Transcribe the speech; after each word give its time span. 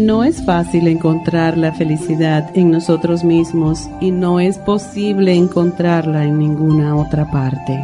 No 0.00 0.24
es 0.24 0.42
fácil 0.42 0.88
encontrar 0.88 1.58
la 1.58 1.72
felicidad 1.72 2.50
en 2.56 2.70
nosotros 2.70 3.22
mismos 3.22 3.86
y 4.00 4.10
no 4.10 4.40
es 4.40 4.56
posible 4.56 5.34
encontrarla 5.34 6.24
en 6.24 6.38
ninguna 6.38 6.96
otra 6.96 7.30
parte. 7.30 7.78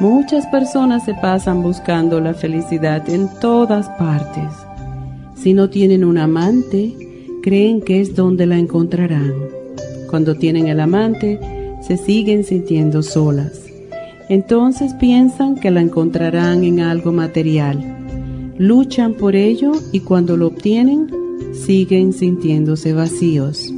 Muchas 0.00 0.46
personas 0.46 1.04
se 1.04 1.12
pasan 1.12 1.62
buscando 1.62 2.18
la 2.18 2.32
felicidad 2.32 3.06
en 3.10 3.28
todas 3.42 3.90
partes. 3.98 4.50
Si 5.36 5.52
no 5.52 5.68
tienen 5.68 6.02
un 6.02 6.16
amante, 6.16 6.94
creen 7.42 7.82
que 7.82 8.00
es 8.00 8.16
donde 8.16 8.46
la 8.46 8.56
encontrarán. 8.56 9.34
Cuando 10.08 10.34
tienen 10.36 10.66
el 10.68 10.80
amante, 10.80 11.38
se 11.82 11.98
siguen 11.98 12.42
sintiendo 12.42 13.02
solas. 13.02 13.60
Entonces 14.30 14.94
piensan 14.94 15.56
que 15.56 15.70
la 15.70 15.82
encontrarán 15.82 16.64
en 16.64 16.80
algo 16.80 17.12
material 17.12 18.01
luchan 18.58 19.14
por 19.14 19.36
ello 19.36 19.72
y 19.92 20.00
cuando 20.00 20.36
lo 20.36 20.48
obtienen 20.48 21.08
siguen 21.52 22.12
sintiéndose 22.12 22.92
vacíos. 22.92 23.72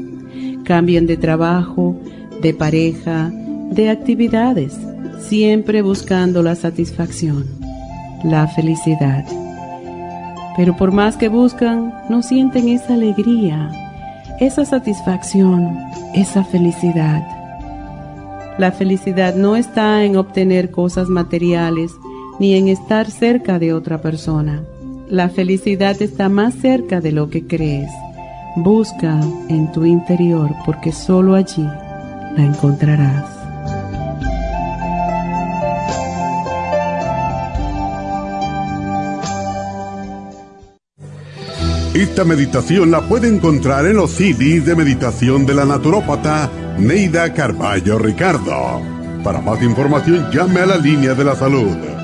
Cambian 0.64 1.06
de 1.06 1.16
trabajo, 1.16 1.96
de 2.40 2.54
pareja, 2.54 3.30
de 3.70 3.90
actividades, 3.90 4.78
siempre 5.20 5.82
buscando 5.82 6.42
la 6.42 6.54
satisfacción, 6.54 7.44
la 8.24 8.46
felicidad. 8.48 9.24
Pero 10.56 10.76
por 10.76 10.92
más 10.92 11.16
que 11.16 11.28
buscan, 11.28 11.92
no 12.08 12.22
sienten 12.22 12.68
esa 12.68 12.94
alegría, 12.94 13.70
esa 14.40 14.64
satisfacción, 14.64 15.76
esa 16.14 16.44
felicidad. 16.44 17.22
La 18.58 18.70
felicidad 18.70 19.34
no 19.34 19.56
está 19.56 20.04
en 20.04 20.16
obtener 20.16 20.70
cosas 20.70 21.08
materiales, 21.08 21.92
ni 22.38 22.54
en 22.54 22.68
estar 22.68 23.10
cerca 23.10 23.58
de 23.58 23.72
otra 23.72 24.00
persona. 24.00 24.62
La 25.08 25.28
felicidad 25.28 26.00
está 26.00 26.28
más 26.28 26.54
cerca 26.54 27.00
de 27.00 27.12
lo 27.12 27.30
que 27.30 27.46
crees. 27.46 27.90
Busca 28.56 29.20
en 29.48 29.70
tu 29.72 29.84
interior 29.84 30.50
porque 30.64 30.92
solo 30.92 31.34
allí 31.34 31.62
la 32.36 32.44
encontrarás. 32.44 33.24
Esta 41.94 42.24
meditación 42.24 42.90
la 42.90 43.02
puede 43.02 43.28
encontrar 43.28 43.86
en 43.86 43.96
los 43.96 44.10
CDs 44.10 44.66
de 44.66 44.74
meditación 44.74 45.46
de 45.46 45.54
la 45.54 45.64
naturópata 45.64 46.50
Neida 46.76 47.32
Carballo 47.32 47.98
Ricardo. 47.98 48.82
Para 49.22 49.40
más 49.40 49.62
información 49.62 50.28
llame 50.32 50.60
a 50.60 50.66
la 50.66 50.76
línea 50.76 51.14
de 51.14 51.24
la 51.24 51.36
salud 51.36 52.03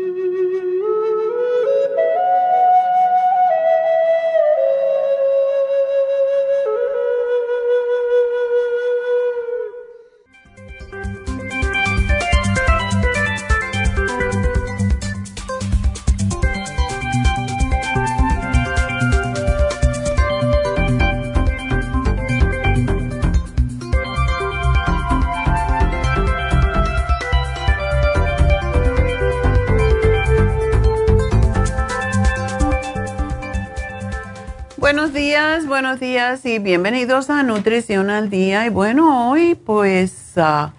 y 36.43 36.59
bienvenidos 36.59 37.31
a 37.31 37.41
Nutrición 37.41 38.11
al 38.11 38.29
Día. 38.29 38.67
Y 38.67 38.69
bueno, 38.69 39.31
hoy 39.31 39.55
pues 39.55 40.33
ah, 40.37 40.73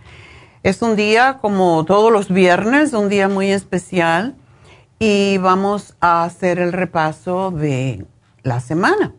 es 0.63 0.83
un 0.83 0.95
día 0.95 1.39
como 1.41 1.85
todos 1.85 2.13
los 2.13 2.29
viernes, 2.29 2.93
un 2.93 3.09
día 3.09 3.29
muy 3.29 3.51
especial 3.51 4.37
y 5.01 5.39
vamos 5.39 5.97
a 6.01 6.23
hacer 6.23 6.61
el 6.61 6.73
repaso 6.73 7.51
de 7.51 8.07
la 8.45 8.61
semana. 8.61 9.15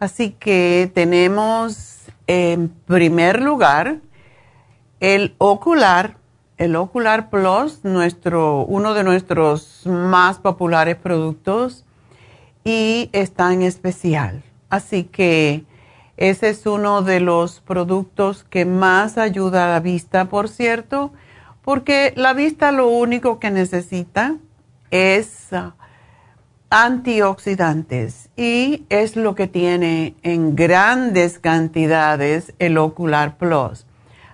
Así 0.00 0.30
que 0.30 0.90
tenemos 0.94 2.06
en 2.26 2.70
primer 2.70 3.42
lugar 3.42 3.98
el 5.00 5.34
ocular, 5.36 6.16
el 6.56 6.74
ocular 6.74 7.28
plus, 7.28 7.84
nuestro, 7.84 8.64
uno 8.64 8.94
de 8.94 9.04
nuestros 9.04 9.82
más 9.84 10.38
populares 10.38 10.96
productos 10.96 11.84
y 12.64 13.10
está 13.12 13.52
en 13.52 13.60
especial. 13.60 14.42
Así 14.74 15.04
que 15.04 15.62
ese 16.16 16.48
es 16.48 16.66
uno 16.66 17.02
de 17.02 17.20
los 17.20 17.60
productos 17.60 18.42
que 18.42 18.64
más 18.64 19.18
ayuda 19.18 19.66
a 19.66 19.70
la 19.70 19.78
vista, 19.78 20.24
por 20.24 20.48
cierto, 20.48 21.12
porque 21.62 22.12
la 22.16 22.32
vista 22.32 22.72
lo 22.72 22.88
único 22.88 23.38
que 23.38 23.52
necesita 23.52 24.34
es 24.90 25.52
ah, 25.52 25.76
antioxidantes 26.70 28.30
y 28.36 28.82
es 28.88 29.14
lo 29.14 29.36
que 29.36 29.46
tiene 29.46 30.16
en 30.24 30.56
grandes 30.56 31.38
cantidades 31.38 32.52
el 32.58 32.76
Ocular 32.76 33.36
Plus. 33.36 33.86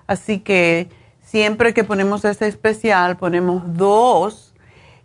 Así 0.07 0.39
que 0.39 0.89
siempre 1.21 1.75
que 1.75 1.85
ponemos 1.85 2.25
este 2.25 2.47
especial 2.47 3.19
ponemos 3.19 3.77
dos 3.77 4.55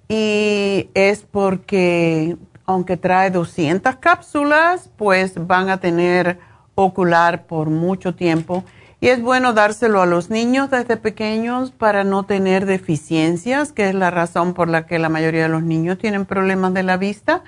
y 0.07 0.89
es 0.93 1.23
porque 1.29 2.37
aunque 2.65 2.97
trae 2.97 3.31
200 3.31 3.95
cápsulas, 3.97 4.89
pues 4.97 5.33
van 5.47 5.69
a 5.69 5.77
tener 5.77 6.39
ocular 6.75 7.45
por 7.45 7.69
mucho 7.69 8.15
tiempo 8.15 8.65
Y 8.99 9.09
es 9.09 9.21
bueno 9.21 9.53
dárselo 9.53 10.01
a 10.01 10.05
los 10.05 10.29
niños 10.29 10.71
desde 10.71 10.97
pequeños 10.97 11.71
para 11.71 12.03
no 12.03 12.23
tener 12.23 12.65
deficiencias, 12.65 13.71
que 13.71 13.89
es 13.89 13.95
la 13.95 14.09
razón 14.09 14.53
por 14.53 14.67
la 14.67 14.85
que 14.85 14.99
la 14.99 15.09
mayoría 15.09 15.43
de 15.43 15.49
los 15.49 15.63
niños 15.63 15.97
tienen 15.97 16.25
problemas 16.25 16.73
de 16.73 16.83
la 16.83 16.97
vista. 16.97 17.43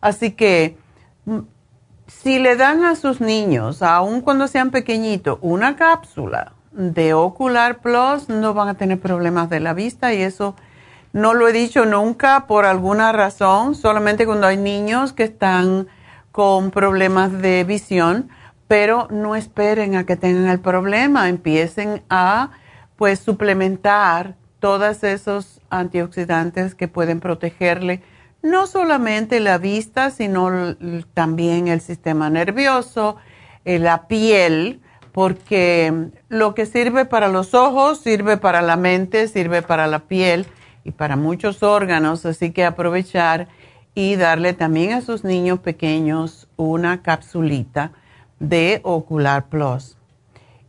Así 0.00 0.32
que 0.32 0.76
mm, 1.26 1.40
si 2.06 2.38
le 2.38 2.56
dan 2.56 2.84
a 2.84 2.96
sus 2.96 3.20
niños, 3.20 3.82
aun 3.82 4.20
cuando 4.20 4.48
sean 4.48 4.70
pequeñitos, 4.70 5.38
una 5.42 5.76
cápsula 5.76 6.52
de 6.72 7.14
Ocular 7.14 7.78
Plus, 7.78 8.28
no 8.28 8.54
van 8.54 8.68
a 8.68 8.74
tener 8.74 8.98
problemas 8.98 9.48
de 9.48 9.60
la 9.60 9.74
vista 9.74 10.12
y 10.12 10.22
eso 10.22 10.56
no 11.16 11.32
lo 11.32 11.48
he 11.48 11.52
dicho 11.54 11.86
nunca 11.86 12.46
por 12.46 12.66
alguna 12.66 13.10
razón, 13.10 13.74
solamente 13.74 14.26
cuando 14.26 14.46
hay 14.46 14.58
niños 14.58 15.14
que 15.14 15.24
están 15.24 15.88
con 16.30 16.70
problemas 16.70 17.32
de 17.40 17.64
visión 17.64 18.28
pero 18.68 19.08
no 19.10 19.34
esperen 19.34 19.96
a 19.96 20.04
que 20.04 20.16
tengan 20.16 20.50
el 20.50 20.60
problema, 20.60 21.30
empiecen 21.30 22.02
a 22.10 22.50
pues 22.96 23.18
suplementar 23.18 24.34
todos 24.60 25.04
esos 25.04 25.62
antioxidantes 25.70 26.74
que 26.74 26.86
pueden 26.86 27.20
protegerle 27.20 28.02
no 28.42 28.66
solamente 28.66 29.40
la 29.40 29.56
vista, 29.56 30.10
sino 30.10 30.76
también 31.14 31.68
el 31.68 31.80
sistema 31.80 32.28
nervioso, 32.28 33.16
eh, 33.64 33.78
la 33.78 34.06
piel, 34.06 34.82
porque 35.12 36.10
lo 36.28 36.54
que 36.54 36.66
sirve 36.66 37.06
para 37.06 37.28
los 37.28 37.54
ojos 37.54 38.00
sirve 38.00 38.36
para 38.36 38.60
la 38.60 38.76
mente, 38.76 39.28
sirve 39.28 39.62
para 39.62 39.86
la 39.86 40.00
piel 40.00 40.46
y 40.86 40.92
para 40.92 41.16
muchos 41.16 41.64
órganos, 41.64 42.24
así 42.24 42.52
que 42.52 42.64
aprovechar 42.64 43.48
y 43.94 44.14
darle 44.14 44.52
también 44.52 44.92
a 44.92 45.00
sus 45.00 45.24
niños 45.24 45.58
pequeños 45.58 46.48
una 46.56 47.02
capsulita 47.02 47.90
de 48.38 48.80
Ocular 48.84 49.48
Plus. 49.48 49.96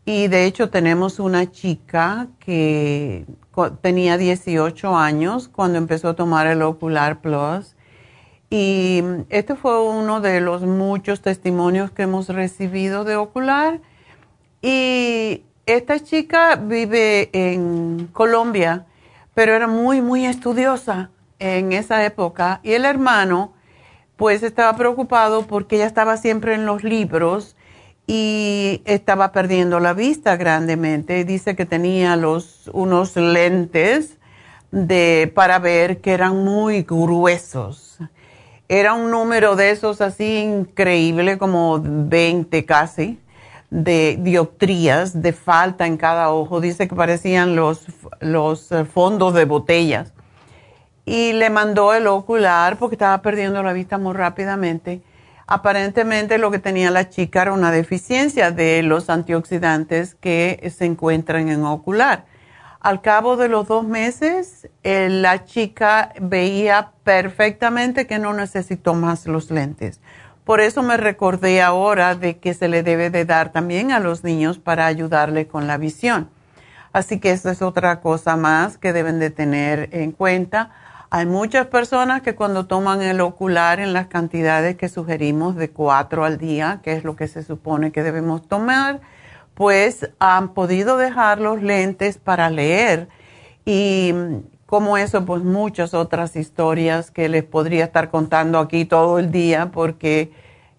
Y 0.06 0.28
de 0.28 0.46
hecho 0.46 0.70
tenemos 0.70 1.20
una 1.20 1.52
chica 1.52 2.28
que 2.40 3.26
tenía 3.82 4.18
18 4.18 4.98
años 4.98 5.50
cuando 5.50 5.78
empezó 5.78 6.10
a 6.10 6.16
tomar 6.16 6.48
el 6.48 6.64
Ocular 6.64 7.22
Plus. 7.22 7.76
Y 8.50 9.04
este 9.30 9.56
fue 9.56 9.84
uno 9.84 10.22
de 10.22 10.42
los 10.42 10.64
muchos 10.64 11.22
testimonios 11.22 11.92
que 11.92 12.04
hemos 12.04 12.30
recibido 12.30 13.04
de 13.04 13.18
Ocular. 13.18 13.82
Y 14.64 15.44
esta 15.68 16.00
chica 16.00 16.56
vive 16.56 17.30
en 17.34 18.08
Colombia, 18.14 18.87
pero 19.38 19.54
era 19.54 19.68
muy, 19.68 20.02
muy 20.02 20.26
estudiosa 20.26 21.12
en 21.38 21.72
esa 21.72 22.04
época. 22.04 22.60
Y 22.64 22.72
el 22.72 22.86
hermano, 22.86 23.54
pues 24.16 24.42
estaba 24.42 24.76
preocupado 24.76 25.46
porque 25.46 25.76
ella 25.76 25.86
estaba 25.86 26.18
siempre 26.18 26.56
en 26.56 26.66
los 26.66 26.84
libros 26.84 27.56
y 28.08 28.82
estaba 28.86 29.32
perdiendo 29.32 29.80
la 29.80 29.94
vista 29.94 30.38
grandemente. 30.38 31.24
Dice 31.24 31.56
que 31.56 31.68
tenía 31.68 32.16
los, 32.16 32.72
unos 32.74 33.16
lentes 33.16 34.18
de, 34.72 35.32
para 35.36 35.60
ver 35.60 36.02
que 36.02 36.14
eran 36.14 36.44
muy 36.44 36.82
gruesos. 36.82 38.00
Era 38.68 38.96
un 38.96 39.12
número 39.12 39.56
de 39.56 39.70
esos 39.70 40.02
así 40.02 40.38
increíble, 40.38 41.38
como 41.38 41.80
20 41.80 42.66
casi, 42.66 43.20
de 43.70 44.18
dioptrías 44.22 45.22
de 45.22 45.34
falta 45.34 45.86
en 45.86 45.98
cada 45.98 46.32
ojo. 46.32 46.62
Dice 46.62 46.88
que 46.88 46.96
parecían 46.96 47.56
los, 47.56 47.86
los 48.20 48.72
eh, 48.72 48.86
fondos 48.86 49.34
de 49.34 49.46
botellas. 49.46 50.14
Y 51.06 51.34
le 51.34 51.50
mandó 51.50 51.94
el 51.94 52.08
ocular 52.08 52.78
porque 52.78 52.96
estaba 52.96 53.22
perdiendo 53.22 53.64
la 53.64 53.74
vista 53.74 53.98
muy 53.98 54.14
rápidamente 54.14 55.02
Aparentemente 55.50 56.38
lo 56.38 56.52
que 56.52 56.60
tenía 56.60 56.92
la 56.92 57.08
chica 57.08 57.44
era 57.44 57.54
una 57.54 57.72
deficiencia 57.72 58.52
de 58.52 58.84
los 58.84 59.10
antioxidantes 59.10 60.16
que 60.16 60.70
se 60.76 60.84
encuentran 60.84 61.48
en 61.48 61.64
ocular. 61.64 62.26
Al 62.82 63.02
cabo 63.02 63.38
de 63.38 63.48
los 63.48 63.66
dos 63.70 63.86
meses, 63.86 64.68
eh, 64.84 65.08
la 65.10 65.46
chica 65.46 66.12
veía 66.20 66.92
perfectamente 67.06 68.08
que 68.08 68.20
no 68.20 68.34
necesitó 68.34 68.94
más 68.94 69.26
los 69.26 69.50
lentes. 69.50 70.02
Por 70.48 70.62
eso 70.62 70.82
me 70.82 70.98
recordé 70.98 71.62
ahora 71.62 72.16
de 72.16 72.40
que 72.40 72.56
se 72.56 72.68
le 72.68 72.82
debe 72.82 73.12
de 73.12 73.26
dar 73.26 73.52
también 73.52 73.92
a 73.92 74.00
los 74.00 74.24
niños 74.24 74.58
para 74.58 74.88
ayudarle 74.88 75.46
con 75.46 75.68
la 75.68 75.78
visión. 75.78 76.30
Así 76.92 77.20
que 77.20 77.30
esa 77.30 77.52
es 77.52 77.62
otra 77.62 78.02
cosa 78.02 78.36
más 78.36 78.80
que 78.80 78.94
deben 78.94 79.20
de 79.20 79.30
tener 79.30 79.90
en 79.92 80.12
cuenta 80.12 80.72
hay 81.10 81.26
muchas 81.26 81.68
personas 81.68 82.22
que 82.22 82.36
cuando 82.36 82.66
toman 82.66 83.02
el 83.02 83.22
ocular 83.22 83.80
en 83.80 83.94
las 83.94 84.08
cantidades 84.08 84.76
que 84.76 84.90
sugerimos 84.90 85.56
de 85.56 85.70
cuatro 85.70 86.26
al 86.26 86.38
día, 86.38 86.82
que 86.84 86.94
es 86.94 87.06
lo 87.06 87.16
que 87.16 87.30
se 87.30 87.44
supone 87.44 87.94
que 87.94 88.04
debemos 88.04 88.46
tomar, 88.46 89.00
pues 89.54 90.10
han 90.20 90.54
podido 90.54 90.98
dejar 90.98 91.40
los 91.40 91.62
lentes 91.64 92.18
para 92.18 92.50
leer. 92.50 93.08
Y 93.64 94.14
como 94.68 94.98
eso, 94.98 95.26
pues 95.26 95.44
muchas 95.44 95.94
otras 95.94 96.36
historias 96.36 97.10
que 97.10 97.30
les 97.30 97.44
podría 97.44 97.86
estar 97.86 98.10
contando 98.12 98.60
aquí 98.60 98.84
todo 98.86 99.18
el 99.18 99.32
día, 99.32 99.72
porque 99.72 100.32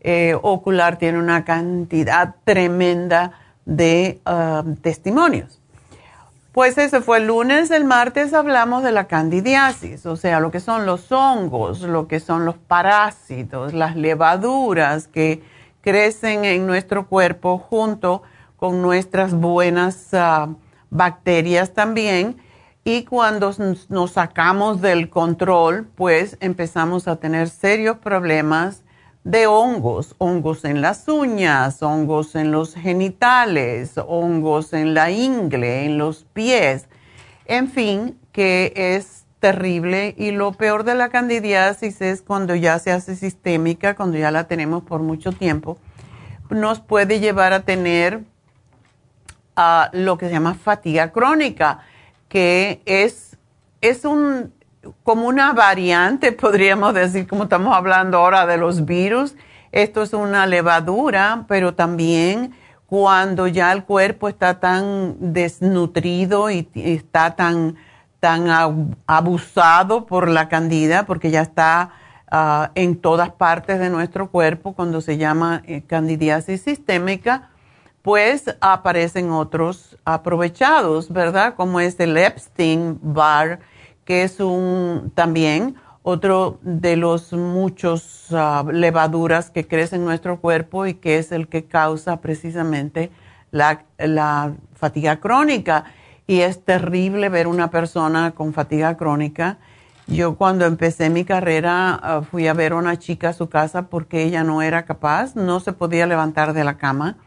eh, 0.03 0.37
ocular 0.43 0.99
tiene 0.99 1.19
una 1.19 1.45
cantidad 1.45 2.37
tremenda 2.45 3.33
de 3.65 4.21
ah, 4.27 4.63
testimonios. 4.83 5.59
Pues 6.53 6.77
ese 6.77 7.01
fue 7.01 7.19
el 7.19 7.29
lunes, 7.29 7.71
el 7.71 7.85
martes 7.85 8.35
hablamos 8.35 8.83
de 8.83 8.93
la 8.93 9.05
candidiasis, 9.07 10.05
o 10.05 10.17
sea, 10.17 10.39
lo 10.41 10.51
que 10.51 10.61
son 10.61 10.85
los 10.85 11.11
hongos, 11.11 11.81
lo 11.81 12.09
que 12.09 12.21
son 12.21 12.45
los 12.45 12.57
parásitos, 12.57 13.73
las 13.73 13.97
levaduras 13.97 15.09
que 15.09 15.43
crecen 15.81 16.45
en 16.45 16.67
nuestro 16.67 17.07
cuerpo 17.07 17.57
junto 17.57 18.23
con 18.57 18.83
nuestras 18.83 19.33
buenas 19.33 20.13
ah, 20.13 20.49
bacterias 20.91 21.73
también. 21.73 22.37
Y 22.89 23.05
cuando 23.05 23.55
nos 23.91 24.13
sacamos 24.13 24.81
del 24.81 25.11
control, 25.11 25.87
pues 25.95 26.39
empezamos 26.41 27.07
a 27.07 27.17
tener 27.17 27.51
serios 27.51 27.99
problemas 27.99 28.83
de 29.25 29.47
hongos, 29.47 30.15
hongos 30.17 30.65
en 30.65 30.81
las 30.81 31.07
uñas, 31.07 31.83
hongos 31.83 32.35
en 32.35 32.51
los 32.51 32.75
genitales, 32.75 33.93
hongos 34.07 34.73
en 34.73 34.95
la 34.95 35.11
ingle, 35.11 35.85
en 35.85 35.99
los 35.99 36.25
pies, 36.33 36.89
en 37.45 37.69
fin, 37.69 38.19
que 38.33 38.73
es 38.75 39.27
terrible. 39.39 40.15
Y 40.17 40.31
lo 40.31 40.53
peor 40.53 40.85
de 40.85 40.95
la 40.95 41.11
candidiasis 41.11 42.01
es 42.01 42.23
cuando 42.23 42.55
ya 42.55 42.79
se 42.79 42.91
hace 42.91 43.17
sistémica, 43.17 43.97
cuando 43.97 44.17
ya 44.17 44.31
la 44.31 44.45
tenemos 44.45 44.83
por 44.83 45.03
mucho 45.03 45.33
tiempo, 45.33 45.77
nos 46.49 46.81
puede 46.81 47.21
llevar 47.21 47.53
a 47.53 47.67
tener 47.67 48.23
a 49.57 49.91
lo 49.93 50.17
que 50.17 50.29
se 50.29 50.33
llama 50.33 50.55
fatiga 50.55 51.13
crónica, 51.13 51.81
que 52.29 52.83
es, 52.85 53.37
es 53.81 54.05
un 54.05 54.53
como 55.03 55.27
una 55.27 55.53
variante, 55.53 56.33
podríamos 56.33 56.95
decir, 56.95 57.27
como 57.27 57.45
estamos 57.45 57.75
hablando 57.75 58.19
ahora 58.19 58.47
de 58.47 58.57
los 58.57 58.85
virus. 58.85 59.35
Esto 59.73 60.03
es 60.03 60.13
una 60.13 60.47
levadura, 60.47 61.45
pero 61.47 61.75
también 61.75 62.55
cuando 62.87 63.47
ya 63.47 63.73
el 63.73 63.85
cuerpo 63.85 64.29
está 64.29 64.61
tan 64.61 65.17
desnutrido 65.33 66.51
y 66.51 66.69
está 66.75 67.37
tan, 67.37 67.77
tan 68.19 68.49
abusado 69.07 70.07
por 70.07 70.29
la 70.29 70.49
candida, 70.49 71.05
porque 71.05 71.31
ya 71.31 71.43
está 71.43 71.91
ah, 72.31 72.71
en 72.75 72.97
todas 72.97 73.31
partes 73.31 73.79
de 73.79 73.91
nuestro 73.91 74.31
cuerpo, 74.31 74.73
cuando 74.73 75.03
se 75.03 75.19
llama 75.19 75.63
eh, 75.67 75.83
candidiasis 75.83 76.63
sistémica, 76.63 77.51
pues 78.09 78.57
aparecen 78.63 79.31
otros 79.31 79.99
aprovechados, 80.03 81.13
¿verdad? 81.13 81.57
Como 81.57 81.79
es 81.79 82.01
el 82.01 82.17
Epstein-Barr 82.17 83.59
que 84.07 84.23
es 84.23 84.41
un 84.41 85.13
también 85.15 85.75
otro 86.01 86.59
de 86.63 86.97
los 86.97 87.35
muchos 87.35 88.29
ah, 88.33 88.65
levaduras 88.73 89.51
que 89.51 89.67
crecen 89.67 90.01
en 90.01 90.07
nuestro 90.07 90.41
cuerpo 90.41 90.87
y 90.87 90.95
que 90.95 91.19
es 91.19 91.33
el 91.33 91.49
que 91.49 91.67
causa 91.67 92.23
precisamente 92.23 93.11
la, 93.51 93.85
fatiga 94.73 95.21
crónica. 95.21 95.85
Y 96.27 96.41
es 96.41 96.65
terrible 96.65 97.29
ver 97.29 97.47
una 97.47 97.71
persona 97.71 98.31
con 98.31 98.55
fatiga 98.55 98.97
crónica. 98.97 99.59
Yo 100.07 100.37
cuando 100.37 100.65
empecé 100.65 101.11
mi 101.11 101.27
carrera 101.27 102.01
ah, 102.03 102.23
fui 102.23 102.49
a 102.49 102.55
ver 102.55 102.73
a 102.73 102.77
una 102.77 102.99
chica 102.99 103.29
a 103.29 103.33
su 103.35 103.51
casa 103.51 103.91
porque 103.91 104.23
ella 104.23 104.45
no 104.45 104.63
era 104.63 104.87
capaz, 104.87 105.37
no 105.37 105.61
se 105.61 105.75
podía 105.75 106.07
levantar 106.07 106.55
de 106.55 106.65
la 106.65 106.79
cama. 106.79 107.19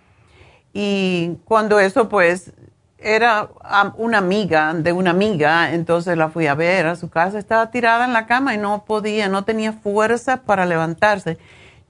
Y 0.73 1.37
cuando 1.45 1.79
eso 1.79 2.07
pues 2.07 2.53
era 3.01 3.49
una 3.97 4.19
amiga 4.19 4.73
de 4.73 4.93
una 4.93 5.09
amiga, 5.09 5.73
entonces 5.73 6.17
la 6.17 6.29
fui 6.29 6.47
a 6.47 6.53
ver 6.53 6.85
a 6.85 6.95
su 6.95 7.09
casa, 7.09 7.39
estaba 7.39 7.71
tirada 7.71 8.05
en 8.05 8.13
la 8.13 8.27
cama 8.27 8.53
y 8.53 8.57
no 8.57 8.85
podía, 8.85 9.27
no 9.27 9.43
tenía 9.43 9.73
fuerza 9.73 10.43
para 10.43 10.65
levantarse. 10.65 11.37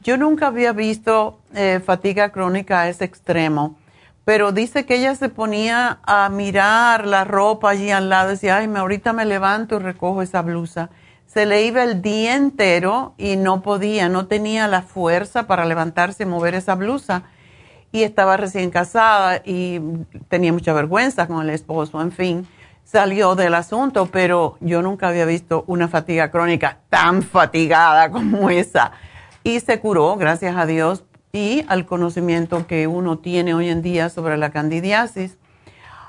Yo 0.02 0.18
nunca 0.18 0.48
había 0.48 0.72
visto 0.72 1.40
eh, 1.54 1.82
fatiga 1.86 2.30
crónica 2.30 2.82
a 2.82 2.90
ese 2.90 3.06
extremo, 3.06 3.78
pero 4.26 4.52
dice 4.52 4.86
que 4.86 4.96
ella 4.96 5.16
se 5.16 5.30
ponía 5.30 6.00
a 6.04 6.30
mirar 6.30 7.06
la 7.06 7.24
ropa 7.24 7.72
allí 7.72 7.92
al 7.92 8.10
lado, 8.10 8.30
decía, 8.30 8.58
ay, 8.58 8.72
ahorita 8.74 9.14
me 9.14 9.26
levanto 9.26 9.76
y 9.76 9.80
recojo 9.80 10.22
esa 10.22 10.42
blusa. 10.42 10.90
Se 11.28 11.46
le 11.46 11.66
iba 11.66 11.84
el 11.84 12.02
día 12.02 12.36
entero 12.36 13.14
y 13.18 13.36
no 13.36 13.62
podía, 13.62 14.10
no 14.10 14.28
tenía 14.28 14.68
la 14.68 14.82
fuerza 14.82 15.48
para 15.48 15.66
levantarse 15.66 16.24
y 16.24 16.26
mover 16.26 16.56
esa 16.56 16.76
blusa 16.76 17.24
y 17.92 18.04
estaba 18.04 18.38
recién 18.38 18.70
casada 18.70 19.42
y 19.46 19.80
tenía 20.30 20.54
mucha 20.54 20.74
vergüenza 20.74 21.28
con 21.28 21.42
el 21.42 21.50
esposo, 21.50 22.02
en 22.02 22.12
fin, 22.12 22.48
salió 22.84 23.36
del 23.36 23.54
asunto, 23.54 24.08
pero 24.12 24.58
yo 24.60 24.82
nunca 24.82 25.10
había 25.10 25.26
visto 25.26 25.64
una 25.68 25.88
fatiga 25.88 26.32
crónica 26.32 26.80
tan 26.90 27.22
fatigada 27.22 28.12
como 28.12 28.50
esa. 28.50 28.92
Y 29.44 29.60
se 29.60 29.80
curó, 29.80 30.16
gracias 30.18 30.56
a 30.56 30.66
Dios, 30.66 31.04
y 31.34 31.64
al 31.68 31.86
conocimiento 31.86 32.68
que 32.68 32.88
uno 32.88 33.20
tiene 33.20 33.54
hoy 33.54 33.70
en 33.70 33.82
día 33.82 34.10
sobre 34.10 34.38
la 34.38 34.52
candidiasis. 34.52 35.38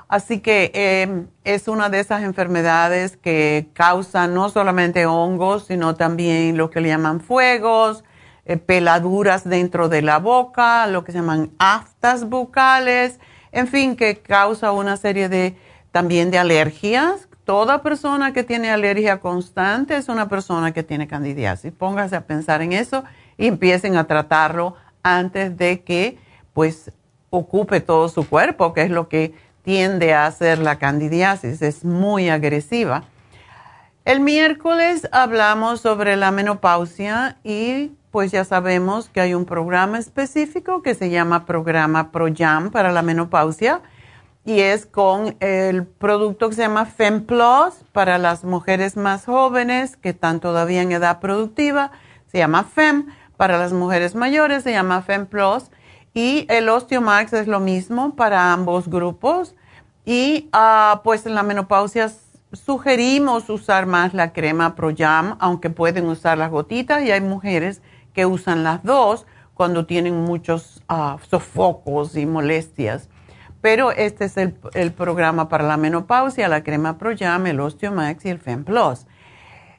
Así 0.09 0.39
que 0.39 0.71
em, 0.73 1.27
es 1.43 1.67
una 1.67 1.89
de 1.89 1.99
esas 1.99 2.23
enfermedades 2.23 3.17
que 3.17 3.69
causan 3.73 4.33
no 4.33 4.49
solamente 4.49 5.05
hongos, 5.05 5.65
sino 5.67 5.95
también 5.95 6.57
lo 6.57 6.69
que 6.69 6.81
le 6.81 6.89
llaman 6.89 7.19
fuegos, 7.21 8.03
eh, 8.45 8.57
peladuras 8.57 9.47
dentro 9.47 9.89
de 9.89 10.01
la 10.01 10.19
boca, 10.19 10.87
lo 10.87 11.03
que 11.03 11.11
se 11.11 11.19
llaman 11.19 11.51
aftas 11.59 12.27
bucales, 12.29 13.19
en 13.51 13.67
fin, 13.67 13.95
que 13.95 14.17
causa 14.17 14.71
una 14.71 14.97
serie 14.97 15.29
de 15.29 15.55
también 15.91 16.31
de 16.31 16.39
alergias. 16.39 17.27
Toda 17.45 17.81
persona 17.81 18.33
que 18.33 18.43
tiene 18.43 18.69
alergia 18.69 19.19
constante 19.19 19.95
es 19.95 20.09
una 20.09 20.27
persona 20.27 20.71
que 20.71 20.83
tiene 20.83 21.07
candidiasis. 21.07 21.71
Póngase 21.71 22.15
a 22.15 22.25
pensar 22.25 22.61
en 22.61 22.73
eso 22.73 23.03
y 23.37 23.47
empiecen 23.47 23.95
a 23.95 24.05
tratarlo 24.05 24.75
antes 25.03 25.57
de 25.57 25.81
que 25.81 26.17
pues 26.53 26.91
ocupe 27.29 27.81
todo 27.81 28.09
su 28.09 28.27
cuerpo, 28.27 28.73
que 28.73 28.83
es 28.83 28.89
lo 28.89 29.09
que 29.09 29.33
tiende 29.63 30.13
a 30.13 30.25
hacer 30.25 30.59
la 30.59 30.77
candidiasis, 30.77 31.61
es 31.61 31.83
muy 31.83 32.29
agresiva. 32.29 33.05
El 34.05 34.19
miércoles 34.19 35.07
hablamos 35.11 35.81
sobre 35.81 36.17
la 36.17 36.31
menopausia 36.31 37.37
y 37.43 37.91
pues 38.13 38.31
ya 38.31 38.45
sabemos 38.45 39.09
que 39.09 39.21
hay 39.21 39.33
un 39.33 39.45
programa 39.45 39.97
específico 39.97 40.83
que 40.83 40.93
se 40.93 41.09
llama 41.09 41.47
programa 41.47 42.11
ProYam 42.11 42.69
para 42.69 42.91
la 42.91 43.01
menopausia 43.01 43.81
y 44.45 44.59
es 44.59 44.85
con 44.85 45.35
el 45.39 45.87
producto 45.87 46.47
que 46.47 46.55
se 46.55 46.61
llama 46.61 46.85
FemPlus 46.85 47.73
para 47.91 48.19
las 48.19 48.43
mujeres 48.43 48.97
más 48.97 49.25
jóvenes 49.25 49.97
que 49.97 50.09
están 50.09 50.41
todavía 50.41 50.83
en 50.83 50.91
edad 50.91 51.21
productiva, 51.21 51.89
se 52.27 52.37
llama 52.37 52.65
FEM, 52.65 53.07
para 53.35 53.57
las 53.57 53.73
mujeres 53.73 54.13
mayores 54.13 54.61
se 54.61 54.73
llama 54.73 55.01
FemPlus 55.01 55.71
y 56.13 56.45
el 56.49 56.69
Osteomax 56.69 57.33
es 57.33 57.47
lo 57.47 57.59
mismo 57.59 58.15
para 58.15 58.53
ambos 58.53 58.89
grupos. 58.89 59.55
Y 60.05 60.51
uh, 60.53 60.99
pues 61.03 61.25
en 61.25 61.33
la 61.33 61.41
menopausia 61.41 62.11
sugerimos 62.51 63.49
usar 63.49 63.87
más 63.87 64.13
la 64.13 64.33
crema 64.33 64.75
ProYam, 64.75 65.35
aunque 65.39 65.71
pueden 65.71 66.05
usar 66.05 66.37
las 66.37 66.51
gotitas 66.51 67.01
y 67.01 67.09
hay 67.09 67.21
mujeres 67.21 67.81
que 68.13 68.25
usan 68.25 68.63
las 68.63 68.83
dos 68.83 69.25
cuando 69.53 69.85
tienen 69.85 70.15
muchos 70.21 70.81
uh, 70.89 71.17
sofocos 71.29 72.15
y 72.15 72.25
molestias. 72.25 73.09
Pero 73.61 73.91
este 73.91 74.25
es 74.25 74.37
el, 74.37 74.55
el, 74.73 74.91
programa 74.91 75.47
para 75.47 75.63
la 75.63 75.77
menopausia, 75.77 76.49
la 76.49 76.63
crema 76.63 76.97
ProYam, 76.97 77.47
el 77.47 77.59
Osteomax 77.59 78.25
y 78.25 78.29
el 78.29 78.39
FemPlus. 78.39 79.05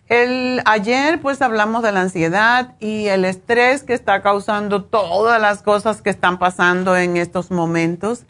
El, 0.08 0.62
ayer 0.66 1.20
pues 1.20 1.40
hablamos 1.40 1.82
de 1.82 1.92
la 1.92 2.02
ansiedad 2.02 2.74
y 2.78 3.06
el 3.06 3.24
estrés 3.24 3.82
que 3.82 3.94
está 3.94 4.20
causando 4.22 4.84
todas 4.84 5.40
las 5.40 5.62
cosas 5.62 6.02
que 6.02 6.10
están 6.10 6.38
pasando 6.38 6.96
en 6.96 7.16
estos 7.16 7.50
momentos. 7.50 8.24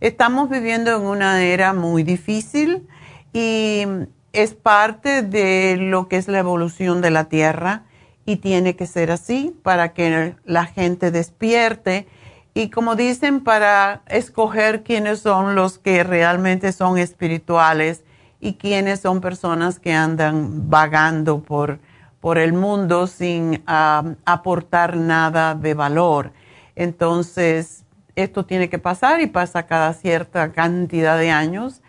Estamos 0.00 0.48
viviendo 0.48 0.94
en 0.96 1.02
una 1.02 1.42
era 1.42 1.74
muy 1.74 2.02
difícil 2.02 2.86
y 3.32 3.84
es 4.32 4.54
parte 4.54 5.22
de 5.22 5.76
lo 5.78 6.08
que 6.08 6.16
es 6.16 6.28
la 6.28 6.38
evolución 6.38 7.02
de 7.02 7.10
la 7.10 7.24
Tierra 7.24 7.84
y 8.28 8.36
tiene 8.36 8.76
que 8.76 8.84
ser 8.84 9.10
así 9.10 9.58
para 9.62 9.94
que 9.94 10.36
la 10.44 10.66
gente 10.66 11.10
despierte 11.10 12.06
y 12.52 12.68
como 12.68 12.94
dicen, 12.94 13.42
para 13.42 14.02
escoger 14.06 14.82
quiénes 14.82 15.20
son 15.20 15.54
los 15.54 15.78
que 15.78 16.04
realmente 16.04 16.72
son 16.72 16.98
espirituales 16.98 18.04
y 18.38 18.56
quiénes 18.56 19.00
son 19.00 19.22
personas 19.22 19.78
que 19.78 19.94
andan 19.94 20.68
vagando 20.68 21.40
por, 21.40 21.78
por 22.20 22.36
el 22.36 22.52
mundo 22.52 23.06
sin 23.06 23.62
aportar 23.64 24.98
nada 24.98 25.54
de 25.54 25.72
valor. 25.72 26.32
Entonces, 26.76 27.86
esto 28.14 28.44
tiene 28.44 28.68
que 28.68 28.78
pasar 28.78 29.22
y 29.22 29.26
pasa 29.28 29.62
cada 29.62 29.94
cierta 29.94 30.52
cantidad 30.52 31.18
de 31.18 31.30
años 31.30 31.80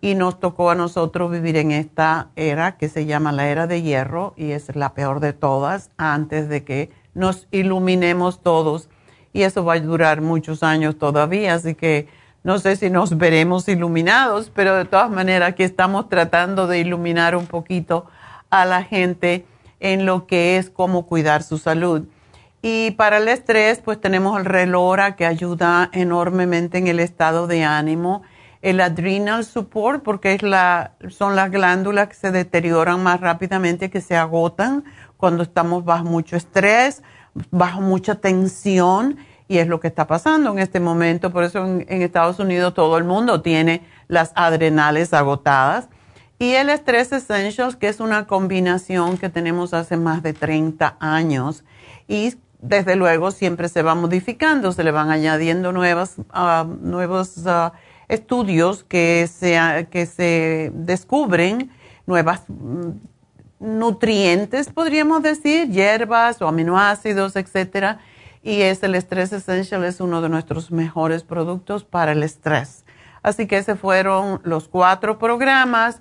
y 0.00 0.14
nos 0.14 0.38
tocó 0.40 0.70
a 0.70 0.74
nosotros 0.74 1.30
vivir 1.30 1.56
en 1.56 1.72
esta 1.72 2.28
era 2.36 2.76
que 2.76 2.88
se 2.88 3.06
llama 3.06 3.32
la 3.32 3.48
era 3.48 3.66
de 3.66 3.82
hierro 3.82 4.34
y 4.36 4.52
es 4.52 4.74
la 4.76 4.94
peor 4.94 5.20
de 5.20 5.32
todas 5.32 5.90
antes 5.96 6.48
de 6.48 6.64
que 6.64 6.90
nos 7.14 7.48
iluminemos 7.50 8.42
todos 8.42 8.88
y 9.32 9.42
eso 9.42 9.64
va 9.64 9.74
a 9.74 9.80
durar 9.80 10.20
muchos 10.20 10.62
años 10.62 10.98
todavía, 10.98 11.54
así 11.54 11.74
que 11.74 12.08
no 12.42 12.58
sé 12.58 12.76
si 12.76 12.90
nos 12.90 13.18
veremos 13.18 13.68
iluminados, 13.68 14.52
pero 14.54 14.76
de 14.76 14.84
todas 14.84 15.10
maneras 15.10 15.50
aquí 15.50 15.62
estamos 15.62 16.08
tratando 16.08 16.66
de 16.66 16.78
iluminar 16.78 17.34
un 17.34 17.46
poquito 17.46 18.06
a 18.50 18.64
la 18.64 18.84
gente 18.84 19.44
en 19.80 20.06
lo 20.06 20.26
que 20.26 20.56
es 20.56 20.70
cómo 20.70 21.06
cuidar 21.06 21.42
su 21.42 21.58
salud. 21.58 22.04
Y 22.62 22.92
para 22.92 23.18
el 23.18 23.28
estrés, 23.28 23.80
pues 23.84 24.00
tenemos 24.00 24.38
el 24.38 24.44
relora 24.44 25.16
que 25.16 25.26
ayuda 25.26 25.90
enormemente 25.92 26.78
en 26.78 26.86
el 26.86 27.00
estado 27.00 27.46
de 27.46 27.64
ánimo, 27.64 28.22
el 28.62 28.80
adrenal 28.80 29.44
support, 29.44 30.02
porque 30.02 30.34
es 30.34 30.42
la, 30.42 30.92
son 31.08 31.36
las 31.36 31.50
glándulas 31.50 32.08
que 32.08 32.14
se 32.14 32.30
deterioran 32.30 33.02
más 33.02 33.20
rápidamente, 33.20 33.90
que 33.90 34.00
se 34.00 34.16
agotan 34.16 34.84
cuando 35.16 35.42
estamos 35.42 35.84
bajo 35.84 36.04
mucho 36.04 36.36
estrés, 36.36 37.02
bajo 37.50 37.80
mucha 37.80 38.16
tensión 38.16 39.18
y 39.48 39.58
es 39.58 39.68
lo 39.68 39.80
que 39.80 39.88
está 39.88 40.06
pasando 40.06 40.52
en 40.52 40.58
este 40.58 40.80
momento. 40.80 41.32
Por 41.32 41.44
eso 41.44 41.64
en, 41.64 41.84
Estados 41.88 42.38
Unidos 42.38 42.74
todo 42.74 42.98
el 42.98 43.04
mundo 43.04 43.42
tiene 43.42 43.82
las 44.08 44.32
adrenales 44.34 45.14
agotadas. 45.14 45.88
Y 46.38 46.52
el 46.52 46.68
Stress 46.68 47.12
Essentials, 47.12 47.76
que 47.76 47.88
es 47.88 48.00
una 48.00 48.26
combinación 48.26 49.16
que 49.16 49.30
tenemos 49.30 49.72
hace 49.72 49.96
más 49.96 50.22
de 50.22 50.34
30 50.34 50.96
años. 51.00 51.64
Y 52.08 52.34
desde 52.60 52.96
luego 52.96 53.30
siempre 53.30 53.68
se 53.68 53.82
va 53.82 53.94
modificando, 53.94 54.72
se 54.72 54.84
le 54.84 54.90
van 54.90 55.10
añadiendo 55.10 55.72
nuevas, 55.72 56.16
uh, 56.18 56.64
nuevos 56.82 57.38
uh, 57.38 57.70
estudios 58.08 58.84
que 58.84 59.28
se, 59.28 59.88
que 59.90 60.06
se 60.06 60.70
descubren, 60.74 61.70
nuevas 62.06 62.42
mm, 62.48 62.90
nutrientes, 63.58 64.68
podríamos 64.68 65.22
decir, 65.22 65.70
hierbas 65.70 66.40
o 66.42 66.48
aminoácidos, 66.48 67.36
etcétera 67.36 68.00
y 68.46 68.62
es 68.62 68.80
el 68.84 68.94
Stress 68.94 69.32
Essential, 69.32 69.82
es 69.82 70.00
uno 70.00 70.22
de 70.22 70.28
nuestros 70.28 70.70
mejores 70.70 71.24
productos 71.24 71.82
para 71.82 72.12
el 72.12 72.22
estrés. 72.22 72.84
Así 73.20 73.48
que 73.48 73.58
ese 73.58 73.74
fueron 73.74 74.40
los 74.44 74.68
cuatro 74.68 75.18
programas 75.18 76.00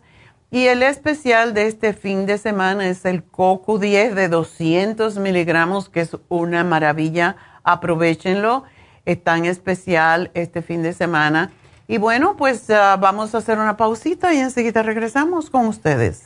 y 0.52 0.68
el 0.68 0.84
especial 0.84 1.56
de 1.56 1.66
este 1.66 1.94
fin 1.94 2.28
de 2.28 2.38
semana 2.38 2.88
es 2.88 3.04
el 3.06 3.24
Coco 3.24 3.80
10 3.80 4.14
de 4.14 4.30
200 4.30 5.18
miligramos, 5.18 5.90
que 5.90 6.02
es 6.02 6.16
una 6.30 6.64
maravilla. 6.64 7.36
Aprovechenlo, 7.64 8.64
es 9.06 9.24
tan 9.24 9.46
especial 9.46 10.30
este 10.36 10.62
fin 10.62 10.84
de 10.84 10.94
semana. 10.94 11.52
Y 11.88 11.98
bueno, 11.98 12.36
pues 12.38 12.70
uh, 12.70 13.00
vamos 13.00 13.36
a 13.36 13.40
hacer 13.40 13.60
una 13.60 13.78
pausita 13.78 14.34
y 14.34 14.40
enseguida 14.40 14.82
regresamos 14.82 15.50
con 15.50 15.68
ustedes. 15.68 16.26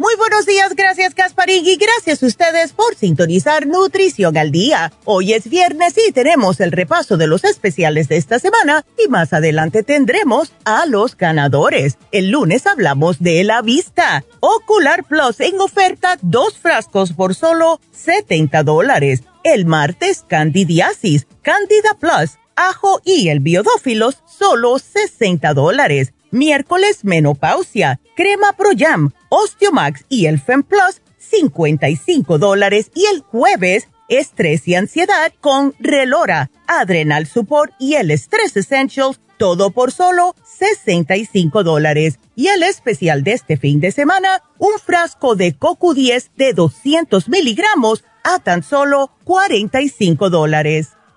Muy 0.00 0.14
buenos 0.14 0.46
días, 0.46 0.76
gracias 0.76 1.12
Gasparín 1.12 1.66
y 1.66 1.74
gracias 1.74 2.22
a 2.22 2.26
ustedes 2.26 2.72
por 2.72 2.94
sintonizar 2.94 3.66
Nutrición 3.66 4.36
al 4.36 4.52
Día. 4.52 4.92
Hoy 5.04 5.32
es 5.32 5.50
viernes 5.50 5.96
y 5.98 6.12
tenemos 6.12 6.60
el 6.60 6.70
repaso 6.70 7.16
de 7.16 7.26
los 7.26 7.42
especiales 7.42 8.06
de 8.06 8.16
esta 8.16 8.38
semana 8.38 8.86
y 8.96 9.08
más 9.08 9.32
adelante 9.32 9.82
tendremos 9.82 10.52
a 10.64 10.86
los 10.86 11.16
ganadores. 11.16 11.98
El 12.12 12.30
lunes 12.30 12.68
hablamos 12.68 13.18
de 13.18 13.42
la 13.42 13.60
vista. 13.60 14.24
Ocular 14.38 15.02
Plus 15.02 15.40
en 15.40 15.60
oferta, 15.60 16.16
dos 16.22 16.56
frascos 16.58 17.12
por 17.12 17.34
solo 17.34 17.80
70 17.90 18.62
dólares. 18.62 19.24
El 19.42 19.66
martes, 19.66 20.24
Candidiasis, 20.28 21.26
Candida 21.42 21.96
Plus, 21.98 22.38
ajo 22.54 23.00
y 23.04 23.30
el 23.30 23.40
biodófilos, 23.40 24.22
solo 24.28 24.78
60 24.78 25.54
dólares. 25.54 26.12
Miércoles, 26.30 27.04
menopausia, 27.04 28.00
crema 28.16 28.52
Pro 28.52 28.70
Jam, 28.76 29.12
Osteomax 29.28 30.04
y 30.08 30.26
el 30.26 30.40
Fem 30.40 30.62
Plus, 30.62 31.00
55 31.18 32.38
dólares. 32.38 32.90
Y 32.94 33.06
el 33.06 33.20
jueves, 33.20 33.88
estrés 34.08 34.66
y 34.68 34.74
ansiedad 34.74 35.32
con 35.40 35.74
Relora, 35.78 36.50
Adrenal 36.66 37.26
Support 37.26 37.72
y 37.78 37.94
el 37.94 38.10
Stress 38.10 38.56
Essentials, 38.56 39.20
todo 39.38 39.70
por 39.70 39.92
solo 39.92 40.34
65 40.44 41.62
dólares. 41.64 42.18
Y 42.34 42.48
el 42.48 42.62
especial 42.62 43.22
de 43.24 43.32
este 43.32 43.56
fin 43.56 43.80
de 43.80 43.92
semana, 43.92 44.42
un 44.58 44.78
frasco 44.84 45.36
de 45.36 45.56
Coco 45.56 45.94
10 45.94 46.32
de 46.36 46.52
200 46.52 47.28
miligramos 47.28 48.04
a 48.24 48.38
tan 48.40 48.62
solo 48.62 49.10
45 49.24 50.28
dólares. 50.30 50.97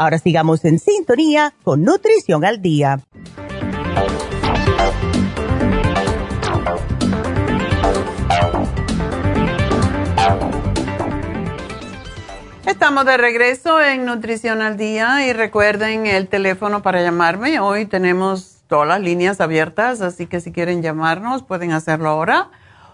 Ahora 0.00 0.20
sigamos 0.20 0.64
en 0.64 0.78
sintonía 0.78 1.54
con 1.64 1.82
Nutrición 1.82 2.44
al 2.44 2.62
Día. 2.62 3.00
Estamos 12.64 13.06
de 13.06 13.16
regreso 13.16 13.82
en 13.82 14.04
Nutrición 14.04 14.62
al 14.62 14.76
Día 14.76 15.26
y 15.26 15.32
recuerden 15.32 16.06
el 16.06 16.28
teléfono 16.28 16.80
para 16.80 17.02
llamarme. 17.02 17.58
Hoy 17.58 17.86
tenemos 17.86 18.58
todas 18.68 18.86
las 18.86 19.00
líneas 19.00 19.40
abiertas, 19.40 20.00
así 20.00 20.26
que 20.26 20.40
si 20.40 20.52
quieren 20.52 20.80
llamarnos 20.80 21.42
pueden 21.42 21.72
hacerlo 21.72 22.10
ahora. 22.10 22.52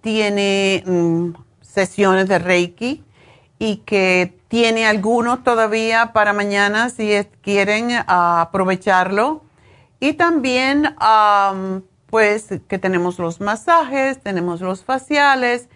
tiene 0.00 0.82
mm, 0.86 1.30
sesiones 1.60 2.28
de 2.28 2.38
Reiki 2.38 3.04
y 3.58 3.76
que 3.78 4.36
tiene 4.48 4.86
algunos 4.86 5.44
todavía 5.44 6.12
para 6.12 6.32
mañana 6.32 6.90
si 6.90 7.12
quieren 7.40 7.90
aprovecharlo. 8.06 9.42
Y 10.00 10.14
también 10.14 10.94
pues 12.10 12.48
que 12.68 12.78
tenemos 12.78 13.18
los 13.18 13.40
masajes, 13.40 14.20
tenemos 14.20 14.60
los 14.60 14.84
faciales 14.84 15.68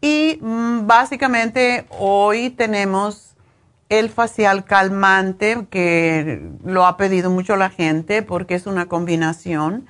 y 0.00 0.38
mm, 0.40 0.86
básicamente 0.86 1.86
hoy 1.90 2.50
tenemos 2.50 3.33
el 3.88 4.10
facial 4.10 4.64
calmante 4.64 5.66
que 5.70 6.50
lo 6.64 6.86
ha 6.86 6.96
pedido 6.96 7.30
mucho 7.30 7.56
la 7.56 7.70
gente 7.70 8.22
porque 8.22 8.54
es 8.54 8.66
una 8.66 8.86
combinación 8.86 9.86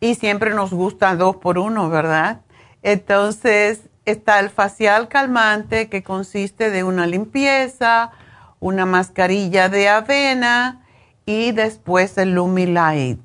y 0.00 0.14
siempre 0.14 0.54
nos 0.54 0.72
gusta 0.72 1.14
dos 1.16 1.36
por 1.36 1.58
uno, 1.58 1.88
¿verdad? 1.88 2.40
Entonces 2.82 3.82
está 4.04 4.40
el 4.40 4.50
facial 4.50 5.08
calmante 5.08 5.88
que 5.88 6.02
consiste 6.02 6.70
de 6.70 6.84
una 6.84 7.06
limpieza, 7.06 8.10
una 8.60 8.86
mascarilla 8.86 9.68
de 9.68 9.88
avena 9.88 10.84
y 11.26 11.52
después 11.52 12.16
el 12.18 12.34
Lumilight. 12.34 13.20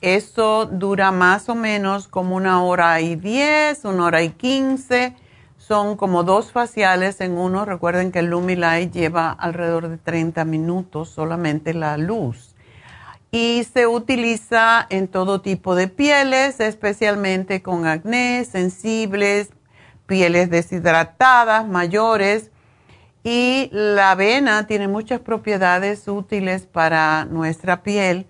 Eso 0.00 0.66
dura 0.66 1.12
más 1.12 1.48
o 1.48 1.54
menos 1.54 2.08
como 2.08 2.34
una 2.36 2.62
hora 2.62 3.00
y 3.00 3.16
diez, 3.16 3.84
una 3.84 4.06
hora 4.06 4.22
y 4.22 4.30
quince. 4.30 5.14
Son 5.70 5.96
como 5.96 6.24
dos 6.24 6.50
faciales 6.50 7.20
en 7.20 7.38
uno. 7.38 7.64
Recuerden 7.64 8.10
que 8.10 8.18
el 8.18 8.26
Lumilight 8.26 8.92
lleva 8.92 9.30
alrededor 9.30 9.88
de 9.88 9.98
30 9.98 10.44
minutos 10.44 11.10
solamente 11.10 11.74
la 11.74 11.96
luz. 11.96 12.56
Y 13.30 13.64
se 13.72 13.86
utiliza 13.86 14.84
en 14.90 15.06
todo 15.06 15.42
tipo 15.42 15.76
de 15.76 15.86
pieles, 15.86 16.58
especialmente 16.58 17.62
con 17.62 17.86
acné, 17.86 18.44
sensibles, 18.46 19.50
pieles 20.06 20.50
deshidratadas, 20.50 21.68
mayores. 21.68 22.50
Y 23.22 23.68
la 23.70 24.10
avena 24.10 24.66
tiene 24.66 24.88
muchas 24.88 25.20
propiedades 25.20 26.08
útiles 26.08 26.66
para 26.66 27.26
nuestra 27.26 27.84
piel. 27.84 28.26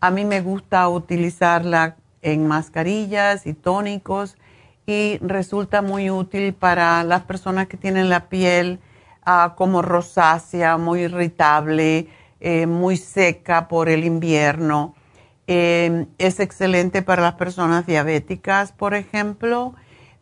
A 0.00 0.10
mí 0.10 0.24
me 0.24 0.40
gusta 0.40 0.88
utilizarla 0.88 1.96
en 2.22 2.46
mascarillas 2.46 3.46
y 3.46 3.52
tónicos 3.52 4.38
y 4.86 5.18
resulta 5.18 5.82
muy 5.82 6.10
útil 6.10 6.54
para 6.54 7.04
las 7.04 7.22
personas 7.22 7.66
que 7.66 7.76
tienen 7.76 8.08
la 8.08 8.28
piel 8.28 8.80
ah, 9.24 9.54
como 9.56 9.82
rosácea, 9.82 10.76
muy 10.76 11.02
irritable, 11.02 12.08
eh, 12.40 12.66
muy 12.66 12.96
seca 12.96 13.68
por 13.68 13.88
el 13.88 14.04
invierno. 14.04 14.94
Eh, 15.46 16.06
es 16.18 16.40
excelente 16.40 17.02
para 17.02 17.22
las 17.22 17.34
personas 17.34 17.86
diabéticas, 17.86 18.72
por 18.72 18.94
ejemplo 18.94 19.74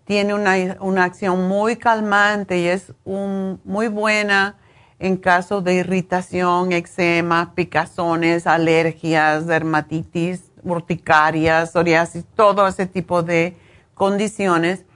tiene 0.09 0.33
una, 0.33 1.05
acción 1.05 1.49
muy 1.49 1.77
calmante 1.77 2.61
y 2.61 2.67
es 2.67 2.95
muy 3.05 3.89
buena 3.89 4.57
en 4.99 5.19
caso 5.19 5.61
de 5.61 5.75
irritación, 5.75 6.73
eczema, 6.73 7.53
picazones, 7.55 8.47
alergias, 8.47 9.47
dermatitis, 9.47 10.51
urticaria, 10.63 11.67
psoriasis, 11.67 12.25
todo 12.35 12.67
ese 12.67 12.87
tipo 12.87 13.23
de 13.23 13.55
condiciones. 13.99 14.87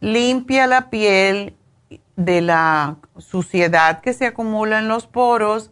Limpia 0.00 0.66
la 0.66 0.90
piel 0.90 1.54
de 2.16 2.40
la 2.40 2.96
suciedad 3.18 4.00
que 4.00 4.12
se 4.12 4.26
acumula 4.26 4.80
en 4.80 4.88
los 4.88 5.06
poros 5.06 5.70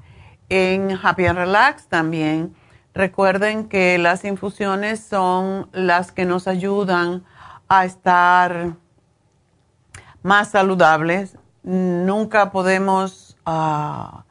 en 0.49 0.97
Happy 1.01 1.25
and 1.25 1.37
Relax 1.37 1.87
también. 1.87 2.55
Recuerden 2.93 3.69
que 3.69 3.97
las 3.97 4.25
infusiones 4.25 4.99
son 5.01 5.69
las 5.73 6.11
que 6.11 6.25
nos 6.25 6.47
ayudan 6.47 7.23
a 7.67 7.85
estar 7.85 8.73
más 10.23 10.49
saludables. 10.49 11.37
Nunca 11.63 12.51
podemos, 12.51 13.37
ah, 13.45 14.25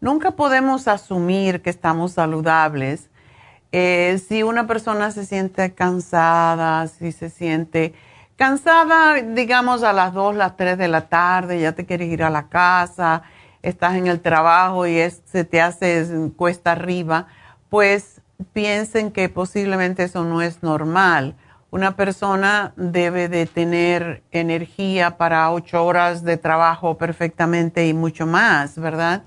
nunca 0.00 0.32
podemos 0.32 0.86
asumir 0.86 1.60
que 1.60 1.70
estamos 1.70 2.12
saludables. 2.12 3.10
Eh, 3.76 4.20
si 4.28 4.44
una 4.44 4.68
persona 4.68 5.10
se 5.10 5.26
siente 5.26 5.74
cansada, 5.74 6.86
si 6.86 7.10
se 7.10 7.28
siente 7.28 7.92
cansada, 8.36 9.14
digamos 9.14 9.82
a 9.82 9.92
las 9.92 10.14
2, 10.14 10.36
las 10.36 10.56
3 10.56 10.78
de 10.78 10.86
la 10.86 11.08
tarde, 11.08 11.58
ya 11.58 11.72
te 11.72 11.84
quieres 11.84 12.08
ir 12.08 12.22
a 12.22 12.30
la 12.30 12.46
casa, 12.46 13.24
estás 13.62 13.96
en 13.96 14.06
el 14.06 14.20
trabajo 14.20 14.86
y 14.86 15.00
se 15.24 15.42
te 15.42 15.60
hace 15.60 16.06
cuesta 16.36 16.70
arriba, 16.70 17.26
pues 17.68 18.20
piensen 18.52 19.10
que 19.10 19.28
posiblemente 19.28 20.04
eso 20.04 20.22
no 20.22 20.40
es 20.40 20.62
normal. 20.62 21.34
Una 21.72 21.96
persona 21.96 22.74
debe 22.76 23.28
de 23.28 23.46
tener 23.46 24.22
energía 24.30 25.16
para 25.16 25.50
ocho 25.50 25.84
horas 25.84 26.22
de 26.22 26.36
trabajo 26.36 26.96
perfectamente 26.96 27.88
y 27.88 27.92
mucho 27.92 28.24
más, 28.24 28.78
¿verdad? 28.78 29.24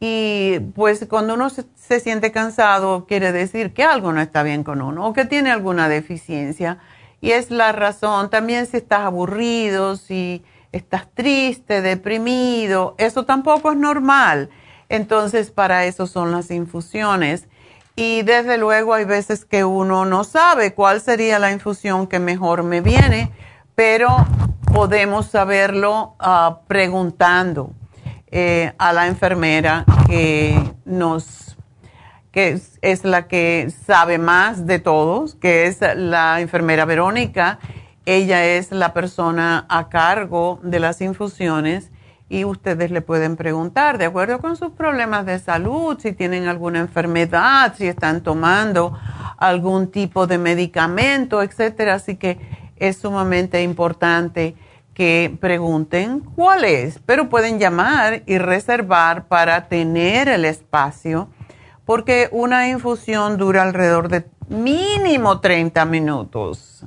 Y 0.00 0.60
pues 0.74 1.06
cuando 1.08 1.34
uno 1.34 1.50
se, 1.50 2.00
siente 2.00 2.30
cansado, 2.30 3.06
quiere 3.06 3.32
decir 3.32 3.72
que 3.72 3.82
algo 3.82 4.12
no 4.12 4.20
está 4.20 4.42
bien 4.42 4.62
con 4.62 4.80
uno 4.80 5.06
o 5.06 5.12
que 5.12 5.24
tiene 5.24 5.50
alguna 5.50 5.88
deficiencia. 5.88 6.78
Y 7.20 7.32
es 7.32 7.50
la 7.50 7.72
razón. 7.72 8.30
También 8.30 8.66
si 8.66 8.76
estás 8.76 9.00
aburrido, 9.00 9.96
si 9.96 10.44
estás 10.70 11.08
triste, 11.12 11.82
deprimido, 11.82 12.94
eso 12.98 13.24
tampoco 13.24 13.72
es 13.72 13.78
normal. 13.78 14.50
Entonces, 14.88 15.50
para 15.50 15.84
eso 15.84 16.06
son 16.06 16.30
las 16.30 16.50
infusiones. 16.50 17.48
Y 17.96 18.22
desde 18.22 18.58
luego 18.58 18.94
hay 18.94 19.04
veces 19.04 19.44
que 19.44 19.64
uno 19.64 20.04
no 20.04 20.22
sabe 20.22 20.72
cuál 20.74 21.00
sería 21.00 21.40
la 21.40 21.50
infusión 21.50 22.06
que 22.06 22.20
mejor 22.20 22.62
me 22.62 22.80
viene, 22.80 23.32
pero 23.74 24.08
podemos 24.72 25.26
saberlo 25.26 26.14
uh, 26.20 26.64
preguntando 26.68 27.72
eh, 28.30 28.72
a 28.78 28.92
la 28.92 29.06
enfermera 29.06 29.84
que 30.06 30.58
nos 30.84 31.48
que 32.30 32.60
es, 32.82 33.04
la 33.04 33.26
que 33.26 33.72
sabe 33.86 34.18
más 34.18 34.66
de 34.66 34.78
todos, 34.78 35.34
que 35.34 35.66
es 35.66 35.80
la 35.96 36.40
enfermera 36.40 36.84
Verónica. 36.84 37.58
Ella 38.04 38.44
es 38.44 38.70
la 38.70 38.92
persona 38.92 39.66
a 39.68 39.88
cargo 39.88 40.60
de 40.62 40.78
las 40.78 41.00
infusiones 41.00 41.90
y 42.28 42.44
ustedes 42.44 42.90
le 42.90 43.00
pueden 43.00 43.36
preguntar, 43.36 43.98
de 43.98 44.04
acuerdo 44.04 44.38
con 44.40 44.56
sus 44.56 44.70
problemas 44.70 45.24
de 45.24 45.38
salud, 45.38 45.98
si 45.98 46.12
tienen 46.12 46.46
alguna 46.46 46.80
enfermedad, 46.80 47.74
si 47.76 47.86
están 47.86 48.22
tomando 48.22 48.96
algún 49.38 49.90
tipo 49.90 50.26
de 50.26 50.38
medicamento, 50.38 51.42
etcétera. 51.42 51.94
Así 51.94 52.16
que 52.16 52.38
es 52.76 52.98
sumamente 52.98 53.62
importante 53.62 54.54
que 54.98 55.32
pregunten 55.40 56.18
cuál 56.18 56.64
es, 56.64 56.98
pero 57.06 57.28
pueden 57.28 57.60
llamar 57.60 58.24
y 58.26 58.38
reservar 58.38 59.28
para 59.28 59.68
tener 59.68 60.28
el 60.28 60.44
espacio, 60.44 61.28
porque 61.84 62.28
una 62.32 62.68
infusión 62.68 63.36
dura 63.36 63.62
alrededor 63.62 64.08
de 64.08 64.24
mínimo 64.48 65.38
30 65.38 65.84
minutos. 65.84 66.84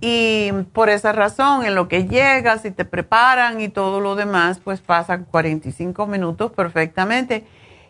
Y 0.00 0.52
por 0.72 0.88
esa 0.88 1.12
razón, 1.12 1.66
en 1.66 1.74
lo 1.74 1.86
que 1.86 2.06
llegas 2.08 2.64
y 2.64 2.70
te 2.70 2.86
preparan 2.86 3.60
y 3.60 3.68
todo 3.68 4.00
lo 4.00 4.16
demás, 4.16 4.58
pues 4.64 4.80
pasan 4.80 5.26
45 5.30 6.06
minutos 6.06 6.50
perfectamente 6.50 7.44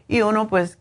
y 0.08 0.22
uno 0.22 0.48
pues 0.48 0.78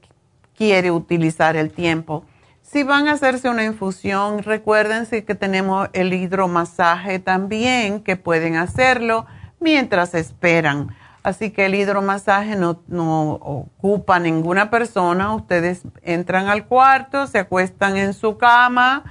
quiere 0.57 0.89
utilizar 0.89 1.55
el 1.55 1.71
tiempo. 1.71 2.25
Si 2.73 2.83
van 2.83 3.07
a 3.07 3.13
hacerse 3.13 3.49
una 3.49 3.63
infusión, 3.63 4.43
recuérdense 4.43 5.23
que 5.23 5.36
tenemos 5.36 5.89
el 5.93 6.12
hidromasaje 6.12 7.19
también, 7.19 8.01
que 8.01 8.17
pueden 8.17 8.55
hacerlo 8.55 9.25
mientras 9.59 10.13
esperan. 10.15 10.93
Así 11.21 11.51
que 11.51 11.67
el 11.67 11.75
hidromasaje 11.75 12.55
no, 12.55 12.81
no 12.88 13.33
ocupa 13.33 14.19
ninguna 14.19 14.69
persona. 14.69 15.33
Ustedes 15.36 15.83
entran 16.01 16.47
al 16.47 16.65
cuarto, 16.65 17.27
se 17.27 17.39
acuestan 17.39 17.95
en 17.95 18.13
su 18.13 18.38
cama 18.38 19.03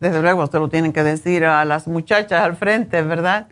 desde 0.00 0.22
luego, 0.22 0.42
usted 0.42 0.58
lo 0.58 0.70
tienen 0.70 0.94
que 0.94 1.02
decir 1.02 1.44
a 1.44 1.62
las 1.66 1.86
muchachas 1.86 2.42
al 2.42 2.56
frente, 2.56 3.02
¿verdad? 3.02 3.48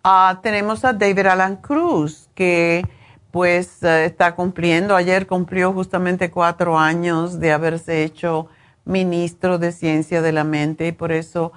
Ah, 0.03 0.39
tenemos 0.41 0.85
a 0.85 0.93
David 0.93 1.27
Alan 1.27 1.57
Cruz, 1.57 2.29
que 2.35 2.85
pues 3.31 3.83
eh, 3.83 4.05
está 4.05 4.35
cumpliendo, 4.35 4.95
ayer 4.95 5.27
cumplió 5.27 5.73
justamente 5.73 6.31
cuatro 6.31 6.79
años 6.79 7.39
de 7.39 7.51
haberse 7.51 8.03
hecho 8.03 8.47
ministro 8.85 9.57
de 9.57 9.71
Ciencia 9.71 10.21
de 10.21 10.31
la 10.31 10.43
Mente 10.43 10.87
y 10.87 10.91
por 10.91 11.11
eso 11.11 11.51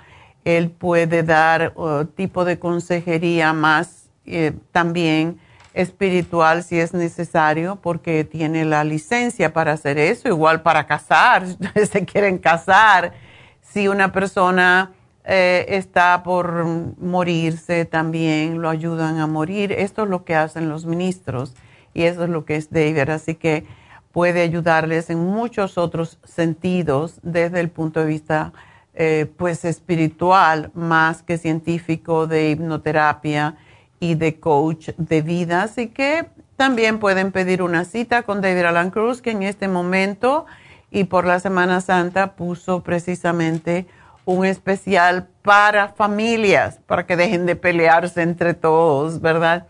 él 0.44 0.70
puede 0.70 1.22
dar 1.22 1.72
uh, 1.76 2.04
tipo 2.04 2.44
de 2.44 2.58
consejería 2.58 3.52
más 3.52 4.10
eh, 4.26 4.52
también 4.72 5.38
espiritual 5.74 6.62
si 6.62 6.78
es 6.78 6.94
necesario, 6.94 7.76
porque 7.76 8.24
tiene 8.24 8.64
la 8.64 8.84
licencia 8.84 9.52
para 9.52 9.72
hacer 9.72 9.98
eso, 9.98 10.28
igual 10.28 10.62
para 10.62 10.86
casar, 10.86 11.44
se 11.90 12.04
quieren 12.04 12.38
casar, 12.38 13.12
si 13.60 13.88
una 13.88 14.12
persona 14.12 14.90
eh, 15.24 15.66
está 15.68 16.22
por 16.22 16.64
morirse 16.64 17.84
también, 17.84 18.60
lo 18.60 18.68
ayudan 18.68 19.18
a 19.18 19.26
morir. 19.26 19.70
Esto 19.70 20.04
es 20.04 20.08
lo 20.08 20.24
que 20.24 20.34
hacen 20.34 20.68
los 20.68 20.86
ministros 20.86 21.54
y 21.94 22.02
eso 22.02 22.24
es 22.24 22.30
lo 22.30 22.44
que 22.44 22.56
es 22.56 22.70
David, 22.70 23.10
así 23.10 23.34
que 23.34 23.64
puede 24.12 24.42
ayudarles 24.42 25.08
en 25.10 25.18
muchos 25.18 25.78
otros 25.78 26.18
sentidos 26.24 27.20
desde 27.22 27.60
el 27.60 27.70
punto 27.70 28.00
de 28.00 28.06
vista 28.06 28.52
eh, 28.94 29.30
pues 29.36 29.64
espiritual 29.64 30.72
más 30.74 31.22
que 31.22 31.38
científico 31.38 32.26
de 32.26 32.50
hipnoterapia 32.50 33.56
y 34.00 34.14
de 34.14 34.40
coach 34.40 34.90
de 34.96 35.22
vida. 35.22 35.62
Así 35.62 35.88
que 35.88 36.26
también 36.56 36.98
pueden 36.98 37.30
pedir 37.30 37.62
una 37.62 37.84
cita 37.84 38.22
con 38.22 38.40
David 38.40 38.64
Alan 38.64 38.90
Cruz, 38.90 39.22
que 39.22 39.30
en 39.30 39.42
este 39.42 39.68
momento 39.68 40.46
y 40.90 41.04
por 41.04 41.24
la 41.24 41.38
Semana 41.38 41.80
Santa 41.80 42.34
puso 42.34 42.82
precisamente 42.82 43.86
un 44.24 44.44
especial 44.44 45.28
para 45.42 45.88
familias, 45.88 46.80
para 46.86 47.06
que 47.06 47.16
dejen 47.16 47.46
de 47.46 47.56
pelearse 47.56 48.22
entre 48.22 48.54
todos, 48.54 49.20
¿verdad? 49.20 49.66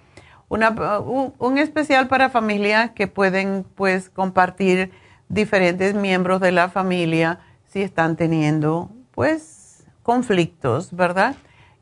un, 0.50 1.58
especial 1.58 2.08
para 2.08 2.28
familias 2.28 2.90
que 2.90 3.06
pueden 3.06 3.64
pues 3.76 4.10
compartir 4.10 4.90
diferentes 5.28 5.94
miembros 5.94 6.40
de 6.40 6.50
la 6.50 6.68
familia 6.68 7.38
si 7.68 7.82
están 7.82 8.16
teniendo 8.16 8.90
pues 9.12 9.84
conflictos, 10.02 10.94
¿verdad? 10.94 11.36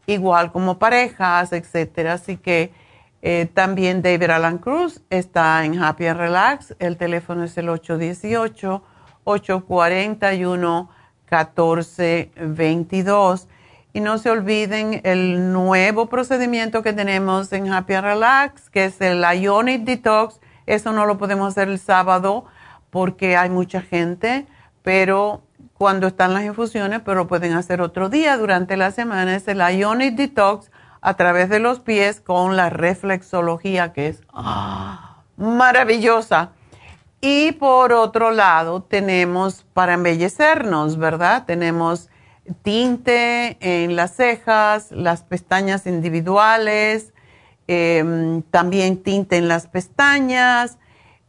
Igual 0.08 0.50
como 0.52 0.78
parejas, 0.78 1.52
etcétera. 1.52 2.14
Así 2.14 2.38
que 2.38 2.72
eh, 3.20 3.46
también 3.52 4.00
David 4.00 4.30
Alan 4.30 4.56
Cruz 4.56 5.02
está 5.10 5.62
en 5.66 5.82
Happy 5.82 6.06
and 6.06 6.18
Relax. 6.18 6.74
El 6.78 6.96
teléfono 6.96 7.44
es 7.44 7.58
el 7.58 7.68
818 7.68 8.82
841 9.24 10.88
1422. 11.30 13.48
Y 13.92 14.00
no 14.00 14.16
se 14.16 14.30
olviden 14.30 15.02
el 15.04 15.52
nuevo 15.52 16.06
procedimiento 16.06 16.82
que 16.82 16.94
tenemos 16.94 17.52
en 17.52 17.70
Happy 17.70 17.92
and 17.92 18.06
Relax, 18.06 18.70
que 18.70 18.86
es 18.86 18.98
el 19.02 19.22
Ionic 19.22 19.84
Detox. 19.84 20.40
Eso 20.64 20.92
no 20.92 21.04
lo 21.04 21.18
podemos 21.18 21.48
hacer 21.48 21.68
el 21.68 21.78
sábado 21.78 22.46
porque 22.88 23.36
hay 23.36 23.50
mucha 23.50 23.82
gente, 23.82 24.46
pero 24.82 25.42
cuando 25.78 26.08
están 26.08 26.34
las 26.34 26.42
infusiones, 26.42 27.00
pero 27.04 27.28
pueden 27.28 27.52
hacer 27.52 27.80
otro 27.80 28.08
día 28.08 28.36
durante 28.36 28.76
la 28.76 28.90
semana. 28.90 29.36
Es 29.36 29.46
el 29.46 29.60
Ionic 29.60 30.16
Detox 30.16 30.72
a 31.00 31.14
través 31.14 31.48
de 31.48 31.60
los 31.60 31.78
pies 31.78 32.20
con 32.20 32.56
la 32.56 32.68
reflexología, 32.68 33.92
que 33.92 34.08
es 34.08 34.20
ah, 34.32 35.22
maravillosa. 35.36 36.50
Y 37.20 37.52
por 37.52 37.92
otro 37.92 38.32
lado, 38.32 38.82
tenemos 38.82 39.64
para 39.72 39.94
embellecernos, 39.94 40.98
¿verdad? 40.98 41.44
Tenemos 41.46 42.10
tinte 42.62 43.56
en 43.60 43.94
las 43.94 44.16
cejas, 44.16 44.90
las 44.90 45.22
pestañas 45.22 45.86
individuales, 45.86 47.12
em, 47.68 48.42
también 48.42 49.02
tinte 49.02 49.36
en 49.36 49.46
las 49.46 49.68
pestañas, 49.68 50.78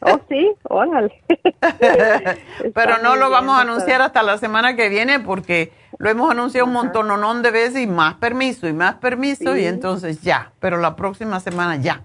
Oh, 0.00 0.20
sí, 0.28 0.52
órale. 0.64 1.12
Pero 2.74 2.98
no 3.02 3.16
lo 3.16 3.30
vamos 3.30 3.56
a 3.56 3.62
anunciar 3.62 4.02
hasta 4.02 4.22
la 4.22 4.36
semana 4.36 4.76
que 4.76 4.88
viene 4.88 5.20
porque 5.20 5.72
lo 5.98 6.10
hemos 6.10 6.30
anunciado 6.30 6.66
un 6.66 6.72
montón 6.72 7.42
de 7.42 7.50
veces 7.50 7.82
y 7.82 7.86
más 7.86 8.14
permiso 8.14 8.68
y 8.68 8.72
más 8.72 8.96
permiso 8.96 9.56
y 9.56 9.64
entonces 9.64 10.22
ya, 10.22 10.52
pero 10.60 10.76
la 10.76 10.96
próxima 10.96 11.40
semana 11.40 11.76
ya. 11.76 12.02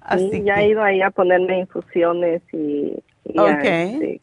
Así 0.00 0.42
ya 0.44 0.56
he 0.56 0.68
ido 0.68 0.82
ahí 0.82 1.02
a 1.02 1.10
ponerme 1.10 1.58
infusiones 1.58 2.42
y 2.52 3.02
y, 3.28 3.40
este, 3.40 4.20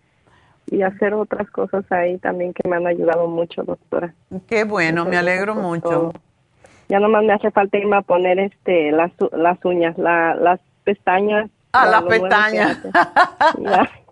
y 0.68 0.82
hacer 0.82 1.14
otras 1.14 1.50
cosas 1.52 1.90
ahí 1.92 2.18
también 2.18 2.54
que 2.54 2.68
me 2.68 2.76
han 2.76 2.88
ayudado 2.88 3.28
mucho, 3.28 3.64
doctora. 3.64 4.14
Qué 4.48 4.64
bueno, 4.64 5.06
me 5.06 5.18
alegro 5.18 5.56
mucho. 5.56 6.14
Ya 6.88 7.00
nomás 7.00 7.24
me 7.24 7.34
hace 7.34 7.52
falta 7.52 7.78
irme 7.78 7.98
a 7.98 8.02
poner 8.02 8.40
este 8.40 8.92
las, 8.92 9.12
las 9.32 9.64
uñas, 9.64 9.98
la, 9.98 10.36
las 10.36 10.60
pestañas. 10.84 11.50
Ah, 11.72 11.88
las 11.88 12.04
pestañas. 12.04 12.78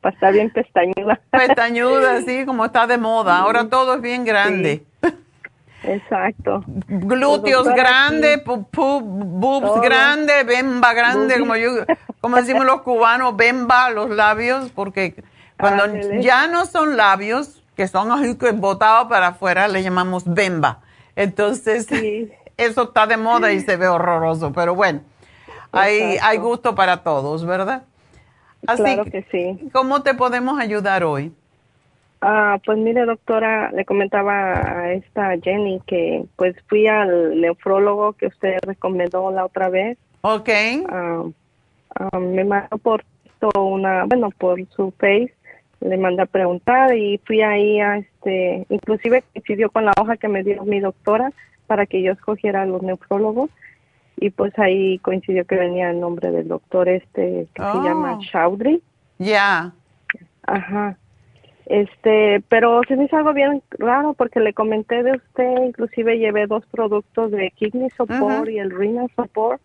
para 0.01 0.13
estar 0.15 0.33
bien 0.33 0.51
pestañuda. 0.51 1.19
Pestañuda, 1.31 2.21
sí, 2.21 2.45
como 2.45 2.65
está 2.65 2.87
de 2.87 2.97
moda. 2.97 3.37
Ahora 3.37 3.69
todo 3.69 3.95
es 3.95 4.01
bien 4.01 4.25
grande. 4.25 4.83
Exacto. 5.83 6.63
Glúteos 6.87 7.67
grandes, 7.67 8.41
boobs 8.43 9.81
grandes, 9.81 10.45
bemba 10.45 10.93
grande, 10.93 11.39
como 11.39 11.55
yo, 11.55 11.71
como 12.21 12.37
decimos 12.37 12.65
los 12.65 12.81
cubanos, 12.81 13.35
bemba 13.35 13.89
los 13.89 14.09
labios, 14.09 14.71
porque 14.71 15.23
cuando 15.59 15.85
ya 16.19 16.47
no 16.47 16.65
son 16.65 16.97
labios, 16.97 17.63
que 17.75 17.87
son 17.87 18.09
botados 18.55 19.07
para 19.07 19.27
afuera, 19.27 19.67
le 19.67 19.83
llamamos 19.83 20.23
bemba. 20.25 20.81
Entonces, 21.15 21.87
eso 22.57 22.83
está 22.83 23.07
de 23.07 23.17
moda 23.17 23.51
y 23.51 23.59
se 23.59 23.75
ve 23.77 23.87
horroroso, 23.87 24.53
pero 24.53 24.75
bueno, 24.75 25.01
hay, 25.71 26.17
hay 26.21 26.37
gusto 26.37 26.75
para 26.75 27.03
todos, 27.03 27.45
¿verdad? 27.45 27.83
Así 28.65 28.83
claro 28.83 29.05
que 29.05 29.25
sí. 29.29 29.69
¿Cómo 29.73 30.03
te 30.03 30.13
podemos 30.13 30.59
ayudar 30.59 31.03
hoy? 31.03 31.33
Ah, 32.25 32.57
pues 32.65 32.77
mire, 32.77 33.05
doctora, 33.05 33.69
le 33.73 33.83
comentaba 33.83 34.53
a 34.53 34.93
esta 34.93 35.37
Jenny 35.43 35.81
que 35.85 36.23
pues 36.37 36.55
fui 36.69 36.87
al 36.87 37.41
nefrólogo 37.41 38.13
que 38.13 38.27
usted 38.27 38.59
recomendó 38.65 39.29
la 39.29 39.43
otra 39.43 39.67
vez. 39.67 39.97
Ok. 40.21 40.49
Ah, 40.89 41.25
ah, 41.95 42.19
me 42.19 42.45
mandó 42.45 42.77
por 42.77 43.03
una, 43.55 44.05
bueno, 44.05 44.29
por 44.29 44.65
su 44.69 44.91
face, 44.91 45.33
le 45.81 45.97
mandé 45.97 46.21
a 46.21 46.25
preguntar 46.25 46.95
y 46.95 47.19
fui 47.25 47.41
ahí 47.41 47.81
a 47.81 47.97
este, 47.97 48.65
inclusive 48.69 49.25
coincidió 49.33 49.69
con 49.69 49.83
la 49.83 49.91
hoja 49.99 50.15
que 50.15 50.29
me 50.29 50.43
dio 50.43 50.63
mi 50.63 50.79
doctora 50.79 51.33
para 51.67 51.85
que 51.85 52.01
yo 52.01 52.13
escogiera 52.13 52.61
a 52.61 52.65
los 52.65 52.81
nefrólogos 52.83 53.49
y 54.15 54.29
pues 54.29 54.57
ahí 54.59 54.97
coincidió 54.99 55.45
que 55.45 55.55
venía 55.55 55.89
el 55.89 55.99
nombre 55.99 56.31
del 56.31 56.47
doctor 56.47 56.87
este 56.87 57.47
que 57.53 57.61
se 57.61 57.77
llama 57.79 58.17
oh. 58.17 58.21
Chaudhry. 58.31 58.81
Ya. 59.19 59.73
Ajá. 60.47 60.97
Este, 61.65 62.43
pero 62.49 62.81
se 62.87 62.97
me 62.97 63.05
hizo 63.05 63.15
algo 63.15 63.33
bien 63.33 63.61
raro 63.79 64.13
porque 64.13 64.39
le 64.41 64.53
comenté 64.53 65.01
de 65.01 65.13
usted, 65.13 65.63
inclusive 65.63 66.17
llevé 66.17 66.45
dos 66.45 66.65
productos 66.71 67.31
de 67.31 67.51
Kidney 67.51 67.89
Support 67.91 68.49
y 68.49 68.59
el 68.59 68.69
Renal 68.69 69.09
Support 69.15 69.61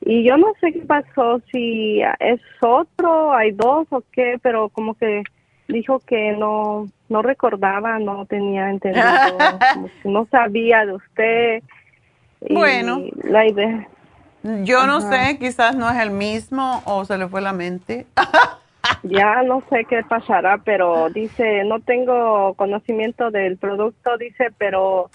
Y 0.00 0.24
yo 0.24 0.36
no 0.36 0.52
sé 0.60 0.72
qué 0.72 0.80
pasó, 0.80 1.40
si 1.52 2.00
es 2.18 2.40
otro, 2.60 3.32
hay 3.32 3.52
dos 3.52 3.86
o 3.90 4.02
qué, 4.12 4.38
pero 4.42 4.70
como 4.70 4.94
que 4.94 5.22
dijo 5.68 6.00
que 6.00 6.32
no 6.32 6.88
no 7.10 7.22
recordaba, 7.22 7.98
no 7.98 8.24
tenía 8.24 8.70
entendido, 8.70 9.04
no 10.04 10.26
sabía 10.30 10.86
de 10.86 10.92
usted. 10.94 11.62
bueno, 12.48 13.02
la 13.24 13.46
idea. 13.46 13.88
Yo 14.62 14.86
no 14.86 15.02
sé, 15.02 15.36
quizás 15.38 15.76
no 15.76 15.90
es 15.90 16.00
el 16.00 16.12
mismo 16.12 16.82
o 16.86 17.04
se 17.04 17.18
le 17.18 17.28
fue 17.28 17.42
la 17.42 17.52
mente. 17.52 18.06
ya 19.02 19.42
no 19.42 19.62
sé 19.70 19.84
qué 19.84 20.02
pasará, 20.02 20.58
pero 20.58 21.08
dice, 21.10 21.64
no 21.64 21.80
tengo 21.80 22.54
conocimiento 22.54 23.30
del 23.30 23.56
producto, 23.56 24.16
dice, 24.18 24.48
pero 24.58 25.10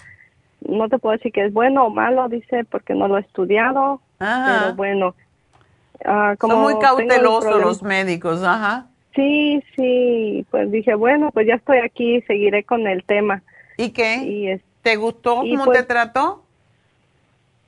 no 0.60 0.88
te 0.88 0.98
puedo 0.98 1.16
decir 1.16 1.32
que 1.32 1.46
es 1.46 1.52
bueno 1.52 1.86
o 1.86 1.90
malo, 1.90 2.28
dice, 2.28 2.64
porque 2.64 2.94
no 2.94 3.08
lo 3.08 3.18
he 3.18 3.20
estudiado. 3.20 4.00
Pero 4.18 4.74
bueno. 4.74 5.14
Uh, 6.04 6.36
como 6.38 6.54
Son 6.54 6.62
muy 6.62 6.78
cautelosos 6.78 7.60
los 7.60 7.82
médicos, 7.82 8.42
ajá. 8.42 8.86
Sí, 9.14 9.62
sí, 9.74 10.46
pues 10.50 10.70
dije, 10.70 10.94
bueno, 10.94 11.30
pues 11.32 11.46
ya 11.46 11.54
estoy 11.54 11.78
aquí, 11.78 12.20
seguiré 12.22 12.64
con 12.64 12.86
el 12.86 13.02
tema. 13.04 13.42
¿Y 13.78 13.90
qué? 13.90 14.60
¿Te 14.82 14.96
gustó 14.96 15.36
cómo 15.36 15.64
te 15.64 15.64
pues 15.64 15.86
trató? 15.86 16.44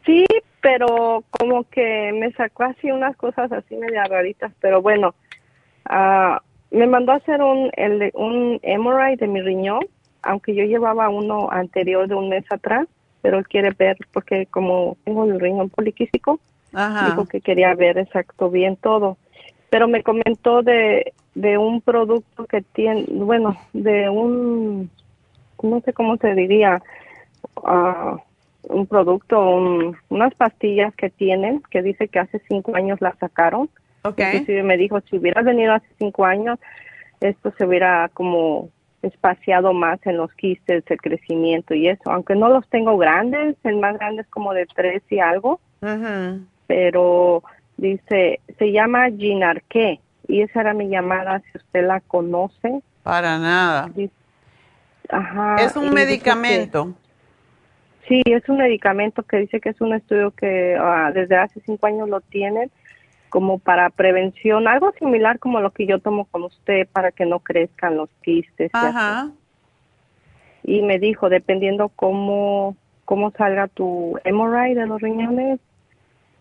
Sí, 0.05 0.27
pero 0.61 1.25
como 1.31 1.65
que 1.65 2.13
me 2.15 2.33
sacó 2.33 2.65
así 2.65 2.91
unas 2.91 3.17
cosas 3.17 3.51
así 3.51 3.77
media 3.77 4.05
raritas, 4.05 4.53
pero 4.61 4.83
bueno, 4.83 5.15
uh, 5.89 6.39
me 6.71 6.87
mandó 6.87 7.13
a 7.13 7.17
hacer 7.17 7.43
un, 7.43 7.71
el, 7.75 8.11
un 8.15 8.61
MRI 8.63 9.17
de 9.17 9.27
mi 9.27 9.41
riñón, 9.41 9.81
aunque 10.23 10.55
yo 10.55 10.65
llevaba 10.65 11.09
uno 11.09 11.51
anterior 11.51 12.09
de 12.09 12.15
un 12.15 12.29
mes 12.29 12.45
atrás, 12.51 12.87
pero 13.23 13.39
él 13.39 13.47
quiere 13.49 13.71
ver, 13.71 13.97
porque 14.13 14.47
como 14.47 14.97
tengo 15.05 15.25
el 15.25 15.41
riñón 15.41 15.71
poliquístico, 15.71 16.41
dijo 16.73 17.27
que 17.27 17.41
quería 17.41 17.75
ver 17.75 17.99
exacto 17.99 18.51
bien 18.51 18.77
todo. 18.77 19.17
Pero 19.71 19.89
me 19.89 20.03
comentó 20.03 20.63
de 20.63 21.13
de 21.39 21.57
un 21.57 21.81
producto 21.81 22.47
que 22.47 22.63
tiene, 22.63 23.05
bueno, 23.11 23.57
de 23.73 24.09
un, 24.09 24.91
no 25.63 25.81
sé 25.83 25.93
cómo 25.93 26.17
se 26.17 26.35
diría, 26.35 26.83
uh, 27.63 28.17
un 28.65 28.87
producto, 28.89 29.41
unas 30.09 30.35
pastillas 30.35 30.93
que 30.97 31.11
tienen, 31.11 31.63
que 31.71 31.83
dice 31.83 32.09
que 32.09 32.19
hace 32.19 32.43
cinco 32.49 32.75
años 32.75 33.01
la 33.01 33.15
sacaron. 33.21 33.71
Okay. 34.09 34.27
Inclusive 34.27 34.63
me 34.63 34.77
dijo, 34.77 35.01
si 35.03 35.17
hubieras 35.17 35.45
venido 35.45 35.75
hace 35.75 35.89
cinco 35.99 36.25
años, 36.25 36.59
esto 37.21 37.53
se 37.57 37.65
hubiera 37.65 38.11
como 38.15 38.71
espaciado 39.03 39.73
más 39.73 39.99
en 40.07 40.17
los 40.17 40.33
quistes, 40.35 40.85
el 40.89 41.01
crecimiento 41.01 41.75
y 41.75 41.89
eso. 41.89 42.11
Aunque 42.11 42.35
no 42.35 42.49
los 42.49 42.69
tengo 42.69 42.97
grandes, 42.97 43.57
el 43.65 43.77
más 43.77 43.99
grande 43.99 44.23
es 44.23 44.29
como 44.29 44.53
de 44.55 44.67
tres 44.67 45.03
y 45.11 45.21
algo. 45.21 45.61
Pero 46.67 47.43
dice, 47.77 48.41
se 48.59 48.73
llama 48.73 49.09
Ginarque 49.11 50.01
y 50.27 50.43
esa 50.43 50.61
era 50.61 50.75
mi 50.75 50.89
llamada, 50.89 51.41
si 51.41 51.59
usted 51.59 51.87
la 51.87 52.01
conoce. 52.01 52.83
Para 53.03 53.39
nada. 53.39 53.91
Ajá. 55.09 55.57
Es 55.61 55.77
un 55.77 55.91
medicamento. 55.95 56.95
sí, 58.07 58.23
es 58.27 58.47
un 58.49 58.59
medicamento 58.59 59.23
que 59.23 59.39
dice 59.39 59.61
que 59.61 59.71
es 59.71 59.81
un 59.81 59.95
estudio 59.95 60.33
que 60.33 60.77
ah, 60.79 61.11
desde 61.15 61.37
hace 61.37 61.61
cinco 61.65 61.87
años 61.87 62.09
lo 62.09 62.21
tienen 62.21 62.71
como 63.29 63.59
para 63.59 63.91
prevención, 63.91 64.69
algo 64.69 64.93
similar 64.99 65.39
como 65.39 65.61
lo 65.61 65.71
que 65.71 65.87
yo 65.87 65.99
tomo 65.99 66.25
con 66.27 66.45
usted 66.45 66.87
para 66.93 67.13
que 67.13 67.27
no 67.27 67.41
crezcan 67.41 67.97
los 67.97 68.09
quistes. 68.23 68.71
Ajá. 68.73 69.31
Y, 70.65 70.83
me 70.83 70.99
dijo, 70.99 71.29
dependiendo 71.29 71.89
cómo, 71.89 72.77
cómo 73.05 73.31
salga 73.31 73.69
tu 73.69 74.19
hemorrhoid 74.25 74.77
de 74.77 74.87
los 74.87 75.01
riñones, 75.01 75.61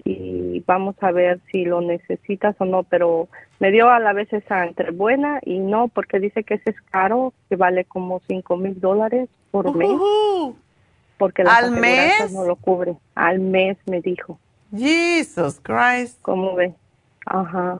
y 0.04 0.64
vamos 0.66 0.96
a 1.02 1.12
ver 1.12 1.40
si 1.52 1.66
lo 1.66 1.82
necesitas 1.82 2.56
o 2.60 2.66
no, 2.66 2.84
pero 2.84 3.28
me 3.60 3.72
dio 3.72 3.90
a 3.90 4.00
la 4.00 4.14
vez 4.14 4.32
esa 4.32 4.66
entre 4.66 4.92
buena 4.92 5.40
y 5.44 5.60
no, 5.60 5.90
porque 5.90 6.20
dice 6.20 6.44
que 6.44 6.56
ese 6.56 6.70
es 6.72 6.82
caro, 6.92 7.34
que 7.50 7.58
vale 7.58 7.84
como 7.84 8.22
cinco 8.28 8.56
mil 8.56 8.80
dólares 8.80 9.30
por 9.52 9.76
mes, 9.76 10.00
porque 11.18 11.44
la 11.44 11.58
¿Al 11.58 11.72
mes? 11.72 12.32
no 12.32 12.46
lo 12.46 12.56
cubre. 12.56 12.96
Al 13.16 13.40
mes 13.40 13.78
me 13.86 14.02
dijo. 14.02 14.40
Jesus 14.76 15.60
Christ. 15.62 16.20
¿Cómo 16.22 16.56
ve? 16.56 16.74
Ajá. 17.26 17.80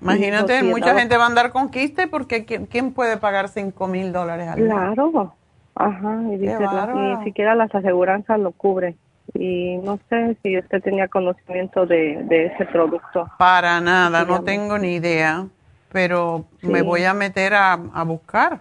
Imagínate, 0.00 0.62
mucha 0.62 0.98
gente 0.98 1.16
va 1.16 1.24
a 1.24 1.28
andar 1.28 1.50
con 1.50 1.70
quiste 1.70 2.08
porque 2.08 2.44
¿quién, 2.44 2.92
puede 2.92 3.16
pagar 3.16 3.48
cinco 3.48 3.86
mil 3.86 4.12
dólares 4.12 4.48
al 4.48 4.60
mes? 4.60 4.70
Claro. 4.70 5.34
Ajá, 5.76 6.22
y 6.30 6.36
dice, 6.36 6.58
ni 6.94 7.24
siquiera 7.24 7.54
las 7.54 7.74
aseguranzas 7.74 8.38
lo 8.38 8.52
cubren 8.52 8.96
y 9.32 9.78
no 9.78 9.98
sé 10.08 10.36
si 10.42 10.58
usted 10.58 10.82
tenía 10.82 11.08
conocimiento 11.08 11.86
de, 11.86 12.52
ese 12.54 12.66
producto. 12.66 13.28
Para 13.38 13.80
nada, 13.80 14.24
no 14.24 14.42
tengo 14.42 14.78
ni 14.78 14.94
idea, 14.94 15.46
pero 15.90 16.44
me 16.62 16.82
voy 16.82 17.04
a 17.04 17.14
meter 17.14 17.54
a, 17.54 17.76
buscar. 18.04 18.60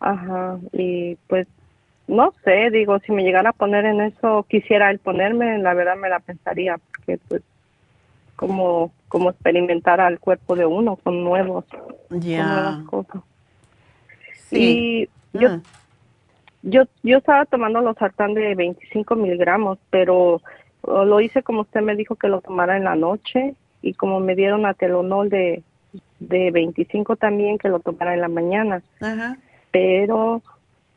Ajá, 0.00 0.58
y 0.72 1.16
pues 1.26 1.46
no 2.08 2.32
sé, 2.44 2.70
digo, 2.70 2.98
si 3.00 3.12
me 3.12 3.24
llegara 3.24 3.50
a 3.50 3.54
poner 3.54 3.84
en 3.84 4.00
eso, 4.00 4.44
quisiera 4.48 4.90
el 4.90 4.98
ponerme, 4.98 5.58
la 5.58 5.74
verdad 5.74 5.96
me 5.96 6.08
la 6.08 6.20
pensaría, 6.20 6.78
porque 6.78 7.18
pues 7.28 7.42
como, 8.36 8.92
como 9.08 9.30
experimentar 9.30 10.00
al 10.00 10.20
cuerpo 10.20 10.56
de 10.56 10.66
uno 10.66 10.96
con 10.96 11.24
nuevos, 11.24 11.64
nuevas 12.10 12.84
cosas. 12.84 13.22
Sí. 14.48 15.08
Y 15.32 15.38
yo, 15.38 15.50
mm. 15.50 15.62
Yo, 16.68 16.82
yo 17.04 17.18
estaba 17.18 17.44
tomando 17.44 17.80
los 17.80 17.96
sartán 17.96 18.34
de 18.34 18.56
25 18.56 19.14
miligramos, 19.14 19.78
pero 19.88 20.42
lo 20.82 21.20
hice 21.20 21.44
como 21.44 21.60
usted 21.60 21.80
me 21.80 21.94
dijo 21.94 22.16
que 22.16 22.26
lo 22.26 22.40
tomara 22.40 22.76
en 22.76 22.82
la 22.82 22.96
noche 22.96 23.54
y 23.82 23.94
como 23.94 24.18
me 24.18 24.34
dieron 24.34 24.66
atelonol 24.66 25.28
de, 25.28 25.62
de 26.18 26.50
25 26.50 27.14
también 27.14 27.58
que 27.58 27.68
lo 27.68 27.78
tomara 27.78 28.14
en 28.14 28.20
la 28.20 28.28
mañana. 28.28 28.82
Pero 29.70 30.42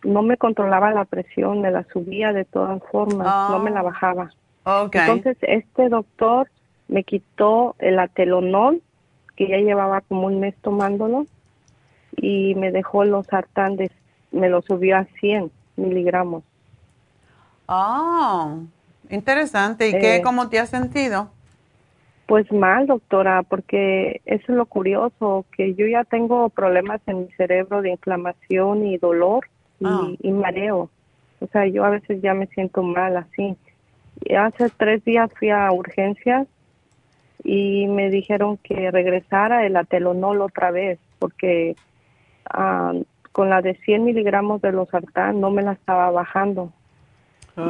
no 0.04 0.22
me 0.22 0.38
controlaba 0.38 0.92
la 0.92 1.06
presión, 1.06 1.62
me 1.62 1.72
la 1.72 1.84
subía 1.92 2.34
de 2.34 2.46
todas 2.46 2.82
formas, 2.92 3.50
no 3.50 3.60
me 3.60 3.72
la 3.72 3.82
oh. 3.82 3.86
bajaba. 3.86 4.32
Entonces 4.66 5.38
este 5.42 5.90
doctor 5.90 6.50
me 6.88 7.04
quitó 7.04 7.76
el 7.80 8.00
atelonol, 8.00 8.82
que 9.36 9.48
ya 9.48 9.58
llevaba 9.58 10.02
como 10.02 10.28
un 10.28 10.40
mes 10.40 10.56
tomándolo, 10.62 11.26
y 12.16 12.56
me 12.56 12.72
dejó 12.72 13.06
los 13.06 13.28
sartán, 13.28 13.78
de, 13.78 13.92
me 14.32 14.50
lo 14.50 14.62
subió 14.62 14.98
a 14.98 15.06
100 15.20 15.52
miligramos. 15.78 16.44
Ah, 17.68 18.56
interesante. 19.10 19.90
¿Y 19.90 19.92
qué, 19.92 20.18
eh, 20.18 20.22
cómo 20.22 20.50
te 20.50 20.60
has 20.60 20.70
sentido? 20.70 21.30
Pues 22.26 22.52
mal, 22.52 22.88
doctora, 22.88 23.44
porque 23.44 24.22
eso 24.26 24.44
es 24.50 24.58
lo 24.58 24.66
curioso, 24.66 25.46
que 25.56 25.74
yo 25.76 25.88
ya 25.88 26.04
tengo 26.04 26.50
problemas 26.50 27.02
en 27.08 27.22
mi 27.22 27.32
cerebro 27.34 27.82
de 27.82 27.92
inflamación 27.92 28.86
y 28.86 28.98
dolor 28.98 29.48
y, 29.80 29.86
ah. 29.86 30.08
y 30.22 30.32
mareo. 30.32 30.90
O 31.40 31.48
sea, 31.48 31.66
yo 31.68 31.86
a 31.86 31.90
veces 31.90 32.22
ya 32.22 32.34
me 32.34 32.48
siento 32.48 32.84
mal 32.84 33.18
así. 33.18 33.56
Y 34.22 34.36
hace 34.36 34.70
tres 34.70 35.04
días 35.06 35.32
fui 35.38 35.50
a 35.50 35.72
urgencias 35.72 36.48
y 37.44 37.88
me 37.88 38.10
dijeron 38.10 38.58
que 38.58 38.92
regresara 38.92 39.66
el 39.66 39.78
atelonol 39.78 40.42
otra 40.42 40.72
vez 40.72 41.00
porque 41.20 41.76
ah, 42.50 42.94
con 43.32 43.50
la 43.50 43.62
de 43.62 43.76
100 43.76 44.06
miligramos 44.06 44.62
de 44.62 44.72
losartán 44.72 45.40
no 45.40 45.52
me 45.52 45.62
la 45.62 45.74
estaba 45.74 46.10
bajando. 46.12 46.72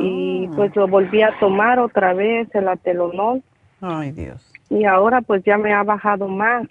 Y 0.02 0.48
ah. 0.48 0.52
pues 0.56 0.76
lo 0.76 0.88
volví 0.88 1.22
a 1.22 1.38
tomar 1.40 1.80
otra 1.80 2.14
vez, 2.14 2.48
el 2.54 2.68
atelonol. 2.68 3.44
Ay, 3.82 4.12
Dios. 4.12 4.52
Y 4.70 4.86
ahora 4.86 5.22
pues 5.22 5.44
ya 5.44 5.58
me 5.58 5.74
ha 5.74 5.84
bajado 5.84 6.28
más. 6.28 6.68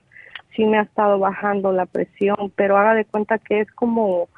Sí 0.55 0.65
me 0.65 0.79
ha 0.79 0.83
estado 0.83 1.19
bajando 1.19 1.73
la 1.73 1.87
presión, 1.87 2.53
pero 2.57 2.77
haga 2.77 2.95
de 2.95 3.05
cuenta 3.05 3.39
que 3.39 3.61
es 3.61 3.71
como 3.73 4.29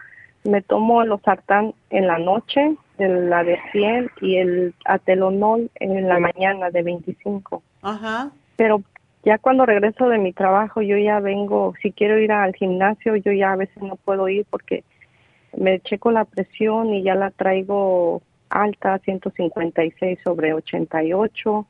me 0.44 0.62
tomo 0.62 1.02
el 1.02 1.08
losartán 1.08 1.74
en 1.90 2.06
la 2.06 2.18
noche, 2.18 2.76
la 2.98 3.44
de 3.44 3.58
100 3.72 4.10
y 4.20 4.36
el 4.36 4.74
atelonol 4.84 5.70
en 5.76 6.08
la 6.08 6.18
mañana 6.18 6.70
de 6.70 6.82
25. 6.82 7.62
Ajá. 7.82 8.30
Pero 8.56 8.82
ya 9.24 9.38
cuando 9.38 9.66
regreso 9.66 10.08
de 10.08 10.18
mi 10.18 10.32
trabajo 10.32 10.82
yo 10.82 10.96
ya 10.96 11.20
vengo, 11.20 11.74
si 11.82 11.92
quiero 11.92 12.18
ir 12.18 12.32
al 12.32 12.54
gimnasio 12.54 13.16
yo 13.16 13.32
ya 13.32 13.52
a 13.52 13.56
veces 13.56 13.82
no 13.82 13.96
puedo 13.96 14.28
ir 14.28 14.46
porque 14.48 14.84
me 15.56 15.80
checo 15.80 16.10
la 16.10 16.24
presión 16.24 16.94
y 16.94 17.02
ya 17.02 17.14
la 17.14 17.30
traigo 17.30 18.22
alta, 18.48 18.98
156 18.98 20.18
sobre 20.24 20.54
88 20.54 21.66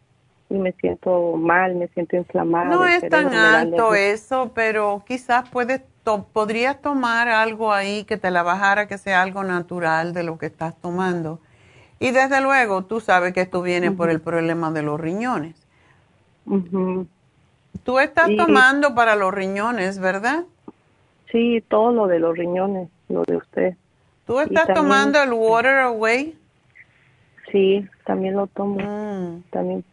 y 0.51 0.55
me 0.55 0.73
siento 0.73 1.37
mal, 1.37 1.77
me 1.77 1.89
siento 1.89 2.17
inflamada. 2.17 2.67
No 2.67 2.85
es 2.85 3.09
tan 3.09 3.33
alto 3.33 3.95
eso, 3.95 4.51
pero 4.55 5.03
quizás 5.07 5.49
puedes 5.49 5.81
podrías 6.33 6.81
tomar 6.81 7.29
algo 7.29 7.73
ahí 7.73 8.05
que 8.05 8.17
te 8.17 8.31
la 8.31 8.43
bajara, 8.43 8.89
que 8.89 8.99
sea 8.99 9.23
algo 9.23 9.45
natural 9.45 10.13
de 10.13 10.23
lo 10.25 10.39
que 10.39 10.47
estás 10.47 10.77
tomando. 10.81 11.39
Y 11.99 12.11
desde 12.11 12.41
luego, 12.41 12.83
tú 12.85 13.01
sabes 13.01 13.33
que 13.33 13.43
esto 13.43 13.63
viene 13.63 13.93
por 13.93 14.11
el 14.11 14.21
problema 14.21 14.71
de 14.71 14.83
los 14.83 14.99
riñones. 14.99 15.55
Tú 17.85 17.99
estás 17.99 18.29
tomando 18.37 18.95
para 18.95 19.15
los 19.17 19.33
riñones, 19.33 19.99
¿verdad? 20.01 20.45
Sí, 21.31 21.63
todo 21.69 21.93
lo 21.93 22.07
de 22.07 22.19
los 22.19 22.37
riñones, 22.37 22.89
lo 23.09 23.23
de 23.23 23.37
usted. 23.37 23.77
¿Tú 24.27 24.41
estás 24.41 24.73
tomando 24.75 25.23
el 25.23 25.33
Water 25.33 25.79
Away? 25.79 26.37
Sí, 27.53 27.87
también 28.05 28.35
lo 28.35 28.47
tomo. 28.47 28.81
Mm. 28.81 29.43
También. 29.51 29.85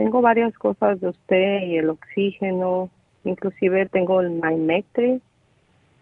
Tengo 0.00 0.22
varias 0.22 0.54
cosas 0.54 0.98
de 1.02 1.08
usted 1.08 1.60
y 1.64 1.76
el 1.76 1.90
oxígeno, 1.90 2.88
inclusive 3.24 3.84
tengo 3.84 4.22
el 4.22 4.30
Mymectri 4.30 5.20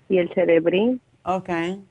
y 0.09 0.18
el 0.18 0.32
Cerebrin. 0.34 1.01
Okay. 1.24 1.82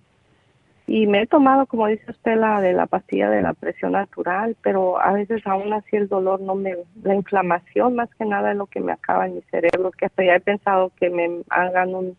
Y 0.88 1.06
me 1.06 1.24
he 1.24 1.28
tomado, 1.28 1.66
como 1.66 1.88
dice 1.88 2.10
usted, 2.10 2.38
la 2.38 2.62
de 2.62 2.72
la 2.72 2.86
pastilla 2.86 3.30
de 3.30 3.42
la 3.42 3.54
presión 3.54 3.92
natural, 3.92 4.56
pero 4.62 5.02
a 5.02 5.12
veces 5.12 5.46
aún 5.46 5.74
así 5.74 5.98
el 5.98 6.08
dolor 6.08 6.40
no 6.40 6.56
me, 6.56 6.78
la 7.04 7.14
inflamación 7.14 7.96
más 7.96 8.10
que 8.18 8.24
nada 8.24 8.52
es 8.52 8.58
lo 8.58 8.68
que 8.68 8.80
me 8.80 8.94
acaba 8.94 9.26
en 9.26 9.36
mi 9.36 9.42
cerebro, 9.52 9.92
que 9.92 10.06
hasta 10.06 10.24
ya 10.24 10.36
he 10.36 10.40
pensado 10.40 10.94
que 10.98 11.10
me 11.10 11.42
hagan 11.50 11.94
un 11.94 12.16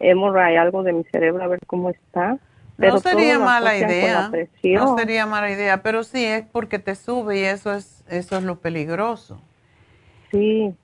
hemorray, 0.00 0.56
algo 0.56 0.82
de 0.82 0.92
mi 0.92 1.04
cerebro, 1.04 1.42
a 1.42 1.46
ver 1.46 1.60
cómo 1.66 1.88
está. 1.88 2.36
Pero 2.76 2.92
no 2.92 2.98
sería 2.98 3.38
mala 3.38 3.74
idea. 3.74 4.30
No 4.74 4.98
sería 4.98 5.24
mala 5.24 5.50
idea, 5.50 5.82
pero 5.82 6.04
sí 6.04 6.22
es 6.26 6.44
porque 6.44 6.78
te 6.78 6.94
sube 6.94 7.38
y 7.38 7.44
eso 7.44 7.72
es 7.72 7.93
eso 8.08 8.36
es 8.36 8.44
lo 8.44 8.56
peligroso. 8.60 9.40
Sí, 10.30 10.74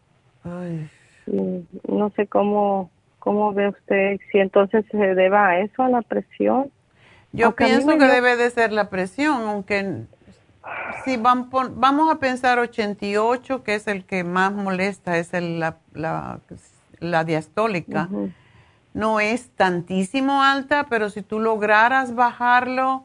Ay, 0.45 0.89
sí, 1.25 1.67
no 1.89 2.11
sé 2.11 2.27
cómo, 2.27 2.91
cómo 3.19 3.53
ve 3.53 3.69
usted, 3.69 4.19
si 4.31 4.39
entonces 4.39 4.85
se 4.91 5.15
deba 5.15 5.49
a 5.49 5.61
eso, 5.61 5.83
a 5.83 5.89
la 5.89 6.03
presión. 6.03 6.71
Yo 7.33 7.47
Aunque 7.47 7.65
pienso 7.67 7.89
que 7.91 7.97
dio- 7.99 8.09
debe 8.09 8.37
de 8.37 8.51
ser 8.51 8.73
la 8.73 8.91
presión, 8.91 9.43
aunque 9.43 10.03
si 11.05 11.17
van 11.17 11.49
vamos 11.51 12.13
a 12.13 12.19
pensar 12.19 12.59
88, 12.59 13.63
que 13.63 13.75
es 13.75 13.87
el 13.87 14.05
que 14.05 14.25
más 14.25 14.53
molesta, 14.53 15.17
es 15.19 15.33
el- 15.35 15.61
la, 15.61 15.77
la, 15.93 16.41
la 16.99 17.25
diastólica. 17.25 18.09
No 18.93 19.21
es 19.21 19.51
tantísimo 19.51 20.43
alta, 20.43 20.87
pero 20.91 21.11
si 21.11 21.23
tú 21.23 21.39
lograras 21.39 22.15
bajarlo 22.17 23.05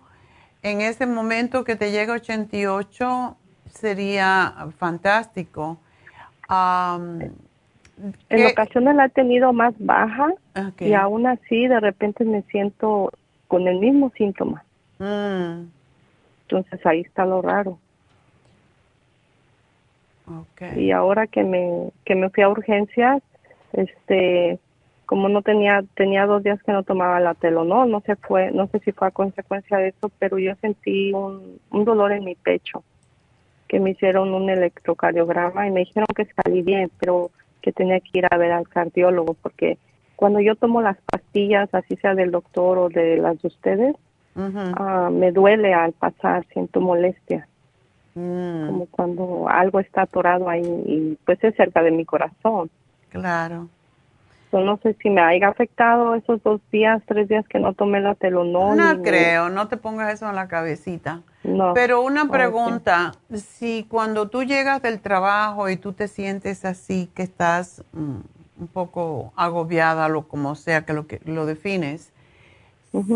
en 0.64 0.82
ese 0.82 1.06
momento 1.06 1.64
que 1.64 1.76
te 1.76 1.92
llega 1.92 2.14
a 2.14 2.16
88, 2.18 3.38
sería 3.76 4.54
fantástico. 4.78 5.78
En 7.20 7.32
¿qué- 8.30 8.46
ocasiones 8.48 8.96
la 8.96 9.06
he 9.06 9.10
tenido 9.10 9.54
más 9.54 9.74
baja 9.80 10.28
y 10.80 10.94
aún 10.94 11.28
así 11.28 11.68
de 11.68 11.80
repente 11.80 12.24
me 12.24 12.42
siento 12.44 13.12
con 13.48 13.68
el 13.68 13.80
mismo 13.80 14.12
síntoma. 14.18 14.64
Mm, 15.00 15.68
Entonces 16.44 16.86
ahí 16.86 17.02
está 17.02 17.26
lo 17.26 17.42
raro. 17.42 17.80
Y 20.78 20.92
ahora 20.92 21.28
que 21.28 21.44
me 21.44 21.92
que 22.06 22.16
me 22.16 22.30
fui 22.30 22.44
a 22.44 22.50
urgencias, 22.50 23.22
este 23.74 24.60
como 25.06 25.30
no 25.30 25.42
tenía 25.44 25.84
tenía 25.96 26.26
dos 26.26 26.44
días 26.44 26.62
que 26.64 26.72
no 26.72 26.84
tomaba 26.84 27.20
la 27.20 27.36
telonol, 27.36 27.92
no 27.92 28.02
sé 28.02 28.16
fue 28.16 28.52
no 28.52 28.68
sé 28.68 28.80
si 28.80 28.92
fue 28.92 29.08
a 29.08 29.12
consecuencia 29.12 29.78
de 29.78 29.90
eso, 29.90 30.10
pero 30.20 30.40
yo 30.40 30.54
sentí 30.62 31.14
un, 31.14 31.60
un 31.70 31.86
dolor 31.86 32.12
en 32.12 32.24
mi 32.26 32.36
pecho 32.36 32.84
que 33.76 33.82
me 33.82 33.90
hicieron 33.90 34.34
un 34.34 34.50
electrocardiograma 34.50 35.68
y 35.68 35.72
me 35.72 35.82
dijeron 35.82 36.08
que 36.16 36.26
salí 36.42 36.62
bien, 36.62 36.90
pero 36.98 37.30
que 37.62 37.74
tenía 37.74 38.00
que 38.00 38.20
ir 38.20 38.26
a 38.32 38.38
ver 38.38 38.54
al 38.54 38.70
cardiólogo 38.70 39.34
porque 39.34 39.78
cuando 40.16 40.40
yo 40.40 40.56
tomo 40.56 40.82
las 40.82 40.96
pastillas, 41.12 41.68
así 41.76 41.98
sea 41.98 42.16
del 42.16 42.32
doctor 42.32 42.78
o 42.78 42.88
de 42.88 43.18
las 43.18 43.42
de 43.42 43.50
ustedes, 43.50 43.96
ah, 44.38 45.10
me 45.12 45.34
duele 45.34 45.74
al 45.74 45.92
pasar, 45.92 46.46
siento 46.54 46.80
molestia 46.80 47.50
Mm, 48.16 48.68
como 48.68 48.86
cuando 48.86 49.50
algo 49.50 49.82
está 49.82 50.04
atorado 50.04 50.48
ahí 50.48 50.64
y 50.86 51.18
pues 51.26 51.44
es 51.44 51.54
cerca 51.56 51.84
de 51.84 51.92
mi 51.92 52.06
corazón. 52.06 52.70
claro. 53.10 53.68
Yo 54.52 54.62
no 54.62 54.80
sé 54.84 54.96
si 55.02 55.10
me 55.10 55.22
haya 55.22 55.50
afectado 55.50 56.16
esos 56.16 56.42
dos 56.44 56.62
días, 56.72 57.02
tres 57.08 57.28
días 57.28 57.46
que 57.48 57.60
no 57.60 57.74
tomé 57.74 58.00
la 58.00 58.16
telonol. 58.16 58.78
No 58.78 59.02
creo, 59.02 59.50
no 59.50 59.68
te 59.68 59.78
pongas 59.78 60.14
eso 60.14 60.30
en 60.30 60.36
la 60.36 60.48
cabecita. 60.48 61.22
No. 61.44 61.74
Pero 61.74 62.02
una 62.02 62.30
pregunta, 62.30 63.12
si 63.34 63.86
cuando 63.90 64.30
tú 64.30 64.44
llegas 64.44 64.82
del 64.82 65.02
trabajo 65.02 65.70
y 65.70 65.78
tú 65.78 65.94
te 65.94 66.08
sientes 66.08 66.64
así, 66.64 67.10
que 67.14 67.24
estás 67.24 67.84
mm, 67.94 68.62
un 68.62 68.68
poco 68.68 69.34
agobiada, 69.36 70.08
lo 70.08 70.28
como 70.28 70.56
sea 70.56 70.86
que 70.86 70.94
lo, 70.94 71.06
que 71.06 71.20
lo 71.26 71.46
defines, 71.46 72.14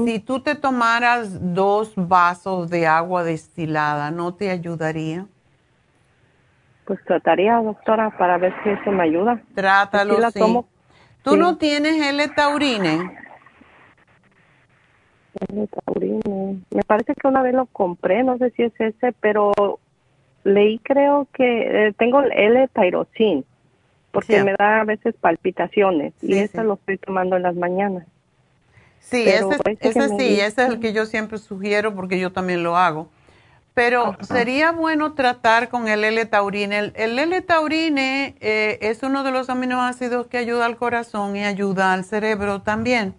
si 0.05 0.19
tú 0.19 0.41
te 0.41 0.55
tomaras 0.55 1.53
dos 1.55 1.93
vasos 1.95 2.69
de 2.69 2.85
agua 2.85 3.23
destilada, 3.23 4.11
¿no 4.11 4.33
te 4.33 4.49
ayudaría? 4.49 5.25
Pues 6.85 6.99
trataría, 7.05 7.55
doctora, 7.61 8.09
para 8.17 8.37
ver 8.37 8.53
si 8.63 8.69
eso 8.69 8.91
me 8.91 9.03
ayuda. 9.03 9.41
Trátalo, 9.55 10.15
Sí 10.15 10.21
la 10.21 10.31
sí. 10.31 10.39
tomo. 10.39 10.65
¿Tú 11.23 11.31
Sí. 11.31 11.37
no 11.37 11.57
tienes 11.57 12.01
L-taurine? 12.01 13.09
L-taurine. 15.53 16.61
Me 16.71 16.81
parece 16.83 17.13
que 17.15 17.27
una 17.27 17.41
vez 17.41 17.53
lo 17.53 17.65
compré, 17.67 18.23
no 18.23 18.37
sé 18.37 18.51
si 18.51 18.63
es 18.63 18.73
ese, 18.79 19.13
pero 19.19 19.51
leí 20.43 20.79
creo 20.79 21.27
que 21.33 21.87
eh, 21.87 21.93
tengo 21.97 22.21
el 22.21 22.31
L-tyrosine, 22.31 23.43
porque 24.11 24.37
Sí. 24.39 24.43
me 24.43 24.53
da 24.57 24.81
a 24.81 24.83
veces 24.85 25.15
palpitaciones 25.19 26.13
y 26.21 26.33
Sí, 26.33 26.47
sí. 26.47 26.57
lo 26.61 26.73
estoy 26.75 26.97
tomando 26.97 27.35
en 27.35 27.43
las 27.43 27.55
mañanas. 27.55 28.05
Sí, 28.99 29.23
Pero 29.25 29.51
ese, 29.51 29.77
ese 29.79 30.09
sí, 30.09 30.13
dice- 30.17 30.45
ese 30.45 30.63
es 30.63 30.69
el 30.69 30.79
que 30.79 30.93
yo 30.93 31.05
siempre 31.05 31.37
sugiero 31.37 31.95
porque 31.95 32.19
yo 32.19 32.31
también 32.31 32.63
lo 32.63 32.75
hago. 32.77 33.07
Pero 33.79 34.17
sería 34.19 34.73
bueno 34.73 35.13
tratar 35.13 35.69
con 35.69 35.87
el 35.87 36.03
L-taurine. 36.03 36.79
El, 36.79 36.93
el 36.97 37.17
L-taurine 37.17 38.35
eh, 38.41 38.77
es 38.81 39.03
uno 39.03 39.23
de 39.23 39.31
los 39.31 39.49
aminoácidos 39.49 40.27
que 40.27 40.37
ayuda 40.37 40.65
al 40.65 40.75
corazón 40.75 41.37
y 41.37 41.45
ayuda 41.45 41.93
al 41.93 42.03
cerebro 42.03 42.61
también, 42.61 43.15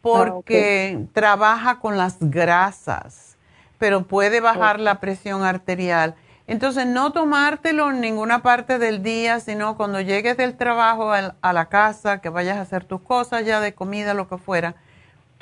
porque 0.00 1.08
trabaja 1.12 1.80
con 1.80 1.98
las 1.98 2.18
grasas, 2.20 3.36
pero 3.76 4.04
puede 4.04 4.38
bajar 4.38 4.78
la 4.78 5.00
presión 5.00 5.42
arterial. 5.42 6.14
Entonces, 6.46 6.86
no 6.86 7.10
tomártelo 7.10 7.90
en 7.90 8.00
ninguna 8.00 8.44
parte 8.44 8.78
del 8.78 9.02
día, 9.02 9.40
sino 9.40 9.76
cuando 9.76 10.00
llegues 10.00 10.36
del 10.36 10.56
trabajo 10.56 11.10
a 11.10 11.52
la 11.52 11.66
casa, 11.68 12.20
que 12.20 12.28
vayas 12.28 12.58
a 12.58 12.60
hacer 12.60 12.84
tus 12.84 13.00
cosas 13.00 13.44
ya 13.44 13.58
de 13.58 13.74
comida, 13.74 14.14
lo 14.14 14.28
que 14.28 14.38
fuera, 14.38 14.76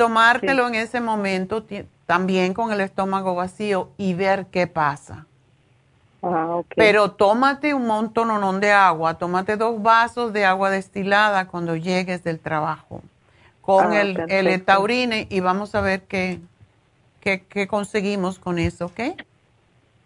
tomártelo 0.04 0.68
en 0.68 0.74
ese 0.74 1.00
momento 1.00 1.64
también 2.06 2.54
con 2.54 2.72
el 2.72 2.80
estómago 2.80 3.34
vacío 3.34 3.90
y 3.98 4.14
ver 4.14 4.46
qué 4.46 4.66
pasa. 4.66 5.26
Ah. 6.22 6.62
Pero 6.76 7.12
tómate 7.12 7.74
un 7.74 7.86
montón 7.86 8.60
de 8.60 8.72
agua, 8.72 9.14
tómate 9.18 9.56
dos 9.56 9.82
vasos 9.82 10.32
de 10.32 10.44
agua 10.44 10.70
destilada 10.70 11.46
cuando 11.48 11.76
llegues 11.76 12.24
del 12.24 12.38
trabajo 12.40 13.02
con 13.60 13.92
Ah, 13.92 14.00
el, 14.00 14.08
el 14.28 14.46
perfecto. 14.46 14.64
taurine 14.64 15.26
y 15.30 15.40
vamos 15.40 15.74
a 15.74 15.80
ver 15.80 16.02
qué, 16.02 16.40
qué, 17.20 17.44
qué 17.48 17.66
conseguimos 17.68 18.38
con 18.38 18.58
eso, 18.58 18.86
¿ok? 18.86 19.00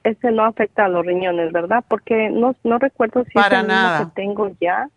ese 0.05 0.31
no 0.31 0.45
afecta 0.45 0.85
a 0.85 0.89
los 0.89 1.05
riñones, 1.05 1.53
¿verdad? 1.53 1.85
Porque 1.89 2.31
no, 2.31 2.55
no 2.65 2.79
recuerdo 2.79 3.25
si 3.25 3.33
Para 3.35 3.59
es 3.59 3.63
el 3.63 3.67
nada. 3.69 3.99
que 4.05 4.07
tengo 4.15 4.51
ya. 4.61 4.89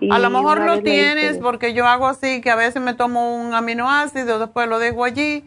Y 0.00 0.10
A 0.12 0.18
lo 0.18 0.30
mejor 0.30 0.60
lo 0.60 0.80
tienes 0.80 1.32
hice- 1.36 1.42
porque 1.42 1.74
yo 1.74 1.86
hago 1.86 2.06
así, 2.06 2.40
que 2.40 2.50
a 2.50 2.56
veces 2.56 2.80
me 2.82 2.94
tomo 2.94 3.34
un 3.36 3.54
aminoácido, 3.54 4.38
después 4.38 4.68
lo 4.68 4.78
dejo 4.78 5.04
allí, 5.04 5.44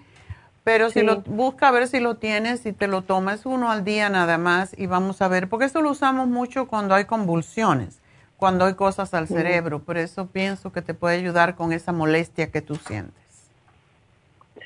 pero 0.63 0.89
si 0.89 1.01
lo 1.03 1.21
busca 1.21 1.69
a 1.69 1.71
ver 1.71 1.87
si 1.87 1.99
lo 1.99 2.15
tienes, 2.17 2.59
si 2.61 2.73
te 2.73 2.87
lo 2.87 3.01
tomas 3.03 3.45
uno 3.45 3.71
al 3.71 3.83
día 3.83 4.09
nada 4.09 4.37
más 4.37 4.77
y 4.77 4.85
vamos 4.87 5.21
a 5.21 5.27
ver, 5.27 5.47
porque 5.49 5.65
eso 5.65 5.81
lo 5.81 5.91
usamos 5.91 6.27
mucho 6.27 6.67
cuando 6.67 6.93
hay 6.95 7.05
convulsiones, 7.05 7.99
cuando 8.37 8.65
hay 8.65 8.75
cosas 8.75 9.13
al 9.13 9.27
cerebro, 9.27 9.79
por 9.79 9.97
eso 9.97 10.27
pienso 10.27 10.71
que 10.71 10.81
te 10.81 10.93
puede 10.93 11.17
ayudar 11.17 11.55
con 11.55 11.71
esa 11.73 11.91
molestia 11.93 12.51
que 12.51 12.61
tú 12.61 12.75
sientes. 12.75 13.13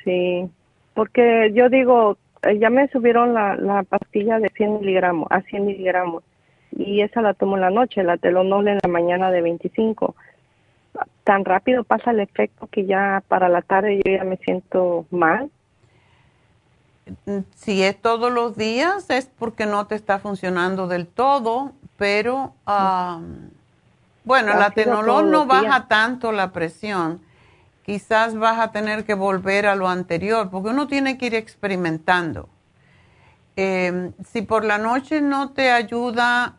Sí, 0.03 0.49
porque 0.93 1.51
yo 1.53 1.69
digo, 1.69 2.17
eh, 2.43 2.59
ya 2.59 2.69
me 2.69 2.88
subieron 2.89 3.33
la, 3.33 3.55
la 3.55 3.83
pastilla 3.83 4.39
de 4.39 4.49
100 4.49 4.79
miligramos, 4.79 5.27
a 5.31 5.41
100 5.41 5.65
miligramos, 5.65 6.23
y 6.76 7.01
esa 7.01 7.21
la 7.21 7.34
tomo 7.34 7.55
en 7.55 7.61
la 7.61 7.69
noche, 7.69 8.03
la 8.03 8.17
telonol 8.17 8.67
en 8.67 8.80
la 8.84 8.89
mañana 8.89 9.32
de 9.32 9.41
25. 9.41 10.15
Tan 11.23 11.43
rápido 11.45 11.84
pasa 11.84 12.11
el 12.11 12.19
efecto 12.19 12.67
que 12.67 12.86
ya 12.86 13.23
para 13.28 13.49
la 13.49 13.61
tarde 13.61 14.01
yo 14.03 14.11
ya 14.11 14.23
me 14.23 14.38
siento 14.38 15.05
mal. 15.09 15.49
Mm, 17.26 17.39
Si 17.55 17.84
es 17.84 18.01
todos 18.01 18.32
los 18.32 18.55
días 18.55 19.09
es 19.09 19.26
porque 19.38 19.65
no 19.65 19.88
te 19.88 19.95
está 19.95 20.19
funcionando 20.19 20.88
del 20.88 21.07
todo, 21.07 21.71
pero 21.97 22.53
bueno, 24.23 24.53
la 24.55 24.71
tenolol 24.71 25.30
no 25.32 25.45
baja 25.45 25.61
días. 25.61 25.88
tanto 25.88 26.32
la 26.32 26.51
presión. 26.51 27.21
Quizás 27.86 28.36
vas 28.36 28.59
a 28.59 28.71
tener 28.71 29.05
que 29.05 29.13
volver 29.13 29.67
a 29.67 29.76
lo 29.76 29.88
anterior, 29.88 30.49
porque 30.49 30.69
uno 30.69 30.88
tiene 30.88 31.17
que 31.19 31.28
ir 31.28 31.36
experimentando. 31.36 32.49
Eh, 33.57 34.11
si 34.26 34.41
por 34.41 34.65
la 34.65 34.80
noche 34.80 35.21
no 35.21 35.51
te 35.51 35.69
ayuda 35.71 36.55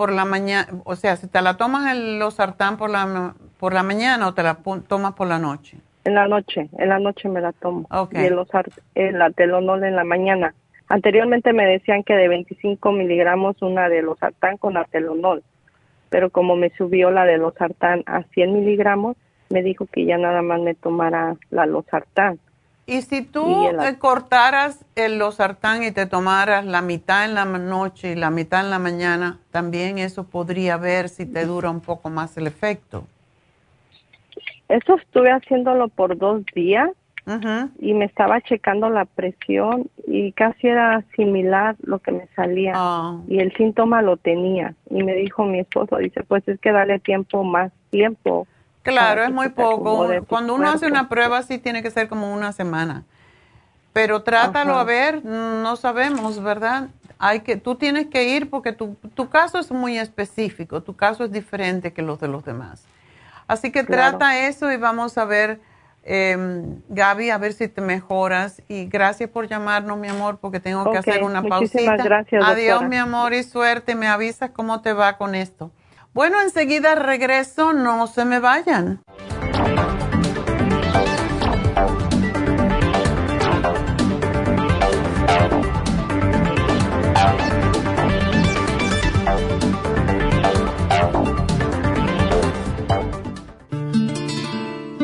por 0.00 0.12
la 0.14 0.24
mañana, 0.24 0.66
o 0.84 0.96
sea, 0.96 1.14
si 1.16 1.26
te 1.28 1.42
la 1.42 1.58
tomas 1.58 1.92
el 1.94 2.18
losartán 2.18 2.78
por 2.78 2.88
la, 2.88 3.34
por 3.58 3.74
la 3.74 3.82
mañana 3.82 4.28
o 4.28 4.32
te 4.32 4.42
la 4.42 4.54
tomas 4.88 5.12
por 5.12 5.28
la 5.28 5.38
noche. 5.38 5.76
En 6.06 6.14
la 6.14 6.26
noche, 6.26 6.70
en 6.78 6.88
la 6.88 6.98
noche 6.98 7.28
me 7.28 7.42
la 7.42 7.52
tomo. 7.52 7.86
Ok. 7.90 8.14
Y 8.14 8.24
el, 8.24 8.38
osar- 8.38 8.72
el 8.94 9.34
telonol 9.34 9.84
en 9.84 9.96
la 9.96 10.04
mañana. 10.04 10.54
Anteriormente 10.88 11.52
me 11.52 11.66
decían 11.66 12.02
que 12.02 12.14
de 12.14 12.28
25 12.28 12.92
miligramos 12.92 13.60
una 13.60 13.90
de 13.90 14.00
losartán 14.00 14.56
con 14.56 14.72
telonol. 14.90 15.42
Pero 16.08 16.30
como 16.30 16.56
me 16.56 16.70
subió 16.70 17.10
la 17.10 17.26
de 17.26 17.36
losartán 17.36 18.02
a 18.06 18.22
100 18.22 18.54
miligramos, 18.54 19.18
me 19.50 19.62
dijo 19.62 19.84
que 19.92 20.06
ya 20.06 20.16
nada 20.16 20.40
más 20.40 20.62
me 20.62 20.74
tomara 20.74 21.36
la 21.50 21.66
losartán. 21.66 22.38
Y 22.90 23.02
si 23.02 23.22
tú 23.22 23.68
cortaras 24.00 24.84
el 24.96 25.20
losartán 25.20 25.84
y 25.84 25.92
te 25.92 26.06
tomaras 26.06 26.66
la 26.66 26.82
mitad 26.82 27.24
en 27.24 27.34
la 27.34 27.44
noche 27.44 28.10
y 28.10 28.14
la 28.16 28.30
mitad 28.30 28.64
en 28.64 28.70
la 28.70 28.80
mañana, 28.80 29.38
también 29.52 29.98
eso 29.98 30.24
podría 30.24 30.76
ver 30.76 31.08
si 31.08 31.24
te 31.24 31.46
dura 31.46 31.70
un 31.70 31.80
poco 31.82 32.10
más 32.10 32.36
el 32.36 32.48
efecto. 32.48 33.04
Eso 34.68 34.96
estuve 34.96 35.30
haciéndolo 35.30 35.86
por 35.86 36.18
dos 36.18 36.44
días 36.52 36.90
y 37.78 37.94
me 37.94 38.06
estaba 38.06 38.40
checando 38.40 38.90
la 38.90 39.04
presión 39.04 39.88
y 40.08 40.32
casi 40.32 40.66
era 40.66 41.04
similar 41.14 41.76
lo 41.82 42.00
que 42.00 42.10
me 42.10 42.26
salía 42.34 42.72
ah. 42.74 43.20
y 43.28 43.38
el 43.38 43.52
síntoma 43.56 44.02
lo 44.02 44.16
tenía 44.16 44.74
y 44.90 45.04
me 45.04 45.14
dijo 45.14 45.44
mi 45.44 45.60
esposo, 45.60 45.98
dice, 45.98 46.24
pues 46.24 46.42
es 46.48 46.58
que 46.58 46.72
dale 46.72 46.98
tiempo, 46.98 47.44
más 47.44 47.70
tiempo. 47.90 48.48
Claro, 48.82 49.24
es 49.24 49.30
muy 49.30 49.50
poco. 49.50 50.08
Cuando 50.28 50.54
uno 50.54 50.70
hace 50.70 50.86
una 50.86 51.08
prueba 51.08 51.42
sí 51.42 51.58
tiene 51.58 51.82
que 51.82 51.90
ser 51.90 52.08
como 52.08 52.32
una 52.32 52.52
semana. 52.52 53.04
Pero 53.92 54.22
trátalo 54.22 54.78
a 54.78 54.84
ver, 54.84 55.24
no 55.24 55.76
sabemos, 55.76 56.42
¿verdad? 56.42 56.88
Hay 57.18 57.40
que, 57.40 57.56
tú 57.56 57.74
tienes 57.74 58.06
que 58.06 58.24
ir 58.24 58.48
porque 58.48 58.72
tu, 58.72 58.94
tu 59.14 59.28
caso 59.28 59.58
es 59.58 59.70
muy 59.70 59.98
específico, 59.98 60.82
tu 60.82 60.96
caso 60.96 61.24
es 61.24 61.32
diferente 61.32 61.92
que 61.92 62.00
los 62.00 62.18
de 62.18 62.28
los 62.28 62.44
demás. 62.44 62.84
Así 63.46 63.72
que 63.72 63.82
trata 63.84 64.46
eso 64.46 64.72
y 64.72 64.76
vamos 64.76 65.18
a 65.18 65.24
ver 65.24 65.60
eh, 66.02 66.36
Gaby, 66.88 67.30
a 67.30 67.38
ver 67.38 67.52
si 67.52 67.68
te 67.68 67.80
mejoras. 67.80 68.62
Y 68.68 68.86
gracias 68.86 69.28
por 69.28 69.48
llamarnos, 69.48 69.98
mi 69.98 70.08
amor, 70.08 70.38
porque 70.38 70.60
tengo 70.60 70.90
que 70.90 70.98
hacer 70.98 71.22
una 71.22 71.42
pausita. 71.42 71.96
Gracias, 71.96 72.42
Adiós, 72.44 72.82
mi 72.84 72.96
amor, 72.96 73.34
y 73.34 73.42
suerte. 73.42 73.94
Me 73.94 74.08
avisas 74.08 74.50
cómo 74.50 74.80
te 74.80 74.92
va 74.92 75.16
con 75.18 75.34
esto. 75.34 75.70
Bueno, 76.12 76.40
enseguida 76.42 76.96
regreso, 76.96 77.72
no 77.72 78.08
se 78.08 78.24
me 78.24 78.40
vayan. 78.40 79.00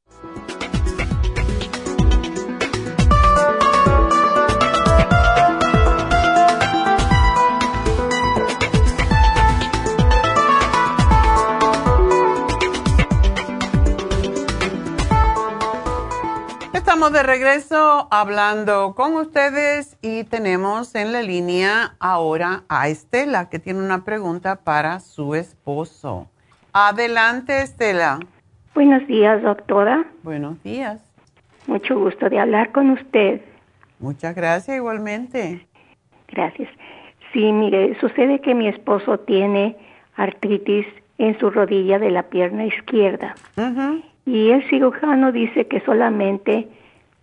Estamos 17.01 17.19
de 17.19 17.23
regreso 17.23 18.07
hablando 18.11 18.93
con 18.93 19.15
ustedes 19.15 19.97
y 20.03 20.23
tenemos 20.23 20.93
en 20.93 21.11
la 21.11 21.23
línea 21.23 21.95
ahora 21.99 22.61
a 22.69 22.89
Estela 22.89 23.49
que 23.49 23.57
tiene 23.57 23.79
una 23.79 24.05
pregunta 24.05 24.57
para 24.57 24.99
su 24.99 25.33
esposo. 25.33 26.29
Adelante, 26.73 27.63
Estela. 27.63 28.19
Buenos 28.75 29.07
días, 29.07 29.41
doctora. 29.41 30.05
Buenos 30.21 30.61
días. 30.61 31.01
Mucho 31.65 31.97
gusto 31.97 32.29
de 32.29 32.37
hablar 32.37 32.71
con 32.71 32.91
usted. 32.91 33.41
Muchas 33.97 34.35
gracias 34.35 34.77
igualmente. 34.77 35.65
Gracias. 36.27 36.69
Sí, 37.33 37.51
mire, 37.51 37.99
sucede 37.99 38.41
que 38.41 38.53
mi 38.53 38.67
esposo 38.67 39.17
tiene 39.21 39.75
artritis 40.17 40.85
en 41.17 41.35
su 41.39 41.49
rodilla 41.49 41.97
de 41.97 42.11
la 42.11 42.29
pierna 42.29 42.67
izquierda. 42.67 43.33
Y 44.27 44.51
el 44.51 44.69
cirujano 44.69 45.31
dice 45.31 45.65
que 45.65 45.79
solamente 45.79 46.69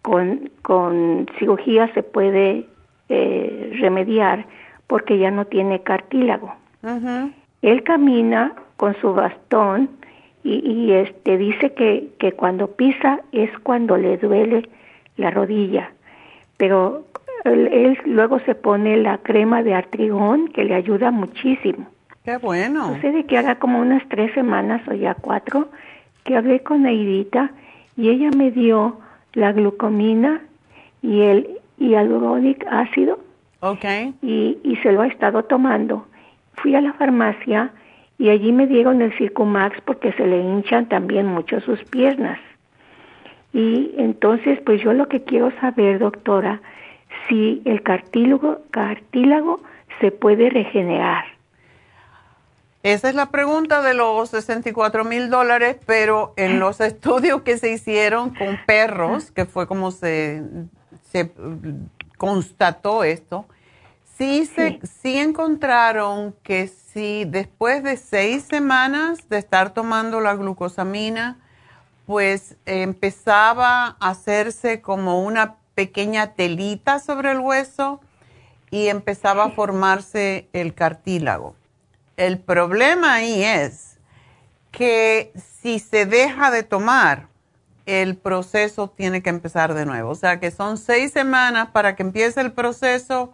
con, 0.08 0.50
con 0.62 1.26
cirugía 1.38 1.92
se 1.92 2.02
puede 2.02 2.64
eh, 3.10 3.76
remediar 3.78 4.46
porque 4.86 5.18
ya 5.18 5.30
no 5.30 5.44
tiene 5.44 5.82
cartílago. 5.82 6.54
Él 7.60 7.82
camina 7.82 8.54
con 8.78 8.96
su 9.02 9.12
bastón 9.12 9.90
y, 10.42 10.60
y, 10.66 10.92
este 10.92 11.36
dice 11.36 11.74
que, 11.74 12.08
que 12.18 12.32
cuando 12.32 12.68
pisa 12.68 13.20
es 13.32 13.50
cuando 13.58 13.98
le 13.98 14.16
duele 14.16 14.66
la 15.18 15.30
rodilla, 15.30 15.90
pero 16.56 17.04
él, 17.44 17.98
luego 18.06 18.40
se 18.40 18.54
pone 18.54 18.96
la 18.96 19.18
crema 19.18 19.62
de 19.62 19.74
artrigón 19.74 20.48
que 20.48 20.64
le 20.64 20.74
ayuda 20.74 21.10
muchísimo. 21.10 21.86
Qué 22.24 22.38
bueno. 22.38 22.94
Sucede 22.94 23.24
que 23.26 23.36
haga 23.36 23.56
como 23.56 23.78
unas 23.80 24.08
tres 24.08 24.32
semanas 24.32 24.80
o 24.88 24.94
ya 24.94 25.14
cuatro 25.14 25.68
que 26.24 26.34
hablé 26.34 26.62
con 26.62 26.84
Neidita 26.84 27.50
y 27.96 28.08
ella 28.08 28.30
me 28.34 28.50
dio 28.50 29.00
la 29.34 29.52
glucomina 29.52 30.42
y 31.02 31.22
el 31.22 31.58
hialuronic 31.78 32.66
ácido. 32.70 33.20
Okay. 33.60 34.14
Y, 34.22 34.58
y 34.62 34.76
se 34.76 34.92
lo 34.92 35.02
ha 35.02 35.06
estado 35.06 35.44
tomando. 35.44 36.06
Fui 36.54 36.74
a 36.74 36.80
la 36.80 36.92
farmacia 36.92 37.72
y 38.18 38.30
allí 38.30 38.52
me 38.52 38.66
dieron 38.66 39.00
el 39.00 39.12
Circumax 39.16 39.80
porque 39.82 40.12
se 40.12 40.26
le 40.26 40.40
hinchan 40.40 40.88
también 40.88 41.26
mucho 41.26 41.60
sus 41.60 41.82
piernas. 41.84 42.38
Y 43.52 43.94
entonces, 43.96 44.60
pues 44.64 44.82
yo 44.82 44.92
lo 44.92 45.08
que 45.08 45.22
quiero 45.22 45.50
saber, 45.60 45.98
doctora, 45.98 46.60
si 47.28 47.62
el 47.64 47.82
cartílago, 47.82 48.60
cartílago 48.70 49.60
se 50.00 50.10
puede 50.10 50.50
regenerar. 50.50 51.24
Esa 52.88 53.10
es 53.10 53.14
la 53.14 53.26
pregunta 53.26 53.82
de 53.82 53.92
los 53.92 54.30
64 54.30 55.04
mil 55.04 55.28
dólares, 55.28 55.76
pero 55.84 56.32
en 56.36 56.58
los 56.58 56.80
estudios 56.80 57.42
que 57.42 57.58
se 57.58 57.70
hicieron 57.70 58.30
con 58.30 58.58
perros, 58.66 59.30
que 59.30 59.44
fue 59.44 59.66
como 59.66 59.90
se, 59.90 60.42
se 61.12 61.30
constató 62.16 63.04
esto, 63.04 63.44
sí, 64.16 64.46
Se, 64.46 64.80
sí. 65.02 65.18
encontraron 65.18 66.34
que 66.42 66.68
si 66.68 67.26
después 67.26 67.82
de 67.82 67.98
seis 67.98 68.44
semanas 68.44 69.28
de 69.28 69.36
estar 69.36 69.74
tomando 69.74 70.20
la 70.20 70.34
glucosamina, 70.34 71.36
pues 72.06 72.56
empezaba 72.64 73.98
a 74.00 74.08
hacerse 74.08 74.80
como 74.80 75.22
una 75.22 75.56
pequeña 75.74 76.32
telita 76.32 77.00
sobre 77.00 77.32
el 77.32 77.40
hueso 77.40 78.00
y 78.70 78.86
empezaba 78.86 79.44
a 79.44 79.50
formarse 79.50 80.48
el 80.54 80.72
cartílago. 80.72 81.54
El 82.18 82.40
problema 82.40 83.14
ahí 83.14 83.44
es 83.44 84.00
que 84.72 85.30
si 85.36 85.78
se 85.78 86.04
deja 86.04 86.50
de 86.50 86.64
tomar, 86.64 87.28
el 87.86 88.16
proceso 88.16 88.90
tiene 88.90 89.22
que 89.22 89.30
empezar 89.30 89.72
de 89.72 89.86
nuevo. 89.86 90.10
O 90.10 90.14
sea 90.16 90.40
que 90.40 90.50
son 90.50 90.78
seis 90.78 91.12
semanas 91.12 91.68
para 91.68 91.94
que 91.94 92.02
empiece 92.02 92.40
el 92.40 92.50
proceso 92.50 93.32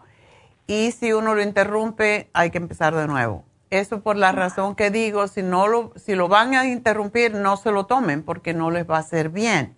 y 0.66 0.90
si 0.92 1.14
uno 1.14 1.34
lo 1.34 1.40
interrumpe, 1.40 2.28
hay 2.34 2.50
que 2.50 2.58
empezar 2.58 2.94
de 2.94 3.06
nuevo. 3.06 3.46
Eso 3.70 4.02
por 4.02 4.16
la 4.16 4.32
razón 4.32 4.74
que 4.74 4.90
digo, 4.90 5.28
si, 5.28 5.42
no 5.42 5.66
lo, 5.66 5.92
si 5.96 6.14
lo 6.14 6.28
van 6.28 6.54
a 6.54 6.66
interrumpir, 6.66 7.32
no 7.32 7.56
se 7.56 7.72
lo 7.72 7.86
tomen 7.86 8.22
porque 8.22 8.52
no 8.52 8.70
les 8.70 8.88
va 8.88 8.96
a 8.96 9.00
hacer 9.00 9.30
bien. 9.30 9.74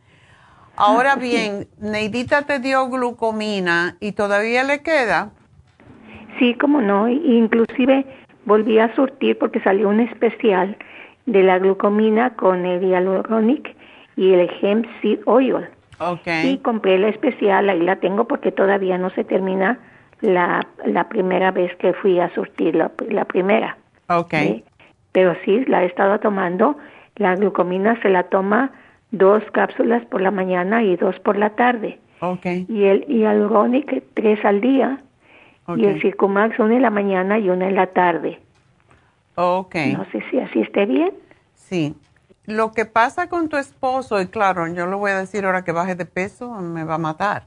Ahora 0.74 1.14
bien, 1.14 1.68
Neidita 1.78 2.42
te 2.42 2.59
dio 2.59 2.88
glucomina 2.88 3.96
y 4.00 4.12
todavía 4.12 4.64
le 4.64 4.82
queda. 4.82 5.30
Sí, 6.40 6.54
como 6.59 6.82
no, 6.82 7.09
inclusive 7.09 8.04
volví 8.47 8.78
a 8.78 8.94
surtir 8.94 9.36
porque 9.36 9.61
salió 9.61 9.90
un 9.90 10.01
especial 10.01 10.76
de 11.26 11.42
la 11.42 11.59
glucomina 11.59 12.34
con 12.34 12.64
el 12.64 12.80
hyaluronic 12.80 13.76
y 14.16 14.32
el 14.32 14.51
hemp 14.62 14.86
seed 15.03 15.20
oil. 15.26 15.66
Okay. 15.99 16.51
Y 16.53 16.59
compré 16.59 16.99
la 16.99 17.09
especial, 17.09 17.68
ahí 17.68 17.80
la 17.80 17.97
tengo 17.97 18.26
porque 18.26 18.53
todavía 18.53 18.99
no 18.99 19.11
se 19.11 19.24
termina 19.24 19.78
la, 20.20 20.66
la 20.84 21.09
primera 21.09 21.51
vez 21.51 21.74
que 21.76 21.92
fui 21.92 22.20
a 22.20 22.32
surtir 22.34 22.74
la, 22.74 22.90
la 23.09 23.24
primera. 23.24 23.76
Ok. 24.09 24.34
Pero 25.12 25.34
sí, 25.44 25.64
la 25.66 25.82
he 25.82 25.86
estado 25.86 26.20
tomando. 26.20 26.76
La 27.16 27.34
glucomina 27.34 28.01
se 28.03 28.11
la 28.11 28.24
toma 28.24 28.72
dos 29.11 29.42
cápsulas 29.53 30.05
por 30.07 30.20
la 30.20 30.30
mañana 30.30 30.82
y 30.82 30.97
dos 30.97 31.18
por 31.20 31.38
la 31.38 31.51
tarde. 31.51 31.99
Okay. 32.20 32.66
Y 32.68 32.84
el 32.84 33.05
hyaluronic 33.07 34.03
tres 34.14 34.44
al 34.44 34.61
día. 34.61 35.01
Y 35.76 35.84
el 35.84 36.00
Circumax 36.00 36.58
una 36.58 36.76
en 36.76 36.82
la 36.82 36.90
mañana 36.90 37.38
y 37.38 37.48
una 37.48 37.66
en 37.68 37.74
la 37.74 37.88
tarde. 37.88 38.40
Ok. 39.34 39.74
No 39.96 40.04
sé 40.12 40.22
si 40.30 40.38
así 40.38 40.60
esté 40.60 40.86
bien. 40.86 41.12
Sí. 41.54 41.94
Lo 42.44 42.70
que 42.70 42.84
pasa 42.84 43.28
con 43.28 43.48
tu 43.48 43.56
esposo, 43.56 44.20
y 44.20 44.28
claro, 44.28 44.68
yo 44.68 44.86
le 44.86 44.94
voy 44.94 45.10
a 45.10 45.18
decir 45.18 45.44
ahora 45.44 45.64
que 45.64 45.72
baje 45.72 45.96
de 45.96 46.06
peso, 46.06 46.50
me 46.60 46.84
va 46.84 46.94
a 46.94 46.98
matar, 46.98 47.46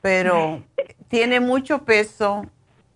pero 0.00 0.62
tiene 1.08 1.40
mucho 1.40 1.84
peso 1.84 2.46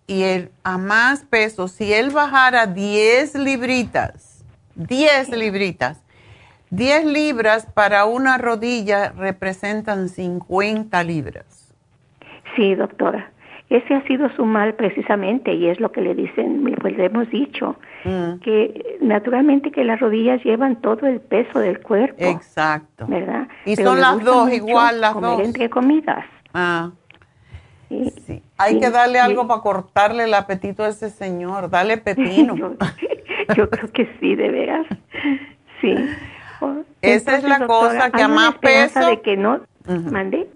y 0.07 0.23
él, 0.23 0.51
a 0.63 0.77
más 0.77 1.23
peso, 1.23 1.67
si 1.67 1.93
él 1.93 2.11
bajara 2.11 2.67
10 2.67 3.35
libritas, 3.35 4.45
10 4.75 5.29
libritas, 5.29 6.01
10 6.69 7.05
libras 7.05 7.65
para 7.65 8.05
una 8.05 8.37
rodilla 8.37 9.11
representan 9.11 10.09
50 10.09 11.03
libras. 11.03 11.73
Sí, 12.55 12.73
doctora. 12.75 13.32
Ese 13.77 13.95
ha 13.95 14.03
sido 14.05 14.29
su 14.35 14.45
mal 14.45 14.75
precisamente 14.75 15.51
y 15.53 15.67
es 15.67 15.79
lo 15.79 15.91
que 15.91 16.01
le 16.01 16.13
dicen, 16.13 16.63
pues 16.79 16.95
le 16.95 17.05
hemos 17.05 17.27
dicho, 17.31 17.75
Mm. 18.05 18.39
que 18.41 18.97
naturalmente 19.01 19.71
que 19.71 19.83
las 19.83 19.99
rodillas 19.99 20.43
llevan 20.43 20.75
todo 20.81 21.07
el 21.07 21.19
peso 21.21 21.57
del 21.59 21.79
cuerpo. 21.81 22.23
Exacto. 22.23 23.05
¿Verdad? 23.07 23.47
Y 23.65 23.75
Pero 23.75 23.89
son 23.91 24.01
las 24.01 24.23
dos, 24.23 24.53
igual 24.53 25.01
las 25.01 25.13
comer 25.13 25.29
dos. 25.31 25.41
entre 25.47 25.69
comidas. 25.71 26.23
Ah, 26.53 26.91
Sí. 27.89 28.11
sí. 28.27 28.43
Hay 28.57 28.73
Sí, 28.75 28.79
que 28.79 28.89
darle 28.91 29.19
algo 29.19 29.47
para 29.47 29.61
cortarle 29.61 30.25
el 30.25 30.33
apetito 30.35 30.83
a 30.83 30.89
ese 30.89 31.09
señor. 31.09 31.69
Dale 31.71 31.97
pepino. 31.97 32.55
yo, 32.57 32.73
yo 33.55 33.69
creo 33.71 33.91
que 33.91 34.07
sí, 34.19 34.35
de 34.35 34.49
veras. 34.51 34.85
Sí. 35.81 35.95
Esa 37.01 37.37
es 37.37 37.43
la 37.43 37.65
cosa, 37.67 38.11
que 38.11 38.17
¿hay 38.17 38.23
a 38.23 38.27
más 38.27 38.55
peso- 38.59 39.05
de 39.07 39.21
que 39.21 39.35
no 39.35 39.61
Ujú. 39.87 40.11
mande. 40.11 40.47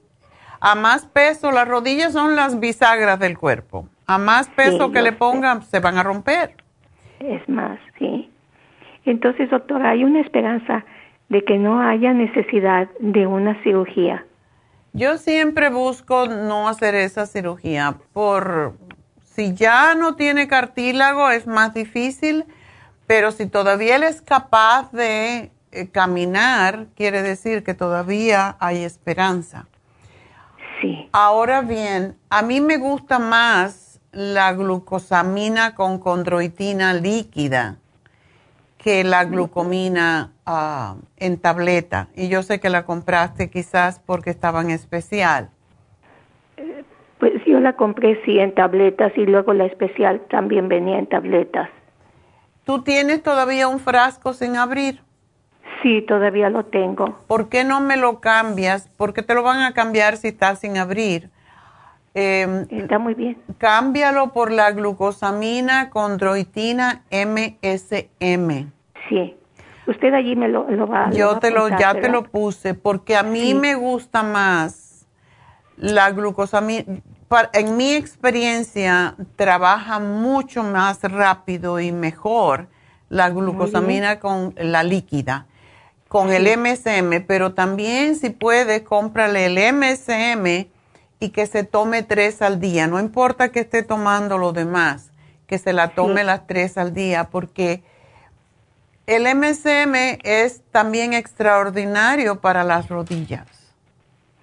A 0.60 0.76
más 0.76 1.06
peso, 1.06 1.52
las 1.52 1.68
rodillas 1.68 2.14
son 2.14 2.36
las 2.36 2.60
bisagras 2.60 3.20
del 3.20 3.38
cuerpo. 3.38 3.88
A 4.08 4.18
más 4.18 4.48
peso 4.50 4.88
Sí, 4.88 4.94
que 4.94 5.02
le 5.02 5.10
sé. 5.12 5.16
pongan, 5.18 5.64
se 5.64 5.80
van 5.80 5.98
a 5.98 6.04
romper. 6.04 6.56
Es 7.20 7.48
más, 7.50 7.80
sí. 8.00 8.32
Entonces, 9.06 9.50
doctora, 9.50 9.92
hay 9.92 10.04
una 10.04 10.22
esperanza 10.22 10.86
de 11.30 11.44
que 11.44 11.58
no 11.58 11.82
haya 11.82 12.14
necesidad 12.14 12.88
de 13.00 13.28
una 13.28 13.62
cirugía. 13.64 14.26
Yo 14.94 15.18
siempre 15.18 15.70
busco 15.70 16.28
no 16.28 16.68
hacer 16.68 16.96
esa 16.96 17.26
cirugía 17.26 17.96
por 18.14 18.74
si 19.24 19.54
ya 19.54 19.94
no 19.94 20.16
tiene 20.16 20.48
cartílago 20.48 21.30
es 21.30 21.46
más 21.46 21.74
difícil, 21.74 22.46
pero 23.06 23.32
si 23.32 23.46
todavía 23.46 23.98
él 23.98 24.04
es 24.04 24.22
capaz 24.22 24.92
de 24.92 25.52
eh, 25.72 25.88
caminar, 25.92 26.88
quiere 26.96 27.22
decir 27.22 27.64
que 27.64 27.74
todavía 27.74 28.56
hay 28.60 28.84
esperanza. 28.84 29.68
Sí. 30.82 31.10
Ahora 31.12 31.62
bien, 31.62 32.18
a 32.30 32.42
mí 32.42 32.62
me 32.62 32.78
gusta 32.78 33.20
más 33.20 34.00
la 34.12 34.54
glucosamina 34.54 35.76
con 35.76 36.00
condroitina 36.00 36.94
líquida 36.94 37.78
que 38.78 39.04
la 39.04 39.26
glucomina 39.26 40.32
ah, 40.46 40.96
en 41.18 41.38
tableta. 41.40 42.08
Y 42.16 42.30
yo 42.30 42.44
sé 42.44 42.60
que 42.60 42.70
la 42.70 42.86
compraste 42.86 43.50
quizás 43.50 44.00
porque 44.00 44.30
estaba 44.30 44.62
en 44.62 44.70
especial. 44.70 45.50
Pues 47.20 47.34
yo 47.46 47.60
la 47.60 47.74
compré 47.74 48.22
sí 48.24 48.40
en 48.40 48.54
tabletas 48.54 49.12
y 49.18 49.26
luego 49.26 49.54
la 49.54 49.66
especial 49.66 50.22
también 50.30 50.70
venía 50.70 51.00
en 51.00 51.08
tabletas. 51.08 51.70
¿Tú 52.64 52.84
tienes 52.84 53.24
todavía 53.24 53.68
un 53.68 53.80
frasco 53.80 54.34
sin 54.34 54.56
abrir? 54.56 55.02
Sí, 55.88 56.02
todavía 56.02 56.50
lo 56.50 56.66
tengo. 56.66 57.18
¿Por 57.28 57.48
qué 57.48 57.64
no 57.64 57.80
me 57.80 57.96
lo 57.96 58.20
cambias? 58.20 58.90
Porque 58.98 59.22
te 59.24 59.34
lo 59.34 59.42
van 59.42 59.62
a 59.62 59.72
cambiar 59.74 60.18
si 60.18 60.28
está 60.28 60.54
sin 60.58 60.78
abrir. 60.78 61.30
Eh, 62.14 62.66
Está 62.72 63.00
muy 63.00 63.14
bien. 63.14 63.38
cámbialo 63.58 64.34
por 64.34 64.52
la 64.52 64.72
glucosamina 64.72 65.90
condroitina 65.90 67.04
MSM. 67.10 68.70
Sí. 69.08 69.38
Usted 69.88 70.14
allí 70.14 70.36
me 70.36 70.50
lo, 70.50 70.70
lo 70.70 70.88
va 70.88 71.10
Yo 71.12 71.28
va 71.32 71.38
a 71.38 71.40
te 71.40 71.52
lo, 71.52 71.70
ya 71.70 71.94
te 71.94 72.10
lo 72.10 72.24
puse 72.24 72.74
porque 72.74 73.16
a 73.16 73.24
mí 73.24 73.52
Sí. 73.52 73.54
me 73.54 73.76
gusta 73.76 74.24
más 74.24 75.08
la 75.78 76.12
glucosamina. 76.12 76.84
En 77.54 77.78
mi 77.78 77.94
experiencia 77.94 79.16
trabaja 79.38 80.00
mucho 80.00 80.64
más 80.64 81.02
rápido 81.04 81.80
y 81.80 81.94
mejor 81.94 82.68
la 83.08 83.30
glucosamina 83.30 84.20
con 84.20 84.54
la 84.58 84.84
líquida, 84.84 85.46
con 86.08 86.32
el 86.32 86.48
MSM, 86.58 87.26
pero 87.28 87.54
también 87.54 88.16
si 88.16 88.30
puede, 88.30 88.84
cómprale 88.84 89.46
el 89.46 89.58
MSM 89.58 90.68
y 91.20 91.30
que 91.30 91.46
se 91.48 91.64
tome 91.64 92.04
tres 92.04 92.42
al 92.42 92.60
día. 92.60 92.88
No 92.88 93.00
importa 93.00 93.50
que 93.52 93.60
esté 93.62 93.84
tomando 93.84 94.38
lo 94.38 94.54
demás, 94.54 95.12
que 95.48 95.58
se 95.58 95.74
la 95.74 95.90
tome 95.90 96.22
Sí. 96.22 96.28
las 96.28 96.48
tres 96.48 96.78
al 96.78 96.94
día, 96.94 97.26
porque 97.32 97.82
el 99.06 99.26
MSM 99.26 100.20
es 100.24 100.62
también 100.72 101.14
extraordinario 101.14 102.40
para 102.42 102.64
las 102.64 102.90
rodillas. 102.90 103.48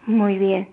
Muy 0.07 0.39
bien. 0.39 0.69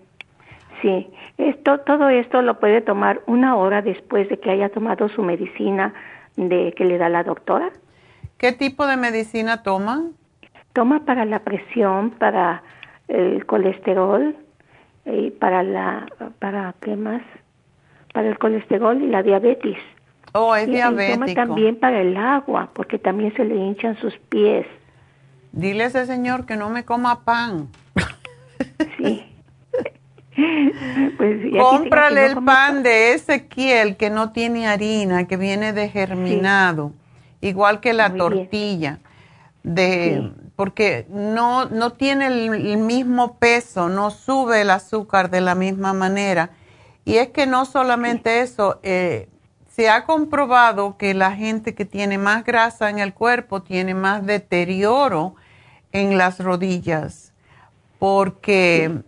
Sí. 0.82 1.10
Esto, 1.38 1.80
todo 1.82 2.10
esto 2.10 2.42
lo 2.42 2.60
puede 2.60 2.82
tomar 2.82 3.22
una 3.28 3.56
hora 3.56 3.82
después 3.82 4.30
de 4.30 4.40
que 4.40 4.52
haya 4.52 4.70
tomado 4.70 5.10
su 5.10 5.22
medicina 5.24 5.94
de 6.36 6.74
que 6.76 6.86
le 6.86 6.98
da 6.98 7.10
la 7.10 7.24
doctora. 7.24 7.70
¿Qué 8.38 8.52
tipo 8.52 8.88
de 8.88 8.98
medicina 8.98 9.64
toman? 9.64 10.14
Toma 10.74 11.06
para 11.06 11.26
la 11.26 11.40
presión, 11.40 12.12
para 12.12 12.64
el 13.08 13.46
colesterol 13.46 14.36
y 15.06 15.32
para 15.32 15.64
la 15.64 16.06
para 16.40 16.74
qué 16.82 16.96
más? 16.96 17.22
Para 18.14 18.30
el 18.30 18.38
colesterol 18.40 19.02
y 19.02 19.08
la 19.08 19.22
diabetes. 19.24 19.78
Oh, 20.34 20.56
es 20.56 20.68
Y- 20.68 20.72
y 20.72 20.80
toma 20.80 20.92
diabético. 20.92 21.34
también 21.36 21.76
para 21.78 22.02
el 22.02 22.16
agua, 22.16 22.70
porque 22.74 22.98
también 23.00 23.34
se 23.36 23.44
le 23.44 23.56
hinchan 23.56 23.98
sus 23.98 24.18
pies. 24.30 24.66
Dile 25.52 25.84
a 25.84 25.88
ese 25.88 26.06
señor 26.06 26.46
que 26.46 26.56
no 26.56 26.70
me 26.70 26.86
coma 26.86 27.26
pan. 27.26 27.68
Sí. 28.98 29.26
pues, 31.18 31.42
Cómprale 31.60 32.26
el 32.28 32.30
no 32.30 32.36
come 32.36 32.46
pan 32.46 32.84
de 32.84 33.14
Ezequiel 33.14 33.98
que 33.98 34.10
no 34.10 34.32
tiene 34.32 34.68
harina, 34.68 35.28
que 35.28 35.36
viene 35.36 35.74
de 35.74 35.90
germinado, 35.90 36.94
igual 37.42 37.82
que 37.82 37.92
la 37.94 38.08
Muy 38.10 38.20
bien. 38.20 38.30
tortilla. 38.30 39.00
De, 39.64 40.22
Sí. 40.36 40.41
Porque 40.62 41.08
no, 41.10 41.66
no 41.66 41.94
tiene 41.94 42.28
el, 42.28 42.54
el 42.54 42.78
mismo 42.78 43.40
peso, 43.40 43.90
no 43.90 44.12
sube 44.12 44.62
el 44.62 44.70
azúcar 44.70 45.32
de 45.32 45.42
la 45.42 45.56
misma 45.56 45.92
manera. 45.92 46.52
Y 47.04 47.16
es 47.16 47.30
que 47.30 47.48
no 47.48 47.66
solamente 47.66 48.42
eso, 48.42 48.80
eh, 48.84 49.28
se 49.76 49.90
ha 49.90 50.06
comprobado 50.06 50.98
que 50.98 51.16
la 51.16 51.32
gente 51.32 51.74
que 51.74 51.86
tiene 51.86 52.20
más 52.20 52.44
grasa 52.46 52.92
en 52.92 53.00
el 53.00 53.12
cuerpo 53.12 53.64
tiene 53.64 53.96
más 53.96 54.24
deterioro 54.24 55.34
en 55.94 56.20
las 56.20 56.38
rodillas, 56.38 57.34
porque 57.98 59.02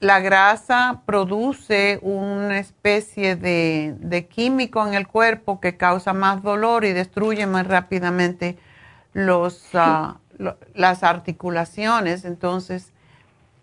la 0.00 0.20
grasa 0.20 1.02
produce 1.04 1.98
una 2.00 2.58
especie 2.58 3.36
de, 3.36 4.26
químico 4.30 4.86
en 4.88 4.94
el 4.94 5.06
cuerpo 5.06 5.60
que 5.60 5.76
causa 5.76 6.14
más 6.14 6.42
dolor 6.42 6.86
y 6.86 6.94
destruye 6.94 7.44
más 7.44 7.66
rápidamente 7.66 8.56
los, 9.12 9.68
las 10.74 11.02
articulaciones. 11.02 12.24
Entonces, 12.24 12.92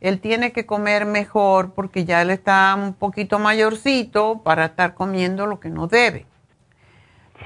él 0.01 0.19
tiene 0.19 0.51
que 0.51 0.65
comer 0.65 1.05
mejor 1.05 1.73
porque 1.73 2.05
ya 2.05 2.21
él 2.21 2.30
está 2.30 2.75
un 2.75 2.93
poquito 2.93 3.39
mayorcito 3.39 4.41
para 4.43 4.65
estar 4.65 4.93
comiendo 4.93 5.45
lo 5.45 5.59
que 5.59 5.69
no 5.69 5.88
debe. 5.88 6.25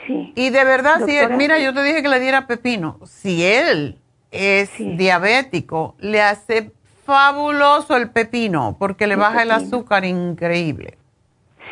Sí. 0.07 0.33
Y 0.35 0.49
de 0.49 0.63
verdad, 0.63 1.05
si 1.05 1.17
mira, 1.35 1.59
yo 1.59 1.73
te 1.73 1.83
dije 1.83 2.01
que 2.01 2.09
le 2.09 2.19
diera 2.19 2.47
pepino. 2.47 2.99
Si 3.05 3.43
él 3.43 3.97
es 4.31 4.71
diabético, 4.77 5.95
le 5.99 6.21
hace 6.21 6.71
fabuloso 7.05 7.95
el 7.95 8.09
pepino 8.09 8.75
porque 8.79 9.07
le 9.07 9.15
baja 9.15 9.43
el 9.43 9.51
azúcar 9.51 10.05
increíble. 10.05 10.97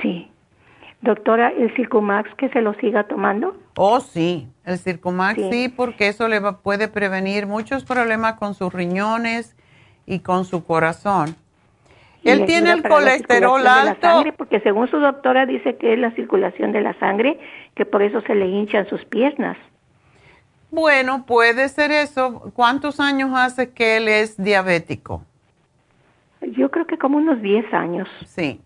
Sí. 0.02 0.32
Doctora, 1.02 1.50
¿el 1.50 1.74
Circumax 1.76 2.34
que 2.36 2.50
se 2.50 2.62
lo 2.62 2.74
siga 2.76 3.04
tomando? 3.06 3.56
Oh, 3.76 4.00
sí, 4.00 4.50
el 4.66 4.78
Circumax 4.78 5.42
sí, 5.50 5.70
porque 5.70 6.08
eso 6.08 6.28
le 6.28 6.42
puede 6.42 6.88
prevenir 6.88 7.48
muchos 7.48 7.86
problemas 7.86 8.34
con 8.34 8.54
sus 8.54 8.74
riñones 8.74 9.56
y 10.06 10.20
con 10.20 10.46
su 10.46 10.66
corazón. 10.66 11.36
Él 12.24 12.46
tiene 12.46 12.72
el 12.72 12.84
colesterol 12.84 13.66
alto. 13.66 14.24
porque 14.38 14.60
según 14.60 14.88
su 14.90 15.00
doctora 15.00 15.46
dice 15.46 15.78
que 15.78 15.94
es 15.94 16.00
la 16.00 16.12
circulación 16.12 16.72
de 16.72 16.82
la 16.82 16.94
sangre, 17.00 17.40
que 17.76 17.86
por 17.86 18.04
eso 18.04 18.22
se 18.22 18.36
le 18.36 18.48
hinchan 18.48 18.88
sus 18.88 19.04
piernas. 19.06 19.58
Bueno, 20.70 21.26
puede 21.26 21.68
ser 21.70 21.92
eso. 21.92 22.52
¿Cuántos 22.54 23.00
años 23.00 23.32
hace 23.34 23.72
que 23.72 23.98
él 23.98 24.08
es 24.08 24.42
diabético? 24.42 25.24
Yo 26.42 26.72
creo 26.72 26.86
que 26.86 26.98
como 26.98 27.18
unos 27.18 27.42
10 27.42 27.74
años. 27.74 28.08
Sí. 28.26 28.62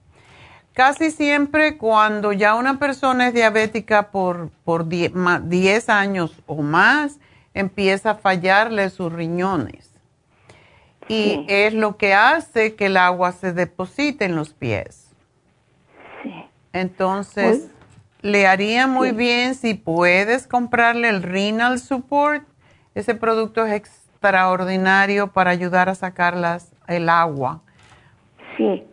Casi 0.76 1.10
siempre 1.10 1.78
cuando 1.78 2.34
ya 2.34 2.54
una 2.54 2.80
persona 2.80 3.30
es 3.30 3.34
diabética 3.34 4.12
por, 4.12 4.50
por 4.66 4.88
10 4.88 5.90
años 5.90 6.44
o 6.46 6.62
más, 6.62 7.18
empieza 7.54 8.12
a 8.12 8.16
fallarle 8.16 8.90
sus 8.90 9.12
riñones 9.12 9.96
y 11.08 11.46
es 11.48 11.74
lo 11.74 11.98
que 11.98 12.14
hace 12.14 12.76
que 12.76 12.88
el 12.88 12.98
agua 12.98 13.32
se 13.32 13.54
deposite 13.54 14.26
en 14.26 14.36
los 14.36 14.54
pies. 14.54 15.14
Sí. 16.24 16.34
Entonces, 16.74 17.72
le 18.22 18.46
haría 18.46 18.86
muy 18.86 19.12
bien 19.12 19.56
si 19.56 19.76
puedes 19.76 20.46
comprarle 20.46 21.10
el 21.10 21.24
Renal 21.24 21.80
Support. 21.80 22.44
Ese 22.96 23.16
producto 23.16 23.66
es 23.66 23.74
extraordinario 23.74 25.28
para 25.32 25.52
ayudar 25.52 25.88
a 25.88 25.96
sacar 25.96 26.36
el 26.88 27.10
agua. 27.10 27.62
Sí, 28.58 28.84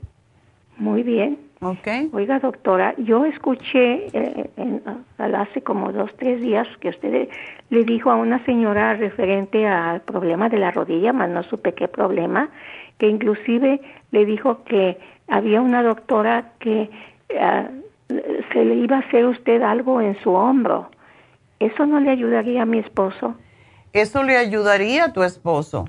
muy 0.76 1.03
bien. 1.03 1.51
Okay. 1.64 2.10
Oiga, 2.12 2.40
doctora, 2.40 2.92
yo 2.98 3.24
escuché 3.24 4.08
eh, 4.12 4.50
hace 5.16 5.62
como 5.62 5.92
dos, 5.92 6.10
tres 6.16 6.40
días 6.40 6.66
que 6.80 6.88
usted 6.88 7.28
le 7.70 7.84
dijo 7.84 8.10
a 8.10 8.16
una 8.16 8.44
señora 8.44 8.94
referente 8.94 9.64
al 9.68 10.00
problema 10.00 10.48
de 10.48 10.58
la 10.58 10.72
rodilla, 10.72 11.12
más 11.12 11.30
no 11.30 11.44
supe 11.44 11.72
qué 11.72 11.86
problema, 11.86 12.48
que 12.98 13.06
inclusive 13.06 13.80
le 14.10 14.26
dijo 14.26 14.64
que 14.64 14.98
había 15.28 15.60
una 15.60 15.84
doctora 15.84 16.50
que 16.58 16.90
ah, 17.38 17.68
se 18.08 18.64
le 18.64 18.74
iba 18.74 18.96
a 18.96 19.00
hacer 19.00 19.24
usted 19.26 19.62
algo 19.62 20.00
en 20.00 20.18
su 20.20 20.32
hombro. 20.32 20.90
¿Eso 21.60 21.86
no 21.86 22.00
le 22.00 22.10
ayudaría 22.10 22.62
a 22.62 22.66
mi 22.66 22.80
esposo? 22.80 23.36
Eso 23.92 24.24
le 24.24 24.36
ayudaría 24.36 25.04
a 25.04 25.12
tu 25.12 25.22
esposo. 25.22 25.84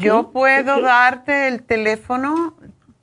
Yo 0.00 0.30
puedo 0.32 0.80
darte 0.80 1.46
el 1.46 1.62
teléfono 1.62 2.54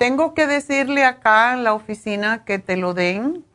tengo 0.01 0.33
que 0.33 0.47
decirle 0.47 1.05
acá 1.05 1.53
en 1.53 1.63
la 1.63 1.75
oficina 1.75 2.43
que 2.43 2.57
te 2.57 2.75
lo 2.75 2.95
den, 2.95 3.45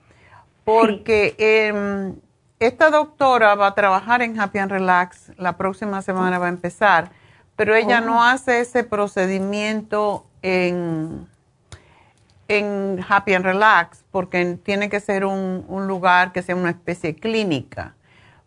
porque 0.63 1.35
em, 1.39 2.15
esta 2.61 2.91
doctora 2.91 3.57
va 3.57 3.67
a 3.67 3.75
trabajar 3.75 4.23
en 4.23 4.39
Happy 4.39 4.61
and 4.61 4.71
Relax, 4.71 5.33
la 5.39 5.57
próxima 5.57 6.03
semana 6.03 6.39
va 6.39 6.47
a 6.47 6.51
empezar, 6.51 7.11
pero 7.57 7.75
ella 7.75 8.01
no 8.01 8.19
oh. 8.19 8.23
hace 8.23 8.61
ese 8.61 8.85
procedimiento 8.85 10.25
en, 10.41 11.27
en 12.47 13.05
Happy 13.09 13.35
and 13.35 13.45
Relax, 13.45 14.05
porque 14.13 14.57
tiene 14.63 14.89
que 14.89 15.01
ser 15.01 15.25
un, 15.25 15.65
un 15.67 15.89
lugar 15.89 16.31
que 16.31 16.43
sea 16.43 16.55
una 16.55 16.71
especie 16.71 17.17
clínica, 17.17 17.97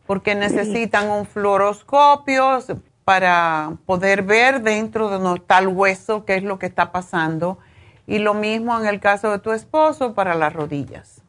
porque 0.08 0.36
necesitan 0.36 1.10
un 1.10 1.26
fluoroscopio 1.26 2.60
para 3.04 3.74
poder 3.86 4.24
ver 4.24 4.62
dentro 4.62 5.10
de 5.10 5.20
donde 5.20 5.42
está 5.42 5.60
el 5.60 5.68
hueso 5.68 6.24
qué 6.24 6.36
es 6.36 6.44
lo 6.44 6.60
que 6.60 6.68
está 6.68 6.94
pasando 6.94 7.60
y 8.10 8.18
lo 8.18 8.34
mismo 8.34 8.78
en 8.78 8.88
el 8.88 9.00
caso 9.00 9.32
de 9.32 9.40
tu 9.40 9.52
esposo 9.52 10.16
para 10.16 10.34
las 10.34 10.52
rodillas. 10.52 11.22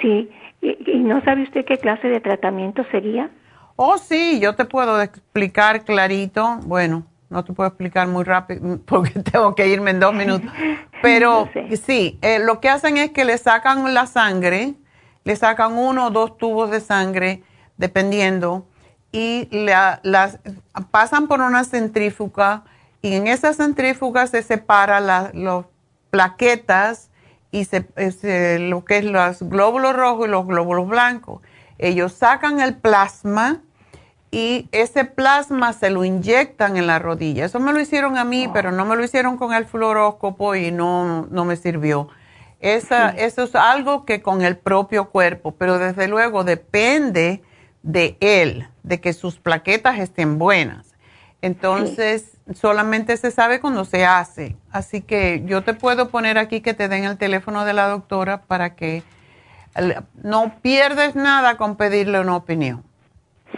Sí, 0.00 0.30
¿y, 0.62 0.98
no 1.00 1.20
sabe 1.24 1.42
usted 1.42 1.64
qué 1.64 1.78
clase 1.78 2.06
de 2.06 2.20
tratamiento 2.20 2.84
sería? 2.92 3.28
Oh, 3.74 3.98
sí, 3.98 4.38
yo 4.40 4.54
te 4.54 4.64
puedo 4.64 5.02
explicar 5.02 5.84
clarito. 5.84 6.60
Bueno, 6.64 7.02
no 7.28 7.44
te 7.44 7.52
puedo 7.52 7.68
explicar 7.68 8.06
muy 8.06 8.22
rápido 8.22 8.78
porque 8.86 9.18
tengo 9.18 9.54
que 9.56 9.66
irme 9.66 9.90
en 9.90 9.98
dos 9.98 10.14
minutos. 10.14 10.50
Pero 11.02 11.48
sí, 11.82 12.18
eh, 12.22 12.38
lo 12.38 12.60
que 12.60 12.68
hacen 12.68 12.96
es 12.96 13.10
que 13.10 13.24
le 13.24 13.36
sacan 13.36 13.92
la 13.92 14.06
sangre, 14.06 14.74
le 15.24 15.34
sacan 15.34 15.76
uno 15.76 16.06
o 16.06 16.10
dos 16.10 16.38
tubos 16.38 16.70
de 16.70 16.80
sangre, 16.80 17.42
dependiendo, 17.78 18.66
y 19.10 19.48
las 19.50 20.38
pasan 20.92 21.26
por 21.26 21.40
una 21.40 21.64
centrífuga 21.64 22.62
y 23.02 23.14
en 23.14 23.26
esa 23.26 23.54
centrífuga 23.54 24.26
se 24.26 24.42
separa 24.42 25.00
la, 25.00 25.30
los 25.32 25.64
plaquetas 26.10 27.10
y 27.50 27.64
se, 27.64 28.58
lo 28.58 28.84
que 28.84 28.98
es 28.98 29.04
los 29.04 29.42
glóbulos 29.42 29.94
rojos 29.96 30.28
y 30.28 30.30
los 30.30 30.46
glóbulos 30.46 30.88
blancos. 30.88 31.40
Ellos 31.78 32.12
sacan 32.12 32.60
el 32.60 32.76
plasma 32.76 33.62
y 34.30 34.68
ese 34.70 35.04
plasma 35.04 35.72
se 35.72 35.90
lo 35.90 36.04
inyectan 36.04 36.76
en 36.76 36.86
la 36.86 36.98
rodilla. 36.98 37.44
Eso 37.44 37.58
me 37.58 37.72
lo 37.72 37.80
hicieron 37.80 38.16
a 38.16 38.24
mí, 38.24 38.48
pero 38.52 38.70
no 38.70 38.84
me 38.84 38.94
lo 38.94 39.02
hicieron 39.02 39.36
con 39.36 39.52
el 39.52 39.64
fluoróscopo 39.64 40.54
y 40.54 40.70
no, 40.70 41.26
no 41.30 41.44
me 41.44 41.56
sirvió. 41.56 42.08
Esa, 42.60 43.10
Eso 43.10 43.44
es 43.44 43.54
algo 43.54 44.04
que 44.04 44.20
con 44.20 44.42
el 44.42 44.56
propio 44.56 45.08
cuerpo, 45.08 45.52
pero 45.52 45.78
desde 45.78 46.06
luego 46.08 46.44
depende 46.44 47.42
de 47.82 48.18
él, 48.20 48.68
de 48.82 49.00
que 49.00 49.14
sus 49.14 49.38
plaquetas 49.38 49.98
estén 49.98 50.38
buenas. 50.38 50.94
Entonces, 51.42 52.36
solamente 52.54 53.16
se 53.16 53.30
sabe 53.30 53.60
cuando 53.60 53.84
se 53.84 54.04
hace. 54.04 54.56
Así 54.70 55.02
que 55.02 55.42
yo 55.46 55.62
te 55.62 55.74
puedo 55.74 56.08
poner 56.08 56.38
aquí 56.38 56.60
que 56.60 56.74
te 56.74 56.88
den 56.88 57.04
el 57.04 57.18
teléfono 57.18 57.64
de 57.64 57.72
la 57.72 57.88
doctora 57.88 58.42
para 58.42 58.74
que 58.74 59.02
no 60.22 60.54
pierdes 60.62 61.14
nada 61.14 61.56
con 61.56 61.76
pedirle 61.76 62.20
una 62.20 62.36
opinión. 62.36 62.82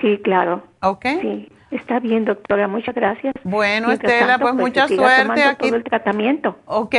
Sí, 0.00 0.18
claro. 0.22 0.62
¿Ok? 0.80 1.06
Sí, 1.20 1.52
está 1.70 1.98
bien, 2.00 2.24
doctora. 2.24 2.68
Muchas 2.68 2.94
gracias. 2.94 3.34
Bueno, 3.44 3.90
Estela, 3.90 4.38
pues, 4.38 4.52
pues 4.52 4.54
mucha 4.54 4.88
suerte 4.88 5.42
aquí. 5.44 5.68
Todo 5.68 5.76
el 5.76 5.84
tratamiento. 5.84 6.58
Ok, 6.66 6.94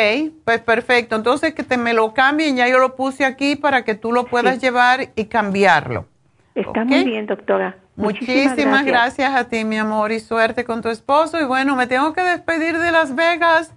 pues 0.46 0.62
perfecto. 0.62 1.16
Entonces 1.16 1.54
que 1.54 1.64
te 1.64 1.78
me 1.78 1.94
lo 1.94 2.14
cambien, 2.14 2.56
ya 2.56 2.68
yo 2.68 2.80
lo 2.80 2.96
puse 2.96 3.26
aquí 3.26 3.56
para 3.56 3.84
que 3.84 3.96
tú 3.96 4.12
lo 4.12 4.26
puedas 4.26 4.60
llevar 4.62 5.10
y 5.16 5.26
cambiarlo. 5.26 6.08
Está 6.56 6.86
muy 6.86 7.04
bien, 7.04 7.26
doctora. 7.26 7.78
Muchísimas, 7.96 8.86
gracias. 8.86 9.34
a 9.34 9.48
ti, 9.48 9.66
mi 9.66 9.78
amor, 9.78 10.12
y 10.12 10.20
suerte 10.20 10.64
con 10.64 10.82
tu 10.82 10.90
esposo. 10.90 11.40
Y 11.40 11.46
bueno, 11.46 11.76
me 11.76 11.88
tengo 11.88 12.14
que 12.14 12.22
despedir 12.22 12.78
de 12.78 12.92
Las 12.92 13.16
Vegas 13.16 13.72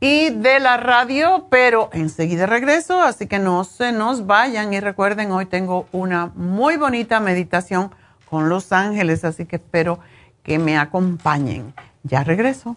y 0.00 0.30
de 0.30 0.58
la 0.58 0.76
radio, 0.76 1.46
pero 1.48 1.88
enseguida 1.92 2.46
regreso, 2.46 3.00
así 3.00 3.26
que 3.26 3.38
no 3.38 3.64
se 3.64 3.92
nos 3.92 4.26
vayan. 4.26 4.72
Y 4.72 4.80
recuerden, 4.80 5.30
hoy 5.30 5.46
tengo 5.46 5.86
una 5.92 6.32
muy 6.34 6.76
bonita 6.76 7.20
meditación 7.20 7.90
con 8.28 8.48
los 8.48 8.72
ángeles, 8.72 9.24
así 9.24 9.46
que 9.46 9.56
espero 9.56 10.00
que 10.42 10.58
me 10.58 10.76
acompañen. 10.76 11.72
Ya 12.02 12.24
regreso. 12.24 12.76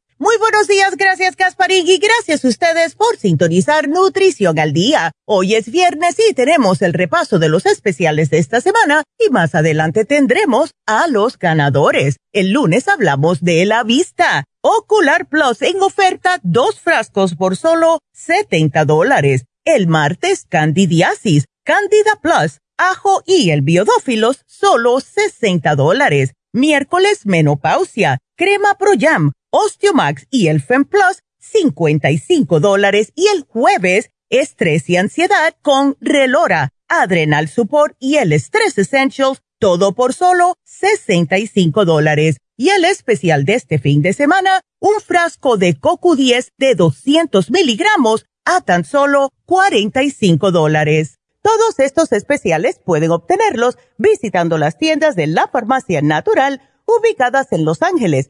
Muy 0.21 0.37
buenos 0.37 0.67
días, 0.67 0.97
gracias 0.97 1.35
Gasparín 1.35 1.87
y 1.87 1.97
gracias 1.97 2.45
a 2.45 2.47
ustedes 2.47 2.93
por 2.93 3.17
sintonizar 3.17 3.89
Nutrición 3.89 4.59
al 4.59 4.71
Día. 4.71 5.13
Hoy 5.25 5.55
es 5.55 5.71
viernes 5.71 6.15
y 6.19 6.35
tenemos 6.35 6.83
el 6.83 6.93
repaso 6.93 7.39
de 7.39 7.49
los 7.49 7.65
especiales 7.65 8.29
de 8.29 8.37
esta 8.37 8.61
semana 8.61 9.01
y 9.17 9.31
más 9.31 9.55
adelante 9.55 10.05
tendremos 10.05 10.73
a 10.85 11.07
los 11.07 11.39
ganadores. 11.39 12.17
El 12.33 12.51
lunes 12.51 12.87
hablamos 12.87 13.41
de 13.41 13.65
la 13.65 13.83
vista. 13.83 14.43
Ocular 14.61 15.27
Plus 15.27 15.63
en 15.63 15.81
oferta, 15.81 16.39
dos 16.43 16.79
frascos 16.79 17.33
por 17.33 17.57
solo 17.57 17.97
70 18.13 18.85
dólares. 18.85 19.45
El 19.65 19.87
martes, 19.87 20.45
Candidiasis, 20.47 21.45
Candida 21.65 22.19
Plus, 22.21 22.59
ajo 22.77 23.23
y 23.25 23.49
el 23.49 23.63
biodófilos, 23.63 24.43
solo 24.45 24.99
60 24.99 25.75
dólares. 25.75 26.33
Miércoles, 26.53 27.25
menopausia, 27.25 28.19
crema 28.37 28.75
Pro 28.77 28.91
Jam, 28.99 29.31
Osteomax 29.51 30.27
y 30.31 30.47
el 30.47 30.61
Fem 30.61 30.85
Plus, 30.85 31.23
55 31.39 32.59
dólares. 32.59 33.11
Y 33.15 33.27
el 33.27 33.43
jueves, 33.43 34.09
estrés 34.29 34.89
y 34.89 34.97
ansiedad 34.97 35.55
con 35.61 35.97
Relora, 36.01 36.73
Adrenal 36.87 37.47
Support 37.47 37.95
y 37.99 38.15
el 38.17 38.33
Stress 38.33 38.77
Essentials, 38.77 39.41
todo 39.59 39.93
por 39.93 40.13
solo 40.13 40.55
65 40.65 41.85
dólares. 41.85 42.37
Y 42.57 42.69
el 42.69 42.85
especial 42.85 43.45
de 43.45 43.55
este 43.55 43.79
fin 43.79 44.01
de 44.01 44.13
semana, 44.13 44.61
un 44.79 44.99
frasco 44.99 45.57
de 45.57 45.77
CoQ10 45.79 46.49
de 46.57 46.75
200 46.75 47.51
miligramos 47.51 48.25
a 48.45 48.61
tan 48.61 48.85
solo 48.85 49.29
45 49.45 50.51
dólares. 50.51 51.19
Todos 51.41 51.79
estos 51.79 52.11
especiales 52.11 52.79
pueden 52.83 53.11
obtenerlos 53.11 53.77
visitando 53.97 54.57
las 54.57 54.77
tiendas 54.77 55.15
de 55.15 55.27
la 55.27 55.47
farmacia 55.47 56.01
natural 56.01 56.61
ubicadas 56.85 57.51
en 57.51 57.65
Los 57.65 57.81
Ángeles, 57.81 58.29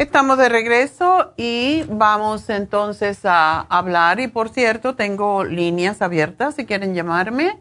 Estamos 0.00 0.36
de 0.38 0.48
regreso 0.48 1.34
y 1.36 1.84
vamos 1.86 2.48
entonces 2.48 3.26
a 3.26 3.60
hablar. 3.60 4.18
Y 4.18 4.28
por 4.28 4.48
cierto, 4.48 4.94
tengo 4.94 5.44
líneas 5.44 6.00
abiertas 6.00 6.54
si 6.54 6.64
quieren 6.64 6.94
llamarme. 6.94 7.58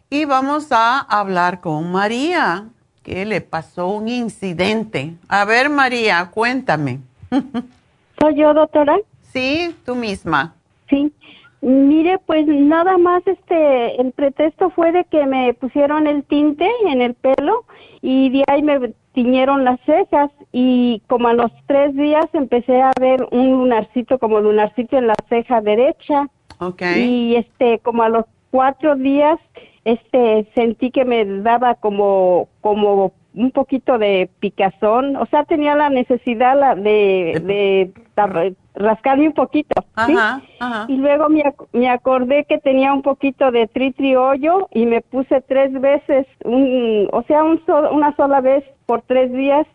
Y 0.09 0.25
vamos 0.25 0.69
a 0.71 1.01
hablar 1.01 1.61
con 1.61 1.91
María, 1.91 2.69
que 3.03 3.25
le 3.25 3.41
pasó 3.41 3.89
un 3.89 4.07
incidente. 4.07 5.17
A 5.27 5.45
ver, 5.45 5.69
María, 5.69 6.31
cuéntame. 6.31 7.01
¿Soy 8.21 8.37
yo, 8.37 8.55
doctora? 8.55 8.99
Sí, 9.33 9.75
tú 9.85 9.97
misma. 9.97 10.55
Sí. 10.89 11.13
Mire, 11.63 12.19
pues 12.27 12.45
nada 12.49 12.99
más 12.99 13.23
este, 13.25 14.01
el 14.01 14.11
pretexto 14.11 14.71
fue 14.71 14.91
de 14.91 15.05
que 15.05 15.25
me 15.27 15.55
pusieron 15.55 16.09
el 16.09 16.25
tinte 16.25 16.69
en 16.89 17.01
el 17.01 17.15
pelo 17.15 17.65
y 18.01 18.31
de 18.31 18.43
ahí 18.49 18.63
me 18.63 18.93
tiñeron 19.13 19.63
las 19.63 19.79
cejas 19.87 20.33
y 20.51 21.03
como 21.07 21.29
a 21.29 21.35
los 21.35 21.53
tres 21.69 21.95
días 21.95 22.27
empecé 22.33 22.83
a 22.83 22.91
ver 23.01 23.29
un 23.31 23.53
lunarcito 23.53 24.19
como 24.19 24.41
lunarcito 24.41 24.99
en 24.99 25.07
la 25.07 25.15
ceja 25.29 25.61
derecha. 25.61 26.29
Okay. 26.59 27.05
Y 27.05 27.37
este, 27.37 27.79
como 27.79 28.03
a 28.03 28.09
los 28.09 28.25
cuatro 28.51 28.97
días, 28.97 29.39
este, 29.85 30.49
sentí 30.57 30.91
que 30.91 31.05
me 31.05 31.25
daba 31.25 31.77
como, 31.77 32.49
como 32.61 33.13
un 33.35 33.51
poquito 33.51 33.99
de 33.99 34.29
picazón, 34.41 35.17
o 35.17 35.27
sea, 35.27 35.45
tenía 35.45 35.75
la 35.75 35.89
necesidad 35.89 36.77
de, 36.77 37.41
de, 37.45 38.55
rascarme 38.75 39.29
un 39.29 39.35
poquito, 39.35 39.85
¿sí? 40.07 40.15
Y 40.89 40.97
luego 40.97 41.29
me, 41.29 41.43
me, 41.73 41.89
acordé 41.89 42.45
que 42.45 42.59
tenía 42.59 42.93
un 42.93 43.03
poquito 43.03 43.51
de 43.51 43.67
tritriollo 43.69 44.69
y 44.73 44.87
me 44.87 45.01
puse 45.01 45.41
tres 45.43 45.73
veces, 45.81 46.27
un, 46.45 47.09
o 47.13 47.23
sea, 47.23 47.43
un 47.43 47.61
una 47.93 48.15
sola 48.17 48.41
vez 48.41 48.65
por 48.87 49.03
tres 49.03 49.33
días 49.33 49.67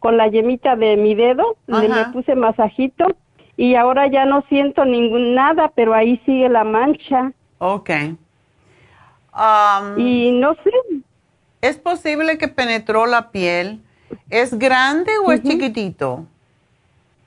con 0.00 0.16
la 0.16 0.28
yemita 0.28 0.76
de 0.76 0.96
mi 0.96 1.14
dedo, 1.14 1.56
le 1.66 1.88
me 1.88 2.04
puse 2.12 2.34
masajito 2.34 3.06
y 3.56 3.76
ahora 3.76 4.06
ya 4.08 4.24
no 4.24 4.42
siento 4.48 4.84
ningún 4.84 5.34
nada, 5.34 5.70
pero 5.74 5.94
ahí 5.94 6.20
sigue 6.26 6.48
la 6.48 6.64
mancha. 6.64 7.32
Okay. 7.58 8.16
y 9.96 10.32
no 10.32 10.54
sé, 10.54 10.70
¿Es 11.64 11.78
posible 11.78 12.36
que 12.36 12.48
penetró 12.48 13.06
la 13.06 13.30
piel? 13.30 13.80
¿Es 14.28 14.58
grande 14.58 15.10
o 15.24 15.32
es 15.32 15.42
chiquitito? 15.42 16.26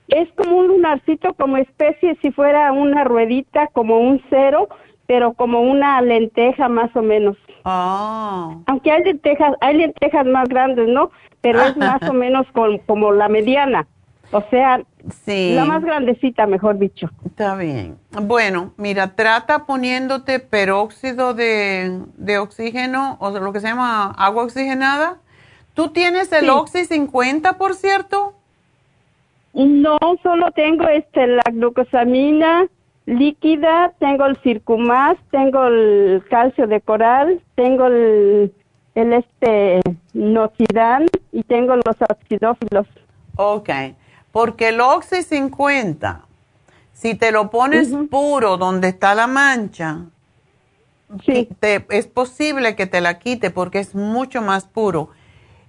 Es 0.09 0.29
como 0.33 0.57
un 0.57 0.67
lunarcito, 0.67 1.33
como 1.33 1.57
especie 1.57 2.15
si 2.21 2.31
fuera 2.31 2.71
una 2.71 3.03
ruedita, 3.03 3.65
como 3.73 3.97
un 3.99 4.21
cero, 4.29 4.69
pero 5.07 5.33
como 5.33 5.61
una 5.61 5.99
lenteja 6.01 6.69
más 6.69 6.95
o 6.95 7.01
menos. 7.01 7.35
Ah. 7.65 8.55
Aunque 8.67 8.91
hay 8.91 9.05
lentejas, 9.05 9.55
hay 9.59 9.77
lentejas 9.77 10.27
más 10.27 10.47
grandes, 10.47 10.87
¿no? 10.87 11.09
Pero 11.41 11.59
es 11.63 11.75
más 11.89 12.07
o 12.07 12.13
menos 12.13 12.45
como 12.85 13.11
la 13.11 13.29
mediana. 13.29 13.87
O 14.31 14.43
sea, 14.51 14.83
sí. 15.25 15.53
la 15.53 15.65
más 15.65 15.83
grandecita, 15.83 16.45
mejor 16.47 16.77
dicho. 16.77 17.09
Está 17.25 17.55
bien. 17.55 17.97
Bueno, 18.11 18.73
mira, 18.77 19.15
trata 19.15 19.65
poniéndote 19.65 20.39
peróxido 20.39 21.33
de, 21.33 22.01
de 22.17 22.37
oxígeno 22.37 23.17
o 23.19 23.31
lo 23.31 23.53
que 23.53 23.59
se 23.59 23.67
llama 23.67 24.11
agua 24.17 24.43
oxigenada 24.43 25.17
¿Tú 25.77 25.89
tienes 25.89 26.31
el 26.31 26.49
Oxy 26.49 26.85
50, 26.85 27.59
por 27.59 27.75
cierto? 27.75 28.33
No, 29.53 29.99
solo 30.23 30.49
tengo 30.49 30.87
este 30.87 31.27
la 31.27 31.43
glucosamina 31.51 32.65
líquida, 33.05 33.93
tengo 33.99 34.25
el 34.25 34.37
Circumax, 34.37 35.21
tengo 35.29 35.67
el 35.67 36.23
calcio 36.31 36.65
de 36.65 36.81
coral, 36.81 37.39
tengo 37.53 37.85
el, 37.85 38.51
el 38.95 39.13
este 39.13 39.81
Noxidan 40.13 41.05
y 41.31 41.43
tengo 41.43 41.75
los 41.75 41.95
oxidófilos. 42.09 42.87
Ok, 43.35 43.69
porque 44.37 44.67
el 44.67 44.81
Oxy 44.81 45.23
50, 45.23 46.21
si 46.93 47.15
te 47.15 47.31
lo 47.31 47.49
pones 47.49 47.89
puro 48.07 48.57
donde 48.57 48.89
está 48.89 49.15
la 49.15 49.25
mancha, 49.25 50.01
sí. 51.25 51.49
es 51.59 52.05
posible 52.05 52.75
que 52.75 52.85
te 52.85 53.01
la 53.01 53.17
quite 53.17 53.49
porque 53.49 53.79
es 53.79 53.95
mucho 53.95 54.43
más 54.43 54.65
puro. 54.65 55.09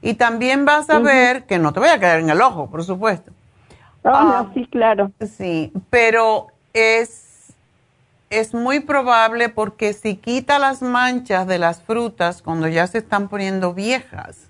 Y 0.03 0.15
también 0.17 0.67
vas 0.67 0.91
a 0.91 0.99
ver 0.99 1.47
que 1.47 1.59
no 1.59 1.73
te 1.73 1.81
voy 1.81 1.89
a 1.89 1.99
caer 1.99 2.21
en 2.21 2.29
el 2.29 2.43
ojo, 2.43 2.69
por 2.69 2.85
supuesto. 2.85 3.33
Oh, 4.03 4.11
no, 4.11 4.53
sí, 4.53 4.69
claro. 4.71 5.13
Sí, 5.39 5.73
pero 5.89 6.49
es, 6.75 7.55
es 8.29 8.53
muy 8.53 8.81
probable 8.81 9.49
porque 9.49 9.95
si 9.95 10.17
quita 10.17 10.59
las 10.59 10.83
manchas 10.83 11.47
de 11.47 11.59
las 11.59 11.81
frutas 11.81 12.43
cuando 12.43 12.69
ya 12.69 12.87
se 12.87 12.99
están 12.99 13.29
poniendo 13.29 13.73
viejas, 13.73 14.48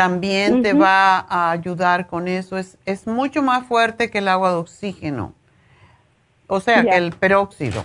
también 0.00 0.62
te 0.62 0.72
va 0.72 1.26
a 1.28 1.50
ayudar 1.50 2.06
con 2.06 2.26
eso. 2.26 2.56
Es, 2.56 2.78
es 2.86 3.06
mucho 3.06 3.42
más 3.42 3.66
fuerte 3.66 4.10
que 4.10 4.16
el 4.18 4.28
agua 4.28 4.48
de 4.52 4.56
oxígeno, 4.56 5.34
o 6.46 6.58
sea, 6.60 6.82
que 6.84 6.96
el 6.96 7.12
peróxido. 7.12 7.84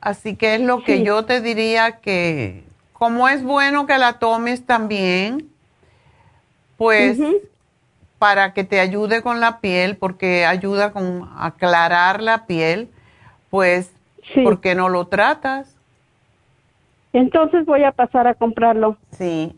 Así 0.00 0.34
que 0.34 0.56
es 0.56 0.60
lo 0.60 0.82
que 0.82 1.04
yo 1.04 1.24
te 1.24 1.40
diría 1.40 1.98
que, 1.98 2.64
como 2.92 3.28
es 3.28 3.44
bueno 3.44 3.86
que 3.86 3.96
la 3.96 4.14
tomes 4.14 4.66
también, 4.66 5.48
pues 6.78 7.16
para 8.18 8.52
que 8.52 8.64
te 8.64 8.80
ayude 8.80 9.22
con 9.22 9.38
la 9.38 9.60
piel, 9.60 9.96
porque 9.96 10.46
ayuda 10.46 10.90
con 10.90 11.30
aclarar 11.38 12.24
la 12.24 12.46
piel, 12.46 12.90
pues, 13.50 13.92
¿por 14.42 14.60
qué 14.60 14.74
no 14.74 14.88
lo 14.88 15.06
tratas? 15.06 15.76
Entonces 17.12 17.64
voy 17.66 17.84
a 17.84 17.92
pasar 17.92 18.26
a 18.26 18.34
comprarlo. 18.34 18.96
Sí. 19.12 19.56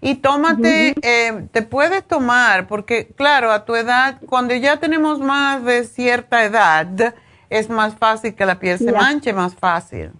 Y 0.00 0.16
tómate, 0.16 0.94
eh, 1.02 1.48
te 1.52 1.62
puedes 1.62 2.04
tomar, 2.04 2.66
porque 2.66 3.08
claro, 3.16 3.50
a 3.50 3.64
tu 3.64 3.74
edad, 3.74 4.18
cuando 4.26 4.54
ya 4.54 4.76
tenemos 4.76 5.20
más 5.20 5.64
de 5.64 5.84
cierta 5.84 6.44
edad, 6.44 7.14
es 7.48 7.70
más 7.70 7.94
fácil 7.94 8.34
que 8.34 8.44
la 8.44 8.58
piel 8.58 8.78
se 8.78 8.92
manche 8.92 9.32
más 9.32 9.54
fácil. 9.54 10.10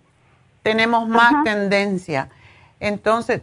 Tenemos 0.62 1.08
más 1.08 1.44
tendencia. 1.44 2.30
Entonces, 2.80 3.42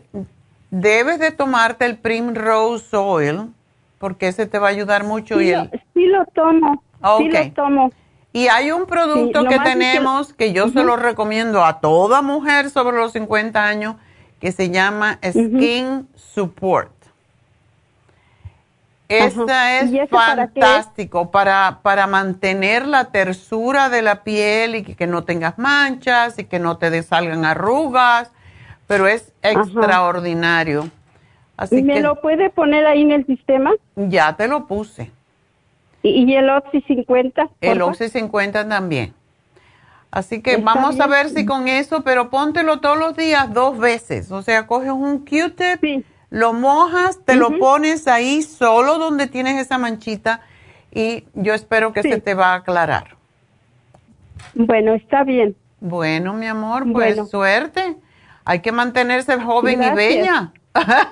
debes 0.69 1.19
de 1.19 1.31
tomarte 1.31 1.85
el 1.85 1.97
Primrose 1.97 2.95
Oil, 2.97 3.53
porque 3.99 4.27
ese 4.27 4.45
te 4.45 4.59
va 4.59 4.67
a 4.67 4.71
ayudar 4.71 5.03
mucho. 5.03 5.39
Sí, 5.39 5.51
y 5.51 5.77
sí 5.93 6.05
lo 6.07 6.25
tomo, 6.33 6.83
sí 7.17 7.29
lo 7.29 7.51
tomo. 7.51 7.91
Y 8.33 8.47
hay 8.47 8.71
un 8.71 8.87
producto 8.87 9.45
que 9.45 9.59
tenemos 9.59 10.33
que, 10.33 10.53
yo 10.53 10.67
se 10.69 10.83
lo 10.83 10.95
recomiendo 10.95 11.63
a 11.63 11.79
toda 11.79 12.23
mujer 12.23 12.71
sobre 12.71 12.97
los 12.97 13.13
50 13.13 13.63
años 13.63 13.95
que 14.43 14.51
se 14.51 14.69
llama 14.71 15.19
Skin 15.25 16.05
Support. 16.15 16.91
Esta 19.07 19.79
es 19.79 20.09
fantástico 20.09 21.31
para, 21.31 21.79
para, 21.81 22.07
mantener 22.07 22.85
la 22.85 23.05
tersura 23.05 23.87
de 23.87 24.01
la 24.01 24.25
piel 24.25 24.75
y 24.75 24.83
que, 24.83 25.07
no 25.07 25.23
tengas 25.23 25.57
manchas 25.57 26.39
y 26.39 26.43
que 26.43 26.59
no 26.59 26.75
te 26.75 27.03
salgan 27.03 27.45
arrugas, 27.45 28.33
pero 28.85 29.07
es 29.07 29.31
extraordinario. 29.43 30.89
¿Y 31.71 31.81
me 31.81 32.01
lo 32.01 32.19
puede 32.19 32.49
poner 32.49 32.85
ahí 32.85 33.01
en 33.01 33.11
el 33.11 33.25
sistema? 33.25 33.71
Ya 33.95 34.35
te 34.35 34.49
lo 34.49 34.67
puse. 34.67 35.09
¿Y, 36.01 36.35
el 36.35 36.49
Oxy 36.49 36.81
50? 36.81 37.47
El 37.61 37.81
Oxy 37.81 38.09
50 38.09 38.67
también. 38.67 39.13
Así 40.13 40.43
que 40.43 40.57
vamos 40.57 40.99
a 40.99 41.07
ver 41.07 41.29
si 41.29 41.43
con 41.43 41.67
eso, 41.67 42.03
pero 42.03 42.29
póntelo 42.29 42.79
todos 42.81 42.99
los 42.99 43.17
días 43.17 43.51
dos 43.51 43.79
veces. 43.79 44.31
O 44.31 44.43
sea, 44.43 44.67
coges 44.67 44.91
un 44.91 45.25
Q-tip, 45.25 46.05
lo 46.29 46.53
mojas, 46.53 47.25
te 47.25 47.35
lo 47.35 47.57
pones 47.57 48.07
ahí 48.07 48.43
solo 48.43 48.99
donde 48.99 49.25
tienes 49.25 49.59
esa 49.59 49.79
manchita 49.79 50.41
y 50.91 51.23
yo 51.33 51.55
espero 51.55 51.93
que 51.93 52.03
se 52.03 52.21
te 52.21 52.35
va 52.35 52.53
a 52.53 52.55
aclarar. 52.57 53.15
Bueno, 54.53 54.93
está 54.93 55.23
bien. 55.23 55.55
Bueno, 55.79 56.33
mi 56.33 56.45
amor, 56.45 56.83
pues 56.91 57.17
suerte. 57.31 57.95
Hay 58.45 58.59
que 58.59 58.71
mantenerse 58.71 59.41
joven 59.41 59.81
y 59.81 59.95
bella. 59.95 60.51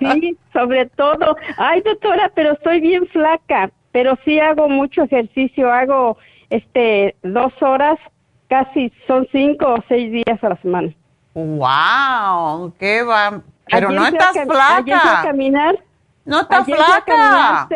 Sí, 0.00 0.36
sobre 0.52 0.86
todo. 0.86 1.36
Ay, 1.58 1.80
doctora, 1.82 2.32
pero 2.34 2.54
estoy 2.54 2.80
bien 2.80 3.06
flaca, 3.06 3.70
pero 3.92 4.18
sí 4.24 4.40
hago 4.40 4.68
mucho 4.68 5.04
ejercicio, 5.04 5.72
hago 5.72 6.18
este 6.50 7.14
dos 7.22 7.52
horas, 7.60 8.00
casi 8.48 8.92
son 9.06 9.26
cinco 9.32 9.74
o 9.74 9.84
seis 9.88 10.10
días 10.12 10.42
a 10.42 10.50
la 10.50 10.56
semana. 10.56 10.94
Wow, 11.34 12.72
qué 12.78 13.02
va. 13.02 13.42
Pero 13.66 13.90
no 13.90 14.06
estás 14.06 14.32
flaca. 14.32 14.76
Ayer 14.78 14.94
a 14.94 15.22
caminar. 15.22 15.78
No 16.24 16.40
estás 16.40 16.64
flaca. 16.66 17.68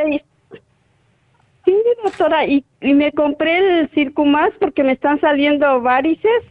Sí, 1.64 1.76
doctora, 2.02 2.46
y, 2.46 2.64
y 2.80 2.94
me 2.94 3.12
compré 3.12 3.80
el 3.80 3.90
Circumax 3.90 4.54
porque 4.58 4.82
me 4.82 4.92
están 4.92 5.20
saliendo 5.20 5.82
varices 5.82 6.42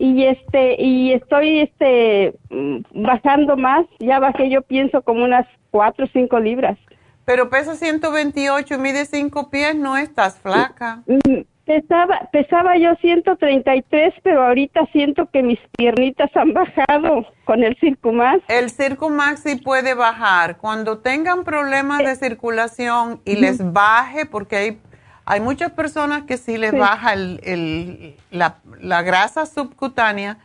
y 0.00 0.24
este 0.24 0.80
y 0.80 1.12
estoy 1.12 1.60
este 1.60 2.34
mm, 2.48 3.02
bajando 3.02 3.58
más 3.58 3.84
ya 3.98 4.18
bajé 4.18 4.48
yo 4.48 4.62
pienso 4.62 5.02
como 5.02 5.24
unas 5.24 5.46
cuatro 5.70 6.06
o 6.06 6.08
cinco 6.10 6.40
libras 6.40 6.78
pero 7.26 7.50
pesa 7.50 7.74
128 7.74 8.78
mide 8.78 9.04
cinco 9.04 9.50
pies 9.50 9.76
no 9.76 9.98
estás 9.98 10.38
flaca 10.38 11.02
mm, 11.06 11.40
pesaba 11.70 12.28
pesaba 12.32 12.76
yo 12.78 12.96
133 12.96 14.14
pero 14.24 14.42
ahorita 14.42 14.86
siento 14.92 15.26
que 15.26 15.40
mis 15.44 15.60
piernitas 15.76 16.28
han 16.34 16.52
bajado 16.52 17.26
con 17.44 17.62
el 17.62 17.76
Circumax 17.78 18.42
el 18.48 18.70
Circumax 18.70 19.44
sí 19.44 19.54
puede 19.54 19.94
bajar 19.94 20.56
cuando 20.56 20.98
tengan 20.98 21.44
problemas 21.44 21.98
de 22.00 22.16
circulación 22.16 23.20
y 23.24 23.36
les 23.36 23.72
baje 23.72 24.26
porque 24.26 24.56
hay 24.56 24.78
hay 25.26 25.40
muchas 25.40 25.70
personas 25.70 26.24
que 26.24 26.36
si 26.36 26.58
les 26.58 26.76
baja 26.76 27.12
el, 27.12 28.16
la, 28.32 29.02
grasa 29.02 29.46
subcutánea, 29.46 30.38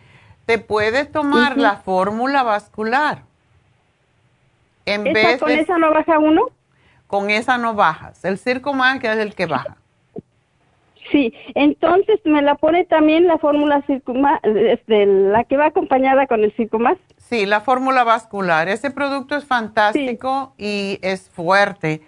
te 0.46 0.60
puedes 0.60 1.12
tomar 1.12 1.58
la 1.58 1.78
fórmula 1.78 2.44
vascular. 2.44 3.24
En 4.86 5.06
vez 5.06 5.40
¿Con 5.40 5.50
esa 5.50 5.80
no 5.80 5.92
baja 5.92 6.20
uno? 6.20 6.50
Con 7.08 7.32
esa 7.32 7.58
no 7.58 7.74
bajas. 7.74 8.24
El 8.24 8.38
que 8.38 9.12
es 9.12 9.18
el 9.18 9.34
que 9.34 9.48
baja. 9.48 9.76
Sí, 11.12 11.34
entonces 11.54 12.20
me 12.26 12.42
la 12.42 12.56
pone 12.56 12.84
también 12.86 13.28
la 13.28 13.38
fórmula 13.38 13.84
circuma, 13.86 14.40
este, 14.44 15.06
la 15.06 15.44
que 15.44 15.58
va 15.58 15.68
acompañada 15.68 16.26
con 16.28 16.44
el 16.44 16.54
más. 16.80 16.98
Sí, 17.18 17.46
la 17.46 17.62
fórmula 17.62 18.04
vascular. 18.04 18.70
Ese 18.70 18.92
producto 18.92 19.36
es 19.36 19.46
fantástico 19.46 20.54
y 20.58 21.00
es 21.02 21.30
fuerte 21.30 22.02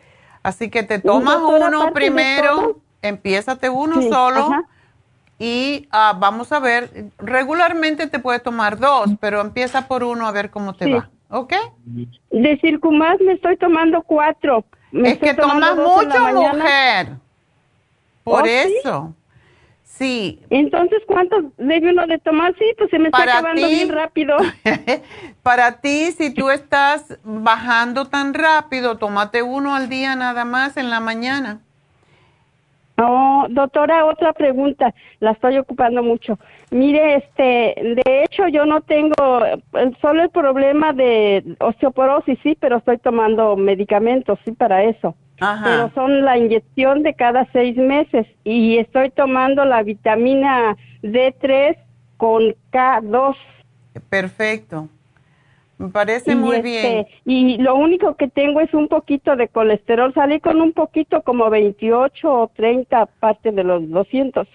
Así 0.47 0.69
que 0.69 0.81
te 0.81 0.99
tomas 0.99 1.39
uno 1.39 1.91
primero, 1.91 2.79
empiézate 3.01 3.69
uno 3.69 4.01
solo 4.01 4.49
y 5.37 5.89
ah, 5.91 6.15
vamos 6.17 6.53
a 6.53 6.59
ver, 6.59 7.11
regularmente 7.17 8.07
te 8.07 8.19
puedes 8.19 8.41
tomar 8.41 8.79
dos, 8.79 9.09
pero 9.19 9.41
empieza 9.41 9.89
por 9.89 10.05
uno 10.05 10.25
a 10.25 10.31
ver 10.31 10.49
cómo 10.49 10.73
te 10.73 10.89
va, 10.89 11.09
¿ok? 11.29 11.53
De 12.31 12.57
Circumas 12.61 13.19
me 13.19 13.33
estoy 13.33 13.57
tomando 13.57 14.01
cuatro. 14.03 14.63
es 14.93 15.17
que 15.17 15.33
tomas 15.33 15.75
mucho, 15.75 16.17
mujer. 16.33 17.17
Por 18.27 18.43
¿Oh, 18.43 18.45
eso. 18.45 19.15
Sí. 19.85 20.41
Entonces, 20.49 21.01
¿cuántos 21.07 21.45
debe 21.55 21.91
uno 21.91 22.05
de 22.07 22.17
tomar? 22.17 22.53
Sí, 22.59 22.65
pues 22.77 22.89
se 22.89 22.99
me 22.99 23.07
está 23.07 23.23
acabando 23.23 23.69
bien 23.69 23.87
rápido. 23.87 24.35
para 25.43 25.79
ti, 25.79 26.11
si 26.11 26.33
tú 26.33 26.49
estás 26.49 27.17
bajando 27.23 28.03
tan 28.03 28.33
rápido, 28.33 28.97
tómate 28.97 29.43
uno 29.43 29.75
al 29.75 29.87
día 29.87 30.17
nada 30.17 30.43
más 30.43 30.75
en 30.75 30.89
la 30.89 30.99
mañana. 30.99 31.61
Oh, 32.99 33.45
doctora, 33.49 34.03
otra 34.05 34.33
pregunta, 34.33 34.93
la 35.21 35.31
estoy 35.31 35.57
ocupando 35.57 36.03
mucho. 36.03 36.37
Mire, 36.69 37.15
este, 37.15 37.75
de 38.03 38.23
hecho 38.23 38.49
yo 38.49 38.65
no 38.65 38.81
tengo 38.81 39.15
solo 40.01 40.23
el 40.23 40.29
problema 40.31 40.91
de 40.91 41.55
osteoporosis, 41.59 42.37
sí, 42.43 42.57
pero 42.59 42.77
estoy 42.77 42.97
tomando 42.97 43.55
medicamentos, 43.55 44.37
sí, 44.43 44.51
para 44.51 44.83
eso. 44.83 45.15
Pero 45.39 45.91
son 45.93 46.25
la 46.25 46.37
inyección 46.37 47.03
de 47.03 47.13
cada 47.13 47.47
seis 47.51 47.77
meses 47.77 48.25
y 48.43 48.77
estoy 48.77 49.11
tomando 49.11 49.65
la 49.65 49.83
vitamina 49.83 50.75
D3 51.03 51.77
con 52.17 52.55
K2. 52.71 53.35
Perfecto. 54.09 54.89
Me 55.77 55.89
parece 55.89 56.35
muy 56.35 56.55
este, 56.55 56.67
bien. 56.67 57.07
Y 57.25 57.57
lo 57.57 57.75
único 57.75 58.15
que 58.15 58.27
tengo 58.27 58.61
es 58.61 58.73
un 58.73 58.87
poquito 58.87 59.35
de 59.35 59.47
colesterol. 59.47 60.11
Salí 60.13 60.39
con 60.39 60.59
un 60.59 60.73
poquito 60.73 61.21
como 61.21 61.49
28 61.51 62.27
o 62.27 62.47
30 62.47 63.05
parte 63.05 63.51
de 63.51 63.63
los 63.63 63.87
200. 63.87 64.47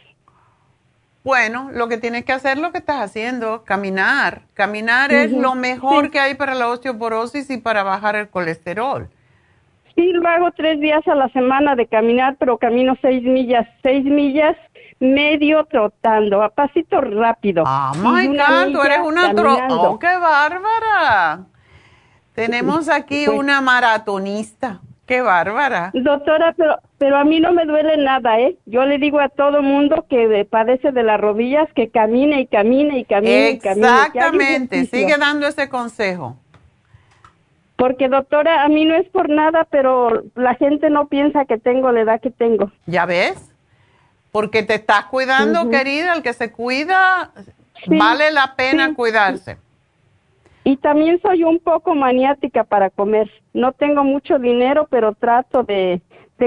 Bueno, 1.23 1.71
lo 1.73 1.89
que 1.89 1.99
tienes 1.99 2.25
que 2.25 2.33
hacer 2.33 2.59
lo 2.59 2.73
que 2.73 2.79
estás 2.79 3.01
haciendo, 3.01 3.63
caminar. 3.63 4.43
Caminar 4.55 5.13
es 5.13 5.31
lo 5.31 5.55
mejor 5.55 6.11
que 6.11 6.19
hay 6.19 6.35
para 6.35 6.57
la 6.57 6.69
osteoporosis 6.69 7.49
y 7.51 7.59
para 7.59 7.85
bajar 7.85 8.17
el 8.17 8.29
colesterol. 8.29 9.09
Sí, 9.95 10.13
lo 10.13 10.27
hago 10.29 10.51
tres 10.53 10.81
días 10.81 11.07
a 11.07 11.15
la 11.15 11.29
semana 11.31 11.77
de 11.77 11.87
caminar, 11.87 12.37
pero 12.39 12.59
camino 12.59 12.97
seis 13.03 13.23
millas, 13.23 13.67
seis 13.83 14.05
millas 14.05 14.57
medio 15.01 15.65
trotando, 15.65 16.43
a 16.43 16.49
pasito 16.49 17.01
rápido. 17.01 17.65
Ah, 17.67 17.93
my 17.97 18.29
God, 18.29 18.73
tú 18.73 18.83
eres 18.83 19.01
una 19.05 19.35
tro... 19.35 19.59
¡Oh, 19.69 19.99
qué 19.99 20.17
bárbara! 20.17 21.47
Tenemos 22.35 22.89
aquí 22.89 23.25
pues 23.27 23.39
una 23.39 23.61
maratonista. 23.61 24.81
¡Qué 25.05 25.21
bárbara! 25.21 25.91
Doctora, 25.93 26.55
pero, 26.57 26.79
pero 26.97 27.19
a 27.19 27.25
mí 27.25 27.41
no 27.41 27.53
me 27.53 27.67
duele 27.67 27.97
nada, 27.97 28.39
¿eh? 28.39 28.57
Yo 28.65 28.87
le 28.87 28.99
digo 28.99 29.21
a 29.21 29.29
todo 29.29 29.61
mundo 29.61 30.07
que 30.09 30.47
padece 30.49 30.93
de 30.93 31.03
las 31.03 31.21
rodillas 31.21 31.69
que 31.75 31.91
camine 31.91 32.41
y 32.41 32.47
camine 32.47 33.01
y 33.01 33.05
camine 33.05 33.51
y 33.51 33.59
camine. 33.59 33.87
Exactamente, 33.89 34.87
sigue 34.87 35.17
dando 35.19 35.47
ese 35.49 35.69
consejo. 35.69 36.37
Porque 37.83 38.09
doctora, 38.09 38.63
a 38.63 38.69
mí 38.69 38.85
no 38.85 38.95
es 38.95 39.09
por 39.09 39.29
nada, 39.29 39.67
pero 39.69 40.23
la 40.37 40.55
gente 40.55 40.89
no 40.89 41.09
piensa 41.09 41.47
que 41.47 41.59
tengo 41.59 41.91
la 41.91 42.03
edad 42.03 42.21
que 42.21 42.31
tengo. 42.31 42.71
¿Ya 42.87 43.07
ves? 43.07 43.53
Porque 44.31 44.63
te 44.63 44.75
estás 44.75 45.07
cuidando, 45.07 45.69
querida, 45.69 46.15
el 46.15 46.23
que 46.23 46.33
se 46.33 46.53
cuida, 46.53 47.33
vale 47.89 48.31
la 48.31 48.55
pena 48.55 48.95
cuidarse. 48.95 49.57
Y 50.63 50.77
también 50.77 51.21
soy 51.23 51.43
un 51.43 51.59
poco 51.59 51.97
maniática 51.97 52.63
para 52.63 52.89
comer. 52.89 53.29
No 53.53 53.73
tengo 53.73 54.05
mucho 54.05 54.39
dinero, 54.39 54.87
pero 54.89 55.15
trato 55.15 55.65
de, 55.65 56.01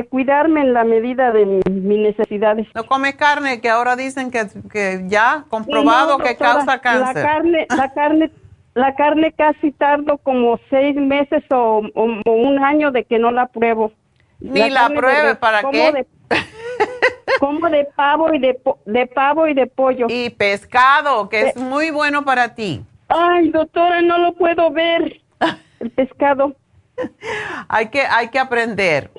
cuidarme 0.09 0.61
en 0.61 0.73
la 0.73 0.85
medida 0.85 1.33
de 1.33 1.45
mis 1.69 1.99
necesidades. 1.99 2.65
No 2.73 2.85
come 2.85 3.17
carne, 3.17 3.59
que 3.59 3.69
ahora 3.69 3.97
dicen 3.97 4.31
que, 4.31 4.47
que 4.71 5.03
ya 5.07 5.43
comprobado 5.49 6.17
que 6.17 6.37
causa 6.37 6.79
cáncer. 6.79 7.15
La 7.17 7.21
carne, 7.21 7.67
la 7.75 7.93
carne, 7.93 8.31
la 8.75 8.93
carne 8.93 9.31
casi 9.31 9.71
tardo 9.71 10.17
como 10.19 10.59
seis 10.69 10.95
meses 10.95 11.43
o, 11.49 11.81
un 11.95 12.63
año 12.63 12.91
de 12.91 13.05
que 13.05 13.17
no 13.17 13.31
la 13.31 13.47
pruebo. 13.47 13.91
Ni 14.39 14.69
la, 14.69 14.89
pruebe, 14.89 15.35
¿para 15.35 15.63
qué? 15.71 16.05
como 17.39 17.69
de 17.69 17.85
pavo 17.95 18.33
y 18.33 18.39
de, 18.39 18.59
de 18.85 19.07
pavo 19.07 19.47
y 19.47 19.53
de 19.53 19.65
pollo. 19.65 20.07
Y 20.09 20.29
pescado, 20.29 21.29
que 21.29 21.47
es 21.47 21.55
muy 21.55 21.89
bueno 21.89 22.25
para 22.25 22.53
ti. 22.53 22.83
Ay, 23.07 23.49
doctora, 23.49 24.01
no 24.01 24.17
lo 24.17 24.33
puedo 24.33 24.69
ver. 24.71 25.21
El 25.79 25.89
pescado. 25.91 26.53
hay 27.69 27.87
que, 27.87 28.01
hay 28.01 28.27
que 28.27 28.39
aprender. 28.39 29.09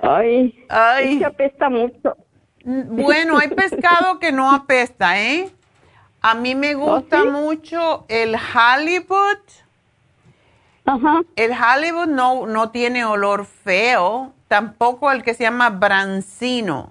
Ay, 0.00 0.64
Ay. 0.70 1.18
Se 1.18 1.24
apesta 1.26 1.68
mucho. 1.68 2.16
Bueno, 2.64 3.36
hay 3.36 3.48
pescado 3.48 4.18
que 4.18 4.32
no 4.32 4.50
apesta, 4.50 5.20
¿eh? 5.20 5.50
A 6.26 6.34
mí 6.34 6.54
me 6.54 6.74
¿Oh, 6.74 6.78
gusta 6.78 7.22
mucho 7.24 8.06
el 8.08 8.34
halibut. 8.34 9.42
Ajá. 10.86 11.20
El 11.36 11.52
halibut 11.52 12.06
no, 12.08 12.46
no 12.46 12.70
tiene 12.70 13.04
olor 13.04 13.44
feo, 13.44 14.32
tampoco 14.48 15.12
el 15.12 15.22
que 15.22 15.34
se 15.34 15.44
llama 15.44 15.68
brancino. 15.68 16.88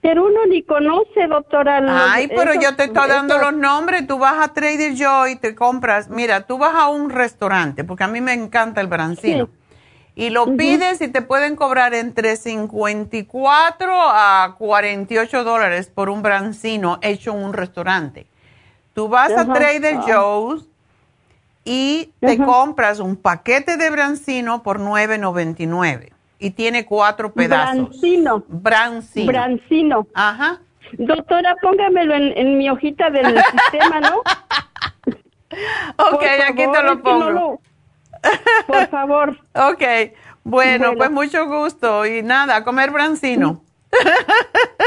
Pero 0.00 0.24
uno 0.24 0.46
ni 0.46 0.62
conoce, 0.62 1.26
doctora. 1.28 1.82
Ay, 2.10 2.28
pero 2.28 2.54
yo 2.54 2.74
te 2.74 2.84
estoy 2.84 3.06
dando 3.06 3.36
los 3.36 3.52
nombres. 3.52 4.06
Tú 4.06 4.18
vas 4.18 4.42
a 4.42 4.54
Trader 4.54 4.94
Joe 4.96 5.32
y 5.32 5.36
te 5.36 5.54
compras. 5.54 6.08
Mira, 6.08 6.46
tú 6.46 6.56
vas 6.56 6.74
a 6.74 6.88
un 6.88 7.10
restaurante, 7.10 7.84
porque 7.84 8.04
a 8.04 8.08
mí 8.08 8.22
me 8.22 8.32
encanta 8.32 8.80
el 8.80 8.86
brancino. 8.86 9.50
Y 10.20 10.28
lo 10.28 10.54
pides 10.54 11.00
y 11.00 11.08
te 11.08 11.22
pueden 11.22 11.56
cobrar 11.56 11.94
entre 11.94 12.36
54 12.36 13.90
a 13.90 14.54
48 14.58 15.44
dólares 15.44 15.90
por 15.94 16.10
un 16.10 16.20
brancino 16.20 16.98
hecho 17.00 17.30
en 17.30 17.42
un 17.42 17.54
restaurante. 17.54 18.26
Tú 18.92 19.08
vas 19.08 19.32
a 19.32 19.50
Trader. 19.50 19.96
Joe's 19.96 20.66
y 21.64 22.12
te 22.20 22.36
compras 22.36 23.00
un 23.00 23.16
paquete 23.16 23.78
de 23.78 23.88
brancino 23.88 24.62
por 24.62 24.78
9.99 24.78 26.10
y 26.38 26.50
tiene 26.50 26.84
cuatro 26.84 27.32
pedazos. 27.32 27.88
Brancino. 27.88 28.44
Brancino. 28.46 29.26
Brancino. 29.26 30.06
Ajá. 30.12 30.60
Doctora, 30.98 31.56
póngamelo 31.62 32.14
en, 32.14 32.58
mi 32.58 32.68
hojita 32.68 33.08
del 33.08 33.42
sistema, 33.70 34.00
¿no? 34.00 34.18
ok, 35.96 36.24
aquí 36.46 36.64
te 36.70 36.82
lo 36.82 37.02
pongo. 37.02 37.58
por 38.66 38.88
favor. 38.88 39.38
ok, 39.54 39.82
bueno, 40.44 40.92
pues 40.96 41.10
mucho 41.10 41.46
gusto 41.46 42.06
y 42.06 42.22
nada, 42.22 42.64
comer 42.64 42.90
brancino. 42.90 43.62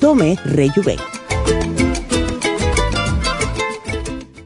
Tome 0.00 0.36
Rejuven. 0.44 0.98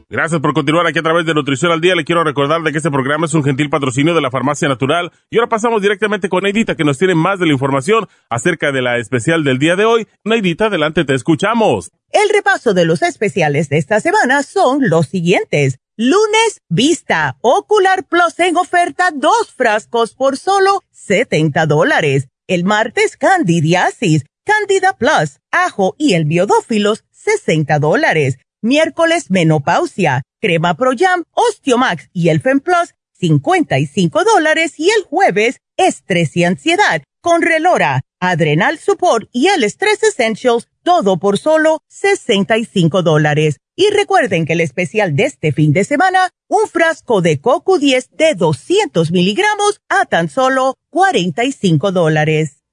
Gracias 0.07 0.39
por 0.39 0.53
continuar 0.53 0.87
aquí 0.87 0.99
a 0.99 1.03
través 1.03 1.25
de 1.25 1.33
Nutrición 1.33 1.73
al 1.73 1.81
Día. 1.81 1.95
Le 1.95 2.05
quiero 2.05 2.23
recordar 2.23 2.61
de 2.61 2.71
que 2.71 2.77
este 2.77 2.89
programa 2.89 3.25
es 3.25 3.33
un 3.33 3.43
gentil 3.43 3.69
patrocinio 3.69 4.15
de 4.15 4.21
la 4.21 4.31
Farmacia 4.31 4.69
Natural. 4.69 5.11
Y 5.29 5.37
ahora 5.37 5.49
pasamos 5.49 5.81
directamente 5.81 6.29
con 6.29 6.43
Neidita, 6.43 6.75
que 6.75 6.85
nos 6.85 6.97
tiene 6.97 7.13
más 7.13 7.39
de 7.39 7.45
la 7.45 7.51
información 7.51 8.07
acerca 8.29 8.71
de 8.71 8.81
la 8.81 8.97
especial 8.97 9.43
del 9.43 9.59
día 9.59 9.75
de 9.75 9.83
hoy. 9.83 10.07
Neidita, 10.23 10.67
adelante, 10.67 11.03
te 11.03 11.13
escuchamos. 11.13 11.91
El 12.11 12.29
repaso 12.29 12.73
de 12.73 12.85
los 12.85 13.01
especiales 13.01 13.67
de 13.67 13.77
esta 13.77 13.99
semana 13.99 14.43
son 14.43 14.89
los 14.89 15.07
siguientes. 15.07 15.79
Lunes, 15.97 16.61
Vista, 16.69 17.35
Ocular 17.41 18.05
Plus 18.05 18.39
en 18.39 18.55
oferta, 18.55 19.11
dos 19.13 19.51
frascos 19.53 20.15
por 20.15 20.37
solo 20.37 20.81
70 20.91 21.65
dólares. 21.65 22.29
El 22.47 22.63
martes, 22.63 23.17
Candidiasis, 23.17 24.23
Candida 24.45 24.95
Plus, 24.97 25.39
Ajo 25.51 25.95
y 25.97 26.13
el 26.13 26.25
Biodófilos, 26.25 27.03
60 27.11 27.79
dólares 27.79 28.37
miércoles 28.65 29.29
menopausia, 29.29 30.23
crema 30.41 30.75
Pro 30.75 30.91
Jam, 30.97 31.23
Osteomax 31.31 32.09
y 32.13 32.29
el 32.29 32.41
Plus, 32.41 32.95
55 33.13 34.23
dólares 34.23 34.79
y 34.79 34.89
el 34.89 35.03
jueves 35.03 35.61
estrés 35.77 36.35
y 36.35 36.43
ansiedad 36.43 37.03
con 37.21 37.41
Relora, 37.41 38.01
Adrenal 38.19 38.77
Support 38.79 39.29
y 39.31 39.47
el 39.47 39.63
Stress 39.63 40.03
Essentials, 40.03 40.67
todo 40.83 41.17
por 41.17 41.37
solo 41.37 41.81
65 41.87 43.01
dólares. 43.01 43.57
Y 43.75 43.89
recuerden 43.89 44.45
que 44.45 44.53
el 44.53 44.61
especial 44.61 45.15
de 45.15 45.25
este 45.25 45.51
fin 45.51 45.73
de 45.73 45.83
semana, 45.83 46.29
un 46.47 46.67
frasco 46.67 47.21
de 47.21 47.39
Coco 47.39 47.79
10 47.79 48.11
de 48.11 48.35
200 48.35 49.11
miligramos 49.11 49.81
a 49.89 50.05
tan 50.05 50.29
solo 50.29 50.75
45 50.91 51.91
dólares. 51.91 52.54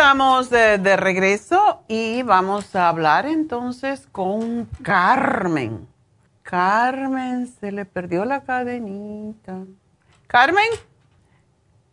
Estamos 0.00 0.48
de, 0.48 0.96
regreso 0.96 1.84
y 1.86 2.22
vamos 2.22 2.74
a 2.74 2.88
hablar 2.88 3.26
entonces 3.26 4.08
con 4.10 4.64
Carmen. 4.82 5.86
Carmen, 6.42 7.46
se 7.46 7.70
le 7.70 7.84
perdió 7.84 8.24
la 8.24 8.42
cadenita. 8.42 9.58
Carmen, 10.26 10.64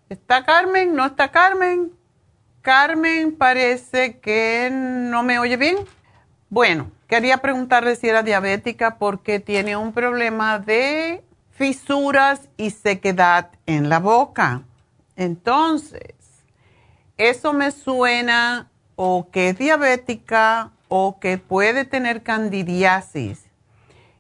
¿está 0.08 0.46
Carmen? 0.46 0.96
¿No 0.96 1.06
está 1.06 1.32
Carmen? 1.32 1.92
Carmen 2.62 3.36
parece 3.36 4.20
que 4.20 4.70
no 4.72 5.22
me 5.24 5.38
oye 5.40 5.58
bien. 5.58 5.76
Bueno, 6.50 6.90
quería 7.10 7.40
preguntarle 7.40 7.98
si 7.98 8.08
era 8.08 8.24
diabética 8.24 8.96
porque 9.00 9.42
tiene 9.42 9.76
un 9.76 9.92
problema 9.92 10.60
de 10.60 11.26
fisuras 11.52 12.48
y 12.56 12.70
sequedad 12.70 13.50
en 13.66 13.90
la 13.90 14.00
boca. 14.00 14.62
Entonces, 15.18 16.17
eso 17.18 17.54
me 17.54 17.72
suena 17.72 18.70
o 18.96 19.30
que 19.32 19.50
es 19.50 19.58
diabética 19.58 20.72
o 20.88 21.20
que 21.20 21.38
puede 21.38 21.86
tener 21.86 22.24
candidiasis. 22.24 23.46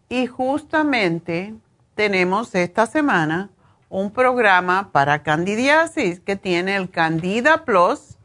Y 0.10 0.28
justamente 0.28 1.54
tenemos 1.96 2.54
esta 2.56 2.86
semana 2.86 3.50
un 3.90 4.12
programa 4.12 4.92
para 4.92 5.24
candidiasis 5.24 6.20
que 6.20 6.36
tiene 6.36 6.76
el 6.76 6.90
Candida 6.90 7.64
Plus 7.66 8.18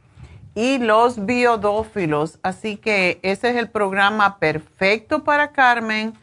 y 0.54 0.78
los 0.78 1.24
biodófilos. 1.24 2.38
Así 2.42 2.76
que 2.76 3.20
ese 3.22 3.50
es 3.50 3.56
el 3.56 3.68
programa 3.68 4.38
perfecto 4.38 5.24
para 5.24 5.52
Carmen, 5.52 6.14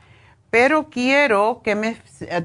pero 0.50 0.90
quiero 0.90 1.62
que 1.64 1.76
me, 1.76 1.98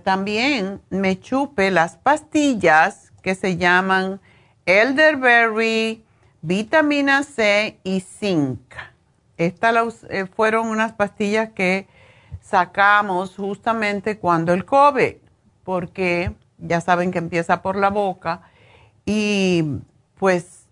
también 0.02 0.80
me 0.90 1.18
chupe 1.18 1.70
las 1.70 1.96
pastillas 1.96 3.12
que 3.22 3.34
se 3.34 3.56
llaman 3.56 4.20
elderberry, 4.66 6.04
vitamina 6.42 7.22
C 7.22 7.78
y 7.84 8.00
zinc. 8.00 8.60
Estas 9.36 10.04
eh, 10.08 10.26
fueron 10.26 10.68
unas 10.68 10.92
pastillas 10.92 11.50
que 11.50 11.88
sacamos 12.40 13.34
justamente 13.36 14.18
cuando 14.18 14.52
el 14.52 14.64
COVID, 14.64 15.16
porque 15.64 16.34
ya 16.58 16.80
saben 16.80 17.10
que 17.10 17.18
empieza 17.18 17.62
por 17.62 17.76
la 17.76 17.90
boca 17.90 18.42
y 19.04 19.64
pues 20.18 20.66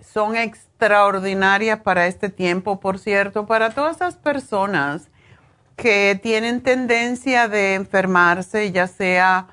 son 0.00 0.36
extraordinarias 0.36 1.80
para 1.80 2.06
este 2.06 2.28
tiempo, 2.28 2.80
por 2.80 2.98
cierto, 2.98 3.46
para 3.46 3.70
todas 3.70 3.96
esas 3.96 4.16
personas 4.16 5.08
que 5.76 6.18
tienen 6.22 6.60
tendencia 6.62 7.48
de 7.48 7.74
enfermarse, 7.74 8.72
ya 8.72 8.86
sea 8.86 9.48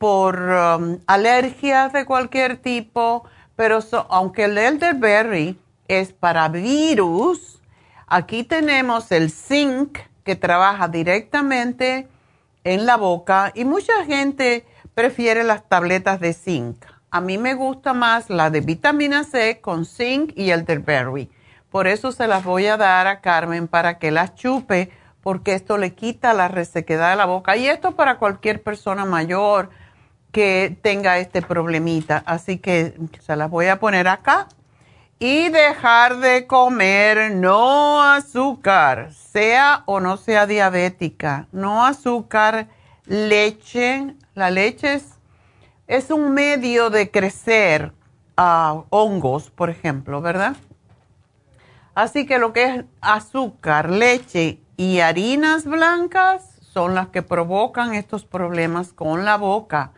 por 0.00 0.40
um, 0.40 0.98
alergias 1.06 1.92
de 1.92 2.06
cualquier 2.06 2.56
tipo, 2.56 3.22
pero 3.54 3.80
aunque 4.08 4.44
el 4.44 4.56
elderberry 4.56 5.60
es 5.88 6.14
para 6.14 6.48
virus, 6.48 7.60
aquí 8.06 8.42
tenemos 8.42 9.12
el 9.12 9.30
zinc 9.30 9.98
que 10.24 10.36
trabaja 10.36 10.88
directamente 10.88 12.08
en 12.64 12.86
la 12.86 12.96
boca 12.96 13.52
y 13.54 13.66
mucha 13.66 14.06
gente 14.06 14.64
prefiere 14.94 15.44
las 15.44 15.68
tabletas 15.68 16.18
de 16.18 16.32
zinc. 16.32 16.82
A 17.10 17.20
mí 17.20 17.36
me 17.36 17.52
gusta 17.52 17.92
más 17.92 18.30
la 18.30 18.48
de 18.48 18.62
vitamina 18.62 19.22
C 19.22 19.60
con 19.60 19.84
zinc 19.84 20.32
y 20.34 20.50
elderberry. 20.50 21.30
Por 21.68 21.86
eso 21.86 22.10
se 22.10 22.26
las 22.26 22.42
voy 22.42 22.68
a 22.68 22.78
dar 22.78 23.06
a 23.06 23.20
Carmen 23.20 23.68
para 23.68 23.98
que 23.98 24.10
las 24.10 24.34
chupe, 24.34 24.90
porque 25.22 25.52
esto 25.52 25.76
le 25.76 25.92
quita 25.92 26.32
la 26.32 26.48
resequedad 26.48 27.10
de 27.10 27.16
la 27.16 27.26
boca. 27.26 27.54
Y 27.58 27.66
esto 27.66 27.96
para 27.96 28.16
cualquier 28.16 28.62
persona 28.62 29.04
mayor, 29.04 29.68
que 30.32 30.76
tenga 30.82 31.18
este 31.18 31.42
problemita. 31.42 32.22
Así 32.26 32.58
que 32.58 32.94
se 33.20 33.36
las 33.36 33.50
voy 33.50 33.66
a 33.66 33.80
poner 33.80 34.08
acá. 34.08 34.48
Y 35.18 35.50
dejar 35.50 36.16
de 36.18 36.46
comer 36.46 37.32
no 37.32 38.02
azúcar, 38.02 39.12
sea 39.12 39.82
o 39.84 40.00
no 40.00 40.16
sea 40.16 40.46
diabética. 40.46 41.46
No 41.52 41.84
azúcar, 41.84 42.68
leche. 43.04 44.14
La 44.34 44.50
leche 44.50 44.94
es, 44.94 45.18
es 45.86 46.10
un 46.10 46.32
medio 46.32 46.88
de 46.88 47.10
crecer 47.10 47.92
a 48.36 48.82
hongos, 48.88 49.50
por 49.50 49.68
ejemplo, 49.68 50.22
¿verdad? 50.22 50.56
Así 51.94 52.24
que 52.24 52.38
lo 52.38 52.54
que 52.54 52.64
es 52.64 52.84
azúcar, 53.02 53.90
leche 53.90 54.58
y 54.78 55.00
harinas 55.00 55.66
blancas 55.66 56.56
son 56.62 56.94
las 56.94 57.08
que 57.08 57.20
provocan 57.20 57.92
estos 57.94 58.24
problemas 58.24 58.94
con 58.94 59.26
la 59.26 59.36
boca 59.36 59.92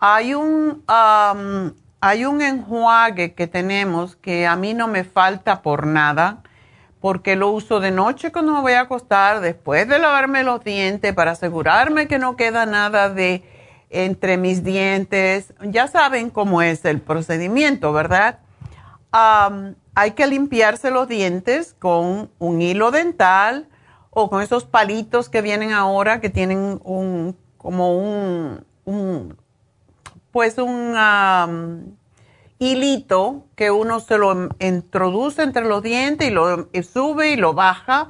hay 0.00 0.34
un, 0.34 0.84
hay 2.00 2.24
un 2.24 2.40
enjuague 2.40 3.34
que 3.34 3.46
tenemos 3.46 4.16
que 4.16 4.46
a 4.46 4.56
mí 4.56 4.74
no 4.74 4.86
me 4.86 5.04
falta 5.04 5.62
por 5.62 5.86
nada, 5.86 6.42
porque 7.00 7.36
lo 7.36 7.50
uso 7.50 7.80
de 7.80 7.90
noche 7.90 8.32
cuando 8.32 8.54
me 8.54 8.60
voy 8.60 8.72
a 8.72 8.82
acostar, 8.82 9.40
después 9.40 9.88
de 9.88 9.98
lavarme 9.98 10.44
los 10.44 10.62
dientes, 10.62 11.12
para 11.14 11.32
asegurarme 11.32 12.06
que 12.06 12.18
no 12.18 12.36
queda 12.36 12.66
nada 12.66 13.08
de 13.08 13.44
entre 13.90 14.36
mis 14.36 14.62
dientes. 14.64 15.54
Ya 15.62 15.88
saben 15.88 16.30
cómo 16.30 16.62
es 16.62 16.84
el 16.84 17.00
procedimiento, 17.00 17.92
¿verdad? 17.92 18.40
hay 19.10 20.10
que 20.10 20.26
limpiarse 20.26 20.90
los 20.90 21.08
dientes 21.08 21.74
con 21.78 22.30
un 22.38 22.62
hilo 22.62 22.90
dental 22.90 23.66
o 24.10 24.28
con 24.28 24.42
esos 24.42 24.64
palitos 24.64 25.30
que 25.30 25.40
vienen 25.40 25.72
ahora 25.72 26.20
que 26.20 26.28
tienen 26.28 26.78
un, 26.84 27.36
como 27.56 27.96
un 27.96 29.36
pues 30.32 30.58
un 30.58 31.98
hilito 32.58 33.44
que 33.54 33.70
uno 33.70 34.00
se 34.00 34.18
lo 34.18 34.48
introduce 34.58 35.42
entre 35.42 35.64
los 35.64 35.82
dientes 35.82 36.28
y 36.28 36.30
lo 36.30 36.68
sube 36.82 37.30
y 37.30 37.36
lo 37.36 37.54
baja, 37.54 38.08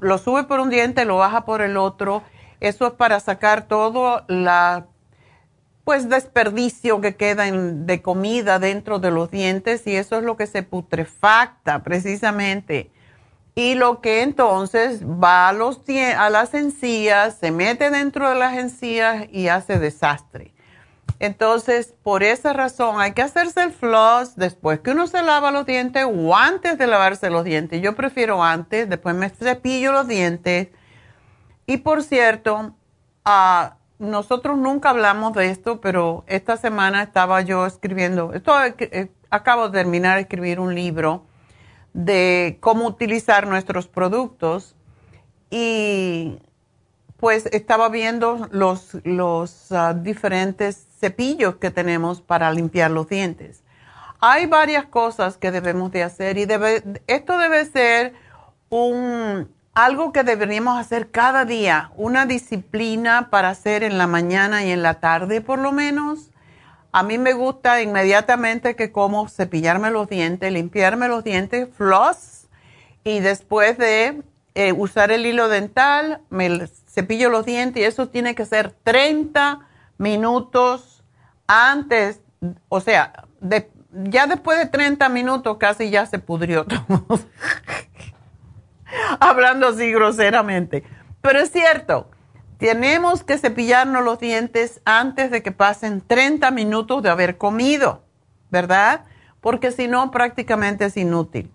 lo 0.00 0.18
sube 0.18 0.44
por 0.44 0.60
un 0.60 0.70
diente, 0.70 1.04
lo 1.04 1.16
baja 1.16 1.44
por 1.44 1.60
el 1.62 1.76
otro. 1.76 2.22
Eso 2.60 2.86
es 2.86 2.92
para 2.94 3.20
sacar 3.20 3.66
todo 3.66 4.24
la 4.28 4.86
pues 5.84 6.08
desperdicio 6.08 7.02
que 7.02 7.14
queda 7.14 7.44
de 7.44 8.00
comida 8.00 8.58
dentro 8.58 8.98
de 9.00 9.10
los 9.10 9.30
dientes 9.30 9.86
y 9.86 9.94
eso 9.96 10.16
es 10.16 10.24
lo 10.24 10.36
que 10.38 10.46
se 10.46 10.62
putrefacta 10.62 11.82
precisamente 11.82 12.90
y 13.54 13.74
lo 13.74 14.00
que 14.00 14.22
entonces 14.22 15.04
va 15.04 15.48
a, 15.48 15.52
los, 15.52 15.82
a 16.16 16.30
las 16.30 16.54
encías, 16.54 17.36
se 17.38 17.50
mete 17.50 17.90
dentro 17.90 18.28
de 18.30 18.34
las 18.34 18.56
encías 18.56 19.26
y 19.30 19.48
hace 19.48 19.78
desastre. 19.78 20.53
Entonces, 21.20 21.94
por 22.02 22.22
esa 22.22 22.52
razón, 22.52 23.00
hay 23.00 23.12
que 23.12 23.22
hacerse 23.22 23.62
el 23.62 23.72
floss 23.72 24.36
después 24.36 24.80
que 24.80 24.90
uno 24.90 25.06
se 25.06 25.22
lava 25.22 25.50
los 25.50 25.64
dientes 25.64 26.04
o 26.04 26.36
antes 26.36 26.76
de 26.76 26.86
lavarse 26.86 27.30
los 27.30 27.44
dientes. 27.44 27.80
Yo 27.80 27.94
prefiero 27.94 28.42
antes, 28.42 28.88
después 28.88 29.14
me 29.14 29.30
cepillo 29.30 29.92
los 29.92 30.08
dientes. 30.08 30.68
Y 31.66 31.78
por 31.78 32.02
cierto, 32.02 32.74
uh, 33.24 33.74
nosotros 33.98 34.58
nunca 34.58 34.90
hablamos 34.90 35.32
de 35.34 35.50
esto, 35.50 35.80
pero 35.80 36.24
esta 36.26 36.56
semana 36.56 37.02
estaba 37.02 37.40
yo 37.42 37.64
escribiendo, 37.66 38.32
esto, 38.32 38.52
eh, 38.62 39.10
acabo 39.30 39.68
de 39.68 39.78
terminar 39.78 40.16
de 40.16 40.22
escribir 40.22 40.60
un 40.60 40.74
libro 40.74 41.24
de 41.92 42.58
cómo 42.60 42.86
utilizar 42.86 43.46
nuestros 43.46 43.86
productos 43.86 44.74
y 45.48 46.38
pues 47.18 47.46
estaba 47.46 47.88
viendo 47.88 48.48
los, 48.50 49.72
ah, 49.72 49.94
diferentes 49.94 50.86
cepillos 50.98 51.56
que 51.56 51.70
tenemos 51.70 52.20
para 52.20 52.52
limpiar 52.52 52.90
los 52.90 53.08
dientes. 53.08 53.62
Hay 54.20 54.46
varias 54.46 54.86
cosas 54.86 55.36
que 55.36 55.50
debemos 55.50 55.92
de 55.92 56.02
hacer 56.02 56.38
y 56.38 56.46
esto 57.06 57.38
debe 57.38 57.64
ser 57.66 58.14
algo 59.74 60.12
que 60.12 60.24
deberíamos 60.24 60.78
hacer 60.78 61.10
cada 61.10 61.44
día, 61.44 61.92
una 61.96 62.26
disciplina 62.26 63.28
para 63.30 63.50
hacer 63.50 63.82
en 63.82 63.98
la 63.98 64.06
mañana 64.06 64.64
y 64.64 64.70
en 64.70 64.82
la 64.82 65.00
tarde 65.00 65.40
por 65.40 65.58
lo 65.58 65.72
menos. 65.72 66.30
A 66.90 67.02
mí 67.02 67.18
me 67.18 67.32
gusta 67.32 67.82
inmediatamente 67.82 68.76
que 68.76 68.92
como 68.92 69.28
cepillarme 69.28 69.90
los 69.90 70.08
dientes, 70.08 70.52
limpiarme 70.52 71.08
los 71.08 71.24
dientes, 71.24 71.68
floss, 71.76 72.46
y 73.04 73.20
después 73.20 73.76
de 73.76 74.22
eh, 74.54 74.72
usar 74.72 75.10
el 75.10 75.26
hilo 75.26 75.48
dental, 75.48 76.20
me 76.30 76.68
cepillo 76.94 77.28
los 77.28 77.44
dientes 77.44 77.82
y 77.82 77.84
eso 77.84 78.08
tiene 78.08 78.34
que 78.34 78.46
ser 78.46 78.72
30 78.84 79.60
minutos 79.98 81.02
antes, 81.46 82.20
o 82.68 82.80
sea, 82.80 83.24
ya 83.92 84.26
después 84.26 84.58
de 84.58 84.66
30 84.66 85.08
minutos 85.08 85.56
casi 85.58 85.90
ya 85.90 86.06
se 86.06 86.18
pudrió 86.18 86.64
todo. 86.66 87.20
Hablando 89.18 89.68
así 89.68 89.90
groseramente. 89.90 90.84
Pero 91.20 91.40
es 91.40 91.50
cierto, 91.50 92.10
tenemos 92.58 93.24
que 93.24 93.38
cepillarnos 93.38 94.04
los 94.04 94.18
dientes 94.18 94.80
antes 94.84 95.30
de 95.30 95.42
que 95.42 95.52
pasen 95.52 96.00
30 96.00 96.50
minutos 96.52 97.02
de 97.02 97.10
haber 97.10 97.38
comido, 97.38 98.04
¿verdad? 98.50 99.04
Porque 99.40 99.72
si 99.72 99.88
no, 99.88 100.10
prácticamente 100.10 100.84
es 100.84 100.96
inútil. 100.96 101.50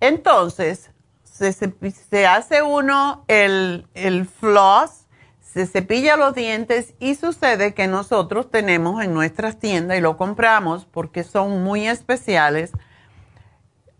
Entonces, 0.00 0.90
se, 1.38 2.26
hace 2.26 2.62
uno 2.62 3.24
el, 3.28 3.86
el 3.94 4.26
floss, 4.26 5.06
se 5.40 5.66
cepilla 5.66 6.16
los 6.16 6.34
dientes 6.34 6.94
y 6.98 7.14
sucede 7.14 7.74
que 7.74 7.86
nosotros 7.86 8.50
tenemos 8.50 9.02
en 9.02 9.14
nuestras 9.14 9.58
tiendas 9.58 9.98
y 9.98 10.00
lo 10.00 10.16
compramos 10.16 10.84
porque 10.84 11.24
son 11.24 11.62
muy 11.62 11.88
especiales 11.88 12.72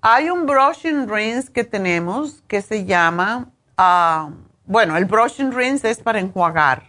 hay 0.00 0.30
un 0.30 0.46
brushing 0.46 1.08
rinse 1.08 1.52
que 1.52 1.64
tenemos 1.64 2.42
que 2.46 2.62
se 2.62 2.84
llama, 2.84 3.50
ah, 3.76 4.30
bueno, 4.64 4.96
el 4.96 5.06
brushing 5.06 5.52
rinse 5.52 5.90
es 5.90 5.98
para 5.98 6.20
enjuagar, 6.20 6.84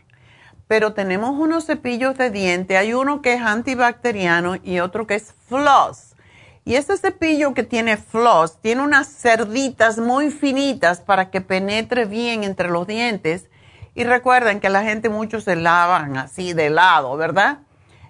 pero 0.67 0.93
tenemos 0.93 1.31
unos 1.31 1.65
cepillos 1.65 2.17
de 2.17 2.29
diente, 2.29 2.77
hay 2.77 2.93
uno 2.93 3.21
que 3.21 3.33
es 3.33 3.41
antibacteriano 3.41 4.57
y 4.63 4.79
otro 4.79 5.07
que 5.07 5.15
es 5.15 5.33
floss. 5.47 6.08
Y 6.69 6.75
ese 6.75 6.97
cepillo 6.97 7.53
que 7.53 7.63
tiene 7.63 7.97
floss 7.97 8.61
tiene 8.61 8.83
unas 8.83 9.07
cerditas 9.07 9.97
muy 9.97 10.29
finitas 10.29 11.01
para 11.01 11.31
que 11.31 11.41
penetre 11.41 12.05
bien 12.05 12.43
entre 12.43 12.69
los 12.69 12.85
dientes. 12.85 13.49
Y 13.95 14.03
recuerden 14.03 14.59
que 14.59 14.69
la 14.69 14.83
gente 14.83 15.09
mucho 15.09 15.41
se 15.41 15.55
lavan 15.55 16.15
así 16.15 16.53
de 16.53 16.69
lado, 16.69 17.17
¿verdad? 17.17 17.59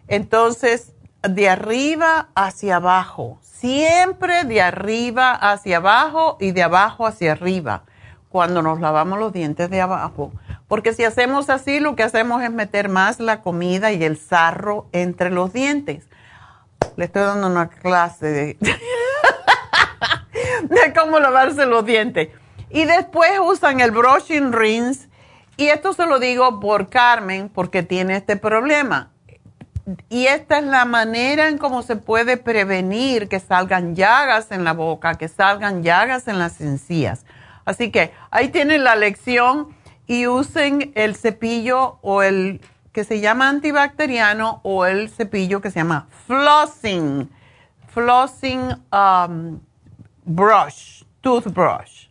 Entonces, 0.08 0.92
de 1.24 1.50
arriba 1.50 2.28
hacia 2.36 2.76
abajo 2.76 3.40
siempre 3.60 4.46
de 4.46 4.62
arriba 4.62 5.34
hacia 5.34 5.78
abajo 5.78 6.38
y 6.40 6.52
de 6.52 6.64
abajo 6.64 7.06
hacia 7.06 7.34
arriba 7.34 7.84
cuando 8.30 8.62
nos 8.62 8.80
lavamos 8.80 9.20
los 9.20 9.34
dientes 9.34 9.70
de 9.70 9.82
abajo. 9.82 10.32
Porque 10.68 10.94
si 10.94 11.04
hacemos 11.04 11.50
así, 11.50 11.80
lo 11.80 11.96
que 11.96 12.04
hacemos 12.04 12.42
es 12.42 12.52
meter 12.52 12.88
más 12.88 13.20
la 13.20 13.42
comida 13.42 13.92
y 13.92 14.04
el 14.04 14.18
sarro 14.18 14.88
entre 14.92 15.30
los 15.30 15.52
dientes. 15.52 16.08
Le 16.96 17.06
estoy 17.06 17.24
dando 17.24 17.48
una 17.48 17.70
clase 17.70 18.28
de, 20.64 20.94
cómo 20.98 21.20
lavarse 21.20 21.66
los 21.66 21.86
dientes. 21.86 22.30
Y 22.70 22.86
después 22.86 23.32
usan 23.42 23.80
el 23.80 23.92
brushing 23.92 24.52
rinse. 24.52 25.08
Y 25.58 25.68
esto 25.68 25.94
se 25.94 26.06
lo 26.06 26.20
digo 26.20 26.60
por 26.60 26.90
Carmen, 26.90 27.50
porque 27.50 27.84
tiene 27.84 28.16
este 28.16 28.36
problema 28.38 29.12
y 30.10 30.28
esta 30.28 30.60
es 30.60 30.66
la 30.66 30.86
manera 30.86 31.48
en 31.48 31.58
cómo 31.58 31.82
se 31.82 31.96
puede 31.96 32.38
prevenir 32.38 33.28
que 33.28 33.40
salgan 33.40 33.96
llagas 33.96 34.52
en 34.52 34.64
la 34.64 34.74
boca, 34.74 35.16
que 35.16 35.28
salgan 35.28 35.84
llagas 35.84 36.28
en 36.28 36.40
las 36.40 36.62
encías. 36.62 37.26
Así 37.66 37.92
que 37.92 38.12
ahí 38.32 38.50
tienen 38.50 38.84
la 38.84 38.96
lección 38.96 39.70
y 40.08 40.28
usen 40.28 40.92
el 40.96 41.16
cepillo 41.16 42.00
o 42.02 42.24
el 42.24 42.62
que 42.92 43.04
se 43.04 43.20
llama 43.20 43.50
antibacteriano 43.50 44.62
o 44.64 44.86
el 44.86 45.10
cepillo 45.10 45.62
que 45.62 45.72
se 45.72 45.80
llama 45.80 46.08
flossing, 46.28 47.30
flossing 47.88 48.74
um, 48.92 49.60
brush, 50.26 51.04
toothbrush. 51.22 52.08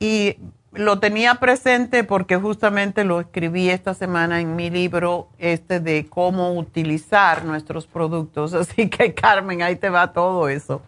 Y 0.00 0.36
lo 0.72 1.00
tenía 1.00 1.36
presente 1.36 2.04
porque 2.04 2.36
justamente 2.36 3.04
lo 3.04 3.20
escribí 3.20 3.70
esta 3.70 3.94
semana 3.94 4.40
en 4.40 4.54
mi 4.54 4.70
libro 4.70 5.28
este 5.38 5.80
de 5.80 6.06
cómo 6.08 6.52
utilizar 6.54 7.44
nuestros 7.44 7.86
productos. 7.86 8.54
Así 8.54 8.88
que 8.88 9.14
Carmen, 9.14 9.62
ahí 9.62 9.76
te 9.76 9.90
va 9.90 10.12
todo 10.12 10.48
eso. 10.48 10.82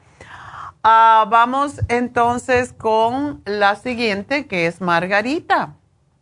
Ah, 0.83 1.27
vamos 1.29 1.81
entonces 1.89 2.73
con 2.73 3.43
la 3.45 3.77
siguiente 3.77 4.47
que 4.47 4.67
es 4.67 4.81
Margarita. 4.81 5.75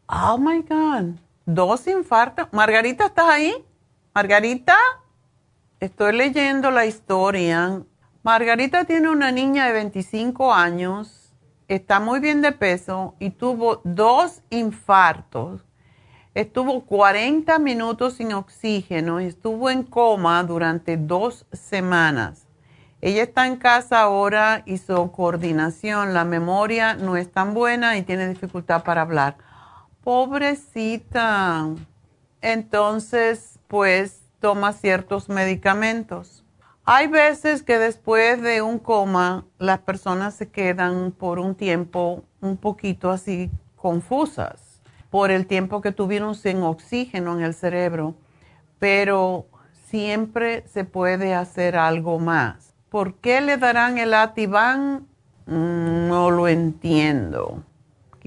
Oh 0.08 0.38
my 0.38 0.62
God, 0.62 1.18
dos 1.48 1.86
infartos. 1.86 2.46
Margarita, 2.52 3.06
¿estás 3.06 3.28
ahí? 3.28 3.64
Margarita, 4.14 4.76
estoy 5.80 6.12
leyendo 6.12 6.70
la 6.70 6.86
historia. 6.86 7.82
Margarita 8.22 8.84
tiene 8.84 9.08
una 9.08 9.32
niña 9.32 9.66
de 9.66 9.72
25 9.72 10.52
años 10.52 11.28
está 11.68 12.00
muy 12.00 12.18
bien 12.18 12.40
de 12.40 12.52
peso 12.52 13.14
y 13.18 13.30
tuvo 13.30 13.82
dos 13.84 14.42
infartos. 14.50 15.64
Estuvo 16.34 16.84
40 16.84 17.58
minutos 17.58 18.14
sin 18.14 18.32
oxígeno 18.32 19.20
y 19.20 19.26
estuvo 19.26 19.70
en 19.70 19.82
coma 19.82 20.42
durante 20.44 20.96
dos 20.96 21.46
semanas. 21.52 22.46
Ella 23.00 23.22
está 23.22 23.46
en 23.46 23.56
casa 23.56 24.00
ahora, 24.00 24.62
hizo 24.66 25.12
coordinación, 25.12 26.14
la 26.14 26.24
memoria 26.24 26.94
no 26.94 27.16
es 27.16 27.30
tan 27.30 27.54
buena 27.54 27.96
y 27.96 28.02
tiene 28.02 28.28
dificultad 28.28 28.82
para 28.82 29.02
hablar. 29.02 29.36
Pobrecita. 30.08 31.68
Entonces, 32.40 33.58
pues 33.68 34.22
toma 34.40 34.72
ciertos 34.72 35.28
medicamentos. 35.28 36.46
Hay 36.86 37.08
veces 37.08 37.62
que 37.62 37.78
después 37.78 38.40
de 38.40 38.62
un 38.62 38.78
coma 38.78 39.44
las 39.58 39.80
personas 39.80 40.32
se 40.32 40.48
quedan 40.48 41.12
por 41.12 41.38
un 41.38 41.54
tiempo 41.54 42.24
un 42.40 42.56
poquito 42.56 43.10
así 43.10 43.50
confusas 43.76 44.80
por 45.10 45.30
el 45.30 45.46
tiempo 45.46 45.82
que 45.82 45.92
tuvieron 45.92 46.34
sin 46.34 46.62
oxígeno 46.62 47.36
en 47.36 47.44
el 47.44 47.52
cerebro, 47.52 48.14
pero 48.78 49.44
siempre 49.90 50.66
se 50.68 50.84
puede 50.84 51.34
hacer 51.34 51.76
algo 51.76 52.18
más. 52.18 52.72
¿Por 52.88 53.16
qué 53.16 53.42
le 53.42 53.58
darán 53.58 53.98
el 53.98 54.14
Ativan? 54.14 55.06
Mm, 55.44 56.08
no 56.08 56.30
lo 56.30 56.48
entiendo. 56.48 57.62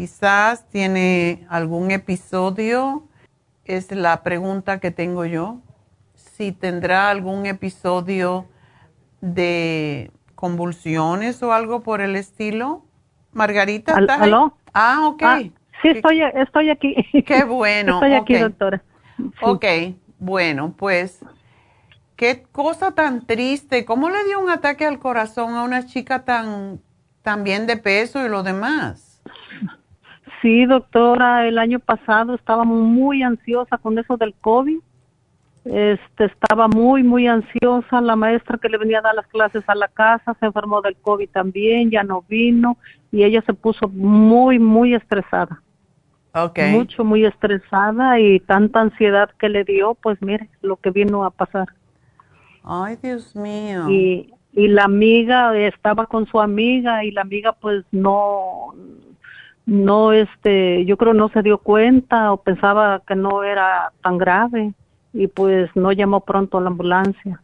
Quizás 0.02 0.68
tiene 0.68 1.46
algún 1.48 1.92
episodio, 1.92 3.04
es 3.66 3.92
la 3.92 4.24
pregunta 4.24 4.80
que 4.80 4.90
tengo 4.90 5.26
yo. 5.26 5.60
Si 6.16 6.52
tendrá 6.52 7.12
algún 7.12 7.46
episodio 7.46 8.48
de 9.22 10.10
convulsiones 10.34 11.44
o 11.44 11.54
algo 11.54 11.84
por 11.84 12.02
el 12.02 12.16
estilo? 12.16 12.84
Margarita, 13.32 14.00
¿estás 14.00 14.22
¿Aló? 14.22 14.58
Ah, 14.74 15.02
ok. 15.06 15.22
Ah, 15.22 15.40
sí, 15.84 15.90
estoy, 15.90 16.24
estoy 16.34 16.72
aquí. 16.72 16.96
Qué 17.24 17.44
bueno. 17.44 18.02
Estoy 18.02 18.14
aquí, 18.14 18.38
doctora. 18.40 18.82
Ok, 19.44 19.66
bueno, 20.18 20.74
pues, 20.76 21.24
qué 22.16 22.42
cosa 22.52 22.96
tan 22.96 23.28
triste. 23.28 23.86
¿Cómo 23.86 24.10
le 24.10 24.24
dio 24.24 24.40
un 24.40 24.50
ataque 24.50 24.88
al 24.88 24.98
corazón 24.98 25.54
a 25.54 25.62
una 25.62 25.86
chica 25.86 26.26
tan, 26.26 26.82
tan 27.22 27.44
bien 27.44 27.68
de 27.68 27.78
peso 27.78 28.26
y 28.26 28.30
lo 28.30 28.42
demás? 28.42 29.11
Sí, 30.42 30.66
doctora, 30.66 31.48
el 31.48 31.58
año 31.58 31.80
pasado 31.80 32.34
estaba 32.34 32.64
muy 32.64 33.24
ansiosa 33.24 33.78
con 33.78 33.98
eso 34.00 34.18
del 34.18 34.34
COVID 34.36 34.80
este, 35.66 36.26
estaba 36.26 36.68
muy, 36.68 37.04
muy 37.04 37.28
ansiosa. 37.28 38.02
La 38.02 38.16
maestra 38.16 38.58
que 38.58 38.70
le 38.70 38.78
venía 38.78 39.00
a 39.00 39.04
dar 39.04 39.16
las 39.16 39.28
clases 39.28 39.64
a 39.68 39.76
la 39.76 39.88
casa 39.88 40.36
se 40.40 40.46
enfermó 40.46 40.82
del 40.82 40.96
COVID 40.96 41.30
también, 41.30 41.92
ya 41.92 42.04
no 42.04 42.24
vino 42.28 42.78
y 43.12 43.24
ella 43.24 43.44
se 43.46 43.54
puso 43.54 43.88
muy, 43.88 44.60
muy 44.60 44.94
estresada. 44.94 45.62
Okay. 46.34 46.72
Mucho, 46.72 47.04
muy 47.04 47.26
estresada 47.26 48.20
y 48.20 48.40
tanta 48.40 48.80
ansiedad 48.80 49.30
que 49.38 49.50
le 49.50 49.66
dio, 49.66 49.96
pues 49.96 50.22
mire 50.22 50.50
lo 50.62 50.78
que 50.78 50.90
vino 50.90 51.26
a 51.26 51.30
pasar. 51.30 51.68
Ay, 52.64 52.98
Dios 53.02 53.36
mío. 53.36 53.90
Y, 53.90 54.34
y 54.54 54.68
la 54.70 54.86
amiga 54.86 55.56
estaba 55.58 56.06
con 56.06 56.26
su 56.28 56.40
amiga 56.40 57.04
y 57.04 57.12
la 57.12 57.22
amiga 57.22 57.52
pues 57.52 57.84
no, 57.92 58.74
no, 59.66 60.12
este, 60.14 60.86
yo 60.86 60.98
creo 60.98 61.14
no 61.14 61.30
se 61.30 61.42
dio 61.42 61.58
cuenta 61.58 62.34
o 62.34 62.38
pensaba 62.38 63.02
que 63.08 63.16
no 63.16 63.44
era 63.44 63.92
tan 64.02 64.18
grave 64.18 64.74
y 65.14 65.28
pues 65.28 65.70
no 65.76 65.92
llamó 65.92 66.22
pronto 66.22 66.58
a 66.58 66.62
la 66.62 66.68
ambulancia. 66.68 67.42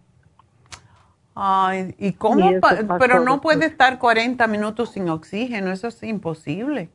Ay, 1.40 1.94
¿y 2.00 2.14
cómo? 2.14 2.50
Y 2.52 2.60
pasó 2.60 2.84
pero 2.98 3.20
no 3.20 3.42
puede 3.42 3.68
estar 3.68 4.00
40 4.00 4.48
minutos 4.48 4.94
sin 4.94 5.08
oxígeno, 5.10 5.72
eso 5.72 5.88
es 5.88 6.02
imposible. 6.02 6.90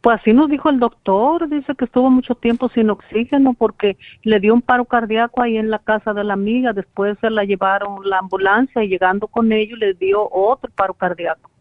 Pues 0.00 0.20
así 0.20 0.32
nos 0.32 0.50
dijo 0.50 0.68
el 0.68 0.80
doctor, 0.80 1.48
dice 1.48 1.76
que 1.76 1.84
estuvo 1.84 2.10
mucho 2.10 2.34
tiempo 2.34 2.68
sin 2.70 2.90
oxígeno 2.90 3.54
porque 3.54 3.96
le 4.22 4.40
dio 4.40 4.52
un 4.54 4.60
paro 4.60 4.84
cardíaco 4.84 5.40
ahí 5.40 5.56
en 5.56 5.70
la 5.70 5.78
casa 5.78 6.12
de 6.12 6.24
la 6.24 6.34
amiga, 6.34 6.72
después 6.72 7.16
se 7.20 7.30
la 7.30 7.44
llevaron 7.44 8.08
la 8.08 8.18
ambulancia 8.18 8.82
y 8.82 8.88
llegando 8.88 9.28
con 9.28 9.52
ellos 9.52 9.78
le 9.78 9.94
dio 9.94 10.28
otro 10.30 10.72
paro 10.74 10.94
cardíaco, 10.94 11.51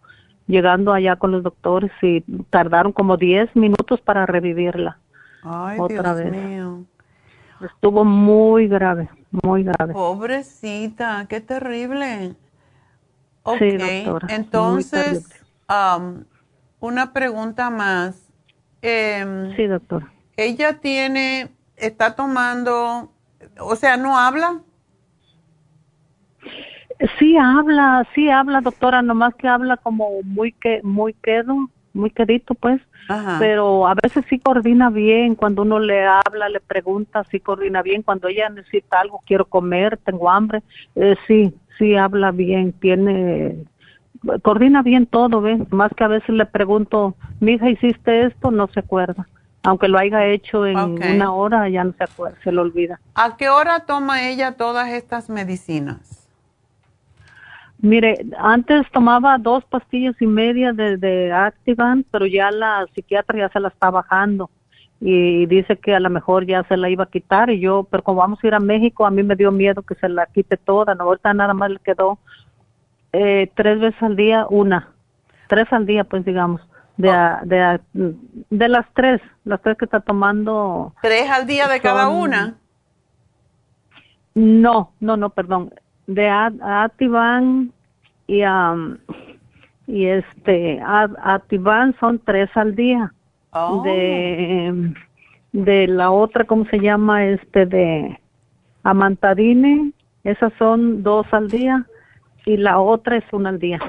llegando 0.52 0.94
allá 0.94 1.16
con 1.16 1.32
los 1.32 1.42
doctores 1.44 1.92
y 2.02 2.22
tardaron 2.50 2.92
como 2.92 3.18
10 3.18 3.56
minutos 3.56 4.00
para 4.02 4.26
revivirla. 4.26 5.00
Ay, 5.44 5.80
Otra 5.80 6.14
Dios 6.16 6.32
vez. 6.32 6.32
mío. 6.32 6.84
Estuvo 7.62 8.04
muy 8.04 8.68
grave, 8.68 9.10
muy 9.44 9.64
grave. 9.64 9.94
Pobrecita, 9.94 11.26
qué 11.30 11.42
terrible. 11.42 12.36
Ok, 13.44 13.58
Sí, 13.60 13.78
doctora, 13.78 14.28
entonces, 14.30 15.30
am, 15.68 16.26
una 16.80 17.14
pregunta 17.14 17.70
más. 17.70 18.28
Em, 18.82 19.56
Sí, 19.56 19.66
doctora. 19.68 20.12
ella 20.38 20.80
tiene, 20.80 21.50
está 21.76 22.16
tomando, 22.16 23.12
o 23.60 23.76
sea, 23.76 23.98
no 23.98 24.18
habla. 24.18 24.62
Sí 27.18 27.38
habla, 27.38 28.08
sí 28.14 28.30
habla, 28.30 28.62
doctora, 28.62 29.02
nomás 29.02 29.34
que 29.36 29.48
habla 29.48 29.78
como 29.78 30.22
muy 30.24 30.52
que 30.52 30.82
muy 30.84 31.14
quedo, 31.14 31.70
muy 31.94 32.12
quedito, 32.12 32.54
pues. 32.54 32.82
Ajá. 33.10 33.38
Pero 33.40 33.88
a 33.88 33.96
veces 34.02 34.24
sí 34.30 34.40
coordina 34.40 34.90
bien, 34.90 35.36
cuando 35.36 35.64
uno 35.64 35.80
le 35.80 36.06
habla, 36.06 36.50
le 36.50 36.60
pregunta, 36.60 37.24
sí 37.26 37.40
coordina 37.40 37.82
bien. 37.82 38.04
Cuando 38.04 38.28
ella 38.28 38.50
necesita 38.50 39.00
algo, 39.00 39.20
quiero 39.26 39.46
comer, 39.46 39.98
tengo 39.98 40.30
hambre, 40.30 40.62
eh, 40.96 41.16
sí, 41.28 41.54
sí 41.78 41.96
habla 41.96 42.32
bien, 42.32 42.74
tiene, 42.74 43.66
coordina 44.44 44.82
bien 44.84 45.08
todo, 45.08 45.42
¿ves? 45.42 45.60
Más 45.72 45.92
que 45.96 46.04
a 46.04 46.08
veces 46.08 46.30
le 46.30 46.46
pregunto, 46.46 47.16
mija, 47.40 47.70
¿hiciste 47.70 48.26
esto? 48.28 48.52
No 48.52 48.68
se 48.68 48.80
acuerda. 48.82 49.28
Aunque 49.64 49.88
lo 49.88 50.00
haya 50.00 50.26
hecho 50.26 50.66
en 50.66 50.78
una 50.78 51.34
hora, 51.34 51.70
ya 51.70 51.84
no 51.84 51.94
se 51.94 52.04
acuerda, 52.04 52.38
se 52.44 52.52
lo 52.52 52.64
olvida. 52.64 53.00
¿A 53.14 53.38
qué 53.38 53.50
hora 53.50 53.82
toma 53.86 54.28
ella 54.28 54.54
todas 54.54 54.90
estas 54.90 55.30
medicinas? 55.30 56.21
Mire, 57.82 58.26
antes 58.38 58.84
tomaba 58.92 59.38
dos 59.40 59.66
pastillas 59.66 60.16
y 60.22 60.28
media 60.28 60.72
de, 60.72 60.98
de 60.98 61.32
Activan, 61.34 62.06
pero 62.12 62.26
ya 62.28 62.52
la 62.52 62.86
psiquiatra 62.94 63.40
ya 63.40 63.50
se 63.50 63.60
la 63.60 63.70
está 63.70 63.90
bajando 63.90 64.50
y 65.00 65.48
dice 65.48 65.78
que 65.78 65.96
a 65.96 66.00
lo 66.00 66.12
mejor 66.12 66.46
ya 66.46 66.64
se 66.66 66.78
la 66.78 66.88
iba 66.90 67.06
a 67.06 67.10
quitar 67.10 67.50
y 67.50 67.60
yo, 67.60 67.88
pero 67.90 68.04
como 68.04 68.20
vamos 68.20 68.38
a 68.44 68.48
ir 68.48 68.54
a 68.54 68.60
México, 68.60 69.04
a 69.04 69.10
mí 69.10 69.24
me 69.24 69.36
dio 69.36 69.52
miedo 69.52 69.82
que 69.82 69.96
se 69.96 70.08
la 70.08 70.28
quite 70.28 70.58
toda, 70.58 70.94
no, 70.94 71.06
ahorita 71.06 71.34
nada 71.34 71.56
más 71.56 71.72
le 71.72 71.80
quedó 71.80 72.20
eh, 73.14 73.50
tres 73.56 73.80
veces 73.80 74.02
al 74.04 74.16
día, 74.16 74.46
una, 74.48 74.90
tres 75.48 75.66
al 75.74 75.88
día, 75.88 76.04
pues 76.04 76.24
digamos, 76.24 76.62
de, 76.98 77.10
a- 77.10 77.42
de, 77.44 77.60
a- 77.62 77.82
de 77.94 78.68
las 78.70 78.86
tres, 78.94 79.20
las 79.44 79.60
tres 79.64 79.76
que 79.76 79.86
está 79.86 80.02
tomando. 80.02 80.94
¿Tres 81.02 81.28
al 81.32 81.48
día 81.48 81.68
de 81.68 81.82
cada 81.82 82.08
una? 82.10 82.58
No, 84.36 84.92
no, 85.00 85.18
no, 85.18 85.30
perdón. 85.32 85.74
De 86.14 86.30
Ativan 86.30 87.72
y 88.28 88.42
am, 88.42 88.98
y 89.88 90.06
este 90.06 90.82
Ativan 90.82 91.96
son 92.00 92.20
tres 92.20 92.50
al 92.56 92.76
día. 92.76 93.14
Oh. 93.52 93.82
De 93.84 94.94
de 95.52 95.88
la 95.88 96.12
otra, 96.12 96.46
¿cómo 96.46 96.66
se 96.66 96.80
llama? 96.80 97.26
Este 97.26 97.66
de 97.66 98.20
Amantadine, 98.84 99.92
esas 100.24 100.54
son 100.58 101.04
dos 101.04 101.26
al 101.32 101.50
día 101.50 101.86
y 102.46 102.58
la 102.58 102.80
otra 102.80 103.18
es 103.18 103.26
una 103.32 103.50
al 103.50 103.60
día. 103.60 103.80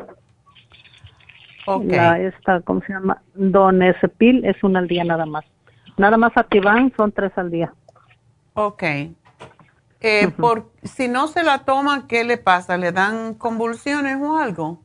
Ok. 1.67 1.85
La 1.87 2.19
esta, 2.19 2.61
¿cómo 2.63 2.81
se 2.81 2.93
llama? 2.93 3.23
Donepil 3.35 4.45
es 4.45 4.63
una 4.65 4.81
al 4.81 4.89
día 4.89 5.05
nada 5.05 5.27
más. 5.27 5.45
Nada 5.97 6.17
más 6.17 6.33
Ativan 6.35 6.93
son 6.97 7.13
tres 7.13 7.33
al 7.37 7.51
día. 7.51 7.73
Ok. 8.55 8.83
Eh, 10.03 10.29
por, 10.37 10.71
si 10.83 11.09
no 11.09 11.29
se 11.29 11.43
la 11.45 11.59
toma, 11.59 12.07
¿qué 12.09 12.25
le 12.25 12.37
pasa? 12.39 12.77
¿Le 12.77 12.93
dan 12.93 13.35
convulsiones 13.35 14.19
o 14.21 14.37
algo? 14.37 14.81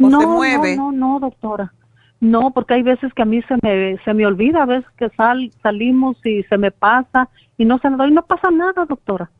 ¿O 0.00 0.08
no, 0.08 0.20
se 0.20 0.26
mueve? 0.26 0.76
No, 0.76 0.90
no, 0.92 1.12
no, 1.14 1.20
doctora. 1.20 1.72
No, 2.20 2.50
porque 2.52 2.74
hay 2.74 2.82
veces 2.82 3.12
que 3.14 3.22
a 3.22 3.26
mí 3.26 3.42
se 3.42 3.54
me, 3.62 3.96
se 4.04 4.12
me 4.14 4.26
olvida, 4.26 4.62
a 4.62 4.66
veces 4.66 4.90
que 4.96 5.08
sal, 5.10 5.52
salimos 5.62 6.16
y 6.24 6.42
se 6.44 6.58
me 6.58 6.70
pasa 6.70 7.28
y 7.56 7.64
no 7.64 7.78
se 7.78 7.90
la 7.90 7.96
doy. 7.96 8.10
No 8.10 8.22
pasa 8.26 8.50
nada, 8.50 8.84
doctora. 8.86 9.30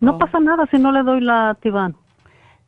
No 0.00 0.12
Oh. 0.12 0.18
pasa 0.18 0.40
nada 0.40 0.66
si 0.70 0.78
no 0.78 0.90
le 0.92 1.02
doy 1.02 1.20
la 1.20 1.50
Ativan. 1.50 1.94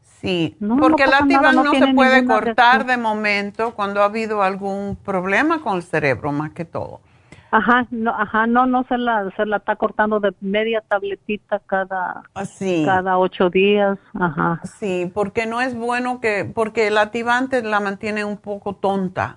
Sí, 0.03 0.57
No, 0.61 0.77
porque 0.77 1.05
no 1.07 1.11
la 1.11 1.19
Ativan 1.19 1.55
no 1.57 1.65
no, 1.65 1.73
se 1.73 1.95
puede 1.95 2.25
cortar 2.25 2.55
reacción. 2.85 2.87
de 2.87 2.97
momento 2.99 3.75
cuando 3.75 4.03
ha 4.03 4.05
habido 4.05 4.43
algún 4.43 4.97
problema 4.97 5.61
con 5.63 5.77
el 5.77 5.83
cerebro, 5.83 6.31
más 6.31 6.51
que 6.53 6.65
todo. 6.65 7.01
Ajá, 7.55 7.87
no, 7.91 8.13
ajá, 8.13 8.47
no, 8.47 8.65
no 8.65 8.83
se 8.85 8.97
la, 8.97 9.31
se 9.37 9.45
la 9.45 9.59
está 9.59 9.77
cortando 9.77 10.21
de 10.21 10.33
media 10.41 10.81
tabletita 10.89 11.59
cada, 11.67 12.23
Sí. 12.47 12.83
cada 12.87 13.19
ocho 13.19 13.51
días. 13.51 13.99
Ajá. 14.19 14.59
Sí, 14.65 15.11
porque 15.13 15.45
no 15.45 15.61
es 15.61 15.75
bueno 15.75 16.19
que, 16.19 16.47
porque 16.47 16.87
el 16.87 16.97
activante 16.97 17.63
la 17.63 17.79
mantiene 17.79 18.25
un 18.25 18.39
poco 18.39 18.75
tonta. 18.75 19.37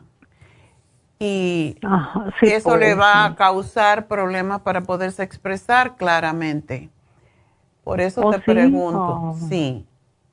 Y 1.20 1.78
Ajá, 1.84 2.32
sí, 2.40 2.48
eso 2.48 2.78
le 2.78 2.96
va 2.96 3.28
sí. 3.28 3.34
a 3.34 3.36
causar 3.36 4.08
problemas 4.08 4.62
para 4.62 4.82
poderse 4.82 5.22
expresar 5.22 5.98
claramente. 5.98 6.90
Por 7.84 8.00
eso 8.00 8.22
¿Oh, 8.22 8.32
te 8.32 8.40
pregunto. 8.40 8.98
Oh. 9.00 9.36
Sí. 9.50 9.86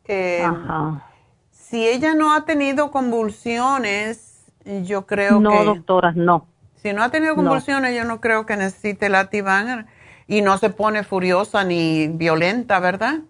Eh, 0.07 0.45
Ajá. 0.45 1.05
Si 1.51 1.85
ella 1.89 2.15
no 2.15 2.33
ha 2.33 2.45
tenido 2.45 2.93
convulsiones, 2.93 4.47
yo 4.85 5.05
creo 5.05 5.41
no, 5.41 5.51
que... 5.51 5.65
doctora, 5.65 6.13
no. 6.15 6.47
Si 6.83 6.93
no 6.93 7.03
ha 7.05 7.11
tenido 7.11 7.37
No. 7.37 7.43
convulsiones, 7.43 7.95
yo 7.97 8.05
no 8.05 8.21
creo 8.21 8.45
que 8.45 8.57
necesite 8.57 9.07
el 9.07 9.15
Ativan 9.15 9.87
y 10.27 10.43
no 10.43 10.59
se 10.59 10.71
pone 10.71 11.05
furiosa 11.05 11.63
ni 11.65 12.09
violenta, 12.09 12.81
¿verdad? 12.81 13.21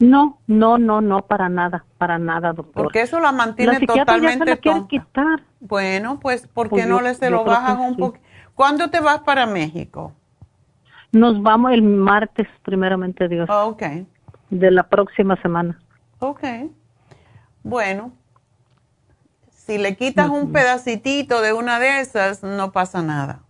No, 0.00 0.38
no, 0.46 0.76
no, 0.78 1.00
no, 1.00 1.22
para 1.26 1.48
nada, 1.48 1.84
para 1.98 2.18
nada, 2.18 2.52
doctora. 2.52 2.82
Porque 2.82 3.02
eso 3.02 3.20
la 3.20 3.32
mantiene 3.32 3.74
la 3.74 3.78
psiquiatra 3.78 4.16
ya 4.16 4.32
se 4.32 4.38
totalmente 4.38 4.44
la 4.46 4.56
tonta. 4.56 4.88
quitar. 4.88 5.42
Bueno, 5.60 6.18
pues, 6.20 6.46
¿por 6.48 6.66
qué 6.68 6.70
Pues 6.70 6.86
no 6.88 6.96
yo- 6.98 7.02
le 7.02 7.14
se 7.14 7.30
lo 7.30 7.44
bajas 7.44 7.78
un 7.78 7.94
sí. 7.94 8.00
poco? 8.00 8.18
¿Cuándo 8.54 8.88
te 8.90 8.98
vas 9.00 9.20
para 9.20 9.46
México? 9.46 10.12
Nos 11.12 11.40
vamos 11.42 11.72
el 11.72 11.82
martes, 11.82 12.48
primeramente 12.62 13.28
Dios, 13.28 13.48
ok, 13.50 13.82
de 14.50 14.70
la 14.70 14.84
próxima 14.88 15.36
semana. 15.42 15.78
ok. 16.18 16.42
Bueno, 17.62 18.12
si 19.66 19.78
le 19.78 19.94
quitas 19.94 20.28
un 20.30 20.52
pedacitito 20.52 21.40
de 21.42 21.52
una 21.52 21.78
de 21.78 22.00
esas, 22.00 22.42
no 22.42 22.72
pasa 22.72 23.02
nada. 23.02 23.40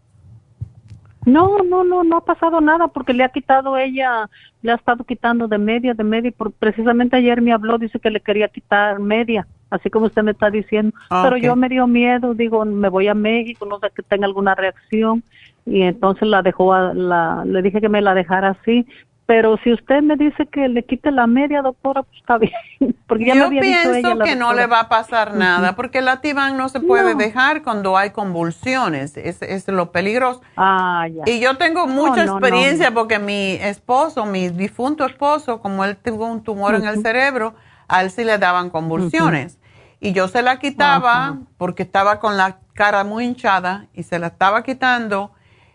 No, 1.27 1.59
no, 1.59 1.85
no, 1.85 2.03
no 2.03 2.17
ha 2.17 2.25
pasado 2.25 2.61
nada 2.61 2.89
porque 2.89 3.13
le 3.13 3.23
ha 3.25 3.29
quitado 3.29 3.77
ella, 3.77 4.29
le 4.63 4.73
ha 4.73 4.75
estado 4.77 5.05
quitando 5.05 5.49
de 5.49 5.59
media, 5.59 5.95
de 5.95 6.03
media. 6.05 6.29
y 6.29 6.33
por- 6.33 6.53
precisamente 6.53 7.17
ayer 7.17 7.41
me 7.43 7.53
habló, 7.53 7.79
dice 7.79 8.01
que 8.01 8.11
le 8.11 8.21
quería 8.21 8.49
quitar 8.49 8.99
media, 9.01 9.47
así 9.71 9.91
como 9.91 10.07
usted 10.07 10.23
me 10.23 10.31
está 10.33 10.51
diciendo. 10.51 10.93
Ah, 11.11 11.21
Pero 11.25 11.37
yo 11.37 11.57
me 11.57 11.69
dio 11.69 11.87
miedo, 11.87 12.35
digo, 12.35 12.65
me 12.65 12.89
voy 12.89 13.09
a 13.09 13.15
México, 13.15 13.67
no 13.67 13.79
sé 13.79 13.91
que 13.95 14.03
tenga 14.03 14.27
alguna 14.27 14.55
reacción. 14.55 15.23
Y 15.67 15.83
entonces 15.83 16.27
la 16.27 16.43
dejó, 16.43 16.73
a- 16.73 16.95
la, 16.95 17.45
le 17.47 17.63
dije 17.63 17.81
que 17.81 17.89
me 17.91 18.01
la 18.01 18.15
dejara 18.15 18.57
así. 18.61 18.87
Pero 19.31 19.57
si 19.63 19.73
usted 19.73 20.03
me 20.03 20.17
dice 20.17 20.45
que 20.51 20.67
le 20.67 20.83
quite 20.85 21.13
la 21.13 21.29
media, 21.29 21.63
doctora, 21.63 22.03
pues 22.03 22.19
está 22.19 22.37
bien. 22.81 22.97
Porque 23.07 23.27
ya 23.27 23.35
me 23.35 23.41
Yo 23.43 23.49
dicho 23.51 23.61
pienso 23.61 23.95
ella, 23.95 24.15
la 24.17 24.25
que 24.25 24.35
no 24.35 24.55
le 24.55 24.67
va 24.67 24.81
a 24.81 24.89
pasar 24.89 25.35
nada, 25.35 25.77
porque 25.77 25.99
el 25.99 26.09
Ativan 26.09 26.57
no 26.57 26.69
se 26.69 26.81
puede 26.81 27.13
No. 27.13 27.19
dejar 27.19 27.63
cuando 27.63 27.97
hay 27.97 28.11
convulsiones, 28.11 29.17
es, 29.17 29.41
es 29.43 29.69
lo 29.69 29.93
peligroso. 29.93 30.41
Ah, 30.57 31.07
ya. 31.07 31.23
Y 31.33 31.39
yo 31.39 31.57
tengo 31.59 31.87
mucha 31.87 32.25
no, 32.25 32.33
no, 32.33 32.33
experiencia 32.39 32.91
porque 32.93 33.21
mi 33.21 33.53
esposo, 33.53 34.27
mi 34.27 34.49
difunto 34.49 35.07
esposo, 35.07 35.61
como 35.61 35.85
él 35.85 35.97
tuvo 35.97 36.27
un 36.27 36.43
tumor 36.43 36.75
en 36.75 36.87
el 36.89 37.01
cerebro, 37.01 37.55
a 37.87 38.03
él 38.03 38.11
sí 38.11 38.25
le 38.25 38.37
daban 38.37 38.69
convulsiones. 38.69 39.61
Y 40.01 40.13
yo 40.13 40.27
se 40.27 40.43
la 40.43 40.59
quitaba 40.59 41.39
porque 41.57 41.85
estaba 41.85 42.19
con 42.19 42.37
la 42.37 42.59
cara 42.75 43.05
muy 43.05 43.27
hinchada 43.27 43.87
y 43.95 44.03
se 44.03 44.19
la 44.19 44.27
estaba 44.29 44.65
quitando 44.65 45.31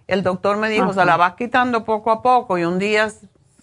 El 0.08 0.24
doctor 0.24 0.58
me 0.58 0.68
dijo, 0.70 0.92
se 0.94 1.06
la 1.06 1.16
vas 1.18 1.36
quitando 1.36 1.86
poco 1.86 2.12
a 2.12 2.22
poco 2.22 2.58
y 2.58 2.66
un 2.66 2.80
día 2.80 3.08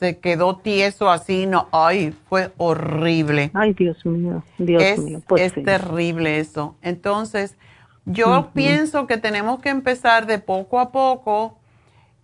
se 0.03 0.19
quedó 0.19 0.57
tieso 0.57 1.09
así, 1.11 1.47
no, 1.47 1.69
ay, 1.71 2.13
fue 2.29 2.53
horrible. 2.57 3.53
Ay, 3.55 3.73
Dios 3.73 4.05
mío, 4.05 4.43
Dios 4.59 4.83
es, 4.83 4.99
mío. 4.99 5.23
Pues 5.29 5.43
es 5.43 5.53
sí. 5.53 5.63
terrible 5.63 6.41
eso. 6.41 6.75
Entonces, 6.83 7.57
yo 8.05 8.51
pienso 8.53 9.07
que 9.07 9.17
tenemos 9.17 9.61
que 9.61 9.69
empezar 9.69 10.27
de 10.27 10.41
poco 10.41 10.81
a 10.81 10.91
poco 10.91 11.57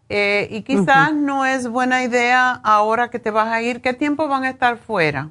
eh, 0.09 0.48
y 0.50 0.62
quizás 0.62 1.14
no 1.14 1.46
es 1.46 1.68
buena 1.68 2.02
idea 2.02 2.50
ahora 2.64 3.10
que 3.10 3.20
te 3.20 3.30
vas 3.30 3.46
a 3.46 3.62
ir. 3.62 3.80
¿Qué 3.80 3.94
tiempo 3.94 4.26
van 4.26 4.42
a 4.42 4.50
estar 4.50 4.76
fuera? 4.78 5.28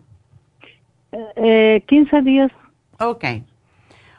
Eh, 1.11 1.84
15 1.86 2.22
días, 2.22 2.52
Ok, 2.99 3.26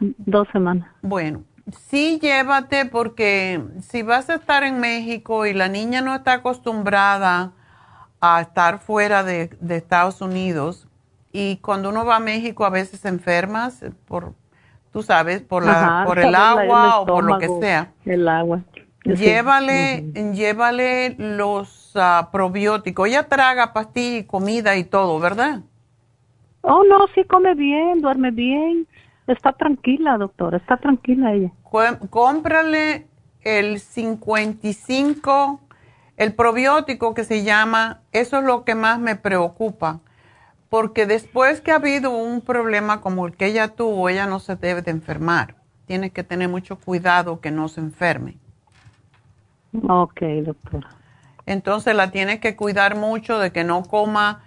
dos 0.01 0.47
semanas. 0.53 0.87
bueno, 1.01 1.45
sí 1.89 2.19
llévate 2.21 2.85
porque 2.85 3.63
si 3.81 4.03
vas 4.03 4.29
a 4.29 4.35
estar 4.35 4.65
en 4.65 4.81
México 4.81 5.47
y 5.47 5.55
la 5.55 5.69
niña 5.69 6.03
no 6.03 6.15
está 6.15 6.35
acostumbrada 6.35 7.53
a 8.21 8.41
estar 8.41 8.81
fuera 8.81 9.23
de, 9.23 9.51
de 9.61 9.77
Estados 9.77 10.21
Unidos 10.21 10.89
y 11.33 11.57
cuando 11.59 11.91
uno 11.91 12.05
va 12.05 12.17
a 12.17 12.21
México 12.21 12.65
a 12.65 12.71
veces 12.71 13.05
enfermas 13.05 13.85
por, 14.07 14.35
tú 14.93 15.03
sabes, 15.03 15.43
por, 15.43 15.65
la, 15.65 15.73
Ajá, 15.73 16.05
por 16.05 16.19
el 16.19 16.35
agua 16.35 17.01
o 17.01 17.07
por 17.07 17.25
lo 17.25 17.39
que 17.39 17.45
estómago, 17.45 17.63
sea. 17.63 17.93
El 18.05 18.29
agua. 18.29 18.63
Sí. 19.05 19.15
Llévale, 19.15 20.33
llévale 20.35 21.15
los 21.19 21.93
ah, 21.95 22.29
probióticos. 22.33 23.09
Ella 23.09 23.29
traga 23.29 23.73
pastilla 23.73 24.19
y 24.19 24.25
comida 24.25 24.77
y 24.77 24.85
todo, 24.85 25.19
¿verdad? 25.21 25.61
Oh, 26.63 26.83
no, 26.85 27.07
sí 27.15 27.25
come 27.25 27.55
bien, 27.55 28.01
duerme 28.01 28.31
bien. 28.31 28.87
Está 29.27 29.53
tranquila, 29.53 30.17
doctora, 30.19 30.57
está 30.57 30.77
tranquila 30.79 31.33
ella. 31.35 31.53
Cómprale 32.11 33.07
el 33.43 33.79
55, 33.79 35.61
el 36.19 36.35
probiótico 36.35 37.15
que 37.15 37.23
se 37.23 37.45
llama, 37.45 38.01
eso 38.13 38.39
es 38.39 38.45
lo 38.45 38.65
que 38.65 38.75
más 38.75 38.99
me 38.99 39.15
preocupa, 39.15 40.01
porque 40.69 41.07
después 41.07 41.61
que 41.61 41.71
ha 41.71 41.77
habido 41.77 42.11
un 42.11 42.41
problema 42.41 43.01
como 43.01 43.27
el 43.27 43.37
que 43.37 43.47
ella 43.47 43.69
tuvo, 43.69 44.09
ella 44.09 44.27
no 44.27 44.41
se 44.41 44.57
debe 44.57 44.83
de 44.83 44.91
enfermar. 44.91 45.55
Tienes 45.87 46.13
que 46.13 46.25
tener 46.25 46.49
mucho 46.49 46.77
cuidado 46.77 47.41
que 47.41 47.53
no 47.53 47.69
se 47.69 47.81
enferme. 47.81 48.37
Ok, 49.89 50.21
doctora. 50.45 50.89
Entonces 51.47 51.95
la 51.95 52.11
tienes 52.11 52.41
que 52.41 52.57
cuidar 52.57 52.97
mucho 52.97 53.39
de 53.39 53.53
que 53.53 53.63
no 53.63 53.85
coma. 53.85 54.43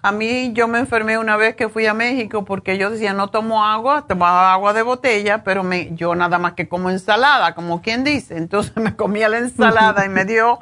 A 0.00 0.12
mí 0.12 0.52
yo 0.54 0.68
me 0.68 0.78
enfermé 0.78 1.18
una 1.18 1.36
vez 1.36 1.56
que 1.56 1.68
fui 1.68 1.86
a 1.86 1.94
México 1.94 2.44
porque 2.44 2.78
yo 2.78 2.90
decía 2.90 3.12
no 3.12 3.28
tomo 3.28 3.64
agua, 3.64 4.06
tomaba 4.06 4.52
agua 4.52 4.72
de 4.72 4.82
botella, 4.82 5.42
pero 5.42 5.64
me, 5.64 5.94
yo 5.96 6.14
nada 6.14 6.38
más 6.38 6.52
que 6.52 6.68
como 6.68 6.90
ensalada, 6.90 7.54
como 7.56 7.82
quien 7.82 8.04
dice. 8.04 8.36
Entonces 8.36 8.76
me 8.82 8.94
comía 8.94 9.28
la 9.28 9.38
ensalada 9.38 10.06
y 10.06 10.08
me 10.08 10.24
dio 10.24 10.60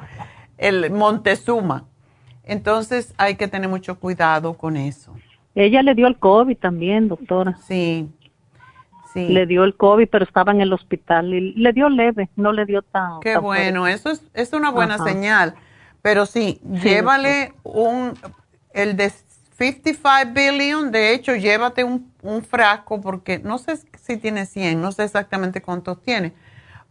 el 0.57 0.91
Montezuma. 0.91 1.85
Entonces 2.43 3.13
hay 3.17 3.35
que 3.35 3.47
tener 3.47 3.69
mucho 3.69 3.99
cuidado 3.99 4.53
con 4.53 4.77
eso. 4.77 5.13
Ella 5.55 5.81
le 5.81 5.95
dio 5.95 6.07
el 6.07 6.17
COVID 6.17 6.57
también, 6.57 7.07
doctora. 7.07 7.57
Sí, 7.67 8.07
sí. 9.13 9.27
Le 9.27 9.45
dio 9.45 9.63
el 9.63 9.75
COVID, 9.75 10.07
pero 10.07 10.23
estaba 10.23 10.51
en 10.51 10.61
el 10.61 10.71
hospital 10.71 11.33
y 11.33 11.53
le 11.53 11.73
dio 11.73 11.89
leve, 11.89 12.29
no 12.35 12.53
le 12.53 12.65
dio 12.65 12.81
tan. 12.83 13.19
Qué 13.21 13.33
tan 13.33 13.43
bueno, 13.43 13.81
fuerte. 13.81 13.95
eso 13.95 14.11
es, 14.11 14.23
es 14.33 14.53
una 14.53 14.71
buena 14.71 14.95
Ajá. 14.95 15.05
señal. 15.05 15.55
Pero 16.01 16.25
sí, 16.25 16.61
llévale 16.83 17.53
un, 17.63 18.13
el 18.71 18.95
de 18.95 19.11
55 19.57 20.31
billion, 20.33 20.91
de 20.91 21.13
hecho, 21.13 21.35
llévate 21.35 21.83
un, 21.83 22.11
un 22.21 22.43
frasco 22.43 23.01
porque 23.01 23.39
no 23.39 23.57
sé 23.57 23.77
si 23.99 24.17
tiene 24.17 24.45
100, 24.45 24.79
no 24.79 24.91
sé 24.91 25.03
exactamente 25.03 25.61
cuántos 25.61 26.01
tiene, 26.03 26.33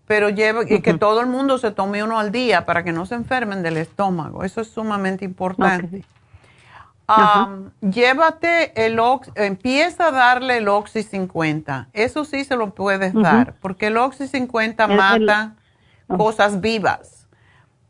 pero 0.07 0.29
lleva, 0.31 0.63
y 0.63 0.81
que 0.81 0.95
todo 0.99 1.21
el 1.21 1.27
mundo 1.27 1.59
se 1.59 1.71
tome 1.71 2.03
uno 2.03 2.19
al 2.19 2.31
día 2.33 2.65
para 2.67 2.85
que 2.85 2.93
no 2.93 3.07
se 3.07 3.15
enfermen 3.17 3.63
del 3.63 3.77
estómago. 3.77 4.45
Eso 4.45 4.61
es 4.61 4.69
sumamente 4.69 5.25
importante. 5.25 6.05
Um, 7.09 7.71
llévate 7.89 8.85
el 8.85 8.99
Ox, 8.99 9.31
empieza 9.37 10.09
a 10.09 10.11
darle 10.11 10.57
el 10.59 10.69
Oxy 10.69 11.05
50. 11.05 11.89
Eso 11.93 12.25
sí 12.25 12.45
se 12.45 12.57
lo 12.57 12.75
puedes 12.75 13.15
dar, 13.15 13.55
porque 13.61 13.89
el 13.89 13.97
Oxy 13.97 14.27
50 14.27 14.85
El- 14.85 14.91
el- 14.93 14.97
mata 14.97 15.55
cosas 16.17 16.61
vivas. 16.61 17.29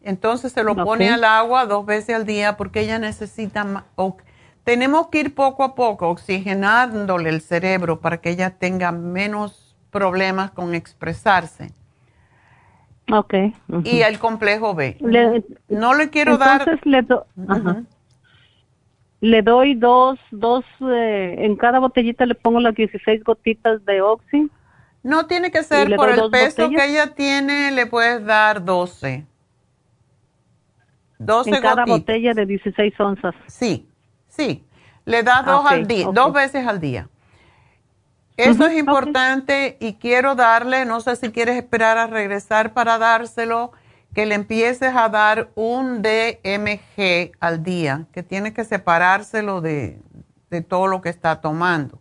Entonces 0.03 0.53
se 0.53 0.63
lo 0.63 0.75
pone 0.85 1.11
al 1.11 1.25
agua 1.25 1.67
dos 1.67 1.85
veces 1.85 2.15
al 2.15 2.27
día 2.27 2.57
porque 2.57 2.81
ella 2.81 2.99
necesita 2.99 3.85
tenemos 4.65 5.09
que 5.09 5.21
ir 5.21 5.35
poco 5.35 5.65
a 5.65 5.75
poco 5.75 6.09
oxigenándole 6.09 7.31
el 7.31 7.41
cerebro 7.41 8.01
para 8.01 8.21
que 8.21 8.31
ella 8.31 8.51
tenga 8.51 8.93
menos 8.93 9.77
problemas 9.91 10.51
con 10.51 10.75
expresarse. 10.75 11.73
Ok. 13.13 13.35
ujú. 13.69 13.83
Y 13.85 14.03
el 14.03 14.19
complejo 14.19 14.75
B. 14.75 14.97
Le- 15.01 15.45
no 15.69 15.95
le 15.95 16.11
quiero 16.11 16.39
dar. 16.39 16.61
Entonces 16.63 16.85
le, 16.87 17.03
do- 17.03 17.27
ajá. 17.49 17.83
le 19.21 19.43
doy 19.43 19.75
dos, 19.75 20.19
dos, 20.33 20.65
eh, 20.81 21.37
en 21.39 21.57
cada 21.57 21.79
botellita 21.79 22.27
le 22.27 22.35
pongo 22.35 22.61
las 22.61 22.75
16 22.75 23.23
gotitas 23.25 23.85
de 23.85 24.01
Oxy. 24.03 24.51
No 25.03 25.27
tiene 25.27 25.53
que 25.53 25.61
¿Y 25.61 25.65
ser 25.65 25.95
por 25.95 26.09
el 26.09 26.31
peso 26.31 26.63
botellas? 26.65 26.83
que 26.83 26.91
ella 26.91 27.15
tiene, 27.15 27.71
le 27.71 27.87
puedes 27.87 28.25
dar 28.25 28.65
12. 28.65 29.25
12 31.19 31.51
en 31.51 31.63
cada 31.63 31.83
gotitas. 31.85 31.99
botella 32.01 32.35
de 32.35 32.47
16 32.47 33.01
onzas. 33.01 33.35
Sí, 33.47 33.89
sí. 34.29 34.65
Le 35.05 35.23
das 35.23 35.43
Ah, 35.47 35.53
dos 35.53 35.61
ok, 35.61 35.71
al 35.71 35.87
día, 35.87 36.09
ok. 36.09 36.15
dos 36.15 36.33
veces 36.33 36.67
al 36.67 36.81
día. 36.81 37.09
Eso 38.37 38.67
es 38.67 38.79
importante 38.79 39.77
y 39.81 39.95
quiero 39.95 40.35
darle, 40.35 40.85
no 40.85 41.01
sé 41.01 41.17
si 41.17 41.31
quieres 41.31 41.57
esperar 41.57 41.97
a 41.97 42.07
regresar 42.07 42.75
para 42.75 42.99
dárselo, 42.99 43.73
que 44.15 44.27
le 44.27 44.35
empieces 44.35 44.95
a 44.95 45.09
dar 45.09 45.51
un 45.55 46.03
DMG 46.03 47.33
al 47.41 47.63
día, 47.63 48.07
que 48.13 48.23
tiene 48.23 48.53
que 48.53 48.65
separárselo 48.65 49.61
de, 49.61 50.01
de 50.51 50.63
todo 50.63 50.87
lo 50.87 51.01
que 51.03 51.09
está 51.09 51.41
tomando. 51.41 52.01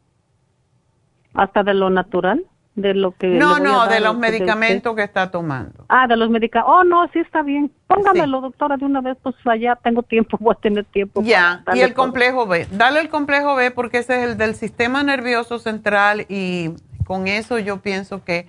Hasta 1.34 1.64
de 1.64 1.74
lo 1.74 1.90
natural, 1.90 2.46
de 2.76 2.94
lo 2.94 3.12
que. 3.12 3.28
No, 3.28 3.60
no, 3.60 3.80
dar 3.80 3.90
de 3.90 4.00
los 4.02 4.20
de 4.20 4.20
medicamentos 4.20 4.96
que 4.96 5.04
está 5.04 5.32
tomando. 5.32 5.86
Ah, 5.88 6.08
de 6.08 6.18
los 6.18 6.30
medicamentos. 6.30 6.74
Oh, 6.76 6.84
no, 6.84 7.08
sí 7.14 7.20
está 7.20 7.42
bien. 7.42 7.72
Póngamelo, 7.88 8.42
doctora, 8.42 8.78
de 8.78 8.86
una 8.86 9.02
vez, 9.02 9.18
pues 9.24 9.36
allá 9.46 9.78
tengo 9.82 10.04
tiempo, 10.04 10.38
voy 10.42 10.54
a 10.58 10.62
tener 10.62 10.86
tiempo. 10.86 11.22
Ya, 11.24 11.64
y 11.74 11.80
el 11.80 11.94
todo. 11.94 12.04
complejo 12.04 12.46
B. 12.46 12.68
Dale 12.72 13.00
el 13.00 13.10
complejo 13.10 13.56
B 13.56 13.72
porque 13.72 14.00
ese 14.00 14.22
es 14.22 14.30
el 14.30 14.38
del 14.38 14.56
sistema 14.56 15.04
nervioso 15.04 15.58
central 15.60 16.26
y 16.28 16.72
con 17.06 17.28
eso 17.28 17.60
yo 17.60 17.82
pienso 17.82 18.24
que 18.24 18.48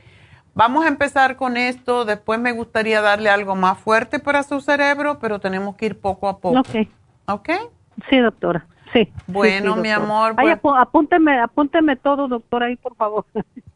vamos 0.54 0.84
a 0.84 0.88
empezar 0.88 1.36
con 1.36 1.56
esto. 1.56 2.04
Después 2.04 2.40
me 2.40 2.52
gustaría 2.52 3.00
darle 3.00 3.30
algo 3.30 3.54
más 3.54 3.78
fuerte 3.78 4.18
para 4.18 4.42
su 4.42 4.60
cerebro, 4.60 5.18
pero 5.20 5.38
tenemos 5.38 5.76
que 5.76 5.86
ir 5.86 6.00
poco 6.00 6.28
a 6.28 6.38
poco. 6.38 6.58
Ok. 6.58 6.88
¿Ok? 7.28 7.50
Sí, 8.10 8.18
doctora. 8.18 8.66
Sí. 8.92 9.12
Bueno, 9.26 9.72
sí, 9.72 9.76
sí, 9.76 9.80
mi 9.82 9.90
amor, 9.90 10.34
Ay, 10.36 10.46
pues- 10.46 10.58
apú- 10.62 10.80
apúnteme, 10.80 11.40
apúnteme 11.40 11.96
todo, 11.96 12.28
doctora, 12.28 12.66
ahí, 12.66 12.76
por 12.76 12.94
favor. 12.96 13.24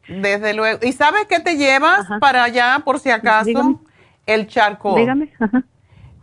Desde 0.07 0.53
luego. 0.53 0.79
¿Y 0.83 0.93
sabes 0.93 1.25
qué 1.27 1.39
te 1.39 1.57
llevas 1.57 2.07
para 2.19 2.43
allá, 2.43 2.81
por 2.85 2.99
si 2.99 3.09
acaso? 3.11 3.45
Dígame. 3.45 3.75
El 4.25 4.47
charcoal. 4.47 4.95
Dígame. 4.95 5.33
Ajá. 5.39 5.63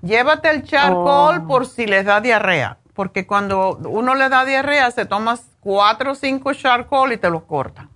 Llévate 0.03 0.51
el 0.51 0.63
charcoal 0.63 1.43
Oh. 1.45 1.49
por 1.49 1.67
si 1.67 1.87
les 1.87 2.05
da 2.05 2.21
diarrea. 2.21 2.79
Porque 2.95 3.27
cuando 3.27 3.77
uno 3.89 4.15
le 4.15 4.29
da 4.29 4.45
diarrea, 4.45 4.91
se 4.91 5.05
tomas 5.07 5.49
cuatro 5.61 6.13
o 6.13 6.15
cinco 6.15 6.53
charcoal 6.55 7.13
y 7.13 7.17
te 7.17 7.31
los 7.31 7.43
corta. 7.45 7.89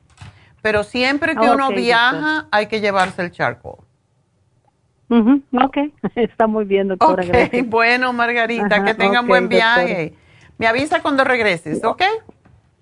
Pero 0.60 0.84
siempre 0.84 1.32
que 1.34 1.40
uno 1.40 1.56
doctor. 1.56 1.74
viaja, 1.74 2.46
hay 2.52 2.66
que 2.66 2.80
llevarse 2.80 3.22
el 3.22 3.30
charcoal. 3.32 3.78
Ok, 5.08 5.76
está 6.14 6.46
muy 6.46 6.64
bien, 6.64 6.88
doctora. 6.88 7.24
Gracias. 7.24 7.66
bueno, 7.68 8.12
Margarita, 8.12 8.76
Ajá, 8.76 8.84
que 8.84 8.94
tengan 8.94 9.26
buen 9.26 9.48
doctora. 9.48 9.84
Me 10.58 10.66
avisa 10.66 11.02
cuando 11.02 11.24
regreses, 11.24 11.82
¿ok? 11.84 12.02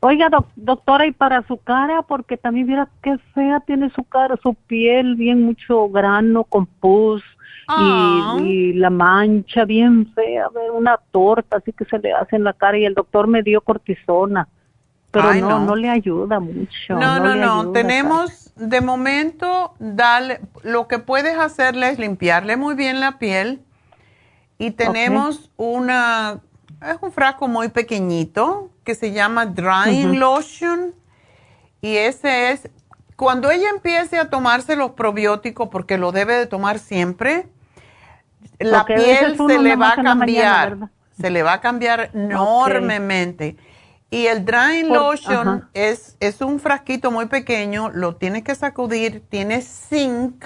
Oiga, 0.01 0.29
doc- 0.31 0.49
doctora, 0.57 1.07
y 1.07 1.13
para 1.13 1.47
su 1.47 1.59
cara, 1.59 2.03
porque 2.03 2.37
también 2.39 2.67
mira 2.67 2.89
qué 3.03 3.19
fea 3.35 3.61
tiene 3.61 3.91
su 3.91 4.03
cara, 4.05 4.37
su 4.43 4.55
piel, 4.55 5.15
bien 5.17 5.43
mucho 5.43 5.89
grano 5.89 6.45
con 6.45 6.67
pus 6.67 7.23
Ah. 7.73 8.37
y, 8.41 8.43
y 8.43 8.73
la 8.73 8.91
mancha 8.91 9.65
bien 9.65 10.13
fea, 10.15 10.49
una 10.75 10.99
torta 11.13 11.59
así 11.59 11.73
que 11.73 11.85
se 11.85 11.99
le 12.01 12.13
hace 12.13 12.35
en 12.35 12.43
la 12.45 12.53
cara 12.53 12.77
y 12.79 12.85
el 12.85 12.95
doctor 12.95 13.29
me 13.29 13.43
dio 13.45 13.61
cortisona, 13.61 14.49
pero 15.13 15.29
Ay, 15.29 15.41
no, 15.41 15.51
no. 15.51 15.67
no, 15.67 15.77
le 15.77 15.89
ayuda 15.89 16.41
mucho. 16.41 16.95
No, 16.95 17.21
no, 17.21 17.35
le 17.35 17.41
no. 17.47 17.61
ayuda, 17.61 17.73
Tenemos, 17.73 18.53
de 18.57 18.81
momento, 18.81 19.75
darle, 19.79 20.41
lo 20.65 20.89
que 20.89 20.99
puedes 20.99 21.39
hacerle 21.39 21.91
es 21.91 21.99
limpiarle 22.01 22.57
muy 22.57 22.75
bien 22.75 22.99
la 22.99 23.19
piel. 23.19 23.61
Y 24.59 24.73
tenemos 24.73 25.51
una, 25.57 26.41
es 26.83 26.97
un 27.01 27.13
frasco 27.13 27.49
muy 27.49 27.69
pequeñito 27.69 28.71
que 28.85 28.95
se 28.95 29.13
llama 29.13 29.47
Drying. 29.47 30.19
Lotion. 30.19 30.95
Y 31.81 31.97
ese 31.97 32.53
es, 32.53 32.69
cuando 33.17 33.51
ella 33.51 33.71
empiece 33.71 34.19
a 34.19 34.31
tomarse 34.31 34.77
los 34.77 34.93
probióticos, 34.93 35.69
porque 35.69 35.99
lo 35.99 36.13
debe 36.13 36.35
de 36.35 36.47
tomar 36.47 36.79
siempre, 36.79 37.49
la 38.59 38.85
piel 38.85 39.37
se 39.37 39.59
le 39.59 39.77
va 39.77 39.93
a 39.93 39.97
mañana, 39.97 40.05
cambiar. 40.05 40.79
se 41.19 41.31
le 41.31 41.43
va 41.43 41.55
a 41.55 41.61
cambiar 41.61 42.11
enormemente. 42.15 43.57
Y 44.11 44.27
el 44.27 44.45
Drying 44.45 44.89
Por- 44.89 44.97
Lotion 44.99 45.69
es, 45.73 46.17
es 46.21 46.41
un 46.41 46.59
frasquito 46.59 47.11
muy 47.11 47.27
pequeño, 47.27 47.91
lo 47.91 48.17
tienes 48.17 48.43
que 48.43 48.55
sacudir, 48.55 49.23
tiene 49.29 49.63
zinc 49.63 50.45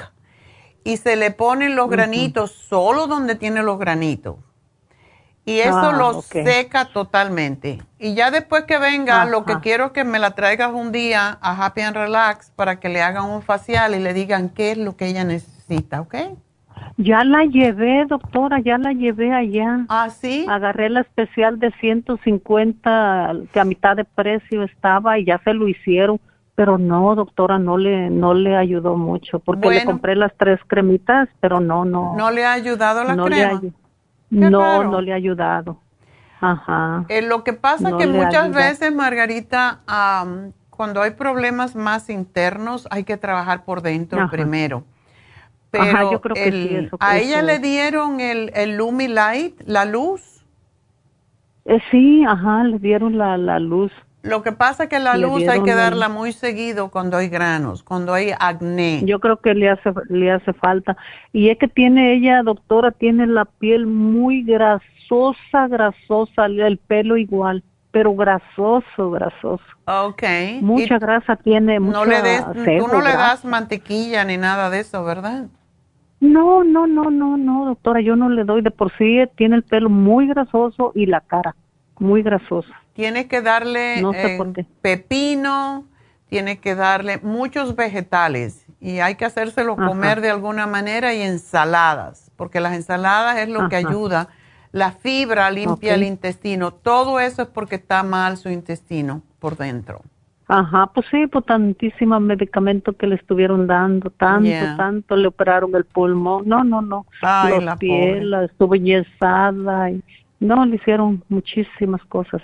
y 0.85 0.99
se 0.99 1.17
le 1.17 1.31
ponen 1.31 1.75
los 1.75 1.89
granitos 1.89 2.53
solo 2.53 3.07
donde 3.07 3.37
tiene 3.37 3.63
los 3.63 3.79
granitos. 3.79 4.37
Y 5.47 5.59
eso 5.59 5.91
Ah, 5.91 5.93
lo 5.93 6.23
seca 6.23 6.87
totalmente. 6.87 7.83
Y 7.99 8.15
ya 8.15 8.31
después 8.31 8.65
que 8.65 8.79
venga, 8.79 9.27
lo 9.27 9.45
que 9.45 9.61
quiero 9.61 9.87
es 9.87 9.93
que 9.93 10.05
me 10.05 10.19
la 10.19 10.31
traigas 10.31 10.73
un 10.73 10.91
día 10.91 11.39
a 11.41 11.67
Happy 11.67 11.83
and 11.83 11.97
Relax 11.97 12.51
para 12.51 12.81
que 12.81 12.89
le 12.89 13.03
hagan 13.03 13.25
un 13.25 13.43
facial 13.43 13.95
y 13.95 13.99
le 13.99 14.15
digan 14.15 14.49
qué 14.49 14.73
es 14.73 14.79
lo 14.79 14.97
que 14.97 15.07
ella 15.07 15.25
necesita, 15.25 16.01
¿ok? 16.01 16.15
Ya 16.97 17.25
la 17.25 17.45
llevé, 17.45 18.05
doctora, 18.07 18.61
ya 18.61 18.79
la 18.79 18.93
llevé 18.93 19.33
allá. 19.33 19.85
¿Ah, 19.89 20.09
sí? 20.11 20.47
Agarré 20.49 20.89
la 20.89 21.01
especial 21.01 21.59
de 21.59 21.73
150, 21.73 23.33
que 23.53 23.61
a 23.61 23.65
mitad 23.65 23.97
de 23.97 24.05
precio 24.05 24.63
estaba 24.63 25.19
y 25.19 25.27
ya 25.27 25.41
se 25.45 25.53
lo 25.53 25.69
hicieron. 25.69 26.21
Pero 26.55 26.79
no, 26.79 27.17
doctora, 27.17 27.59
no 27.59 27.77
le, 27.77 28.11
no 28.11 28.33
le 28.33 28.57
ayudó 28.57 28.97
mucho 28.97 29.41
porque 29.41 29.69
le 29.71 29.85
compré 29.85 30.15
las 30.15 30.33
tres 30.37 30.61
cremitas, 30.69 31.29
pero 31.41 31.59
no, 31.59 31.85
no. 31.85 32.15
¿No 32.17 32.31
le 32.31 32.45
ha 32.45 32.53
ayudado 32.53 33.03
la 33.03 33.17
no 33.17 33.29
le 33.29 33.45
no, 34.35 34.61
raro. 34.61 34.91
no 34.91 35.01
le 35.01 35.13
ha 35.13 35.17
ayudado. 35.17 35.79
Ajá. 36.41 37.05
Eh, 37.09 37.23
lo 37.23 37.43
que 37.45 37.53
pasa 37.55 37.91
No 37.91 37.99
que 37.99 38.07
muchas 38.07 38.45
ayuda. 38.47 38.59
veces, 38.69 38.95
Margarita, 38.95 39.81
am, 39.87 40.53
cuando 40.71 41.01
hay 41.03 41.13
problemas 41.13 41.75
más 41.77 42.11
internos, 42.11 42.87
hay 42.91 43.05
que 43.05 43.17
trabajar 43.17 43.65
por 43.65 43.81
dentro 43.81 44.21
Ajá. 44.21 44.31
primero. 44.31 44.85
Ajá, 45.73 45.87
Pero 45.99 46.13
yo 46.13 46.21
creo 46.21 46.35
que 46.35 46.49
el- 46.49 46.69
sí, 46.69 46.77
eso- 46.87 46.97
a 47.01 47.17
eso 47.17 47.27
ella 47.27 47.43
le 47.43 47.59
dieron 47.59 48.21
el, 48.21 48.51
el 48.55 48.77
Lumi 48.77 49.09
Light, 49.09 49.61
la 49.67 49.85
luz. 49.85 50.45
Eh, 51.65 51.81
sí, 51.91 52.25
ajá, 52.25 52.63
le 52.65 52.79
dieron 52.79 53.17
la, 53.19 53.37
la 53.39 53.59
luz. 53.59 53.91
Lo 54.25 54.43
que 54.43 54.53
pasa 54.53 54.85
es 54.85 54.89
que 54.89 54.99
la 54.99 55.19
luz 55.19 55.47
hay 55.47 55.63
que 55.63 55.75
darla 55.75 56.09
muy 56.09 56.33
seguido 56.33 56.91
cuando 56.91 57.19
hay 57.19 57.29
granos, 57.29 57.83
cuando 57.83 58.15
hay 58.15 58.31
acné. 58.41 59.03
Yo 59.05 59.21
creo 59.21 59.37
que 59.37 59.53
le 59.53 59.69
hace, 59.69 59.93
le 60.09 60.33
hace 60.33 60.55
falta. 60.55 60.97
Y 61.35 61.51
es 61.51 61.59
que 61.59 61.69
tiene 61.69 62.15
ella, 62.15 62.43
doctora, 62.43 62.91
tiene 62.91 63.27
la 63.27 63.45
piel 63.45 63.87
muy 63.87 64.43
grasosa, 64.43 65.69
grasosa, 65.69 66.47
el 66.47 66.79
pelo 66.79 67.19
igual, 67.19 67.63
pero 67.91 68.15
grasoso, 68.15 69.11
grasoso. 69.11 69.63
Ok. 69.87 70.23
Mucha 70.63 70.97
Y 70.97 70.99
grasa 70.99 71.37
tiene, 71.37 71.79
no 71.79 71.87
mucha 71.87 72.05
le 72.07 72.23
des, 72.23 72.81
tú 72.81 72.89
no 72.89 73.03
le 73.03 73.13
das 73.13 73.45
mantequilla 73.45 74.25
ni 74.25 74.39
nada 74.39 74.71
de 74.71 74.81
eso, 74.81 75.05
¿verdad? 75.05 75.49
No, 76.21 76.65
no, 76.65 76.87
no, 76.87 77.11
no, 77.11 77.37
no, 77.37 77.67
doctora, 77.67 78.01
yo 78.01 78.17
no 78.17 78.31
le 78.31 78.45
doy. 78.45 78.63
De 78.63 78.71
por 78.71 78.91
sí 78.97 79.19
eh, 79.19 79.31
tiene 79.37 79.57
el 79.57 79.65
pelo 79.65 79.91
muy 79.91 80.27
grasoso 80.29 80.93
y 80.95 81.05
la 81.05 81.21
cara 81.21 81.55
muy 81.99 82.23
grasosa. 82.23 82.69
Tienes 82.95 83.27
que 83.27 83.41
darle 83.43 84.01
No 84.03 84.13
sé 84.13 84.35
eh, 84.35 84.39
por 84.39 84.53
pepino, 84.83 85.85
tienes 86.29 86.59
que 86.61 86.75
darle 86.75 87.19
muchos 87.19 87.77
vegetales 87.77 88.67
y 88.81 88.99
hay 89.01 89.15
que 89.17 89.25
hacérselo 89.25 89.73
Ajá. 89.75 89.87
comer 89.87 90.21
de 90.21 90.31
alguna 90.31 90.67
manera 90.67 91.15
y 91.15 91.23
ensaladas, 91.23 92.31
porque 92.37 92.61
las 92.61 92.75
ensaladas 92.75 93.39
es 93.39 93.49
lo 93.49 93.69
que 93.69 93.77
ayuda. 93.77 94.29
La 94.73 94.91
fibra 94.93 95.51
limpia 95.51 95.95
el 95.95 96.03
intestino. 96.03 96.73
Todo 96.73 97.21
eso 97.21 97.43
es 97.43 97.49
porque 97.49 97.77
está 97.77 98.03
mal 98.03 98.37
su 98.37 98.49
intestino 98.51 99.23
por 99.39 99.57
dentro. 99.57 100.03
Ajá, 100.49 100.91
pues 100.93 101.07
sí, 101.11 101.27
pues 101.29 101.45
tantísimos 101.47 102.21
medicamentos 102.21 102.95
que 102.97 103.07
le 103.07 103.15
estuvieron 103.15 103.67
dando, 103.67 104.11
tanto, 104.11 104.45
Yeah. 104.47 104.77
tanto, 104.77 105.17
le 105.17 105.29
operaron 105.29 105.75
el 105.75 105.85
pulmón, 105.87 106.47
no, 106.47 106.63
no, 106.65 106.83
no, 106.83 107.07
Ay, 107.23 107.55
los 107.55 107.65
la 107.65 107.77
pies, 107.77 108.09
pobre. 108.17 108.25
la 108.25 108.45
estuvo 108.45 108.75
enyesada, 108.75 109.91
y, 109.91 110.03
no, 110.41 110.65
le 110.67 110.77
hicieron 110.77 111.23
muchísimas 111.29 112.03
cosas, 112.05 112.43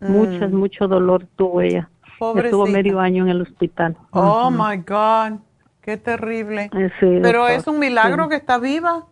muchas, 0.00 0.50
Mm. 0.50 0.56
mucho 0.56 0.88
dolor 0.88 1.26
tuvo 1.36 1.60
ella, 1.60 1.88
estuvo 2.12 2.32
Pobrecita. 2.34 2.64
medio 2.66 3.00
año 3.00 3.24
en 3.24 3.30
el 3.30 3.42
hospital. 3.42 3.96
Oh 4.10 4.50
my 4.50 4.76
God, 4.78 5.40
qué 5.82 5.96
terrible. 5.96 6.70
Eh, 6.74 6.90
sí, 7.00 7.18
Pero 7.22 7.40
doctor, 7.40 7.50
es 7.58 7.66
un 7.66 7.78
milagro 7.78 8.24
sí. 8.24 8.30
que 8.30 8.36
está 8.36 8.58
viva. 8.58 9.06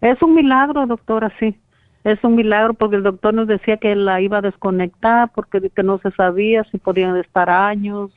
Es 0.00 0.20
un 0.22 0.34
milagro, 0.34 0.86
doctora, 0.86 1.32
sí. 1.40 1.58
Es 2.04 2.22
un 2.22 2.36
milagro 2.36 2.74
porque 2.74 2.96
el 2.96 3.02
doctor 3.02 3.34
nos 3.34 3.48
decía 3.48 3.76
que 3.76 3.94
la 3.96 4.20
iba 4.20 4.38
a 4.38 4.42
desconectar 4.42 5.30
porque 5.34 5.60
que 5.70 5.82
no 5.82 5.98
se 5.98 6.10
sabía 6.12 6.64
si 6.70 6.78
podían 6.78 7.16
estar 7.16 7.50
años, 7.50 8.10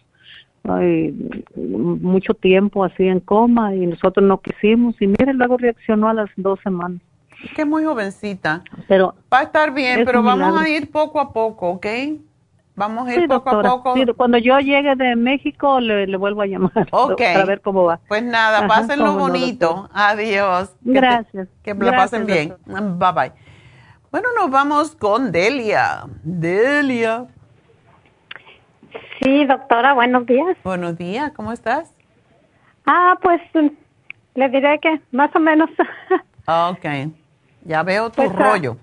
ay, 0.64 1.14
mucho 1.56 2.34
tiempo 2.36 2.84
así 2.84 3.08
en 3.08 3.20
coma 3.20 3.74
y 3.76 3.88
nosotros 3.88 4.26
no 4.26 4.40
quisimos 4.40 5.02
y 5.02 5.08
mire, 5.08 5.34
luego 5.34 5.58
reaccionó 5.58 6.08
a 6.08 6.14
las 6.14 6.30
dos 6.38 6.60
semanas. 6.62 7.02
Que 7.56 7.62
es 7.64 7.68
muy 7.68 7.84
jovencita. 7.84 8.64
Pero 8.88 9.16
Va 9.34 9.40
a 9.40 9.44
estar 9.44 9.72
bien, 9.74 10.00
Es 10.00 10.06
pero 10.06 10.22
vamos 10.24 10.48
milagro. 10.50 10.60
a 10.62 10.70
ir 10.70 10.92
poco 10.92 11.20
a 11.20 11.34
poco, 11.34 11.70
¿ok? 11.70 11.86
Vamos 12.76 13.08
a 13.08 13.14
ir 13.14 13.22
sí, 13.22 13.28
poco 13.28 13.50
doctora, 13.52 13.70
a 13.70 13.72
poco. 13.74 13.94
sí, 13.96 14.06
cuando 14.16 14.38
yo 14.38 14.58
llegue 14.60 14.96
de 14.96 15.16
México 15.16 15.80
le, 15.80 16.08
le 16.08 16.18
vuelvo 16.18 16.42
a 16.42 16.46
llamar 16.46 16.72
Ok. 16.92 17.18
para 17.34 17.46
ver 17.46 17.62
cómo 17.62 17.84
va. 17.84 18.00
Pues 18.08 18.24
nada, 18.24 18.60
Ajá, 18.60 18.68
pásenlo 18.68 19.06
no, 19.08 19.18
bonito. 19.18 19.90
Adiós. 19.94 20.70
Que 20.84 20.92
te- 20.94 21.00
Gracias. 21.00 21.48
Que 21.64 21.74
la 21.74 21.92
pasen 21.98 22.26
bien. 22.26 22.50
doctora. 22.50 22.82
Bye 22.82 23.12
bye. 23.30 23.32
Bueno, 24.12 24.30
nos 24.40 24.50
vamos 24.50 24.96
con 24.96 25.32
Delia. 25.32 26.04
Delia. 26.24 27.26
Sí, 29.22 29.46
doctora, 29.46 29.94
buenos 29.94 30.26
días. 30.26 30.58
Buenos 30.64 30.98
días, 30.98 31.32
¿cómo 31.36 31.52
estás? 31.52 31.94
Ah, 32.86 33.18
pues 33.22 33.40
le 34.36 34.50
diré 34.50 34.80
que 34.80 35.02
más 35.12 35.30
o 35.36 35.40
menos. 35.40 35.70
Ok. 36.48 36.86
Ya 37.64 37.84
veo 37.84 38.10
tu 38.10 38.16
Pues, 38.24 38.32
ah, 38.34 38.40
rollo. 38.40 38.78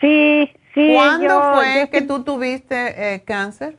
sí, 0.00 0.52
sí. 0.74 0.92
¿Cuándo 0.94 1.26
yo- 1.26 1.54
fue 1.54 1.80
yo 1.80 1.90
que 1.90 2.02
tú 2.02 2.22
tuviste 2.22 3.14
eh, 3.14 3.22
cáncer? 3.24 3.76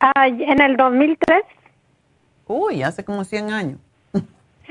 Ah, 0.00 0.28
en 0.28 0.60
el 0.62 0.76
2003. 0.76 1.42
Uy, 2.46 2.82
hace 2.82 3.04
como 3.04 3.24
100 3.24 3.52
años. 3.52 3.78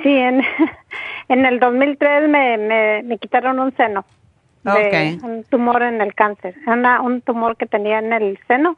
Sí, 0.02 0.10
en, 0.18 0.42
en 1.30 1.46
el 1.46 1.60
2003 1.60 2.30
me, 2.30 2.58
me, 2.58 3.04
me 3.04 3.18
quitaron 3.18 3.60
un 3.60 3.76
seno. 3.76 4.06
De 4.64 5.18
Ok. 5.20 5.24
Un 5.24 5.44
tumor 5.46 5.82
en 5.84 6.02
el 6.02 6.14
cáncer. 6.14 6.56
Una, 6.68 7.02
un 7.02 7.22
tumor 7.22 7.56
que 7.58 7.66
tenía 7.66 8.00
en 8.00 8.12
el 8.12 8.40
seno. 8.48 8.76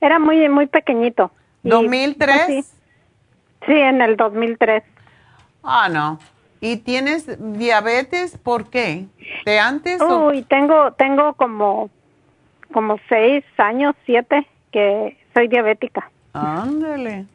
Era 0.00 0.18
muy, 0.18 0.48
muy 0.48 0.66
pequeñito. 0.66 1.30
Y, 1.62 1.68
¿2003? 1.68 2.16
pues, 2.16 2.46
sí. 2.46 2.64
Sí, 3.66 3.72
en 3.74 4.00
el 4.00 4.16
2003. 4.16 4.82
Ah, 5.62 5.88
no. 5.90 6.18
¿Y 6.60 6.76
tienes 6.78 7.26
diabetes 7.58 8.36
por 8.36 8.68
qué? 8.68 9.06
¿De 9.46 9.58
antes 9.58 10.00
o 10.00 10.26
Uy, 10.28 10.42
tengo, 10.42 10.92
tengo 10.92 11.32
como, 11.34 11.88
como 12.72 12.98
seis 13.08 13.44
años, 13.56 13.94
siete, 14.04 14.46
que 14.70 15.16
soy 15.34 15.48
diabética. 15.48 16.10
Ándale. 16.34 17.26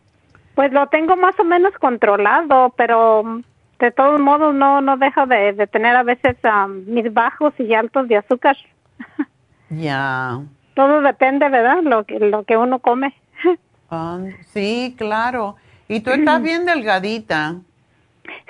Pues 0.54 0.72
lo 0.72 0.88
tengo 0.88 1.16
más 1.16 1.38
o 1.40 1.44
menos 1.44 1.74
controlado, 1.80 2.74
pero 2.78 3.24
mm, 3.24 3.44
de 3.80 3.92
todos 3.92 4.20
modos 4.22 4.54
no, 4.54 4.82
no 4.82 4.98
dejo 4.98 5.26
de, 5.26 5.54
de 5.54 5.68
tener 5.68 5.96
a 5.96 6.04
veces 6.04 6.38
mis 6.86 7.12
bajos 7.14 7.54
y 7.60 7.74
altos 7.74 8.08
de 8.08 8.18
azúcar. 8.18 8.58
Ya. 9.70 10.42
Todo 10.76 11.02
depende, 11.02 11.50
¿verdad? 11.50 11.82
Lo 11.82 12.04
que, 12.06 12.20
lo 12.20 12.44
que 12.44 12.56
uno 12.56 12.80
come. 12.80 13.16
Ah, 13.92 14.20
sí, 14.48 14.96
claro. 14.98 15.58
Y 15.88 16.00
tú 16.00 16.12
estás 16.12 16.42
bien 16.44 16.66
delgadita. 16.66 17.58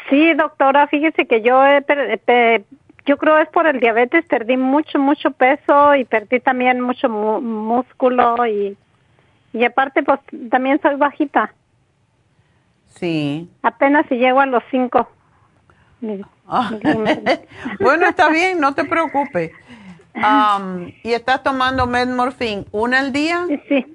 Sí, 0.10 0.34
doctora, 0.34 0.88
fíjese 0.88 1.26
que 1.26 1.42
yo 1.42 1.66
he 1.66 1.82
per- 1.82 2.20
pe- 2.20 2.66
yo 3.06 3.18
creo 3.18 3.38
es 3.40 3.50
por 3.50 3.68
el 3.68 3.80
diabetes, 3.80 4.26
perdí 4.26 4.58
mucho, 4.58 5.00
mucho 5.00 5.32
peso 5.32 5.96
y 5.96 6.06
perdí 6.06 6.40
también 6.40 6.82
mucho 6.82 7.08
mu- 7.10 7.42
músculo 7.42 8.46
y, 8.48 8.78
y 9.54 9.64
aparte 9.64 10.04
pues 10.04 10.20
también 10.50 10.80
soy 10.82 10.96
bajita, 10.96 11.54
Sí. 12.88 13.50
apenas 13.62 14.06
si 14.08 14.16
llego 14.16 14.40
a 14.40 14.46
los 14.46 14.64
cinco. 14.72 15.10
Ah, 16.48 16.72
bueno, 17.80 18.08
está 18.08 18.30
bien, 18.30 18.60
no 18.60 18.74
te 18.76 18.86
preocupes. 18.86 19.52
¿Y 21.04 21.12
estás 21.14 21.44
tomando 21.44 21.88
Medmorphine 21.88 22.66
una 22.72 23.00
al 23.00 23.12
día? 23.12 23.46
Sí, 23.68 23.86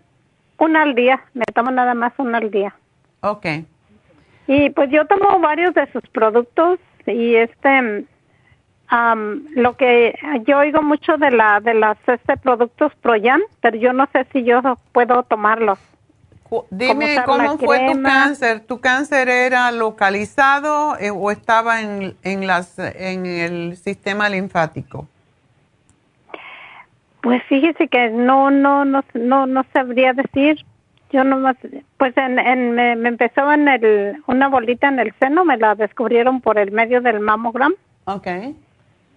una 0.58 0.82
al 0.82 0.94
día, 0.94 1.20
me 1.34 1.44
tomo 1.54 1.70
nada 1.70 1.94
más 1.94 2.12
una 2.18 2.38
al 2.38 2.50
día. 2.50 2.74
Ok. 3.20 3.46
Y 4.52 4.68
pues 4.70 4.90
yo 4.90 5.06
tomo 5.06 5.38
varios 5.38 5.74
de 5.74 5.86
sus 5.92 6.02
productos 6.08 6.80
y 7.06 7.36
este 7.36 8.04
lo 9.54 9.76
que 9.76 10.18
yo 10.44 10.58
oigo 10.58 10.82
mucho 10.82 11.16
de 11.18 11.30
la 11.30 11.60
de 11.60 11.74
las 11.74 11.96
este 12.08 12.36
productos 12.36 12.92
Proyan, 12.96 13.40
pero 13.60 13.76
yo 13.76 13.92
no 13.92 14.08
sé 14.12 14.26
si 14.32 14.42
yo 14.42 14.60
puedo 14.90 15.22
tomarlos. 15.22 15.78
Dime 16.68 17.22
cómo 17.24 17.58
fue 17.58 17.92
tu 17.92 18.02
cáncer. 18.02 18.58
¿Tu 18.66 18.80
cáncer 18.80 19.28
era 19.28 19.70
localizado 19.70 20.98
eh, 20.98 21.10
o 21.10 21.30
estaba 21.30 21.80
en, 21.80 22.16
en, 22.24 22.48
las, 22.48 22.76
en 22.80 23.26
el 23.26 23.76
sistema 23.76 24.28
linfático? 24.28 25.06
Pues 27.22 27.40
fíjese 27.44 27.86
que 27.86 28.10
no 28.10 28.50
no 28.50 28.84
no 28.84 29.04
no 29.14 29.46
no 29.46 29.64
sabría 29.72 30.12
decir. 30.12 30.64
Yo 31.12 31.24
nomás 31.24 31.56
pues 31.96 32.16
en, 32.16 32.38
en 32.38 32.72
me, 32.72 32.96
me 32.96 33.08
empezó 33.08 33.50
en 33.52 33.68
el 33.68 34.22
una 34.26 34.48
bolita 34.48 34.88
en 34.88 35.00
el 35.00 35.12
seno, 35.20 35.44
me 35.44 35.56
la 35.56 35.74
descubrieron 35.74 36.40
por 36.40 36.58
el 36.58 36.70
medio 36.70 37.00
del 37.00 37.20
mamogram. 37.20 37.74
Ok. 38.04 38.26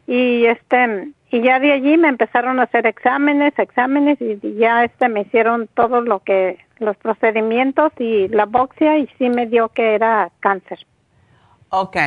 y 0.08 0.46
este 0.46 1.10
y 1.32 1.42
ya 1.42 1.60
de 1.60 1.72
allí 1.72 1.98
me 1.98 2.10
empezaron 2.10 2.60
a 2.60 2.64
hacer 2.64 2.86
exámenes 2.86 3.58
exámenes 3.58 4.20
y 4.22 4.40
y 4.42 4.56
ya 4.56 4.84
este 4.84 5.08
me 5.10 5.22
hicieron 5.22 5.68
todo 5.74 6.02
lo 6.02 6.20
que 6.20 6.58
los 6.80 6.98
procedimientos 6.98 7.92
y 7.98 8.28
la 8.28 8.46
boxia 8.46 8.98
y 8.98 9.08
sí 9.18 9.30
me 9.30 9.46
dio 9.46 9.70
que 9.70 9.96
era 9.96 10.30
cáncer 10.42 10.80
Ok. 11.76 11.98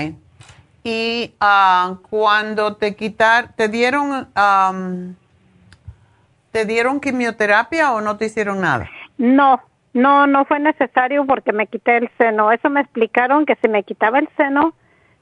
Y 0.84 1.34
ah, 1.40 1.96
cuando 2.08 2.76
te 2.76 2.94
quitar, 2.94 3.52
¿te 3.56 3.66
dieron, 3.66 4.28
am, 4.36 5.16
¿te 6.52 6.64
dieron 6.64 7.00
quimioterapia 7.00 7.92
o 7.92 8.00
no 8.00 8.16
te 8.16 8.26
hicieron 8.26 8.60
nada? 8.60 8.88
No, 9.18 9.60
no, 9.96 10.26
no 10.26 10.44
fue 10.44 10.60
necesario 10.60 11.24
porque 11.26 11.52
me 11.52 11.66
quité 11.66 11.96
el 11.96 12.10
seno. 12.18 12.52
Eso 12.52 12.68
me 12.70 12.80
explicaron 12.82 13.46
que 13.46 13.56
si 13.62 13.68
me 13.68 13.82
quitaba 13.82 14.18
el 14.18 14.28
seno 14.36 14.74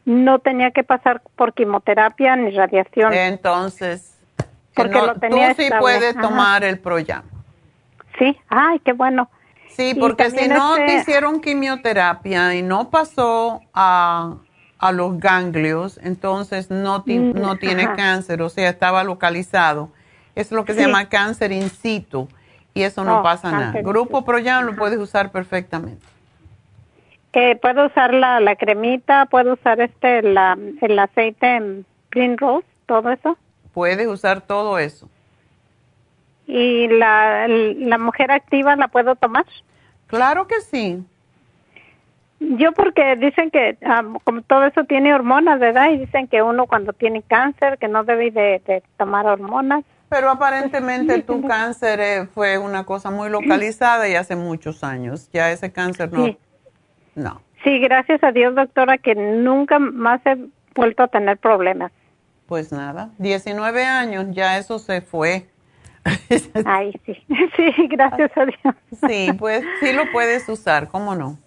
no 0.04 0.38
tenía 0.40 0.70
que 0.72 0.84
pasar 0.84 1.22
por 1.36 1.54
quimioterapia 1.54 2.36
ni 2.36 2.50
radiación. 2.50 3.12
Entonces, 3.14 4.18
que 4.36 4.44
Porque 4.74 4.98
no- 4.98 5.06
lo 5.06 5.14
tenía 5.14 5.54
tú 5.54 5.62
sí 5.62 5.70
puedes 5.78 6.16
Ajá. 6.16 6.20
tomar 6.28 6.64
el 6.64 6.78
Proyam. 6.78 7.22
Sí, 8.18 8.36
ay, 8.48 8.80
qué 8.80 8.92
bueno. 8.92 9.28
Sí, 9.68 9.94
porque 9.98 10.30
si 10.30 10.48
no 10.48 10.74
te 10.76 10.84
este- 10.86 10.96
hicieron 10.98 11.40
quimioterapia 11.40 12.54
y 12.54 12.62
no 12.62 12.90
pasó 12.90 13.60
a, 13.72 14.36
a 14.78 14.92
los 14.92 15.18
ganglios, 15.18 15.98
entonces 16.02 16.70
no, 16.70 17.02
ti- 17.02 17.18
Mm, 17.18 17.40
no 17.40 17.56
tiene 17.56 17.92
cáncer, 17.96 18.42
o 18.42 18.48
sea, 18.48 18.68
estaba 18.70 19.02
localizado. 19.04 19.90
Es 20.34 20.52
lo 20.52 20.64
que 20.64 20.74
se 20.74 20.82
llama 20.82 21.08
cáncer 21.08 21.50
in 21.52 21.70
situ 21.70 22.28
y 22.74 22.82
eso 22.82 23.04
no 23.04 23.20
Oh, 23.20 23.22
pasa 23.22 23.50
nada. 23.50 23.64
cáncer 23.66 23.80
in 23.80 23.86
Grupo 23.86 24.24
Proyam 24.24 24.64
lo 24.66 24.76
puedes 24.76 24.98
usar 24.98 25.30
perfectamente. 25.30 26.04
Eh, 27.32 27.56
puedo 27.56 27.86
usar 27.86 28.14
la, 28.14 28.38
la 28.40 28.54
cremita, 28.56 29.26
puedo 29.26 29.54
usar 29.54 29.80
este 29.80 30.22
la, 30.22 30.56
el 30.80 30.98
aceite 30.98 31.56
en 31.56 31.84
Green 32.10 32.38
Rose, 32.38 32.66
todo 32.86 33.10
eso. 33.10 33.36
Puedes 33.72 34.06
usar 34.06 34.40
todo 34.42 34.78
eso. 34.78 35.08
Y 36.46 36.86
la, 36.88 37.48
la 37.48 37.98
mujer 37.98 38.30
activa 38.30 38.76
la 38.76 38.88
puedo 38.88 39.16
tomar. 39.16 39.44
Claro 40.06 40.46
que 40.46 40.60
sí. 40.60 41.02
Yo 42.38 42.72
porque 42.72 43.16
dicen 43.16 43.50
que 43.50 43.78
ah, 43.84 44.02
como 44.22 44.42
todo 44.42 44.64
eso 44.66 44.84
tiene 44.84 45.14
hormonas, 45.14 45.58
¿verdad? 45.58 45.90
Y 45.90 45.98
dicen 45.98 46.28
que 46.28 46.42
uno 46.42 46.66
cuando 46.66 46.92
tiene 46.92 47.22
cáncer 47.22 47.78
que 47.78 47.88
no 47.88 48.04
debe 48.04 48.30
de, 48.30 48.62
de 48.66 48.82
tomar 48.96 49.26
hormonas. 49.26 49.82
Pero 50.14 50.30
aparentemente 50.30 51.22
tu 51.22 51.42
cáncer 51.48 51.98
eh, 51.98 52.26
fue 52.32 52.56
una 52.56 52.84
cosa 52.84 53.10
muy 53.10 53.28
localizada 53.30 54.08
y 54.08 54.14
hace 54.14 54.36
muchos 54.36 54.84
años. 54.84 55.28
Ya 55.32 55.50
ese 55.50 55.72
cáncer 55.72 56.12
no. 56.12 56.26
Sí. 56.26 56.38
No. 57.16 57.42
Sí, 57.64 57.80
gracias 57.80 58.22
a 58.22 58.30
Dios, 58.30 58.54
doctora, 58.54 58.98
que 58.98 59.16
nunca 59.16 59.80
más 59.80 60.24
he 60.24 60.36
vuelto 60.76 61.02
a 61.02 61.08
tener 61.08 61.38
problemas. 61.38 61.90
Pues 62.46 62.70
nada, 62.70 63.10
19 63.18 63.84
años, 63.84 64.26
ya 64.30 64.56
eso 64.56 64.78
se 64.78 65.00
fue. 65.00 65.48
Ay, 66.64 66.92
sí, 67.04 67.16
sí, 67.56 67.88
gracias 67.88 68.30
a 68.36 68.44
Dios. 68.44 68.74
Sí, 69.08 69.32
pues 69.36 69.64
sí 69.80 69.92
lo 69.92 70.04
puedes 70.12 70.48
usar, 70.48 70.88
¿cómo 70.90 71.16
no? 71.16 71.38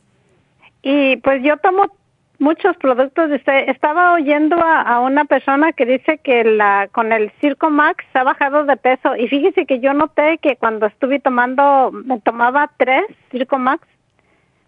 Y 0.81 1.15
pues 1.17 1.41
yo 1.41 1.55
tomo 1.57 1.85
muchos 2.39 2.75
productos. 2.77 3.29
Estaba 3.31 4.13
oyendo 4.13 4.57
a, 4.57 4.81
a 4.81 4.99
una 4.99 5.25
persona 5.25 5.73
que 5.73 5.85
dice 5.85 6.19
que 6.19 6.43
la 6.43 6.87
con 6.91 7.11
el 7.11 7.31
Circo 7.41 7.69
Max 7.69 8.05
ha 8.13 8.23
bajado 8.23 8.65
de 8.65 8.77
peso. 8.77 9.15
Y 9.15 9.27
fíjese 9.27 9.65
que 9.65 9.79
yo 9.79 9.93
noté 9.93 10.37
que 10.39 10.55
cuando 10.55 10.85
estuve 10.85 11.19
tomando, 11.19 11.91
me 11.91 12.19
tomaba 12.21 12.69
tres 12.77 13.05
Circo 13.31 13.57
Max, 13.57 13.87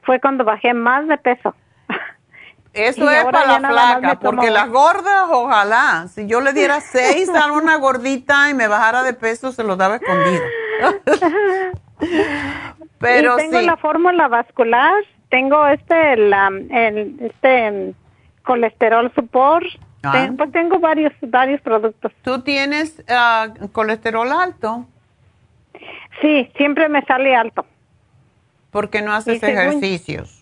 fue 0.04 0.20
cuando 0.20 0.44
bajé 0.44 0.74
más 0.74 1.08
de 1.08 1.18
peso. 1.18 1.54
Eso 2.74 3.12
Y 3.12 3.16
es 3.16 3.26
para 3.26 3.60
la 3.60 3.70
flaca, 3.70 4.20
porque 4.20 4.50
las 4.52 4.70
gordas, 4.70 5.26
ojalá. 5.30 6.08
Si 6.08 6.28
yo 6.28 6.42
le 6.42 6.54
diera 6.54 6.82
seis 6.92 7.30
a 7.30 7.52
una 7.52 7.76
gordita 7.78 8.50
y 8.50 8.54
me 8.54 8.68
bajara 8.68 9.04
de 9.04 9.14
peso, 9.14 9.52
se 9.52 9.64
lo 9.64 9.76
daba 9.76 9.98
escondido. 9.98 10.44
Pero 13.00 13.36
y 13.36 13.38
tengo 13.38 13.60
sí. 13.60 13.66
la 13.66 13.78
fórmula 13.78 14.28
vascular, 14.28 14.94
tengo 15.30 15.66
este, 15.68 16.18
la, 16.18 16.48
el, 16.48 17.18
este 17.22 17.72
mm, 17.72 17.94
colesterol 18.44 19.12
support. 19.14 19.66
Ah. 20.04 20.12
Ten- 20.14 20.38
pues 20.38 20.52
tengo 20.52 20.80
varios, 20.80 21.14
varios 21.22 21.62
productos. 21.62 22.12
¿Tú 22.24 22.42
tienes 22.42 23.04
ah, 23.10 23.48
colesterol 23.72 24.32
alto? 24.32 24.86
Sí, 26.22 26.50
siempre 26.58 26.90
me 26.90 27.02
sale 27.04 27.36
alto. 27.36 27.66
Porque 28.72 29.02
no 29.02 29.14
haces 29.14 29.40
según- 29.40 29.58
ejercicios. 29.58 30.36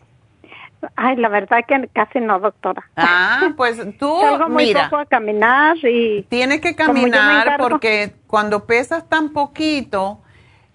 Ay, 0.95 1.15
la 1.15 1.27
verdad 1.29 1.65
que 1.67 1.87
casi 1.91 2.19
no, 2.19 2.39
doctora. 2.39 2.83
Ah, 2.95 3.49
pues 3.57 3.77
tú, 3.97 4.19
Salgo 4.21 4.47
muy 4.49 4.65
mira. 4.67 4.83
poco 4.85 4.97
a 5.01 5.05
caminar 5.05 5.75
y... 5.83 6.21
Tienes 6.29 6.61
que 6.61 6.75
caminar 6.75 7.47
encargo- 7.47 7.69
porque 7.69 8.13
cuando 8.27 8.65
pesas 8.65 9.09
tan 9.09 9.29
poquito 9.29 10.19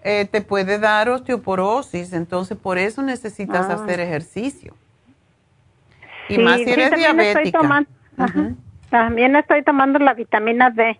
eh, 0.03 0.25
te 0.29 0.41
puede 0.41 0.79
dar 0.79 1.09
osteoporosis, 1.09 2.13
entonces 2.13 2.57
por 2.57 2.77
eso 2.77 3.01
necesitas 3.01 3.69
Ah. 3.69 3.73
hacer 3.73 3.99
ejercicio. 3.99 4.75
Y 6.29 6.35
Sí, 6.35 6.41
más 6.41 6.57
si 6.57 6.65
sí, 6.65 6.71
eres 6.71 6.85
estoy 6.85 6.99
diabética. 6.99 7.59
tomando-. 7.59 7.89
También 8.89 9.35
estoy 9.35 9.63
tomando 9.63 9.99
la 9.99 10.13
vitamina 10.13 10.69
D. 10.69 10.99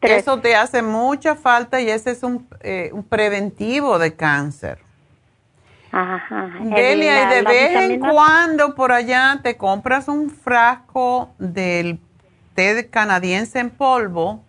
Eso 0.00 0.38
te 0.40 0.54
hace 0.54 0.82
mucha 0.82 1.34
falta 1.34 1.80
y 1.80 1.88
ese 1.88 2.10
es 2.10 2.22
un, 2.22 2.46
eh, 2.60 2.90
un 2.92 3.04
preventivo 3.04 3.98
de 3.98 4.14
cáncer. 4.14 4.78
Ajá. 5.92 6.50
Delia, 6.60 7.22
y 7.30 7.34
de 7.36 7.42
la- 7.42 7.50
vez 7.50 7.90
en 7.90 8.00
cuando 8.00 8.74
por 8.74 8.90
allá 8.92 9.40
te 9.42 9.56
compras 9.56 10.08
un 10.08 10.28
frasco 10.28 11.30
del 11.38 11.98
té 12.54 12.88
canadiense 12.90 13.60
en 13.60 13.70
polvo 13.70 14.43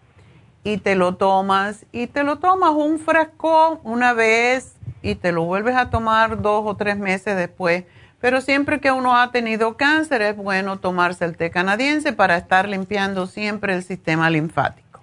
y 0.65 0.77
te 0.79 0.95
lo 0.95 1.15
tomas 1.15 1.85
y 1.91 2.07
te 2.07 2.23
lo 2.23 2.39
tomas 2.39 2.71
un 2.71 2.97
frasco 2.97 3.79
una 3.83 4.13
vez 4.13 4.75
y 5.03 5.13
te 5.13 5.31
lo 5.31 5.43
vuelves 5.43 5.75
a 5.75 5.91
tomar 5.91 6.41
dos 6.41 6.63
o 6.65 6.75
tres 6.75 6.97
meses 6.97 7.37
después. 7.37 7.85
Pero 8.19 8.41
siempre 8.41 8.79
que 8.79 8.91
uno 8.91 9.15
ha 9.15 9.31
tenido 9.31 9.77
cáncer 9.77 10.23
es 10.23 10.35
bueno 10.35 10.79
tomarse 10.79 11.23
el 11.23 11.37
té 11.37 11.51
canadiense 11.51 12.13
para 12.13 12.35
estar 12.35 12.67
limpiando 12.67 13.27
siempre 13.27 13.75
el 13.75 13.83
sistema 13.83 14.31
linfático. 14.31 15.01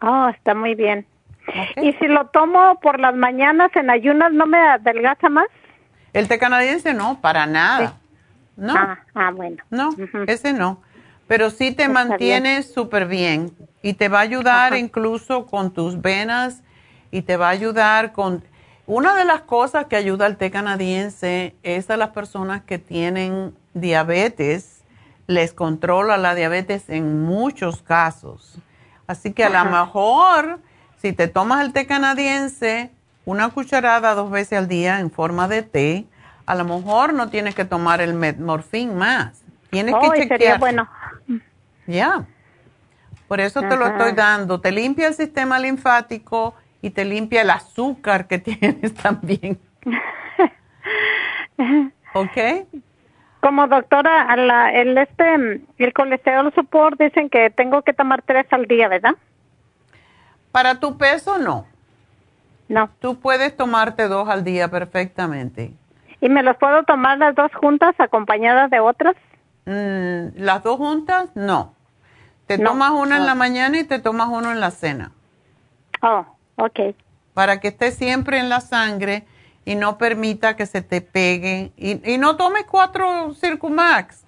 Oh, 0.00 0.28
está 0.28 0.54
muy 0.54 0.74
bien. 0.74 1.04
Y 1.76 1.92
si 1.92 2.06
lo 2.06 2.24
tomo 2.28 2.80
por 2.80 2.98
las 2.98 3.14
mañanas 3.14 3.70
en 3.76 3.90
ayunas, 3.90 4.32
¿no 4.32 4.46
me 4.46 4.56
adelgaza 4.56 5.28
más? 5.28 5.48
El 6.14 6.26
té 6.26 6.38
canadiense 6.38 6.94
no, 6.94 7.20
para 7.20 7.46
nada. 7.46 7.98
No. 8.56 8.74
Ah, 8.74 8.98
ah, 9.14 9.30
bueno. 9.30 9.62
No, 9.68 9.90
ese 10.26 10.54
no. 10.54 10.80
Pero 11.26 11.50
sí 11.50 11.72
te 11.72 11.84
Está 11.84 11.88
mantiene 11.88 12.62
súper 12.62 13.06
bien 13.06 13.52
y 13.82 13.94
te 13.94 14.08
va 14.08 14.18
a 14.18 14.22
ayudar 14.22 14.76
incluso 14.76 15.46
con 15.46 15.72
tus 15.72 16.00
venas 16.00 16.62
y 17.10 17.22
te 17.22 17.36
va 17.36 17.48
a 17.48 17.50
ayudar 17.50 18.12
con... 18.12 18.44
Una 18.86 19.14
de 19.14 19.24
las 19.24 19.40
cosas 19.40 19.86
que 19.86 19.96
ayuda 19.96 20.26
al 20.26 20.36
té 20.36 20.50
canadiense 20.50 21.54
es 21.62 21.88
a 21.88 21.96
las 21.96 22.10
personas 22.10 22.62
que 22.64 22.78
tienen 22.78 23.54
diabetes, 23.72 24.82
les 25.26 25.54
controla 25.54 26.18
la 26.18 26.34
diabetes 26.34 26.90
en 26.90 27.22
muchos 27.24 27.80
casos. 27.80 28.58
Así 29.06 29.32
que 29.32 29.44
a 29.44 29.48
lo 29.48 29.70
mejor 29.70 30.60
si 31.00 31.12
te 31.14 31.28
tomas 31.28 31.64
el 31.64 31.72
té 31.72 31.86
canadiense, 31.86 32.90
una 33.24 33.48
cucharada 33.50 34.14
dos 34.14 34.30
veces 34.30 34.58
al 34.58 34.68
día 34.68 35.00
en 35.00 35.10
forma 35.10 35.48
de 35.48 35.62
té, 35.62 36.06
a 36.44 36.54
lo 36.54 36.64
mejor 36.64 37.14
no 37.14 37.30
tienes 37.30 37.54
que 37.54 37.64
tomar 37.64 38.02
el 38.02 38.12
metmorfín 38.12 38.96
más. 38.96 39.40
Tienes 39.70 39.94
que 39.94 40.06
Oh, 40.06 40.12
chequear. 40.14 40.28
sería 40.28 40.58
bueno. 40.58 40.88
Ya. 41.86 42.24
Por 43.28 43.40
eso 43.40 43.60
te 43.62 43.76
lo 43.76 43.86
estoy 43.86 44.12
dando. 44.12 44.60
Te 44.60 44.70
limpia 44.70 45.08
el 45.08 45.14
sistema 45.14 45.58
linfático 45.58 46.54
y 46.82 46.90
te 46.90 47.04
limpia 47.04 47.42
el 47.42 47.50
azúcar 47.50 48.26
que 48.26 48.38
tienes 48.38 48.94
también. 48.94 49.58
¿Ok? 52.14 52.66
Como 53.40 53.66
doctora, 53.66 54.34
la- 54.36 54.72
el 54.72 54.96
este, 54.96 55.62
el 55.78 55.92
colesterol 55.92 56.52
support 56.54 56.98
dicen 56.98 57.28
que 57.28 57.50
tengo 57.50 57.82
que 57.82 57.92
tomar 57.92 58.22
tres 58.22 58.46
al 58.50 58.66
día, 58.66 58.88
¿verdad? 58.88 59.14
Para 60.52 60.78
tu 60.80 60.96
peso, 60.96 61.38
no. 61.38 61.66
No. 62.68 62.88
Tú 63.00 63.18
puedes 63.20 63.54
tomarte 63.56 64.08
dos 64.08 64.28
al 64.28 64.44
día 64.44 64.68
perfectamente. 64.68 65.72
¿Y 66.20 66.28
me 66.30 66.42
los 66.42 66.56
puedo 66.56 66.84
tomar 66.84 67.18
las 67.18 67.34
dos 67.34 67.52
juntas 67.54 67.94
acompañadas 67.98 68.70
de 68.70 68.80
otras? 68.80 69.14
Mm, 69.66 70.36
¿Las 70.36 70.62
dos 70.62 70.76
juntas? 70.76 71.30
No. 71.34 71.74
Te 72.46 72.58
No. 72.58 72.70
tomas 72.70 72.90
una 72.92 73.16
en 73.16 73.26
la 73.26 73.34
mañana 73.34 73.78
y 73.78 73.84
te 73.84 73.98
tomas 73.98 74.28
uno 74.28 74.52
en 74.52 74.60
la 74.60 74.70
cena. 74.70 75.12
Oh, 76.02 76.26
ok. 76.56 76.94
Para 77.32 77.60
que 77.60 77.68
esté 77.68 77.90
siempre 77.90 78.38
en 78.38 78.48
la 78.48 78.60
sangre 78.60 79.24
y 79.64 79.74
no 79.76 79.96
permita 79.96 80.56
que 80.56 80.66
se 80.66 80.82
te 80.82 81.00
pegue. 81.00 81.72
Y, 81.76 82.12
y 82.12 82.18
no 82.18 82.36
tomes 82.36 82.64
cuatro 82.64 83.32
Circumax. 83.34 84.24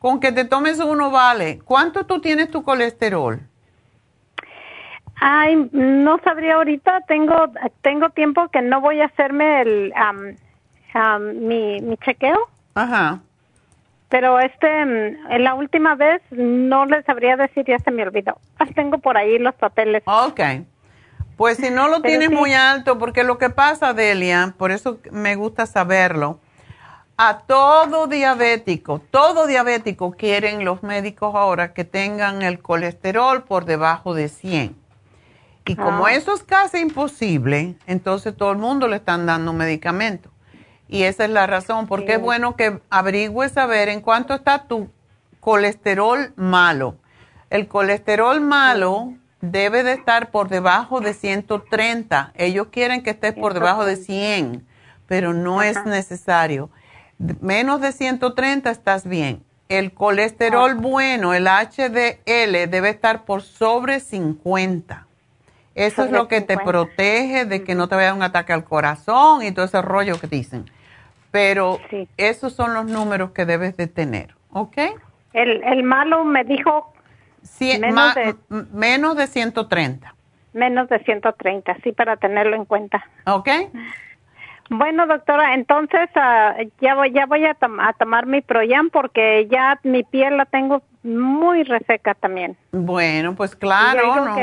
Con 0.00 0.18
que 0.18 0.32
te 0.32 0.44
tomes 0.44 0.80
uno 0.80 1.10
vale. 1.10 1.60
¿Cuánto 1.64 2.04
tú 2.06 2.20
tienes 2.20 2.50
tu 2.50 2.62
colesterol? 2.64 3.40
Ay, 5.20 5.68
no 5.72 6.18
sabría 6.24 6.54
ahorita. 6.54 7.02
Tengo 7.02 7.52
tengo 7.82 8.08
tiempo 8.10 8.48
que 8.48 8.62
no 8.62 8.80
voy 8.80 9.00
a 9.02 9.06
hacerme 9.06 9.60
el 9.60 9.92
am, 9.94 10.34
mi, 11.34 11.80
mi 11.80 11.96
chequeo. 11.98 12.48
Ajá. 12.74 13.20
Pero 14.10 14.38
este, 14.40 14.66
mm, 14.84 15.30
en 15.32 15.44
la 15.44 15.54
última 15.54 15.94
vez 15.94 16.20
no 16.30 16.84
les 16.84 17.04
sabría 17.06 17.36
decir, 17.36 17.64
ya 17.66 17.78
se 17.78 17.90
me 17.90 18.02
olvidó. 18.02 18.36
Tengo 18.74 18.98
por 18.98 19.16
ahí 19.16 19.38
los 19.38 19.54
papeles. 19.54 20.02
Ok. 20.04 20.40
Pues 21.36 21.56
si 21.56 21.70
no 21.70 21.88
lo 21.88 22.02
tienes 22.02 22.28
sí. 22.28 22.34
muy 22.34 22.52
alto, 22.52 22.98
porque 22.98 23.24
lo 23.24 23.38
que 23.38 23.48
pasa, 23.48 23.94
Delia, 23.94 24.54
por 24.58 24.72
eso 24.72 24.98
me 25.10 25.36
gusta 25.36 25.64
saberlo, 25.66 26.38
A 27.22 27.40
todo 27.46 28.06
diabético, 28.06 29.02
todo 29.10 29.46
diabético 29.46 30.12
quieren 30.12 30.64
los 30.64 30.82
médicos 30.82 31.34
ahora 31.34 31.74
que 31.74 31.84
tengan 31.84 32.40
el 32.40 32.60
colesterol 32.60 33.42
por 33.44 33.66
debajo 33.66 34.14
de 34.14 34.28
100. 34.28 34.74
Y 35.66 35.76
como 35.76 36.06
Ah. 36.06 36.12
eso 36.14 36.32
es 36.32 36.42
casi 36.42 36.78
imposible, 36.78 37.74
entonces 37.86 38.34
todo 38.34 38.52
el 38.52 38.56
mundo 38.58 38.88
le 38.88 38.96
están 38.96 39.26
dando 39.26 39.52
medicamento. 39.52 40.30
Y 40.92 41.04
esa 41.04 41.24
es 41.24 41.30
la 41.30 41.46
razón, 41.46 41.86
porque 41.86 42.14
es 42.14 42.20
bueno 42.20 42.56
que 42.56 42.80
averigües 42.90 43.56
a 43.56 43.66
ver 43.66 43.88
en 43.88 44.00
cuánto 44.00 44.34
está 44.34 44.64
tu 44.64 44.90
colesterol 45.38 46.32
malo. 46.34 46.96
El 47.48 47.68
colesterol 47.68 48.40
malo 48.40 49.14
debe 49.40 49.84
de 49.84 49.92
estar 49.92 50.32
por 50.32 50.48
debajo 50.48 51.00
de 51.00 51.14
130. 51.14 52.32
Ellos 52.34 52.66
quieren 52.72 53.04
que 53.04 53.10
estés 53.10 53.34
por 53.34 53.54
debajo 53.54 53.84
de 53.84 53.94
100, 53.94 54.66
pero 55.06 55.32
no 55.32 55.62
es 55.62 55.84
necesario. 55.86 56.70
Menos 57.40 57.80
de 57.80 57.92
130 57.92 58.68
estás 58.68 59.06
bien. 59.06 59.44
El 59.68 59.94
colesterol 59.94 60.74
bueno, 60.74 61.34
el 61.34 61.46
HDL, 61.46 62.68
debe 62.68 62.88
estar 62.88 63.24
por 63.24 63.42
sobre 63.42 64.00
50. 64.00 65.06
Eso 65.76 66.02
es 66.02 66.10
lo 66.10 66.26
que 66.26 66.40
te 66.40 66.54
50. 66.54 66.64
protege 66.64 67.44
de 67.44 67.62
que 67.62 67.76
no 67.76 67.88
te 67.88 67.94
vaya 67.94 68.12
un 68.12 68.24
ataque 68.24 68.52
al 68.52 68.64
corazón 68.64 69.44
y 69.44 69.52
todo 69.52 69.66
ese 69.66 69.80
rollo 69.80 70.18
que 70.18 70.26
dicen. 70.26 70.68
Pero 71.30 71.78
esos 72.16 72.52
son 72.54 72.74
los 72.74 72.86
números 72.86 73.30
que 73.30 73.44
debes 73.46 73.76
de 73.76 73.86
tener, 73.86 74.34
¿ok? 74.52 74.76
El, 75.32 75.62
el 75.62 75.82
malo 75.84 76.24
me 76.24 76.44
dijo 76.44 76.92
Cien- 77.42 77.80
Menos 77.80 77.94
ma- 77.94 78.14
de- 78.14 78.34
menos 78.72 79.16
de 79.16 79.26
130, 79.28 80.14
menos 80.52 80.88
de 80.88 80.98
130, 80.98 81.76
sí, 81.84 81.92
para 81.92 82.16
tenerlo 82.16 82.56
en 82.56 82.64
cuenta. 82.64 83.04
¿ok? 83.26 83.48
Bueno, 84.72 85.06
doctora, 85.08 85.54
entonces 85.54 86.08
ah, 86.14 86.54
ya 86.80 86.94
voy, 86.94 87.12
ya 87.12 87.26
voy 87.26 87.44
a, 87.44 87.54
tom- 87.54 87.80
a 87.80 87.92
tomar 87.94 88.26
mi 88.26 88.40
Proyan 88.40 88.90
porque 88.90 89.48
ya 89.50 89.80
mi 89.82 90.04
piel 90.04 90.36
la 90.36 90.44
tengo 90.46 90.82
muy 91.02 91.64
reseca 91.64 92.14
también. 92.14 92.56
Bueno, 92.72 93.34
pues 93.34 93.56
claro, 93.56 94.26
no, 94.26 94.36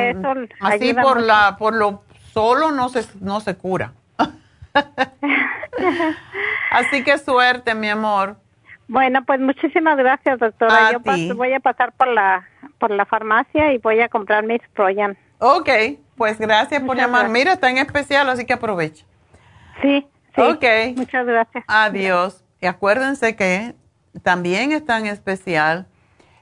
así 0.62 0.94
por 0.94 1.16
mucho. 1.18 1.28
la 1.28 1.56
por 1.58 1.74
lo 1.76 2.02
solo 2.34 2.72
no 2.72 2.90
se 2.90 3.06
no 3.22 3.40
se 3.42 3.56
cura. 3.56 3.94
así 6.72 7.04
que 7.04 7.18
suerte, 7.18 7.76
mi 7.76 7.90
amor. 7.90 8.38
Bueno, 8.88 9.24
pues 9.26 9.40
muchísimas 9.40 9.98
gracias, 9.98 10.40
doctora. 10.40 10.88
A 10.88 10.92
Yo 10.94 11.36
voy 11.36 11.54
a 11.54 11.60
pasar 11.60 11.92
por 11.94 12.08
la 12.08 12.48
por 12.80 12.92
la 12.92 13.06
farmacia 13.06 13.74
y 13.74 13.80
voy 13.80 14.00
a 14.02 14.10
comprar 14.10 14.46
mis 14.46 14.62
Proyan. 14.74 15.18
Ok, 15.40 15.70
pues 16.16 16.38
gracias 16.40 16.80
por 16.82 16.96
Muchas 16.96 17.08
llamar. 17.08 17.22
gracias. 17.24 17.34
Mira, 17.34 17.54
está 17.54 17.70
en 17.70 17.78
especial, 17.78 18.30
así 18.30 18.46
que 18.46 18.54
aprovecha. 18.54 19.06
Sí, 19.82 20.08
sí. 20.36 20.42
Ok. 20.42 20.64
Muchas 20.96 21.26
gracias. 21.26 21.64
Adiós. 21.68 22.44
Y 22.62 22.66
acuérdense 22.66 23.36
que 23.36 23.76
también 24.24 24.72
está 24.72 24.98
en 24.98 25.06
especial 25.08 25.88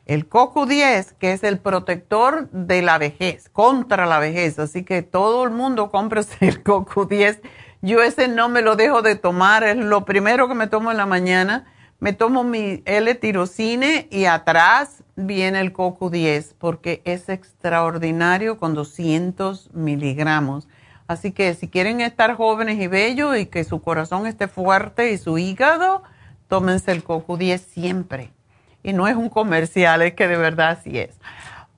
el 0.05 0.29
CoQ10, 0.29 1.13
que 1.17 1.33
es 1.33 1.43
el 1.43 1.59
protector 1.59 2.49
de 2.51 2.81
la 2.81 2.97
vejez, 2.97 3.49
contra 3.49 4.05
la 4.05 4.19
vejez. 4.19 4.59
Así 4.59 4.85
que 4.85 5.01
todo 5.01 5.43
el 5.43 5.49
mundo 5.51 5.89
compre 5.89 6.21
el 6.41 6.63
CoQ10. 6.63 7.41
Yo 7.85 8.01
ese 8.01 8.27
no 8.27 8.49
me 8.49 8.63
lo 8.63 8.75
dejo 8.75 9.03
de 9.03 9.15
tomar, 9.15 9.63
es 9.63 9.77
lo 9.77 10.05
primero 10.05 10.47
que 10.47 10.55
me 10.55 10.65
tomo 10.65 10.89
en 10.89 10.97
la 10.97 11.05
mañana. 11.05 11.65
Me 11.99 12.13
tomo 12.13 12.43
mi 12.43 12.81
L-tirocine 12.83 14.07
y 14.09 14.25
atrás 14.25 15.03
viene 15.15 15.59
el 15.59 15.71
CoQ10 15.71 16.55
porque 16.57 17.03
es 17.05 17.29
extraordinario 17.29 18.57
con 18.57 18.73
200 18.73 19.69
miligramos. 19.75 20.67
Así 21.07 21.31
que 21.31 21.53
si 21.53 21.67
quieren 21.67 22.01
estar 22.01 22.33
jóvenes 22.33 22.79
y 22.79 22.87
bellos 22.87 23.37
y 23.37 23.45
que 23.45 23.63
su 23.63 23.79
corazón 23.83 24.25
esté 24.25 24.47
fuerte 24.47 25.11
y 25.11 25.19
su 25.19 25.37
hígado, 25.37 26.01
tómense 26.47 26.91
el 26.91 27.03
CoQ10 27.03 27.59
siempre. 27.59 28.33
Y 28.81 28.93
no 28.93 29.07
es 29.07 29.15
un 29.15 29.29
comercial, 29.29 30.01
es 30.01 30.15
que 30.15 30.27
de 30.27 30.37
verdad 30.37 30.71
así 30.79 30.97
es. 30.97 31.19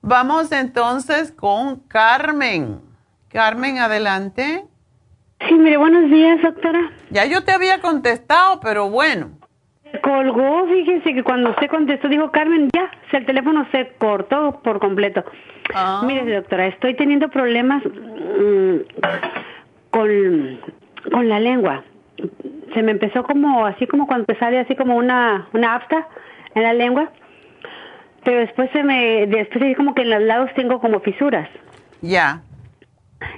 Vamos 0.00 0.52
entonces 0.52 1.32
con 1.32 1.76
Carmen. 1.80 2.80
Carmen, 3.28 3.76
adelante. 3.76 4.64
Sí, 5.46 5.54
mire, 5.54 5.76
buenos 5.76 6.10
días, 6.10 6.42
doctora. 6.42 6.90
Ya 7.10 7.24
yo 7.26 7.44
te 7.44 7.52
había 7.52 7.80
contestado, 7.80 8.60
pero 8.60 8.90
bueno. 8.90 9.30
Colgó, 10.02 10.66
fíjese 10.66 11.14
que 11.14 11.22
cuando 11.22 11.50
usted 11.50 11.68
contestó 11.68 12.08
dijo, 12.08 12.30
Carmen, 12.30 12.68
ya, 12.74 12.90
el 13.12 13.24
teléfono 13.24 13.66
se 13.70 13.92
cortó 13.98 14.60
por 14.62 14.80
completo. 14.80 15.24
Ah. 15.74 16.02
Mire, 16.04 16.34
doctora, 16.34 16.66
estoy 16.66 16.94
teniendo 16.94 17.28
problemas 17.28 17.82
mm, 17.84 18.76
con, 19.90 20.60
con 21.12 21.28
la 21.28 21.40
lengua. 21.40 21.84
Se 22.74 22.82
me 22.82 22.90
empezó 22.92 23.22
como, 23.22 23.64
así 23.64 23.86
como 23.86 24.06
cuando 24.06 24.26
te 24.26 24.38
sale 24.38 24.58
así 24.58 24.74
como 24.74 24.96
una, 24.96 25.48
una 25.52 25.76
afta 25.76 26.08
en 26.54 26.62
la 26.64 26.74
lengua, 26.74 27.10
pero 28.24 28.40
después 28.40 28.70
se 28.72 28.82
me, 28.82 29.26
después 29.26 29.76
como 29.76 29.94
que 29.94 30.02
en 30.02 30.10
los 30.10 30.22
lados 30.22 30.50
tengo 30.54 30.80
como 30.80 31.00
fisuras. 31.00 31.48
Ya. 32.02 32.42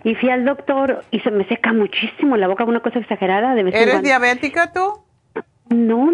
Y 0.04 0.14
fui 0.14 0.30
al 0.30 0.44
doctor 0.44 1.04
y 1.10 1.20
se 1.20 1.30
me 1.30 1.44
seca 1.46 1.72
muchísimo 1.72 2.36
la 2.36 2.48
boca, 2.48 2.64
una 2.64 2.80
cosa 2.80 2.98
exagerada. 2.98 3.54
De 3.54 3.62
vez 3.62 3.74
¿Eres 3.74 4.02
diabética 4.02 4.72
tú? 4.72 5.00
No, 5.70 6.10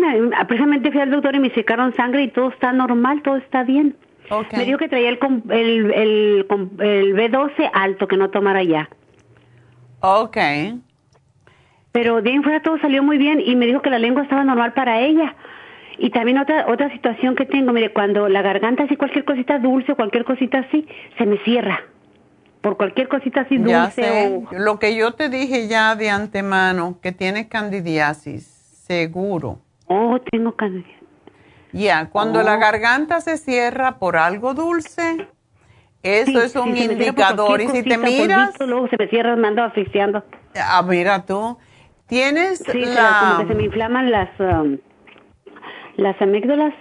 precisamente 0.47 0.93
fui 0.93 1.01
al 1.01 1.10
doctor 1.10 1.34
y 1.34 1.38
me 1.40 1.51
sacaron 1.51 1.94
sangre 1.94 2.22
y 2.24 2.28
todo 2.28 2.51
está 2.51 2.72
normal, 2.72 3.22
todo 3.22 3.36
está 3.36 3.62
bien. 3.64 3.97
Me 4.52 4.64
dijo 4.64 4.78
que 4.78 4.88
traía 4.88 5.09
el, 5.09 5.18
el, 5.51 5.93
el, 5.93 6.47
com- 6.48 6.70
el 6.80 7.14
B12 7.14 7.70
alto, 7.72 8.06
que 8.09 8.16
no 8.16 8.30
tomara 8.30 8.62
ya. 8.62 8.88
Ok. 10.01 10.36
Pero 11.93 12.20
de 12.20 12.30
ahí 12.30 12.36
en 12.36 12.43
fuera 12.43 12.60
todo 12.60 12.78
salió 12.78 13.02
muy 13.02 13.16
bien 13.18 13.40
y 13.40 13.56
me 13.56 13.66
dijo 13.66 13.80
que 13.80 13.88
la 13.90 13.98
lengua 13.98 14.22
estaba 14.24 14.44
normal 14.44 14.74
para 14.74 15.01
ella. 15.01 15.34
Y 15.98 16.10
también 16.10 16.36
otra 16.38 16.66
otra 16.68 16.90
situación 16.90 17.34
que 17.36 17.47
tengo, 17.47 17.72
mire, 17.72 17.93
cuando 17.93 18.28
la 18.28 18.43
garganta 18.43 18.82
así 18.82 18.97
cualquier 18.97 19.24
cosita 19.24 19.59
dulce, 19.59 19.94
cualquier 19.94 20.24
cosita 20.24 20.59
así, 20.59 20.86
se 21.16 21.24
me 21.24 21.38
cierra. 21.38 21.80
Por 22.66 22.76
cualquier 22.76 23.06
cosita 23.06 23.43
así 23.43 23.59
dulce 23.59 23.70
Ya 23.70 23.90
sé. 23.93 24.43
o 24.52 24.59
Lo 24.59 24.80
que 24.80 24.97
yo 24.97 25.12
te 25.12 25.28
dije 25.28 25.68
ya 25.68 25.94
de 25.94 26.10
antemano, 26.10 26.98
que 27.01 27.12
tienes 27.12 27.47
candidiasis, 27.47 28.43
seguro. 28.44 29.60
Oh, 29.86 30.18
tengo 30.32 30.51
candidiasis. 30.56 30.97
Ya, 31.72 32.10
cuando 32.10 32.40
Oh. 32.40 32.43
la 32.43 32.56
garganta 32.56 33.20
se 33.20 33.36
cierra 33.36 33.98
por 34.01 34.16
algo 34.16 34.52
dulce, 34.52 35.28
eso 36.02 36.30
Sí, 36.32 36.36
es 36.38 36.56
un 36.56 36.76
sí, 36.76 36.82
indicador. 36.90 37.60
Y 37.60 37.68
si 37.68 37.84
te 37.84 37.97
miras, 37.98 38.47
polvito, 38.48 38.66
luego 38.66 38.88
se 38.88 38.97
me 38.98 39.06
cierra, 39.10 39.36
me 39.36 39.47
ando 39.47 39.62
asfixiando. 39.62 40.24
ah, 40.60 40.82
mira 40.82 41.24
tú, 41.24 41.56
tienes 42.09 42.59
Sí, 42.59 42.64
pero 42.72 42.94
la... 42.94 43.18
como 43.20 43.38
que 43.47 43.52
se 43.52 43.59
me 43.60 43.64
inflaman 43.66 44.10
las 44.10 44.28
um, 44.40 44.76
las 45.98 46.20
amígdalas 46.20 46.74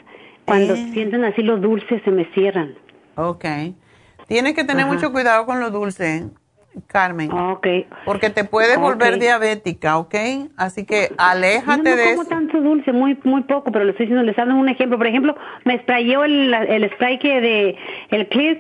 cuando 0.46 0.74
Eh. 0.74 0.90
sienten 0.94 1.26
así 1.26 1.44
lo 1.44 1.58
dulce 1.58 2.00
se 2.04 2.10
me 2.10 2.26
cierran. 2.34 2.74
Ok. 3.18 3.46
Tienes 4.28 4.54
que 4.54 4.64
tener 4.64 4.86
Ajá. 4.86 4.94
mucho 4.94 5.12
cuidado 5.12 5.46
con 5.46 5.60
lo 5.60 5.70
dulce, 5.72 6.26
Carmen. 6.88 7.32
Ok. 7.32 7.68
Porque 8.06 8.30
te 8.30 8.44
puedes 8.44 8.78
volver 8.78 9.20
diabética, 9.20 9.98
¿ok? 9.98 10.16
Así 10.58 10.86
que 10.86 11.12
aléjate 11.18 11.90
no, 11.90 11.90
no 11.92 11.96
de 11.96 12.10
como 12.10 12.22
eso. 12.24 12.30
tanto 12.30 12.60
dulce, 12.62 12.92
muy 12.92 13.18
muy 13.24 13.44
poco, 13.44 13.72
pero 13.72 13.86
le 13.86 13.92
estoy 13.92 14.08
diciendo, 14.08 14.26
les 14.26 14.36
dando 14.36 14.56
un 14.56 14.68
ejemplo. 14.70 14.98
Por 14.98 15.08
ejemplo, 15.08 15.36
me 15.64 15.78
sprayó 15.80 16.24
el, 16.24 16.54
el 16.54 16.90
spray 16.92 17.20
que 17.20 17.40
de 17.42 17.78
el 18.10 18.28
Clear 18.28 18.58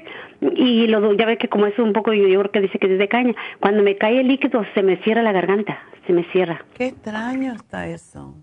y 0.55 0.87
lo 0.87 1.13
ya 1.13 1.25
ve 1.25 1.37
que 1.37 1.47
como 1.47 1.65
es 1.65 1.77
un 1.79 1.93
poco 1.93 2.13
yo, 2.13 2.27
yo 2.27 2.39
creo 2.39 2.51
que 2.51 2.61
dice 2.61 2.79
que 2.79 2.91
es 2.91 2.99
de 2.99 3.07
caña. 3.07 3.33
Cuando 3.59 3.83
me 3.83 3.97
cae 3.97 4.19
el 4.19 4.27
líquido 4.27 4.65
se 4.73 4.83
me 4.83 4.97
cierra 4.97 5.21
la 5.23 5.31
garganta, 5.31 5.79
se 6.05 6.13
me 6.13 6.23
cierra. 6.31 6.63
Qué 6.75 6.87
extraño 6.87 7.53
está 7.53 7.87
eso. 7.87 8.35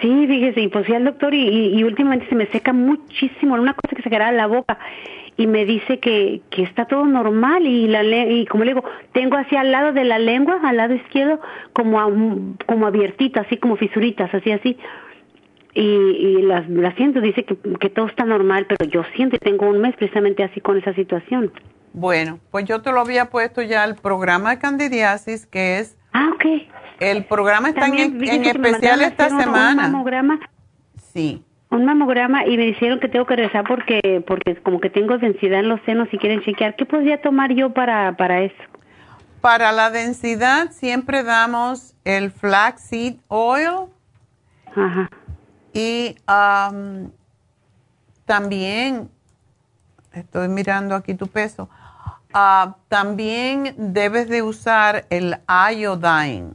Sí, 0.00 0.26
fíjese, 0.28 0.60
y 0.60 0.68
pues 0.68 0.86
fui 0.86 0.94
al 0.94 1.04
doctor 1.04 1.34
y, 1.34 1.42
y, 1.42 1.78
y 1.78 1.84
últimamente 1.84 2.28
se 2.28 2.36
me 2.36 2.46
seca 2.46 2.72
muchísimo, 2.72 3.54
una 3.54 3.74
cosa 3.74 3.96
que 3.96 4.02
se 4.02 4.10
queda 4.10 4.28
en 4.28 4.36
la 4.36 4.46
boca 4.46 4.78
y 5.36 5.46
me 5.46 5.64
dice 5.64 5.98
que, 5.98 6.42
que 6.50 6.62
está 6.62 6.84
todo 6.84 7.04
normal 7.06 7.66
y 7.66 7.88
la 7.88 8.02
y 8.04 8.46
como 8.46 8.64
le 8.64 8.74
digo, 8.74 8.84
tengo 9.12 9.36
así 9.36 9.56
al 9.56 9.72
lado 9.72 9.92
de 9.92 10.04
la 10.04 10.18
lengua, 10.18 10.60
al 10.62 10.76
lado 10.76 10.94
izquierdo, 10.94 11.40
como 11.72 12.00
a 12.00 12.10
como 12.66 12.86
abiertito, 12.86 13.40
así 13.40 13.56
como 13.56 13.76
fisuritas, 13.76 14.32
así 14.34 14.52
así. 14.52 14.76
Y, 15.74 15.80
y 15.80 16.42
las, 16.42 16.68
las 16.68 16.94
siento, 16.96 17.22
dice 17.22 17.44
que, 17.44 17.56
que 17.80 17.88
todo 17.88 18.06
está 18.06 18.24
normal, 18.24 18.66
pero 18.68 18.90
yo 18.90 19.04
siento 19.16 19.38
tengo 19.38 19.68
un 19.68 19.80
mes 19.80 19.96
precisamente 19.96 20.42
así 20.42 20.60
con 20.60 20.76
esa 20.76 20.92
situación. 20.94 21.50
Bueno, 21.94 22.38
pues 22.50 22.66
yo 22.66 22.82
te 22.82 22.92
lo 22.92 23.00
había 23.00 23.30
puesto 23.30 23.62
ya 23.62 23.84
el 23.84 23.94
programa 23.94 24.50
de 24.50 24.58
candidiasis, 24.58 25.46
que 25.46 25.78
es... 25.78 25.96
Ah, 26.12 26.30
ok. 26.34 26.44
El 27.00 27.24
programa 27.24 27.70
está 27.70 27.86
en, 27.86 27.96
También, 27.96 28.34
en 28.34 28.44
especial 28.44 29.00
esta 29.00 29.28
semana. 29.28 29.86
Un 29.86 29.92
mamograma. 29.92 30.40
Sí. 30.96 31.42
Un 31.72 31.86
mamograma 31.86 32.46
y 32.46 32.58
me 32.58 32.66
dijeron 32.66 33.00
que 33.00 33.08
tengo 33.08 33.24
que 33.24 33.34
regresar 33.34 33.64
porque 33.66 34.22
porque 34.26 34.56
como 34.56 34.78
que 34.78 34.90
tengo 34.90 35.16
densidad 35.16 35.60
en 35.60 35.70
los 35.70 35.80
senos 35.86 36.06
y 36.12 36.18
quieren 36.18 36.42
chequear. 36.42 36.76
¿Qué 36.76 36.84
podría 36.84 37.20
tomar 37.22 37.52
yo 37.54 37.72
para 37.72 38.14
para 38.16 38.42
eso? 38.42 38.62
Para 39.40 39.72
la 39.72 39.90
densidad 39.90 40.70
siempre 40.70 41.24
damos 41.24 41.94
el 42.04 42.30
flaxseed 42.30 43.16
oil. 43.28 43.88
Ajá. 44.76 45.08
Y 45.72 46.16
am, 46.26 47.10
también, 48.26 49.10
estoy 50.12 50.48
mirando 50.48 50.94
aquí 50.94 51.14
tu 51.14 51.26
peso, 51.26 51.70
ah, 52.34 52.76
también 52.88 53.74
debes 53.78 54.28
de 54.28 54.42
usar 54.42 55.06
el 55.08 55.36
iodine. 55.48 56.50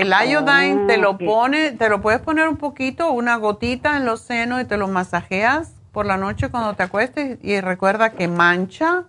El 0.00 0.14
iodine 0.30 0.86
te 0.86 0.96
lo 0.96 1.18
pone, 1.18 1.72
te 1.72 1.90
lo 1.90 2.00
puedes 2.00 2.20
poner 2.22 2.48
un 2.48 2.56
poquito, 2.56 3.12
una 3.12 3.36
gotita 3.36 3.98
en 3.98 4.06
los 4.06 4.22
senos 4.22 4.62
y 4.62 4.64
te 4.64 4.78
lo 4.78 4.88
masajeas 4.88 5.76
por 5.92 6.06
la 6.06 6.16
noche 6.16 6.50
cuando 6.50 6.72
te 6.72 6.84
acuestes 6.84 7.38
y 7.42 7.60
recuerda 7.60 8.14
que 8.14 8.26
mancha 8.26 9.04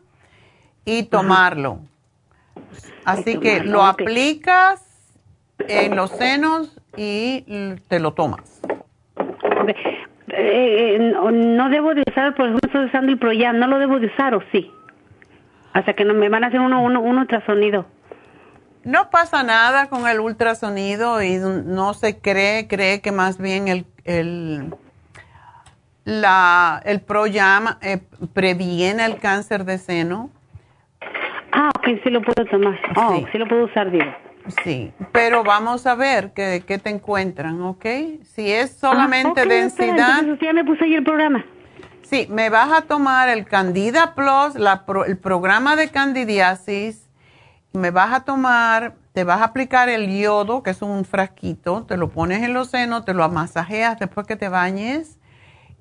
y 0.84 1.04
tomarlo. 1.04 1.80
Así 3.06 3.40
que 3.40 3.62
lo 3.62 3.84
aplicas 3.84 4.84
en 5.60 5.96
los 5.96 6.12
senos 6.12 6.78
y 6.98 7.78
te 7.88 8.02
lo 8.02 8.12
tomas. 8.12 8.62
Eh, 10.28 10.98
no, 11.00 11.70
debo 11.70 11.94
de 11.94 12.04
usar, 12.06 12.36
por 12.36 12.48
ejemplo, 12.48 12.68
estoy 12.68 12.86
usando 12.88 13.14
el 13.14 13.18
Proyam, 13.18 13.60
¿no 13.60 13.68
lo 13.68 13.80
debo 13.80 13.98
de 13.98 14.08
usar 14.08 14.36
o 14.36 14.44
sí? 14.52 14.70
Hasta 15.72 15.94
que 15.94 16.04
no 16.04 16.14
me 16.14 16.28
van 16.28 16.44
a 16.44 16.48
hacer 16.48 16.60
uno, 16.60 16.82
uno, 16.82 17.00
un 17.00 17.18
ultrasonido. 17.18 17.86
No 18.84 19.10
pasa 19.10 19.44
nada 19.44 19.90
con 19.90 20.08
el 20.08 20.20
ultrasonido 20.20 21.22
y 21.22 21.38
no 21.38 21.94
se 21.94 22.20
cree, 22.20 22.68
cree 22.68 23.02
que 23.02 23.12
más 23.12 23.38
bien 23.38 23.68
el, 23.68 23.86
el, 24.06 24.74
la, 26.04 26.82
el 26.86 27.02
Proyam 27.02 27.78
eh, 27.82 28.00
previene 28.34 29.06
el 29.06 29.18
cáncer 29.20 29.66
de 29.66 29.78
seno. 29.78 30.32
Ah, 31.52 31.70
ok, 31.78 32.02
sí 32.04 32.10
lo 32.10 32.22
puedo 32.22 32.46
tomar. 32.46 32.80
Oh, 32.96 33.24
sí. 33.32 33.38
lo 33.38 33.48
puedo 33.48 33.66
usar, 33.66 33.92
digo. 33.92 34.12
Sí, 34.64 34.92
pero 35.12 35.44
vamos 35.44 35.86
a 35.86 35.94
ver 35.94 36.32
qué, 36.34 36.80
te 36.84 36.90
encuentran, 36.90 37.62
¿ok? 37.62 37.86
Si 38.24 38.52
es 38.52 38.76
solamente 38.76 39.46
densidad. 39.46 40.24
ya 40.42 40.54
me 40.54 40.66
puse 40.66 40.86
ahí 40.86 40.96
el 40.96 41.04
programa. 41.04 41.46
Sí, 42.02 42.28
me 42.30 42.50
vas 42.50 42.72
a 42.72 42.82
tomar 42.82 43.30
el 43.30 43.46
Candida 43.46 44.16
Plus, 44.16 44.56
la, 44.56 44.84
el 45.08 45.18
programa 45.18 45.76
de 45.76 45.90
candidiasis, 45.90 47.08
me 47.74 47.92
vas 47.92 48.14
a 48.14 48.22
tomar, 48.22 48.96
te 49.14 49.24
vas 49.24 49.42
a 49.42 49.46
aplicar 49.46 49.90
el 49.90 50.10
yodo, 50.10 50.64
que 50.64 50.72
es 50.72 50.82
un 50.82 51.06
frasquito, 51.06 51.84
te 51.84 51.98
lo 51.98 52.10
pones 52.10 52.44
en 52.44 52.54
los 52.54 52.70
senos, 52.70 53.06
te 53.06 53.14
lo 53.14 53.28
masajeas 53.30 54.00
después 54.00 54.28
que 54.28 54.36
te 54.36 54.50
bañes 54.50 55.18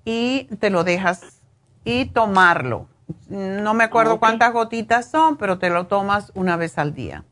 y 0.04 0.44
te 0.58 0.70
lo 0.70 0.84
dejas 0.84 1.42
y 1.84 2.06
tomarlo. 2.06 2.88
No 3.28 3.74
me 3.74 3.84
acuerdo 3.84 4.20
cuántas 4.20 4.52
gotitas 4.52 5.10
son, 5.10 5.36
pero 5.36 5.58
te 5.58 5.70
lo 5.70 5.86
tomas 5.86 6.30
una 6.34 6.56
vez 6.56 6.78
al 6.78 6.94
día. 6.94 7.24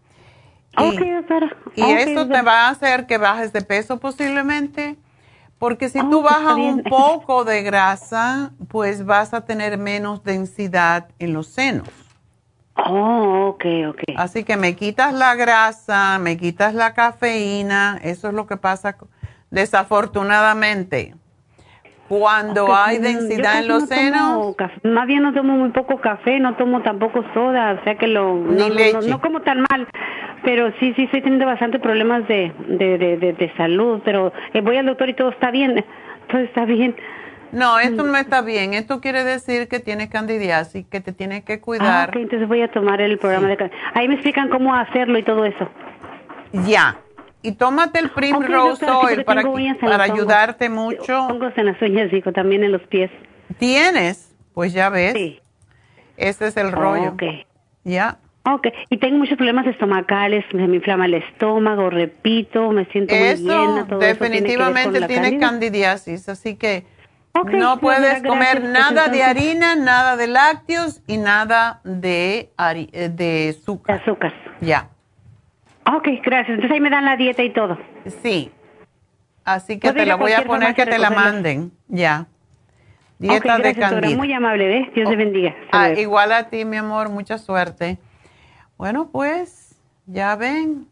Y, 0.77 1.81
y 1.81 1.93
eso 1.93 2.27
te 2.29 2.43
va 2.43 2.67
a 2.67 2.71
hacer 2.71 3.07
que 3.07 3.19
bajes 3.19 3.53
de 3.53 3.63
peso 3.63 3.99
posiblemente, 3.99 4.97
porque 5.59 5.89
si 5.89 5.99
tú 6.01 6.23
bajas 6.23 6.57
un 6.57 6.83
poco 6.89 7.45
de 7.45 7.63
grasa, 7.63 8.53
pues 8.69 9.05
vas 9.05 9.35
a 9.35 9.45
tener 9.45 9.79
menos 9.79 10.23
densidad 10.25 11.09
en 11.19 11.33
los 11.33 11.49
senos. 11.49 11.89
Oh, 12.87 13.49
ok, 13.55 13.65
ok. 13.89 14.03
Así 14.17 14.45
que 14.45 14.57
me 14.57 14.77
quitas 14.77 15.13
la 15.13 15.35
grasa, 15.35 16.19
me 16.19 16.37
quitas 16.37 16.75
la 16.75 16.95
cafeína, 16.95 17.99
eso 18.03 18.29
es 18.29 18.35
lo 18.35 18.47
que 18.47 18.57
pasa 18.57 18.97
desafortunadamente. 19.51 21.15
Cuando 22.09 22.75
hay 22.75 22.99
densidad 22.99 23.61
en 23.61 23.69
los 23.69 23.85
senos. 23.85 24.57
más 24.83 25.07
bien 25.07 25.23
no 25.23 25.35
tomo 25.35 25.57
muy 25.57 25.71
poco 25.71 26.01
café, 26.01 26.41
no 26.41 26.57
tomo 26.57 26.81
tampoco 26.81 27.23
soda, 27.35 27.79
o 27.79 27.85
sea 27.85 27.97
que 27.97 28.07
lo. 28.07 28.35
no, 28.35 28.71
No, 28.71 29.21
como 29.21 29.43
tan 29.43 29.61
mal, 29.71 29.87
pero 30.43 30.73
sí, 30.81 30.95
sí, 30.95 31.03
estoy 31.05 31.21
teniendo 31.21 31.45
bastante 31.45 31.79
problemas 31.79 32.27
de, 32.27 32.51
de, 32.67 32.97
de, 32.97 33.33
de, 33.35 33.53
salud, 33.57 34.01
pero 34.07 34.33
eh, 34.55 34.63
voy 34.63 34.79
al 34.79 34.87
doctor 34.87 35.11
y 35.11 35.15
todo 35.15 35.29
está 35.29 35.51
bien, 35.51 35.85
todo 36.29 36.41
está 36.41 36.65
bien. 36.65 36.97
No, 37.53 37.79
esto 37.79 38.03
no 38.03 38.17
está 38.17 38.43
bien. 38.43 38.75
Esto 38.75 39.01
quiere 39.01 39.25
decir 39.25 39.69
que 39.69 39.81
tienes 39.81 40.09
candidiasis, 40.09 40.87
que 40.87 41.01
te 41.01 41.13
tienes 41.13 41.45
que 41.45 41.61
cuidar. 41.61 42.11
Ah, 42.15 42.19
entonces 42.19 42.47
voy 42.47 42.63
a 42.63 42.71
tomar 42.71 43.01
el 43.01 43.19
programa 43.19 43.49
de 43.49 43.71
Ahí 43.95 44.09
me 44.09 44.15
explican 44.15 44.49
cómo 44.49 44.75
hacerlo 44.75 45.19
y 45.19 45.23
todo 45.23 45.45
eso. 45.45 45.69
Ya. 46.67 46.99
Y 47.43 47.53
tómate 47.53 48.01
el 48.01 48.11
Primrose 48.11 48.85
Oil 48.91 49.25
para, 49.25 49.43
para 49.81 50.05
ayudarte 50.05 50.69
mucho. 50.69 51.27
Hongos 51.27 51.53
en 51.57 51.67
las 51.67 51.81
uñas, 51.81 52.11
digo, 52.11 52.33
también 52.33 52.65
en 52.65 52.73
los 52.73 52.83
pies. 52.83 53.11
¿Tienes? 53.59 54.35
Pues 54.53 54.73
ya 54.73 54.91
ves. 54.91 55.15
Sí. 55.15 55.41
Ese 56.17 56.49
es 56.49 56.57
el 56.57 56.73
rollo. 56.73 57.11
ok. 57.11 57.23
Ya. 57.85 58.19
Ok, 58.45 58.69
y 58.89 58.97
tengo 58.97 59.19
muchos 59.19 59.37
problemas 59.37 59.67
estomacales, 59.67 60.45
me 60.55 60.65
inflama 60.65 61.05
el 61.05 61.15
estómago, 61.15 61.91
repito, 61.91 62.71
me 62.71 62.87
siento 62.87 63.15
muy 63.15 63.35
llena. 63.35 63.87
Todo 63.87 63.99
definitivamente 63.99 65.07
tiene, 65.07 65.39
candidiasis, 65.39 66.29
así 66.31 66.57
que 66.57 66.87
no 67.45 67.79
puedes 67.79 68.23
comer 68.23 68.63
nada 68.65 69.09
de 69.09 69.23
harina, 69.23 69.75
nada 69.75 70.17
de 70.17 70.27
lácteos 70.27 71.03
y 71.07 71.17
nada 71.17 71.81
de, 71.85 72.51
eh, 72.59 73.09
de 73.09 73.57
azúcar. 73.59 73.97
De 73.97 74.03
azúcar. 74.03 74.33
Ya. 74.61 74.89
Ok, 75.87 76.09
gracias. 76.25 76.51
Entonces 76.51 76.71
ahí 76.73 76.81
me 76.81 76.91
dan 76.91 77.05
la 77.05 77.17
dieta 77.17 77.43
y 77.43 77.53
todo. 77.53 77.79
Sí. 78.23 78.51
Así 79.45 79.79
que 79.79 79.93
te 79.93 80.05
la 80.05 80.17
voy 80.17 80.33
a 80.33 80.45
poner 80.45 80.75
que 80.75 80.85
te 80.85 80.99
la 80.99 81.11
manden. 81.11 81.73
Ya. 81.89 82.27
Dieta 83.19 83.59
de 83.59 83.75
candida. 83.75 84.17
Muy 84.17 84.33
amable, 84.33 84.79
¿eh? 84.79 84.93
Dios 84.95 85.09
te 85.09 85.17
bendiga. 85.17 85.55
Ah, 85.73 85.91
igual 85.91 86.33
a 86.33 86.51
ti, 86.51 86.65
mi 86.65 86.77
amor. 86.77 87.09
Mucha 87.09 87.39
suerte. 87.39 87.99
Bueno, 88.77 89.09
pues 89.11 89.75
ya 90.07 90.37
ven. 90.37 90.87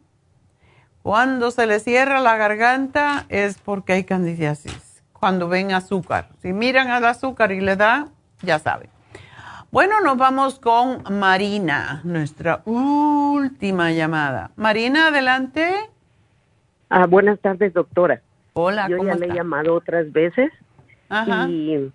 Cuando 1.03 1.51
se 1.51 1.67
le 1.67 1.79
cierra 1.79 2.19
la 2.19 2.35
garganta 2.35 3.25
es 3.29 3.59
porque 3.59 3.93
hay 3.93 4.03
candidiasis. 4.03 4.86
Cuando 5.19 5.47
ven 5.47 5.71
azúcar. 5.71 6.29
Si 6.39 6.53
miran 6.53 6.89
al 6.89 7.05
azúcar 7.05 7.51
y 7.51 7.59
le 7.59 7.75
da, 7.75 8.07
ya 8.41 8.59
saben. 8.59 8.89
Bueno, 9.71 9.99
nos 10.01 10.17
vamos 10.17 10.59
con 10.59 11.03
Marina, 11.19 12.01
nuestra 12.03 12.61
última 12.65 13.91
llamada. 13.91 14.51
Marina, 14.55 15.07
adelante. 15.07 15.75
Ah, 16.89 17.05
buenas 17.05 17.39
tardes, 17.39 17.73
doctora. 17.73 18.21
Hola, 18.53 18.87
Yo 18.87 19.03
ya 19.03 19.15
le 19.15 19.27
he 19.27 19.33
llamado 19.33 19.75
otras 19.75 20.11
veces. 20.11 20.51
Ajá. 21.09 21.47
Y 21.49 21.91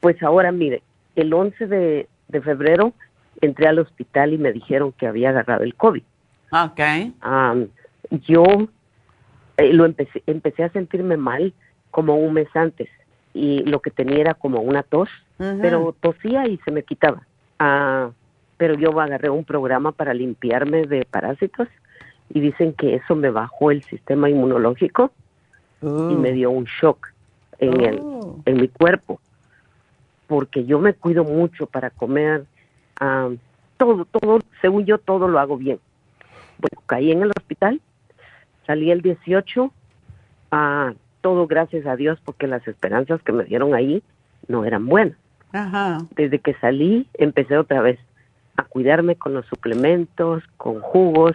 pues 0.00 0.22
ahora, 0.22 0.52
mire, 0.52 0.82
el 1.16 1.32
11 1.32 1.66
de, 1.66 2.08
febrero 2.42 2.92
entré 3.40 3.68
al 3.68 3.78
hospital 3.78 4.32
y 4.32 4.38
me 4.38 4.52
dijeron 4.52 4.92
que 4.92 5.06
había 5.06 5.30
agarrado 5.30 5.64
el 5.64 5.74
COVID. 5.74 6.02
Ok. 6.52 6.80
yo 8.10 8.44
eh, 9.56 9.72
lo 9.72 9.84
empecé, 9.84 10.22
empecé 10.26 10.64
a 10.64 10.72
sentirme 10.72 11.16
mal 11.16 11.52
como 11.92 12.16
un 12.16 12.34
mes 12.34 12.48
antes 12.54 12.88
y 13.34 13.60
lo 13.60 13.80
que 13.80 13.90
tenía 13.90 14.18
era 14.18 14.34
como 14.34 14.60
una 14.60 14.82
tos, 14.82 15.08
pero 15.38 15.94
tosía 16.00 16.46
y 16.46 16.58
se 16.58 16.70
me 16.70 16.82
quitaba. 16.82 17.22
Ah, 17.58 18.10
pero 18.56 18.74
yo 18.74 18.98
agarré 19.00 19.30
un 19.30 19.44
programa 19.44 19.92
para 19.92 20.14
limpiarme 20.14 20.86
de 20.86 21.04
parásitos 21.04 21.68
y 22.30 22.40
dicen 22.40 22.74
que 22.74 22.94
eso 22.94 23.16
me 23.16 23.30
bajó 23.30 23.70
el 23.70 23.82
sistema 23.82 24.28
inmunológico 24.30 25.10
y 25.80 25.86
me 25.86 26.30
oh. 26.30 26.34
dio 26.34 26.50
un 26.50 26.64
shock 26.64 27.12
en, 27.58 27.80
el, 27.80 27.98
oh. 28.00 28.38
en 28.44 28.60
mi 28.60 28.68
cuerpo, 28.68 29.20
porque 30.26 30.64
yo 30.64 30.78
me 30.78 30.94
cuido 30.94 31.24
mucho 31.24 31.66
para 31.66 31.90
comer, 31.90 32.44
ah, 33.00 33.30
todo, 33.78 34.04
todo, 34.04 34.40
según 34.60 34.84
yo 34.84 34.98
todo 34.98 35.26
lo 35.26 35.40
hago 35.40 35.56
bien. 35.56 35.80
Bueno, 36.58 36.82
caí 36.86 37.10
en 37.10 37.22
el 37.22 37.30
hospital, 37.30 37.80
salí 38.66 38.90
el 38.92 39.02
18, 39.02 39.72
ah, 40.52 40.92
todo 41.22 41.46
gracias 41.46 41.86
a 41.86 41.96
Dios 41.96 42.20
porque 42.22 42.46
las 42.46 42.66
esperanzas 42.68 43.22
que 43.22 43.32
me 43.32 43.44
dieron 43.44 43.74
ahí 43.74 44.02
no 44.48 44.64
eran 44.66 44.86
buenas. 44.86 45.16
Desde 46.16 46.38
que 46.38 46.54
salí 46.54 47.06
empecé 47.14 47.56
otra 47.56 47.80
vez 47.80 47.98
a 48.56 48.64
cuidarme 48.64 49.16
con 49.16 49.34
los 49.34 49.46
suplementos, 49.46 50.42
con 50.56 50.80
jugos, 50.80 51.32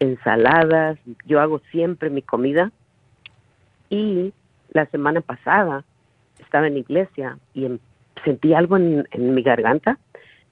ensaladas. 0.00 0.98
Yo 1.26 1.40
hago 1.40 1.60
siempre 1.70 2.10
mi 2.10 2.22
comida. 2.22 2.70
Y 3.90 4.32
la 4.70 4.86
semana 4.86 5.20
pasada 5.20 5.84
estaba 6.38 6.66
en 6.66 6.74
la 6.74 6.80
iglesia 6.80 7.38
y 7.54 7.64
em, 7.64 7.78
sentí 8.24 8.54
algo 8.54 8.76
en, 8.76 9.06
en 9.10 9.34
mi 9.34 9.42
garganta 9.42 9.98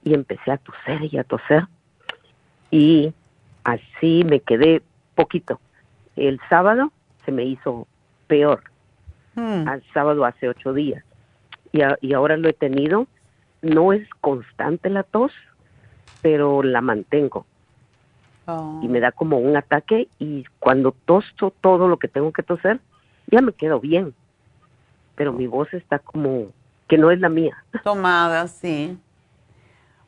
y 0.03 0.13
empecé 0.13 0.51
a 0.51 0.57
toser 0.57 1.01
y 1.11 1.17
a 1.17 1.23
toser. 1.23 1.65
Y 2.71 3.13
así 3.63 4.23
me 4.25 4.39
quedé 4.39 4.81
poquito. 5.15 5.59
El 6.15 6.39
sábado 6.49 6.91
se 7.25 7.31
me 7.31 7.43
hizo 7.43 7.87
peor 8.27 8.63
hmm. 9.35 9.67
al 9.67 9.83
sábado 9.93 10.25
hace 10.25 10.49
ocho 10.49 10.73
días. 10.73 11.03
Y, 11.71 11.81
y 12.01 12.13
ahora 12.13 12.37
lo 12.37 12.49
he 12.49 12.53
tenido. 12.53 13.07
No 13.61 13.91
es 13.93 14.07
constante 14.21 14.89
la 14.89 15.03
tos, 15.03 15.31
pero 16.21 16.63
la 16.63 16.81
mantengo. 16.81 17.45
Oh. 18.45 18.79
Y 18.81 18.87
me 18.87 18.99
da 18.99 19.11
como 19.11 19.39
un 19.39 19.57
ataque 19.57 20.07
y 20.19 20.45
cuando 20.59 20.91
tosto 20.91 21.51
todo 21.59 21.87
lo 21.87 21.97
que 21.97 22.07
tengo 22.07 22.31
que 22.31 22.43
toser, 22.43 22.79
ya 23.27 23.41
me 23.41 23.51
quedo 23.51 23.79
bien. 23.79 24.13
Pero 25.15 25.33
mi 25.33 25.47
voz 25.47 25.73
está 25.73 25.99
como 25.99 26.51
que 26.87 26.97
no 26.97 27.11
es 27.11 27.19
la 27.19 27.29
mía. 27.29 27.63
Tomada, 27.83 28.47
sí. 28.47 28.97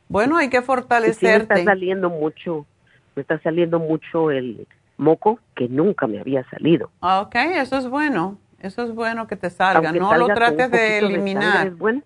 Bueno, 0.08 0.36
hay 0.36 0.48
que 0.48 0.62
fortalecerte. 0.62 1.54
me 1.54 1.60
está 1.60 1.70
saliendo 1.70 2.10
mucho, 2.10 2.66
me 3.14 3.22
está 3.22 3.38
saliendo 3.40 3.78
mucho 3.78 4.30
el, 4.30 4.66
moco 5.00 5.40
que 5.54 5.68
nunca 5.68 6.06
me 6.06 6.20
había 6.20 6.48
salido. 6.50 6.90
Ah, 7.00 7.20
ok, 7.22 7.34
eso 7.34 7.76
es 7.78 7.88
bueno. 7.88 8.38
Eso 8.60 8.82
es 8.84 8.94
bueno 8.94 9.26
que 9.26 9.36
te 9.36 9.48
salga. 9.48 9.90
no 9.92 10.14
lo 10.14 10.26
trates 10.26 10.70
de 10.70 10.98
eliminar. 10.98 11.66
¿Es 11.68 11.78
bueno? 11.78 12.02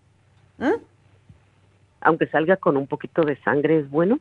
¿Mm? 0.58 0.74
Aunque 2.00 2.26
salga 2.28 2.56
con 2.56 2.76
un 2.76 2.86
poquito 2.86 3.22
de 3.22 3.36
sangre, 3.42 3.80
¿es 3.80 3.90
bueno? 3.90 4.20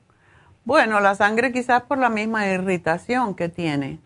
Bueno, 0.65 0.99
la 0.99 1.13
sangre 1.15 1.51
quizás 1.51 1.83
por 1.83 1.97
la 1.99 2.09
misma 2.09 2.47
irritación 2.47 3.35
que 3.35 3.49
tiene. 3.49 3.99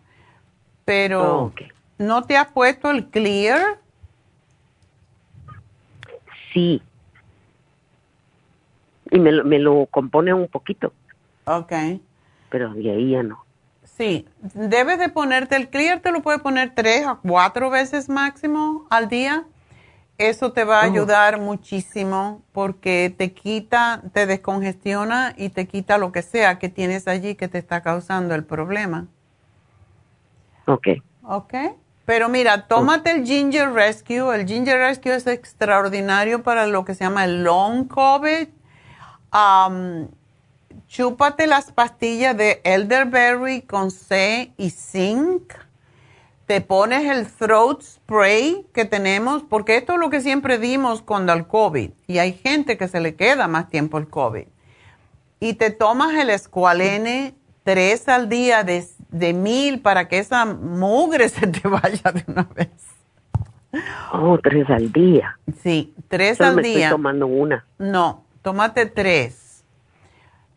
Pero, 0.84 1.52
¿no 1.98 2.22
te 2.24 2.36
has 2.36 2.48
puesto 2.48 2.90
el 2.90 3.06
clear? 3.06 3.78
Sí. 6.52 6.82
Y 9.10 9.18
me, 9.18 9.32
lo- 9.32 9.44
me 9.44 9.58
lo 9.58 9.86
compone 9.86 10.34
un 10.34 10.48
poquito, 10.48 10.92
Ok. 11.46 11.72
pero 12.50 12.74
de 12.74 12.90
ahí 12.90 13.10
ya 13.12 13.22
no. 13.22 13.42
Sí, 13.98 14.28
debes 14.54 15.00
de 15.00 15.08
ponerte 15.08 15.56
el 15.56 15.70
clear, 15.70 15.98
te 15.98 16.12
lo 16.12 16.22
puedes 16.22 16.40
poner 16.40 16.72
tres 16.72 17.04
a 17.04 17.16
cuatro 17.16 17.68
veces 17.68 18.08
máximo 18.08 18.86
al 18.90 19.08
día. 19.08 19.44
Eso 20.18 20.52
te 20.52 20.62
va 20.62 20.80
a 20.80 20.84
ayudar 20.84 21.40
muchísimo 21.40 22.42
porque 22.52 23.12
te 23.16 23.32
quita, 23.32 24.02
te 24.12 24.26
descongestiona 24.26 25.34
y 25.36 25.48
te 25.48 25.66
quita 25.66 25.98
lo 25.98 26.12
que 26.12 26.22
sea 26.22 26.60
que 26.60 26.68
tienes 26.68 27.08
allí 27.08 27.34
que 27.34 27.48
te 27.48 27.58
está 27.58 27.82
causando 27.82 28.36
el 28.36 28.44
problema. 28.44 29.08
Ok. 30.66 30.88
¿Ok? 31.24 31.54
Pero 32.04 32.28
mira, 32.28 32.68
tómate 32.68 33.10
el 33.10 33.26
Ginger 33.26 33.72
Rescue. 33.72 34.32
El 34.32 34.46
Ginger 34.46 34.78
Rescue 34.78 35.14
es 35.14 35.26
extraordinario 35.26 36.44
para 36.44 36.68
lo 36.68 36.84
que 36.84 36.94
se 36.94 37.02
llama 37.02 37.24
el 37.24 37.42
long 37.42 37.88
COVID. 37.88 38.48
Chúpate 40.88 41.46
las 41.46 41.70
pastillas 41.70 42.36
de 42.36 42.60
elderberry 42.64 43.62
con 43.62 43.90
C 43.90 44.52
y 44.56 44.70
zinc. 44.70 45.52
Te 46.46 46.62
pones 46.62 47.04
el 47.04 47.26
throat 47.26 47.82
spray 47.82 48.66
que 48.72 48.86
tenemos, 48.86 49.42
porque 49.42 49.76
esto 49.76 49.92
es 49.92 49.98
lo 49.98 50.08
que 50.08 50.22
siempre 50.22 50.58
dimos 50.58 51.02
cuando 51.02 51.34
el 51.34 51.46
COVID. 51.46 51.90
Y 52.06 52.18
hay 52.18 52.32
gente 52.32 52.78
que 52.78 52.88
se 52.88 53.00
le 53.00 53.14
queda 53.16 53.48
más 53.48 53.68
tiempo 53.68 53.98
el 53.98 54.08
COVID. 54.08 54.46
Y 55.40 55.54
te 55.54 55.70
tomas 55.70 56.14
el 56.14 56.30
escualene 56.30 57.34
tres 57.64 58.08
al 58.08 58.30
día 58.30 58.64
de, 58.64 58.86
de 59.10 59.34
mil 59.34 59.80
para 59.80 60.08
que 60.08 60.18
esa 60.18 60.46
mugre 60.46 61.28
se 61.28 61.46
te 61.46 61.68
vaya 61.68 62.12
de 62.12 62.24
una 62.26 62.48
vez. 62.54 62.70
Oh, 64.14 64.38
tres 64.42 64.70
al 64.70 64.90
día. 64.90 65.38
Sí, 65.62 65.94
tres 66.08 66.38
Solo 66.38 66.48
al 66.48 66.56
me 66.56 66.62
día. 66.62 66.72
estoy 66.86 66.90
tomando 66.90 67.26
una. 67.26 67.66
No, 67.78 68.24
tómate 68.40 68.86
tres 68.86 69.47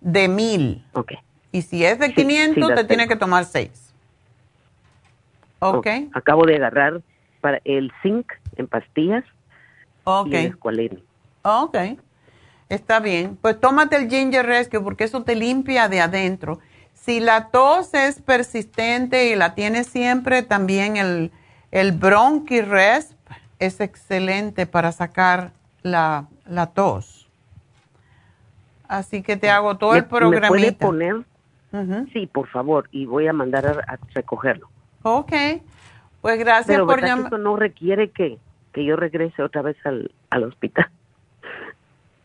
de 0.02 0.28
mil. 0.28 0.86
Ok. 0.94 1.14
Y 1.52 1.62
si 1.62 1.86
es 1.86 1.98
de 2.00 2.08
Sí, 2.08 2.14
500, 2.16 2.70
sí, 2.70 2.76
te 2.76 2.84
tengo. 2.84 3.08
que 3.08 3.16
tomar 3.16 3.46
seis. 3.46 3.94
Ok. 5.60 5.88
Acabo 6.14 6.46
de 6.46 6.56
agarrar 6.56 7.02
para 7.40 7.60
el 7.66 7.92
zinc 8.02 8.32
en 8.58 8.68
pastillas 8.68 9.24
Ok. 10.04 10.28
y 10.28 10.36
el. 10.36 11.04
Ok. 11.44 11.78
Está 12.70 13.00
bien. 13.00 13.38
Pues 13.42 13.60
tómate 13.60 13.98
el 13.98 14.10
Ginger 14.10 14.46
Rescue 14.46 14.80
porque 14.82 15.04
eso 15.04 15.24
te 15.24 15.36
limpia 15.36 15.88
de 15.90 16.02
adentro. 16.02 16.60
Si 16.94 17.20
la 17.20 17.50
tos 17.50 17.94
es 17.94 18.22
persistente 18.22 19.30
y 19.30 19.36
la 19.36 19.56
tienes 19.56 19.88
siempre, 19.88 20.42
también 20.44 20.98
el, 20.98 21.32
el 21.72 21.92
Bronchi 21.92 22.62
Resp 22.62 23.18
es 23.60 23.80
excelente 23.82 24.66
para 24.68 24.92
sacar 24.92 25.52
la, 25.84 26.28
la 26.46 26.68
tos. 26.68 27.21
Así 28.92 29.24
que 29.24 29.38
te 29.38 29.50
hago 29.50 29.78
todo 29.78 29.92
¿Me- 29.94 30.00
el 30.00 30.04
¿Me 30.04 30.10
puede 30.50 30.74
poner? 30.74 31.22
Sí, 32.12 32.28
por 32.28 32.50
favor, 32.50 32.90
y 32.92 33.06
voy 33.06 33.26
a 33.26 33.32
mandar 33.32 33.66
a, 33.66 33.94
a 33.94 33.98
recogerlo. 34.14 34.68
Ok. 35.04 35.32
Pues 36.20 36.38
gracias 36.38 36.68
Pero 36.68 36.86
por 36.86 36.96
¿verdad 36.98 37.08
que 37.08 37.10
llamar. 37.16 37.28
eso 37.28 37.38
no 37.38 37.56
requiere 37.56 38.10
que, 38.12 38.38
que 38.74 38.84
yo 38.84 38.98
regrese 38.98 39.42
otra 39.42 39.62
vez 39.62 39.78
al, 39.86 40.12
al 40.30 40.44
hospital. 40.44 40.90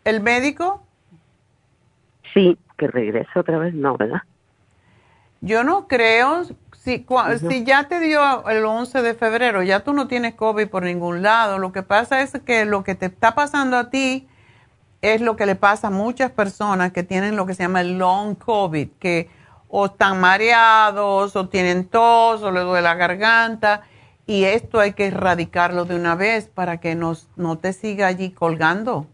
¿El 0.05 0.21
médico? 0.21 0.83
Sí, 2.35 2.59
que 2.77 2.89
regrese 2.89 3.39
otra 3.39 3.59
vez, 3.59 3.73
no, 3.73 3.97
¿verdad? 3.97 4.23
Yo 5.41 5.63
no 5.63 5.87
creo, 5.87 6.43
si, 6.73 7.05
cua- 7.05 7.37
Ujú. 7.37 7.49
si 7.49 7.63
ya 7.65 7.87
te 7.87 8.01
dio 8.01 8.49
el 8.49 8.65
11 8.65 9.03
de 9.03 9.15
febrero, 9.15 9.63
ya 9.63 9.85
tú 9.85 9.93
no 9.93 10.09
tienes 10.09 10.35
COVID 10.35 10.67
por 10.67 10.83
ningún 10.83 11.23
lado. 11.23 11.59
Lo 11.61 11.71
que 11.71 11.85
pasa 11.85 12.23
es 12.23 12.33
que 12.45 12.65
lo 12.65 12.83
que 12.83 12.97
te 12.97 13.07
está 13.07 13.37
pasando 13.37 13.77
a 13.77 13.89
ti 13.89 14.27
es 15.15 15.21
lo 15.21 15.37
que 15.37 15.47
le 15.47 15.55
pasa 15.55 15.89
a 15.89 15.91
muchas 15.91 16.31
personas 16.31 16.93
que 16.93 17.03
tienen 17.03 17.37
lo 17.37 17.47
que 17.47 17.55
se 17.55 17.63
llama 17.63 17.81
el 17.81 17.99
long 17.99 18.35
COVID, 18.35 18.89
que 18.99 19.29
o 19.69 19.87
están 19.87 20.21
mareados, 20.21 21.37
o 21.37 21.49
tienen 21.49 21.87
tos, 21.87 22.43
o 22.43 22.51
le 22.51 22.61
duele 22.61 22.83
la 22.83 22.95
garganta. 22.95 23.83
Y 24.27 24.45
esto 24.45 24.81
hay 24.81 24.93
que 24.93 25.07
erradicarlo 25.07 25.85
de 25.85 25.95
una 25.95 26.15
vez 26.15 26.49
para 26.49 26.79
que 26.79 26.95
nos, 26.95 27.29
no 27.37 27.59
te 27.59 27.73
siga 27.73 28.07
allí 28.07 28.31
colgando. 28.31 29.07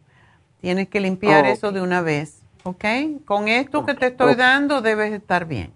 Tienes 0.60 0.88
que 0.88 1.00
limpiar 1.00 1.44
Oh, 1.44 1.48
eso 1.48 1.72
de 1.72 1.82
una 1.82 2.00
vez, 2.00 2.42
¿ok? 2.62 2.84
Con 3.24 3.48
esto 3.48 3.84
que 3.84 3.94
te 3.94 4.06
estoy 4.06 4.34
dando 4.34 4.80
debes 4.80 5.12
estar 5.12 5.46
bien. 5.46 5.72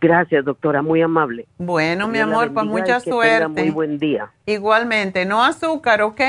Gracias, 0.00 0.44
doctora, 0.44 0.82
muy 0.82 1.00
amable. 1.00 1.46
Bueno, 1.58 2.08
mi 2.08 2.18
amor, 2.18 2.52
pues 2.52 2.66
mucha 2.66 2.98
suerte. 2.98 3.48
muy 3.48 3.70
buen 3.70 3.98
día. 3.98 4.32
Igualmente, 4.46 5.24
no 5.24 5.44
azúcar, 5.44 6.02
¿ok? 6.02 6.20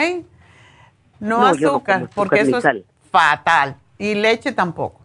No, 1.23 1.39
No, 1.39 1.55
yo 1.55 1.71
no 1.71 1.75
azúcar, 1.77 2.09
porque 2.13 2.41
eso 2.41 2.57
es 2.57 2.83
fatal. 3.09 3.77
Y 3.97 4.15
leche 4.15 4.51
tampoco. 4.51 4.99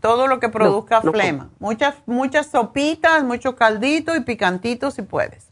Todo 0.00 0.26
lo 0.26 0.40
que 0.40 0.48
produzca 0.48 1.00
no 1.02 1.12
flema. 1.12 1.50
Muchas, 1.58 1.96
muchas 2.06 2.46
sopitas, 2.46 3.22
mucho 3.24 3.56
caldito 3.56 4.16
y 4.16 4.20
picantito 4.20 4.90
si 4.90 5.02
puedes. 5.02 5.48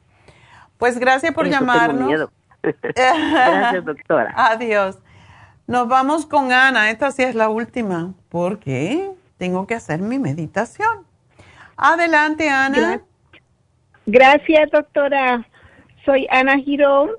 Pues 0.78 0.98
gracias 0.98 1.34
por 1.34 1.46
Eso 1.46 1.58
tengo 1.58 1.72
llamarnos. 1.72 2.06
miedo. 2.06 2.30
Gracias, 2.62 3.84
doctora. 3.84 4.32
Adiós. 4.34 4.98
Nos 5.66 5.86
vamos 5.86 6.26
con 6.26 6.52
Ana. 6.52 6.90
Esta 6.90 7.10
sí 7.10 7.22
es 7.22 7.34
la 7.34 7.48
última, 7.48 8.14
porque 8.30 9.10
tengo 9.36 9.66
que 9.66 9.74
hacer 9.74 10.00
mi 10.00 10.18
meditación. 10.18 11.04
Adelante, 11.76 12.48
Ana. 12.48 13.02
Gracias, 14.06 14.70
doctora. 14.70 15.46
Soy 16.04 16.26
Ana 16.30 16.56
Girón. 16.58 17.10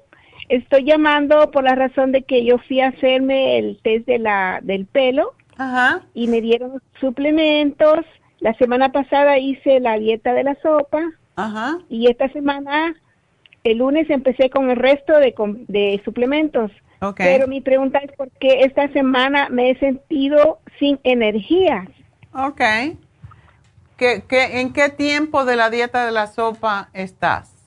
Estoy 0.50 0.84
llamando 0.84 1.52
por 1.52 1.64
la 1.64 1.76
razón 1.76 2.12
de 2.12 2.24
que 2.24 2.44
yo 2.44 2.58
fui 2.58 2.82
a 2.82 2.90
hacerme 2.90 3.60
el 3.60 3.80
test 3.84 4.08
de 4.08 4.18
la 4.20 4.60
del 4.64 4.88
pelo 4.88 5.34
y 6.14 6.28
me 6.28 6.42
dieron 6.42 6.82
suplementos. 7.00 8.00
La 8.40 8.54
semana 8.56 8.92
pasada 8.92 9.38
hice 9.38 9.80
la 9.80 9.98
dieta 10.00 10.34
de 10.34 10.44
la 10.44 10.56
sopa 10.62 11.02
y 11.88 12.10
esta 12.10 12.30
semana, 12.30 12.96
el 13.64 13.78
lunes, 13.78 14.10
empecé 14.10 14.50
con 14.50 14.70
el 14.70 14.76
resto 14.76 15.14
de, 15.20 15.34
de 15.68 16.02
suplementos. 16.04 16.72
Ok. 17.02 17.18
Pero 17.18 17.48
mi 17.48 17.62
pregunta 17.62 18.00
es 18.00 18.12
por 18.14 18.30
qué 18.40 18.62
esta 18.62 18.92
semana 18.92 19.48
me 19.50 19.72
he 19.72 19.80
sentido 19.80 20.60
sin 20.80 21.00
energía. 21.04 21.88
Ok. 22.34 22.62
¿Qué, 23.98 24.24
qué, 24.28 24.62
en 24.62 24.74
qué 24.74 24.90
tiempo 24.90 25.46
de 25.46 25.56
la 25.56 25.70
dieta 25.70 26.06
de 26.06 26.12
la 26.12 26.28
sopa 26.28 26.90
estás? 26.94 27.59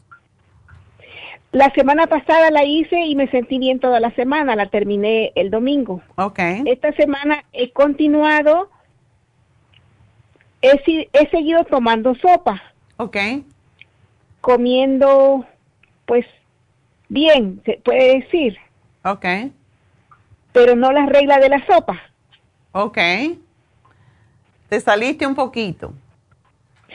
La 1.52 1.70
semana 1.74 2.06
pasada 2.06 2.50
la 2.50 2.64
hice 2.64 2.98
y 3.04 3.14
me 3.14 3.28
sentí 3.30 3.58
bien 3.58 3.78
toda 3.78 4.00
la 4.00 4.10
semana, 4.14 4.56
la 4.56 4.66
terminé 4.70 5.32
el 5.34 5.50
domingo. 5.50 6.00
Ok. 6.16 6.38
Esta 6.64 6.92
semana 6.94 7.44
he 7.52 7.70
continuado, 7.72 8.70
he, 10.62 11.08
he 11.12 11.30
seguido 11.30 11.64
tomando 11.64 12.14
sopa. 12.14 12.62
Ok. 12.96 13.16
Comiendo, 14.40 15.44
pues, 16.06 16.24
bien, 17.08 17.60
se 17.66 17.74
puede 17.84 18.20
decir, 18.20 18.56
Ok. 19.04 19.26
pero 20.52 20.74
no 20.74 20.90
las 20.90 21.06
reglas 21.08 21.40
de 21.40 21.48
la 21.50 21.66
sopa. 21.66 22.00
Ok. 22.72 22.98
Te 24.70 24.80
saliste 24.80 25.26
un 25.26 25.34
poquito. 25.34 25.92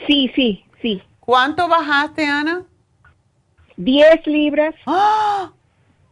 Sí, 0.08 0.32
sí, 0.34 0.64
sí. 0.82 1.00
¿Cuánto 1.20 1.68
bajaste, 1.68 2.26
Ana? 2.26 2.64
10 3.78 4.26
libras. 4.26 4.74
¡Ah! 4.86 5.52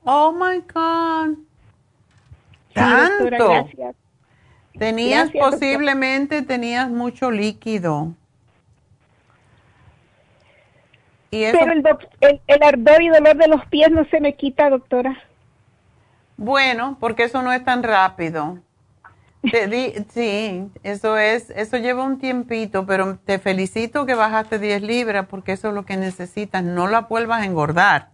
Oh 0.09 0.31
my 0.33 0.61
God. 0.73 1.37
Sí, 2.77 2.95
doctora, 2.95 3.43
¿Tanto? 3.45 3.49
gracias. 3.49 3.97
Tenías 4.79 5.33
Gracias, 5.33 5.51
doctora. 5.51 5.51
posiblemente, 5.51 6.43
tenías 6.43 6.89
mucho 6.91 7.31
líquido. 7.33 8.15
Y 11.31 11.43
eso, 11.45 11.59
Pero 11.59 11.73
el, 11.73 12.41
el 12.47 12.63
ardor 12.63 13.03
y 13.03 13.09
dolor 13.09 13.37
de 13.37 13.49
los 13.49 13.67
pies 13.67 13.91
no 13.91 14.05
se 14.07 14.21
me 14.21 14.37
quita, 14.37 14.71
doctora. 14.71 15.17
bueno, 16.37 16.97
porque 17.01 17.25
eso 17.25 17.43
no 17.43 17.53
es 17.53 17.65
tan 17.65 17.83
rápido. 17.83 18.59
Te 19.51 19.69
di- 19.69 19.95
sí, 20.13 20.69
eso 20.83 21.17
es, 21.17 21.51
eso 21.51 21.77
lleva 21.77 22.03
un 22.03 22.19
tiempito, 22.19 22.85
pero 22.87 23.17
te 23.25 23.39
felicito 23.39 24.05
que 24.07 24.15
bajaste 24.15 24.59
10 24.59 24.83
libras 24.83 25.27
porque 25.29 25.53
eso 25.53 25.69
es 25.69 25.75
lo 25.75 25.85
que 25.85 25.97
necesitas. 25.97 26.63
No 26.65 26.87
la 26.89 27.03
vuelvas 27.03 27.43
a 27.43 27.45
engordar. 27.45 28.09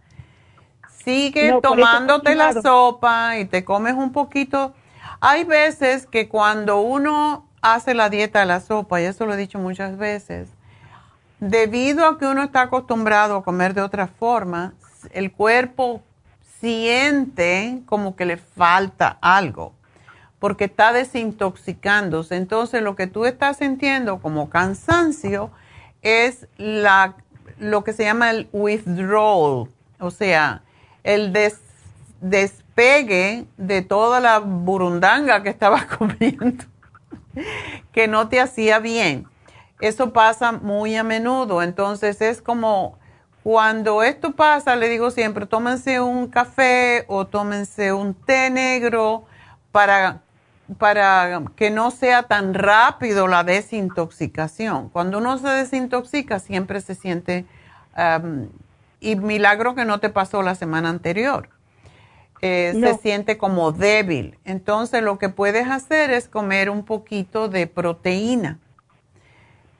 Sigue 1.03 1.49
No, 1.49 1.59
tomándote 1.61 2.35
la 2.35 2.53
sopa 2.53 3.37
y 3.37 3.45
te 3.45 3.65
comes 3.65 3.93
un 3.95 4.11
poquito. 4.11 4.73
Hay 5.19 5.43
veces 5.43 6.05
que 6.05 6.29
cuando 6.29 6.79
uno 6.81 7.45
hace 7.61 7.93
la 7.93 8.09
dieta 8.09 8.39
de 8.39 8.45
la 8.45 8.59
sopa, 8.59 9.01
y 9.01 9.05
eso 9.05 9.25
lo 9.25 9.33
he 9.33 9.37
dicho 9.37 9.59
muchas 9.59 9.97
veces, 9.97 10.49
debido 11.39 12.05
a 12.05 12.17
que 12.17 12.25
uno 12.25 12.43
está 12.43 12.61
acostumbrado 12.63 13.37
a 13.37 13.43
comer 13.43 13.73
de 13.73 13.81
otra 13.81 14.07
forma, 14.07 14.73
el 15.11 15.31
cuerpo 15.31 16.01
siente 16.59 17.81
como 17.85 18.15
que 18.15 18.25
le 18.25 18.37
falta 18.37 19.17
algo, 19.21 19.73
porque 20.43 20.65
está 20.65 20.91
desintoxicándose. 20.91 22.35
Entonces 22.35 22.81
lo 22.81 22.97
que 22.97 23.07
tú 23.07 23.23
estás 23.23 23.59
sintiendo 23.59 24.19
como 24.19 24.49
cansancio 24.49 25.51
es 26.01 26.47
lo 26.57 27.85
que 27.85 27.93
se 27.93 28.03
llama 28.03 28.29
el 28.29 28.49
withdrawal, 28.51 29.69
o 29.99 30.11
sea, 30.11 30.63
el 31.05 31.31
despegue 32.19 33.45
de 33.55 33.81
toda 33.83 34.19
la 34.19 34.39
burundanga 34.39 35.43
que 35.43 35.49
estabas 35.49 35.85
comiendo, 35.97 36.65
que 37.93 38.09
no 38.09 38.27
te 38.27 38.41
hacía 38.41 38.79
bien. 38.79 39.25
Eso 39.79 40.11
pasa 40.11 40.51
muy 40.51 40.97
a 40.97 41.05
menudo, 41.05 41.63
entonces 41.63 42.19
es 42.19 42.41
como 42.41 42.97
cuando 43.43 44.03
esto 44.03 44.33
pasa, 44.33 44.75
le 44.75 44.89
digo 44.89 45.09
siempre, 45.09 45.45
tómense 45.45 46.01
un 46.01 46.27
café 46.27 47.05
o 47.07 47.27
tómense 47.27 47.93
un 47.93 48.13
té 48.13 48.49
negro 48.49 49.23
para, 49.71 50.19
para 50.77 51.43
que 51.55 51.69
no 51.69 51.91
sea 51.91 52.23
tan 52.23 52.53
rápido 52.53 53.27
la 53.27 53.43
desintoxicación. 53.43 54.89
Cuando 54.89 55.17
uno 55.17 55.37
se 55.37 55.47
desintoxica 55.49 56.39
siempre 56.39 56.81
se 56.81 56.95
siente, 56.95 57.45
y 58.99 59.15
milagro 59.15 59.75
que 59.75 59.85
no 59.85 59.99
te 59.99 60.09
pasó 60.09 60.41
la 60.41 60.55
semana 60.55 60.89
anterior, 60.89 61.49
eh, 62.41 62.73
se 62.79 62.95
siente 62.95 63.37
como 63.37 63.71
débil. 63.71 64.37
Entonces 64.45 65.03
lo 65.03 65.17
que 65.17 65.29
puedes 65.29 65.69
hacer 65.69 66.11
es 66.11 66.27
comer 66.27 66.69
un 66.69 66.83
poquito 66.83 67.49
de 67.49 67.67
proteína, 67.67 68.59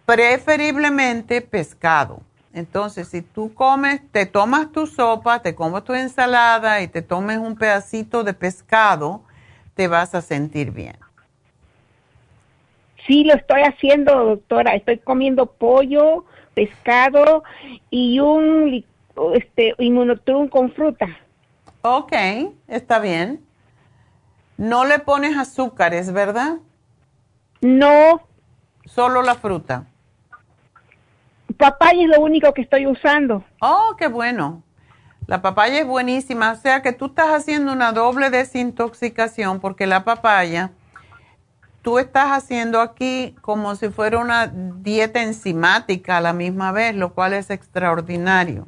preferiblemente 0.05 1.41
pescado 1.41 2.21
entonces, 2.53 3.07
si 3.07 3.23
tú 3.23 3.53
comes, 3.53 3.99
te 4.11 4.27
tomas 4.27 4.71
tu 4.71 4.85
sopa, 4.85 5.41
te 5.41 5.55
comes 5.55 5.83
tu 5.83 5.93
ensalada 5.93 6.81
y 6.81 6.87
te 6.87 7.01
tomes 7.01 7.39
un 7.39 7.55
pedacito 7.55 8.23
de 8.23 8.33
pescado, 8.33 9.23
te 9.75 9.87
vas 9.87 10.15
a 10.15 10.21
sentir 10.21 10.71
bien. 10.71 10.97
Sí, 13.05 13.23
lo 13.23 13.33
estoy 13.33 13.61
haciendo, 13.61 14.13
doctora. 14.23 14.75
Estoy 14.75 14.97
comiendo 14.99 15.45
pollo, 15.45 16.25
pescado 16.53 17.43
y 17.89 18.19
un 18.19 18.85
este 19.33 19.75
inmunotrum 19.77 20.47
con 20.47 20.71
fruta. 20.71 21.07
Ok, 21.81 22.13
está 22.67 22.99
bien. 22.99 23.43
No 24.57 24.85
le 24.85 24.99
pones 24.99 25.37
azúcares, 25.37 26.13
¿verdad? 26.13 26.57
No. 27.61 28.21
Solo 28.85 29.21
la 29.21 29.35
fruta 29.35 29.87
papaya 31.63 32.03
es 32.03 32.09
lo 32.09 32.21
único 32.21 32.53
que 32.53 32.61
estoy 32.61 32.85
usando. 32.87 33.43
Oh, 33.61 33.95
qué 33.97 34.07
bueno. 34.07 34.63
La 35.27 35.41
papaya 35.41 35.79
es 35.79 35.87
buenísima, 35.87 36.51
o 36.51 36.55
sea 36.55 36.81
que 36.81 36.91
tú 36.91 37.05
estás 37.05 37.29
haciendo 37.29 37.71
una 37.71 37.93
doble 37.93 38.29
desintoxicación 38.29 39.59
porque 39.59 39.87
la 39.87 40.03
papaya, 40.03 40.71
tú 41.81 41.97
estás 41.97 42.31
haciendo 42.31 42.81
aquí 42.81 43.35
como 43.41 43.75
si 43.75 43.89
fuera 43.89 44.19
una 44.19 44.47
dieta 44.47 45.21
enzimática 45.21 46.17
a 46.17 46.21
la 46.21 46.33
misma 46.33 46.71
vez, 46.71 46.95
lo 46.95 47.13
cual 47.13 47.33
es 47.33 47.49
extraordinario, 47.49 48.67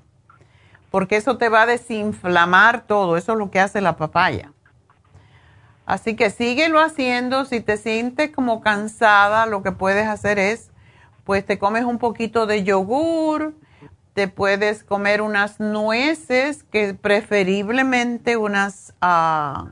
porque 0.91 1.17
eso 1.17 1.37
te 1.37 1.49
va 1.49 1.63
a 1.63 1.65
desinflamar 1.65 2.87
todo, 2.87 3.17
eso 3.17 3.33
es 3.33 3.37
lo 3.37 3.51
que 3.51 3.59
hace 3.59 3.81
la 3.81 3.97
papaya. 3.97 4.51
Así 5.85 6.15
que 6.15 6.29
síguelo 6.29 6.79
haciendo, 6.79 7.45
si 7.45 7.59
te 7.59 7.77
sientes 7.77 8.31
como 8.31 8.61
cansada, 8.61 9.45
lo 9.45 9.61
que 9.61 9.71
puedes 9.71 10.07
hacer 10.07 10.39
es 10.39 10.71
pues 11.25 11.45
te 11.45 11.57
comes 11.59 11.83
un 11.83 11.97
poquito 11.97 12.45
de 12.45 12.63
yogur, 12.63 13.55
te 14.15 14.29
puedes 14.29 14.85
comer 14.85 15.21
unas 15.21 15.59
nueces, 15.59 16.63
que 16.63 16.93
preferiblemente 16.93 18.37
unas 18.37 18.93
ah, 19.01 19.67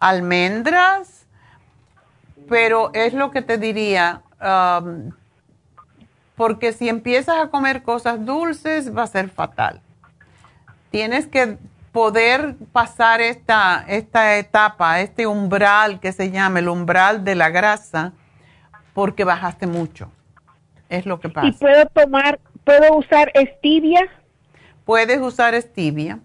almendras, 0.00 1.26
pero 2.48 2.90
es 2.94 3.12
lo 3.12 3.30
que 3.30 3.42
te 3.42 3.58
diría, 3.58 4.22
porque 6.34 6.72
si 6.72 6.88
empiezas 6.88 7.36
a 7.38 7.48
comer 7.48 7.82
cosas 7.82 8.24
dulces 8.24 8.96
va 8.96 9.02
a 9.02 9.06
ser 9.06 9.28
fatal. 9.28 9.82
Tienes 10.90 11.26
que 11.26 11.58
poder 11.92 12.56
pasar 12.72 13.20
esta, 13.20 13.84
esta 13.86 14.38
etapa, 14.38 15.00
este 15.00 15.26
umbral 15.26 16.00
que 16.00 16.12
se 16.12 16.30
llama 16.30 16.60
el 16.60 16.70
umbral 16.70 17.22
de 17.22 17.34
la 17.34 17.50
grasa, 17.50 18.12
porque 18.94 19.24
bajaste 19.24 19.66
mucho. 19.66 20.10
Es 20.88 21.04
lo 21.04 21.20
que 21.20 21.28
pasa. 21.28 21.48
¿Y 21.48 21.52
puedo 21.52 21.84
tomar, 21.86 22.40
puedo 22.64 22.96
usar 22.96 23.32
stevia? 23.34 24.00
Puedes 24.84 25.20
usar 25.20 25.54
stevia. 25.60 26.18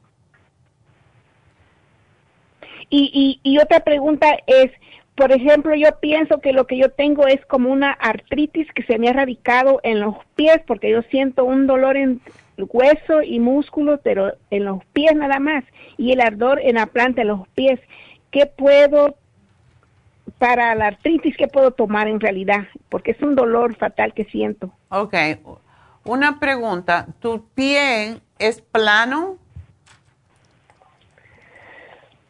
Y, 2.90 3.40
y, 3.44 3.50
y 3.50 3.60
otra 3.60 3.82
pregunta 3.82 4.28
es, 4.48 4.72
por 5.16 5.32
ejemplo, 5.32 5.76
yo 5.76 5.90
pienso 6.00 6.40
que 6.40 6.54
lo 6.54 6.66
que 6.66 6.78
yo 6.78 6.90
tengo 6.92 7.28
es 7.28 7.46
como 7.46 7.72
una 7.72 7.92
artritis 7.92 8.68
que 8.74 8.84
se 8.84 8.98
me 8.98 9.10
ha 9.10 9.14
radicado 9.14 9.80
en 9.84 10.00
los 10.00 10.16
pies, 10.36 10.60
porque 10.66 10.90
yo 10.90 11.02
siento 11.04 11.46
un 11.46 11.68
dolor 11.68 11.98
en 11.98 12.22
hueso 12.58 13.22
y 13.22 13.40
músculo, 13.40 14.00
pero 14.04 14.34
en 14.50 14.66
los 14.66 14.84
pies 14.86 15.16
nada 15.16 15.40
más, 15.40 15.64
y 15.98 16.12
el 16.12 16.22
ardor 16.22 16.60
en 16.62 16.76
la 16.76 16.88
planta 16.88 17.22
de 17.22 17.28
los 17.28 17.48
pies. 17.50 17.80
¿Qué 18.32 18.46
puedo 18.46 19.16
para 20.38 20.74
la 20.76 20.88
artritis 20.88 21.36
que 21.36 21.48
puedo 21.48 21.72
tomar 21.72 22.08
en 22.08 22.20
realidad, 22.20 22.68
porque 22.90 23.12
es 23.12 23.22
un 23.22 23.36
dolor 23.36 23.76
fatal 23.76 24.14
que 24.14 24.26
siento. 24.26 24.72
Ok, 24.90 25.14
una 26.10 26.40
pregunta, 26.40 27.06
¿tu 27.20 27.46
pie 27.54 28.20
es 28.40 28.62
plano? 28.62 29.38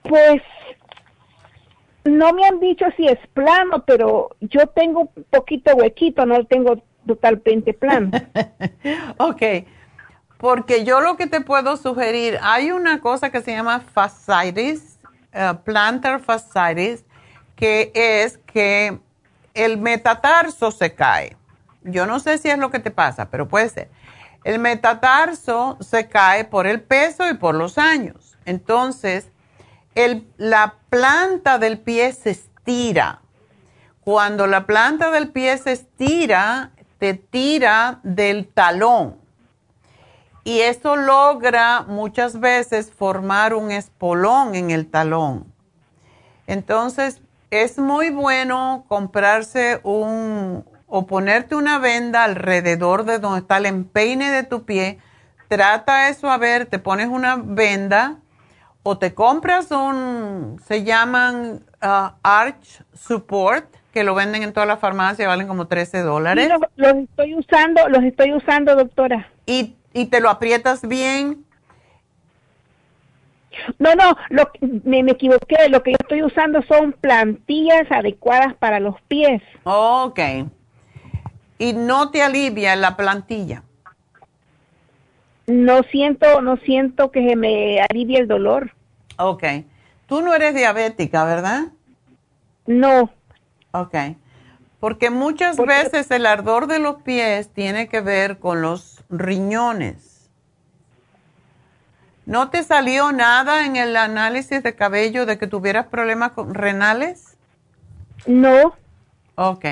Pues 0.04 0.42
no 2.04 2.34
me 2.34 2.46
han 2.46 2.60
dicho 2.60 2.86
si 2.98 3.08
es 3.08 3.20
plano, 3.34 3.86
pero 3.86 4.36
yo 4.42 4.68
tengo 4.68 5.10
un 5.16 5.26
poquito 5.30 5.74
huequito, 5.76 6.26
no 6.26 6.46
tengo 6.46 6.84
totalmente 7.08 7.74
plano. 7.74 8.12
ok, 9.18 9.42
porque 10.38 10.84
yo 10.84 11.00
lo 11.00 11.16
que 11.16 11.28
te 11.28 11.40
puedo 11.40 11.78
sugerir, 11.78 12.38
hay 12.42 12.72
una 12.72 13.00
cosa 13.00 13.30
que 13.30 13.42
se 13.42 13.52
llama 13.52 13.80
fasciitis, 13.80 15.00
uh, 15.34 15.56
plantar 15.64 16.20
fasciitis, 16.20 17.06
que 17.56 17.92
es 17.94 18.38
que 18.40 19.00
el 19.54 19.78
metatarso 19.78 20.70
se 20.72 20.94
cae. 20.94 21.39
Yo 21.92 22.06
no 22.06 22.20
sé 22.20 22.38
si 22.38 22.50
es 22.50 22.58
lo 22.58 22.72
que 22.72 22.80
te 22.80 22.92
pasa, 22.92 23.30
pero 23.30 23.48
puede 23.48 23.70
ser. 23.70 23.90
El 24.44 24.60
metatarso 24.60 25.78
se 25.82 26.08
cae 26.08 26.46
por 26.46 26.66
el 26.66 26.82
peso 26.82 27.30
y 27.30 27.34
por 27.34 27.56
los 27.56 27.78
años. 27.78 28.38
Entonces, 28.46 29.30
la 30.38 30.76
planta 30.90 31.58
del 31.60 31.80
pie 31.80 32.14
se 32.14 32.32
estira. 32.32 33.22
Cuando 34.02 34.48
la 34.48 34.66
planta 34.66 35.12
del 35.12 35.30
pie 35.30 35.58
se 35.58 35.74
estira, 35.74 36.72
te 37.00 37.14
tira 37.14 38.00
del 38.04 38.48
talón. 38.48 39.18
Y 40.44 40.62
eso 40.62 40.96
logra 40.96 41.82
muchas 41.82 42.40
veces 42.40 42.92
formar 42.92 43.54
un 43.54 43.72
espolón 43.72 44.56
en 44.56 44.72
el 44.72 44.90
talón. 44.90 45.52
Entonces, 46.48 47.22
es 47.52 47.78
muy 47.78 48.10
bueno 48.10 48.86
comprarse 48.88 49.80
un 49.84 50.66
o 50.90 51.06
ponerte 51.06 51.56
una 51.56 51.80
venda 51.80 52.24
alrededor 52.24 53.06
de 53.06 53.20
donde 53.20 53.40
está 53.40 53.58
el 53.58 53.66
empeine 53.68 54.32
de 54.32 54.44
tu 54.44 54.66
pie. 54.66 55.00
Trata 55.48 56.10
eso 56.10 56.30
a 56.30 56.38
ver, 56.38 56.66
te 56.66 56.80
pones 56.80 57.08
una 57.08 57.38
venda 57.38 58.18
o 58.84 58.98
te 58.98 59.14
compras 59.14 59.72
un, 59.72 60.60
se 60.66 60.84
llaman 60.84 61.64
uh, 61.82 62.12
Arch 62.24 62.84
Support, 62.94 63.66
que 63.94 64.04
lo 64.04 64.16
venden 64.16 64.44
en 64.44 64.54
toda 64.54 64.66
la 64.66 64.78
farmacia, 64.78 65.28
valen 65.28 65.48
como 65.48 65.68
13 65.68 66.02
dólares. 66.02 66.50
los, 66.76 66.96
estoy 66.96 67.36
usando, 67.36 67.88
los 67.90 68.04
estoy 68.04 68.34
usando, 68.34 68.76
doctora. 68.76 69.28
Y, 69.46 69.76
y 69.94 70.06
te 70.06 70.20
lo 70.20 70.30
aprietas 70.30 70.88
bien 70.88 71.46
no, 73.78 73.96
no, 73.96 74.16
lo, 74.30 74.50
me, 74.84 75.04
me, 75.04 75.12
equivoqué. 75.12 75.70
Lo 75.70 75.84
que 75.84 75.92
yo 75.92 75.98
estoy 76.00 76.24
usando 76.24 76.62
son 76.64 76.94
plantillas 76.94 77.92
adecuadas 77.92 78.54
para 78.56 78.80
los 78.80 79.00
pies. 79.04 79.42
Ok. 79.64 80.20
¿Y 81.60 81.74
no 81.74 82.10
te 82.10 82.24
alivia 82.24 82.76
la 82.78 82.96
plantilla? 82.96 83.64
No 85.46 85.84
siento, 85.84 86.42
no 86.42 86.58
siento 86.58 87.12
que 87.12 87.36
me 87.36 87.82
alivie 87.82 88.20
el 88.20 88.28
dolor. 88.28 88.72
Ok. 89.18 89.44
Tú 90.08 90.22
no 90.22 90.34
eres 90.34 90.56
diabética, 90.56 91.26
¿verdad? 91.26 91.68
No. 92.66 93.12
Ok. 93.72 93.96
Porque 94.80 95.10
muchas 95.10 95.58
veces 95.58 96.10
el 96.12 96.26
ardor 96.26 96.68
de 96.68 96.80
los 96.80 97.02
pies 97.02 97.50
tiene 97.50 97.90
que 97.90 98.00
ver 98.00 98.40
con 98.40 98.62
los 98.62 99.04
riñones. 99.10 100.30
¿No 102.26 102.50
te 102.50 102.64
salió 102.64 103.12
nada 103.12 103.66
en 103.66 103.76
el 103.76 103.98
análisis 103.98 104.64
de 104.64 104.76
cabello 104.76 105.26
de 105.26 105.38
que 105.38 105.48
tuvieras 105.48 105.88
problemas 105.88 106.32
renales? 106.38 107.36
No. 108.26 108.76
Ok. 109.36 109.66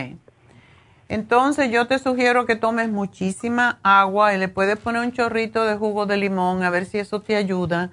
Entonces 1.10 1.72
yo 1.72 1.88
te 1.88 2.00
sugiero 2.00 2.46
que 2.46 2.56
tomes 2.56 2.90
muchísima 2.90 3.80
agua 3.84 4.34
y 4.34 4.38
le 4.38 4.48
puedes 4.48 4.78
poner 4.78 5.02
un 5.02 5.12
chorrito 5.12 5.64
de 5.64 5.76
jugo 5.76 6.06
de 6.06 6.18
limón 6.18 6.64
a 6.64 6.70
ver 6.70 6.86
si 6.86 7.00
eso 7.00 7.22
te 7.22 7.36
ayuda. 7.36 7.92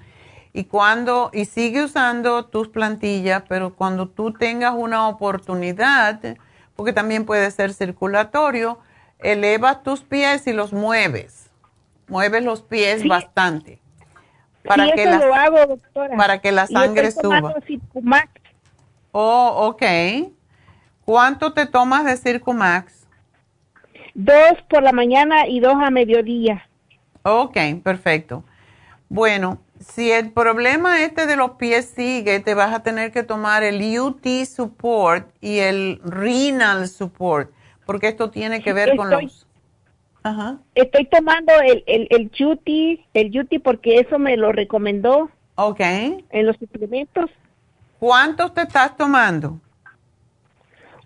Y 0.52 0.64
cuando, 0.64 1.30
y 1.32 1.44
sigue 1.46 1.84
usando 1.84 2.46
tus 2.46 2.68
plantillas, 2.68 3.42
pero 3.48 3.74
cuando 3.74 4.08
tú 4.08 4.32
tengas 4.32 4.74
una 4.76 5.08
oportunidad, 5.08 6.20
porque 6.76 6.92
también 6.92 7.24
puede 7.24 7.50
ser 7.50 7.72
circulatorio, 7.72 8.78
elevas 9.18 9.82
tus 9.82 10.02
pies 10.02 10.46
y 10.46 10.52
los 10.52 10.72
mueves 10.72 11.44
mueves 12.08 12.44
los 12.44 12.62
pies 12.62 13.06
bastante. 13.06 13.80
Para 14.64 14.86
sí, 14.86 14.92
que 14.94 15.02
eso 15.02 15.18
la, 15.18 15.26
lo 15.26 15.34
hago, 15.34 15.66
doctora. 15.66 16.16
Para 16.16 16.38
que 16.38 16.52
la 16.52 16.66
sangre 16.66 17.10
suba. 17.10 17.54
Circumax. 17.66 18.30
Oh, 19.12 19.68
ok. 19.68 19.82
¿Cuánto 21.04 21.52
te 21.52 21.66
tomas 21.66 22.04
de 22.04 22.16
Circumax? 22.16 23.03
Dos 24.14 24.54
por 24.68 24.82
la 24.82 24.92
mañana 24.92 25.46
y 25.46 25.60
dos 25.60 25.74
a 25.74 25.90
mediodía. 25.90 26.68
Ok, 27.22 27.56
perfecto. 27.82 28.44
Bueno, 29.08 29.58
si 29.80 30.10
el 30.10 30.30
problema 30.30 31.02
este 31.02 31.26
de 31.26 31.36
los 31.36 31.52
pies 31.52 31.92
sigue, 31.94 32.40
te 32.40 32.54
vas 32.54 32.72
a 32.72 32.82
tener 32.82 33.12
que 33.12 33.22
tomar 33.22 33.62
el 33.62 33.98
UT 33.98 34.24
Support 34.46 35.28
y 35.40 35.58
el 35.58 36.00
Renal 36.04 36.88
Support, 36.88 37.50
porque 37.86 38.08
esto 38.08 38.30
tiene 38.30 38.62
que 38.62 38.72
ver 38.72 38.96
con 38.96 39.10
los... 39.10 39.46
Ajá. 40.22 40.58
Estoy 40.74 41.04
tomando 41.06 41.52
el, 41.60 41.84
el, 41.86 42.06
el 42.10 42.30
Juti, 42.36 43.04
el 43.12 43.30
Juti 43.30 43.58
porque 43.58 43.98
eso 43.98 44.18
me 44.18 44.36
lo 44.38 44.52
recomendó. 44.52 45.28
Ok. 45.56 45.80
En 45.80 46.46
los 46.46 46.56
suplementos. 46.56 47.30
¿Cuántos 47.98 48.54
te 48.54 48.62
estás 48.62 48.96
tomando? 48.96 49.60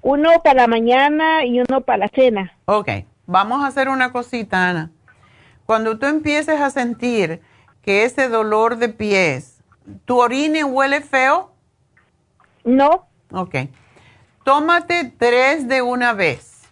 Uno 0.03 0.31
para 0.43 0.63
la 0.63 0.67
mañana 0.67 1.45
y 1.45 1.61
uno 1.61 1.81
para 1.81 1.99
la 1.99 2.09
cena. 2.09 2.53
Ok, 2.67 2.89
vamos 3.27 3.65
a 3.65 3.69
hacer 3.69 3.89
una 3.89 4.13
cosita, 4.13 4.69
Ana. 4.69 4.91
Cuando 5.67 5.99
tú 5.99 6.07
empieces 6.07 6.61
a 6.61 6.71
sentir 6.71 7.43
que 7.83 8.05
ese 8.05 8.29
dolor 8.29 8.77
de 8.77 8.89
pies, 8.89 9.61
¿tu 10.05 10.19
orine 10.19 10.65
huele 10.65 11.01
feo? 11.01 11.53
No. 12.65 13.07
Ok. 13.33 13.55
Tómate 14.45 15.13
tres 15.19 15.69
de 15.69 15.83
una 15.83 16.13
vez. 16.15 16.63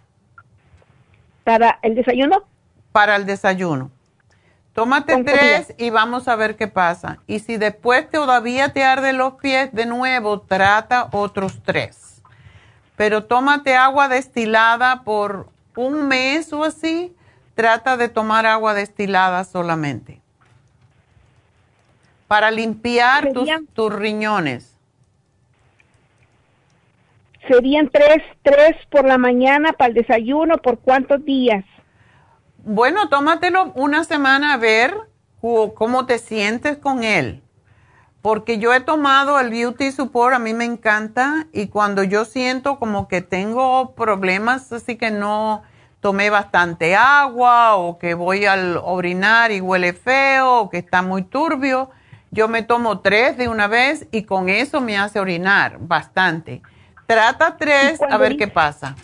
¿Para 1.44 1.78
el 1.82 1.94
desayuno? 1.94 2.44
Para 2.92 3.16
el 3.16 3.26
desayuno. 3.26 3.90
Tómate 4.72 5.24
tres 5.24 5.74
y 5.78 5.90
vamos 5.90 6.28
a 6.28 6.36
ver 6.36 6.56
qué 6.56 6.68
pasa. 6.68 7.18
Y 7.26 7.38
si 7.38 7.56
después 7.56 8.10
todavía 8.10 8.72
te 8.72 8.84
arden 8.84 9.16
los 9.16 9.34
pies 9.34 9.72
de 9.72 9.86
nuevo, 9.86 10.40
trata 10.40 11.08
otros 11.12 11.62
tres. 11.62 12.05
Pero 12.96 13.24
tómate 13.24 13.74
agua 13.74 14.08
destilada 14.08 15.02
por 15.04 15.48
un 15.76 16.08
mes 16.08 16.52
o 16.52 16.64
así. 16.64 17.14
Trata 17.54 17.96
de 17.96 18.08
tomar 18.08 18.46
agua 18.46 18.74
destilada 18.74 19.44
solamente. 19.44 20.20
Para 22.26 22.50
limpiar 22.50 23.32
tus, 23.72 23.94
riñones. 23.94 24.76
Serían 27.46 27.88
tres, 27.88 28.22
tres 28.42 28.76
por 28.90 29.06
la 29.06 29.18
mañana 29.18 29.72
para 29.72 29.88
el 29.88 29.94
desayuno, 29.94 30.58
¿por 30.58 30.80
cuántos 30.80 31.24
días? 31.24 31.64
Bueno, 32.58 33.08
tómatelo 33.08 33.72
una 33.74 34.02
semana 34.02 34.54
a 34.54 34.56
ver 34.56 34.94
cómo 35.40 36.06
te 36.06 36.18
sientes 36.18 36.76
con 36.78 37.04
él. 37.04 37.42
Porque 38.26 38.58
yo 38.58 38.74
he 38.74 38.80
tomado 38.80 39.38
el 39.38 39.50
Beauty 39.50 39.92
Support, 39.92 40.34
a 40.34 40.40
mí 40.40 40.52
me 40.52 40.64
encanta, 40.64 41.46
y 41.52 41.68
cuando 41.68 42.02
yo 42.02 42.24
siento 42.24 42.76
como 42.80 43.06
que 43.06 43.20
tengo 43.20 43.94
problemas, 43.94 44.72
así 44.72 44.96
que 44.96 45.12
no 45.12 45.62
tomé 46.00 46.28
bastante 46.28 46.96
agua, 46.96 47.76
o 47.76 48.00
que 48.00 48.14
voy 48.14 48.44
al 48.44 48.78
orinar 48.82 49.52
y 49.52 49.60
huele 49.60 49.92
feo, 49.92 50.62
o 50.62 50.70
que 50.70 50.78
está 50.78 51.02
muy 51.02 51.22
turbio, 51.22 51.88
yo 52.32 52.48
me 52.48 52.64
tomo 52.64 52.98
tres 52.98 53.36
de 53.36 53.46
una 53.46 53.68
vez 53.68 54.08
y 54.10 54.24
con 54.24 54.48
eso 54.48 54.80
me 54.80 54.98
hace 54.98 55.20
orinar 55.20 55.76
bastante. 55.78 56.62
Trata 57.06 57.56
tres 57.56 58.00
a 58.10 58.18
ver 58.18 58.36
qué 58.36 58.48
pasa. 58.48 58.96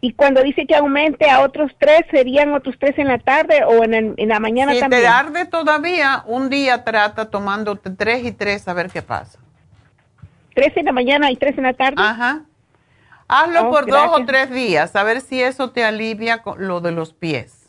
Y 0.00 0.12
cuando 0.12 0.42
dice 0.42 0.64
que 0.66 0.76
aumente 0.76 1.28
a 1.28 1.40
otros 1.40 1.72
tres, 1.78 2.02
¿serían 2.10 2.52
otros 2.54 2.76
tres 2.78 2.96
en 2.98 3.08
la 3.08 3.18
tarde 3.18 3.64
o 3.64 3.82
en, 3.82 3.94
el- 3.94 4.14
en 4.16 4.28
la 4.28 4.38
mañana 4.38 4.72
si 4.72 4.80
también? 4.80 5.02
te 5.02 5.08
arde 5.08 5.46
todavía, 5.46 6.22
un 6.26 6.48
día 6.50 6.84
trata 6.84 7.30
tomándote 7.30 7.90
tres 7.90 8.24
y 8.24 8.32
tres 8.32 8.68
a 8.68 8.74
ver 8.74 8.90
qué 8.90 9.02
pasa. 9.02 9.38
¿Tres 10.54 10.76
en 10.76 10.84
la 10.86 10.92
mañana 10.92 11.30
y 11.30 11.36
tres 11.36 11.56
en 11.58 11.64
la 11.64 11.72
tarde? 11.74 12.02
Ajá. 12.02 12.42
Hazlo 13.28 13.66
Oh, 13.66 13.70
por 13.70 13.86
dos 13.86 14.20
o 14.22 14.24
tres 14.24 14.50
días, 14.50 14.94
a 14.96 15.02
ver 15.02 15.20
si 15.20 15.42
eso 15.42 15.70
te 15.70 15.84
alivia 15.84 16.42
con 16.42 16.66
lo 16.66 16.80
de 16.80 16.92
los 16.92 17.12
pies. 17.12 17.68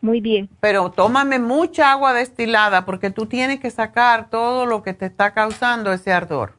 Muy 0.00 0.20
bien. 0.20 0.48
Pero 0.60 0.90
tómame 0.90 1.38
mucha 1.38 1.92
agua 1.92 2.12
destilada 2.14 2.84
porque 2.86 3.10
tú 3.10 3.26
tienes 3.26 3.60
que 3.60 3.70
sacar 3.70 4.30
todo 4.30 4.66
lo 4.66 4.82
que 4.82 4.94
te 4.94 5.06
está 5.06 5.32
causando 5.34 5.92
ese 5.92 6.12
ardor. 6.12 6.54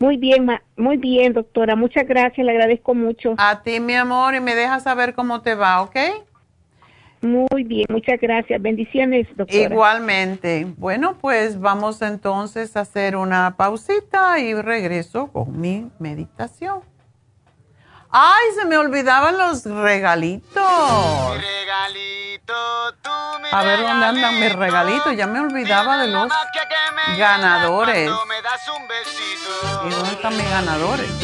Muy 0.00 0.16
bien, 0.16 0.46
ma- 0.46 0.62
muy 0.78 0.96
bien, 0.96 1.34
doctora. 1.34 1.76
Muchas 1.76 2.06
gracias, 2.08 2.44
le 2.44 2.52
agradezco 2.52 2.94
mucho. 2.94 3.34
A 3.36 3.62
ti, 3.62 3.80
mi 3.80 3.94
amor, 3.94 4.34
y 4.34 4.40
me 4.40 4.54
dejas 4.54 4.82
saber 4.84 5.14
cómo 5.14 5.42
te 5.42 5.54
va, 5.54 5.82
¿ok? 5.82 5.96
Muy 7.20 7.64
bien, 7.64 7.84
muchas 7.90 8.18
gracias. 8.18 8.62
Bendiciones, 8.62 9.26
doctora. 9.36 9.74
Igualmente. 9.74 10.66
Bueno, 10.78 11.18
pues 11.20 11.60
vamos 11.60 12.00
entonces 12.00 12.78
a 12.78 12.80
hacer 12.80 13.14
una 13.14 13.56
pausita 13.58 14.38
y 14.38 14.54
regreso 14.54 15.26
con 15.26 15.60
mi 15.60 15.90
meditación. 15.98 16.80
Ay, 18.10 18.46
se 18.58 18.64
me 18.64 18.78
olvidaban 18.78 19.36
los 19.36 19.66
regalitos. 19.66 20.62
A 23.52 23.62
ver 23.62 23.80
dónde 23.80 24.06
andan 24.06 24.40
mis 24.40 24.52
regalitos. 24.52 25.16
Ya 25.16 25.26
me 25.26 25.40
olvidaba 25.40 25.98
de 25.98 26.08
los 26.08 26.28
ganadores. 27.16 28.10
¿Y 29.86 29.90
dónde 29.90 30.12
están 30.12 30.36
mis 30.36 30.48
ganadores? 30.48 31.10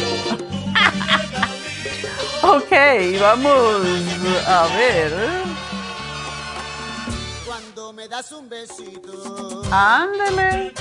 ok, 2.43 2.71
vamos 3.21 3.81
a 4.47 4.67
ver. 4.75 5.13
Cuando 7.45 7.93
me 7.93 8.07
das 8.07 8.31
un 8.31 8.49
besito. 8.49 9.63
Ándele. 9.71 10.73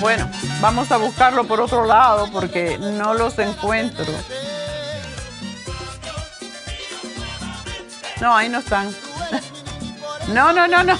Bueno, 0.00 0.30
vamos 0.60 0.92
a 0.92 0.96
buscarlo 0.96 1.44
por 1.44 1.60
otro 1.60 1.84
lado 1.84 2.30
porque 2.30 2.78
no 2.78 3.14
los 3.14 3.38
encuentro. 3.38 4.06
No, 8.20 8.36
ahí 8.36 8.48
no 8.48 8.58
están. 8.58 8.94
No, 10.28 10.52
no, 10.52 10.66
no, 10.68 10.84
no. 10.84 10.98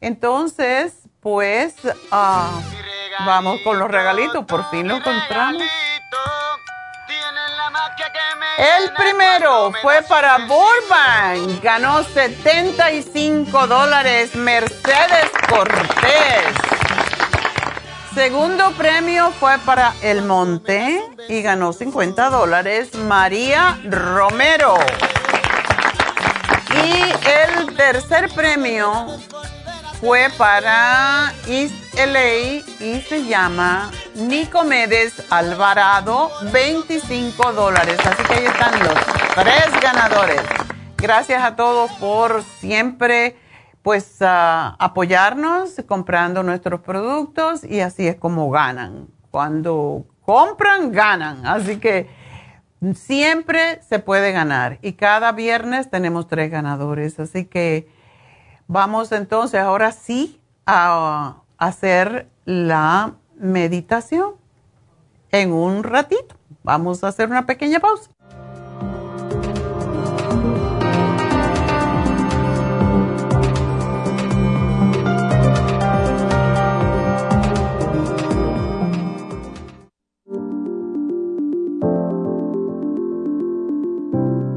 Entonces, 0.00 0.92
pues, 1.20 1.74
ah, 2.10 2.60
vamos 3.24 3.60
con 3.62 3.78
los 3.78 3.90
regalitos. 3.90 4.44
Por 4.44 4.68
fin 4.70 4.86
lo 4.88 4.96
encontramos. 4.96 5.62
El 8.58 8.92
primero 8.94 9.72
fue 9.82 10.02
para 10.02 10.38
Burbank. 10.46 11.62
Ganó 11.62 12.02
75 12.02 13.66
dólares 13.66 14.34
Mercedes 14.34 15.30
Cortés. 15.48 16.46
Segundo 18.16 18.72
premio 18.78 19.30
fue 19.32 19.58
para 19.58 19.92
El 20.00 20.22
Monte 20.22 21.02
y 21.28 21.42
ganó 21.42 21.74
50 21.74 22.30
dólares 22.30 22.94
María 22.94 23.78
Romero. 23.84 24.78
Y 26.74 27.02
el 27.28 27.76
tercer 27.76 28.30
premio 28.34 29.06
fue 30.00 30.30
para 30.38 31.30
East 31.46 31.74
LA 31.94 32.64
y 32.80 33.04
se 33.06 33.26
llama 33.26 33.90
Nicomedes 34.14 35.12
Alvarado, 35.28 36.30
25 36.52 37.52
dólares. 37.52 37.98
Así 38.02 38.22
que 38.22 38.32
ahí 38.32 38.46
están 38.46 38.78
los 38.78 38.98
tres 39.34 39.80
ganadores. 39.82 40.40
Gracias 40.96 41.42
a 41.44 41.54
todos 41.54 41.90
por 42.00 42.42
siempre 42.60 43.36
pues 43.86 44.16
apoyarnos 44.20 45.76
comprando 45.86 46.42
nuestros 46.42 46.80
productos 46.80 47.62
y 47.62 47.78
así 47.78 48.08
es 48.08 48.16
como 48.16 48.50
ganan. 48.50 49.06
Cuando 49.30 50.06
compran, 50.22 50.90
ganan. 50.90 51.46
Así 51.46 51.78
que 51.78 52.10
siempre 52.96 53.80
se 53.84 54.00
puede 54.00 54.32
ganar 54.32 54.80
y 54.82 54.94
cada 54.94 55.30
viernes 55.30 55.88
tenemos 55.88 56.26
tres 56.26 56.50
ganadores. 56.50 57.20
Así 57.20 57.44
que 57.44 57.88
vamos 58.66 59.12
entonces 59.12 59.60
ahora 59.60 59.92
sí 59.92 60.40
a 60.66 61.42
hacer 61.56 62.28
la 62.44 63.14
meditación 63.36 64.34
en 65.30 65.52
un 65.52 65.84
ratito. 65.84 66.34
Vamos 66.64 67.04
a 67.04 67.08
hacer 67.08 67.30
una 67.30 67.46
pequeña 67.46 67.78
pausa. 67.78 68.10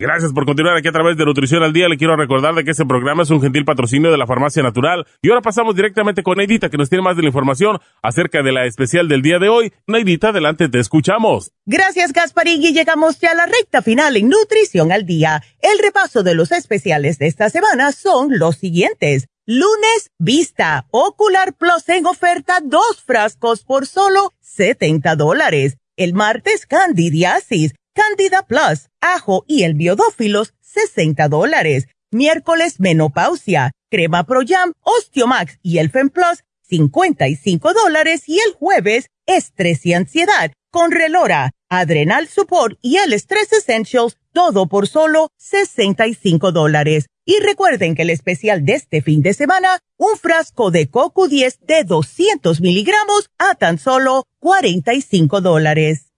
Gracias 0.00 0.32
por 0.32 0.46
continuar 0.46 0.78
aquí 0.78 0.88
a 0.88 0.92
través 0.92 1.18
de 1.18 1.26
Nutrición 1.26 1.62
al 1.62 1.74
Día. 1.74 1.86
Le 1.86 1.98
quiero 1.98 2.16
recordar 2.16 2.54
de 2.54 2.64
que 2.64 2.70
este 2.70 2.86
programa 2.86 3.22
es 3.22 3.28
un 3.28 3.42
gentil 3.42 3.66
patrocinio 3.66 4.10
de 4.10 4.16
la 4.16 4.26
Farmacia 4.26 4.62
Natural. 4.62 5.06
Y 5.20 5.28
ahora 5.28 5.42
pasamos 5.42 5.76
directamente 5.76 6.22
con 6.22 6.38
Neidita, 6.38 6.70
que 6.70 6.78
nos 6.78 6.88
tiene 6.88 7.04
más 7.04 7.16
de 7.16 7.22
la 7.22 7.28
información 7.28 7.78
acerca 8.00 8.42
de 8.42 8.50
la 8.50 8.64
especial 8.64 9.08
del 9.08 9.20
día 9.20 9.38
de 9.38 9.50
hoy. 9.50 9.74
Neidita, 9.86 10.30
adelante, 10.30 10.70
te 10.70 10.78
escuchamos. 10.78 11.52
Gracias, 11.66 12.14
Gasparín, 12.14 12.62
y 12.62 12.72
llegamos 12.72 13.20
ya 13.20 13.32
a 13.32 13.34
la 13.34 13.44
recta 13.44 13.82
final 13.82 14.16
en 14.16 14.30
Nutrición 14.30 14.90
al 14.90 15.04
Día. 15.04 15.42
El 15.60 15.78
repaso 15.78 16.22
de 16.22 16.34
los 16.34 16.50
especiales 16.50 17.18
de 17.18 17.26
esta 17.26 17.50
semana 17.50 17.92
son 17.92 18.38
los 18.38 18.56
siguientes. 18.56 19.26
Lunes, 19.44 20.12
Vista, 20.18 20.86
Ocular 20.92 21.52
Plus 21.52 21.86
en 21.90 22.06
oferta, 22.06 22.60
dos 22.64 23.02
frascos 23.04 23.64
por 23.64 23.86
solo 23.86 24.32
70 24.40 25.14
dólares. 25.16 25.76
El 25.96 26.14
martes, 26.14 26.64
Candidiasis 26.64 27.74
Candida 27.92 28.42
Plus, 28.46 28.88
ajo 29.00 29.44
y 29.48 29.64
el 29.64 29.74
biodófilos, 29.74 30.54
60 30.60 31.28
dólares. 31.28 31.88
Miércoles, 32.12 32.78
menopausia, 32.78 33.72
crema 33.90 34.24
Pro 34.24 34.40
Jam, 34.46 34.72
Osteomax 34.82 35.58
y 35.62 35.78
el 35.78 35.90
Fem 35.90 36.08
Plus, 36.08 36.44
55 36.62 37.72
dólares. 37.72 38.22
Y 38.26 38.38
el 38.38 38.52
jueves, 38.54 39.10
estrés 39.26 39.84
y 39.86 39.94
ansiedad, 39.94 40.52
con 40.70 40.92
Relora, 40.92 41.50
Adrenal 41.68 42.28
Support 42.28 42.78
y 42.80 42.98
el 42.98 43.12
Stress 43.12 43.52
Essentials, 43.52 44.16
todo 44.32 44.68
por 44.68 44.86
solo 44.86 45.30
65 45.36 46.52
dólares. 46.52 47.06
Y 47.24 47.38
recuerden 47.40 47.94
que 47.94 48.02
el 48.02 48.10
especial 48.10 48.64
de 48.64 48.74
este 48.74 49.02
fin 49.02 49.22
de 49.22 49.34
semana, 49.34 49.80
un 49.96 50.16
frasco 50.16 50.70
de 50.70 50.88
Coco 50.88 51.28
10 51.28 51.58
de 51.66 51.84
200 51.84 52.60
miligramos 52.60 53.30
a 53.38 53.54
tan 53.56 53.78
solo 53.78 54.26
45 54.38 55.40
dólares. 55.40 56.09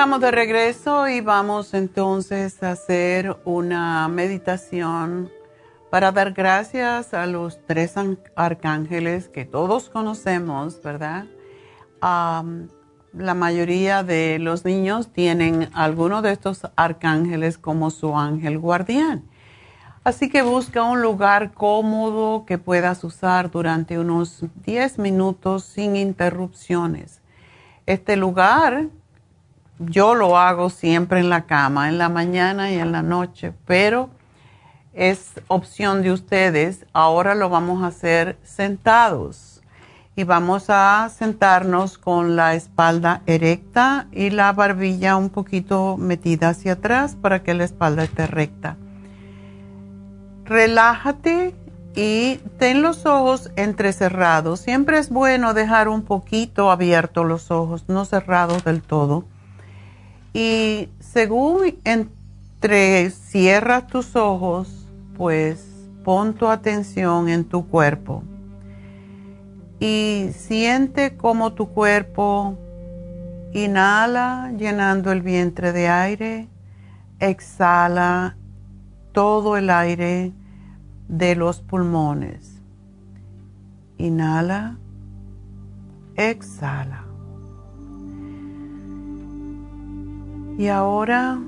Estamos 0.00 0.22
de 0.22 0.30
regreso 0.30 1.08
y 1.08 1.20
vamos 1.20 1.74
entonces 1.74 2.62
a 2.62 2.70
hacer 2.70 3.36
una 3.44 4.08
meditación 4.08 5.30
para 5.90 6.10
dar 6.10 6.32
gracias 6.32 7.12
a 7.12 7.26
los 7.26 7.58
tres 7.66 7.96
arcángeles 8.34 9.28
que 9.28 9.44
todos 9.44 9.90
conocemos, 9.90 10.82
¿verdad? 10.82 11.26
la 12.00 13.34
mayoría 13.34 14.02
de 14.02 14.38
los 14.38 14.64
niños 14.64 15.12
tienen 15.12 15.68
alguno 15.74 16.22
de 16.22 16.32
estos 16.32 16.62
arcángeles 16.76 17.58
como 17.58 17.90
su 17.90 18.16
ángel 18.16 18.58
guardián. 18.58 19.24
Así 20.02 20.30
que 20.30 20.40
busca 20.40 20.82
un 20.82 21.02
lugar 21.02 21.52
cómodo 21.52 22.46
que 22.46 22.56
puedas 22.56 23.04
usar 23.04 23.50
durante 23.50 23.98
unos 23.98 24.46
10 24.64 24.98
minutos 24.98 25.64
sin 25.64 25.94
interrupciones. 25.94 27.20
Este 27.84 28.16
lugar 28.16 28.88
yo 29.80 30.14
lo 30.14 30.36
hago 30.36 30.68
siempre 30.68 31.20
en 31.20 31.30
la 31.30 31.46
cama, 31.46 31.88
en 31.88 31.96
la 31.96 32.10
mañana 32.10 32.70
y 32.70 32.78
en 32.78 32.92
la 32.92 33.02
noche, 33.02 33.54
pero 33.66 34.10
es 34.92 35.40
opción 35.48 36.02
de 36.02 36.12
ustedes. 36.12 36.84
Ahora 36.92 37.34
lo 37.34 37.48
vamos 37.48 37.82
a 37.82 37.86
hacer 37.86 38.38
sentados 38.42 39.62
y 40.16 40.24
vamos 40.24 40.66
a 40.68 41.08
sentarnos 41.08 41.96
con 41.96 42.36
la 42.36 42.54
espalda 42.54 43.22
erecta 43.24 44.06
y 44.12 44.28
la 44.28 44.52
barbilla 44.52 45.16
un 45.16 45.30
poquito 45.30 45.96
metida 45.96 46.50
hacia 46.50 46.72
atrás 46.72 47.16
para 47.18 47.42
que 47.42 47.54
la 47.54 47.64
espalda 47.64 48.04
esté 48.04 48.26
recta. 48.26 48.76
Relájate 50.44 51.54
y 51.94 52.36
ten 52.58 52.82
los 52.82 53.06
ojos 53.06 53.50
entrecerrados. 53.56 54.60
Siempre 54.60 54.98
es 54.98 55.08
bueno 55.08 55.54
dejar 55.54 55.88
un 55.88 56.02
poquito 56.02 56.70
abiertos 56.70 57.24
los 57.24 57.50
ojos, 57.50 57.84
no 57.88 58.04
cerrados 58.04 58.62
del 58.64 58.82
todo 58.82 59.24
y 60.32 60.88
según 61.00 61.78
entre 61.84 63.10
cierras 63.10 63.86
tus 63.86 64.16
ojos, 64.16 64.86
pues 65.16 65.66
pon 66.04 66.34
tu 66.34 66.46
atención 66.46 67.28
en 67.28 67.44
tu 67.44 67.66
cuerpo 67.66 68.22
y 69.80 70.28
siente 70.34 71.16
como 71.16 71.54
tu 71.54 71.70
cuerpo 71.70 72.56
inhala 73.54 74.52
llenando 74.56 75.10
el 75.10 75.22
vientre 75.22 75.72
de 75.72 75.88
aire, 75.88 76.48
exhala 77.18 78.36
todo 79.12 79.56
el 79.56 79.70
aire 79.70 80.32
de 81.08 81.34
los 81.34 81.60
pulmones. 81.62 82.60
Inhala, 83.96 84.76
exhala. 86.14 86.99
Y 90.60 90.68
ahora 90.68 91.40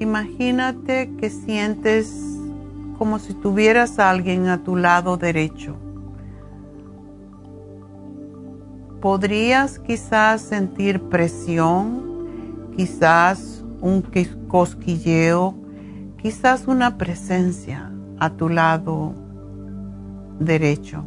imagínate 0.00 1.08
que 1.20 1.30
sientes 1.30 2.36
como 2.98 3.20
si 3.20 3.32
tuvieras 3.32 4.00
a 4.00 4.10
alguien 4.10 4.48
a 4.48 4.64
tu 4.64 4.74
lado 4.74 5.16
derecho. 5.16 5.76
Podrías 9.00 9.78
quizás 9.78 10.40
sentir 10.40 11.00
presión, 11.00 12.72
quizás 12.76 13.64
un 13.80 14.02
cosquilleo, 14.48 15.54
quizás 16.20 16.66
una 16.66 16.98
presencia 16.98 17.92
a 18.18 18.30
tu 18.30 18.48
lado 18.48 19.14
derecho. 20.40 21.04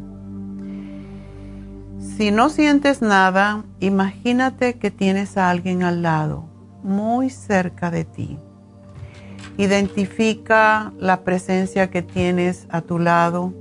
Si 1.98 2.30
no 2.30 2.48
sientes 2.48 3.02
nada, 3.02 3.64
imagínate 3.80 4.78
que 4.78 4.90
tienes 4.90 5.36
a 5.36 5.50
alguien 5.50 5.82
al 5.82 6.00
lado, 6.00 6.49
muy 6.82 7.30
cerca 7.30 7.90
de 7.90 8.04
ti. 8.04 8.38
Identifica 9.56 10.92
la 10.98 11.22
presencia 11.22 11.90
que 11.90 12.02
tienes 12.02 12.66
a 12.70 12.80
tu 12.80 12.98
lado. 12.98 13.52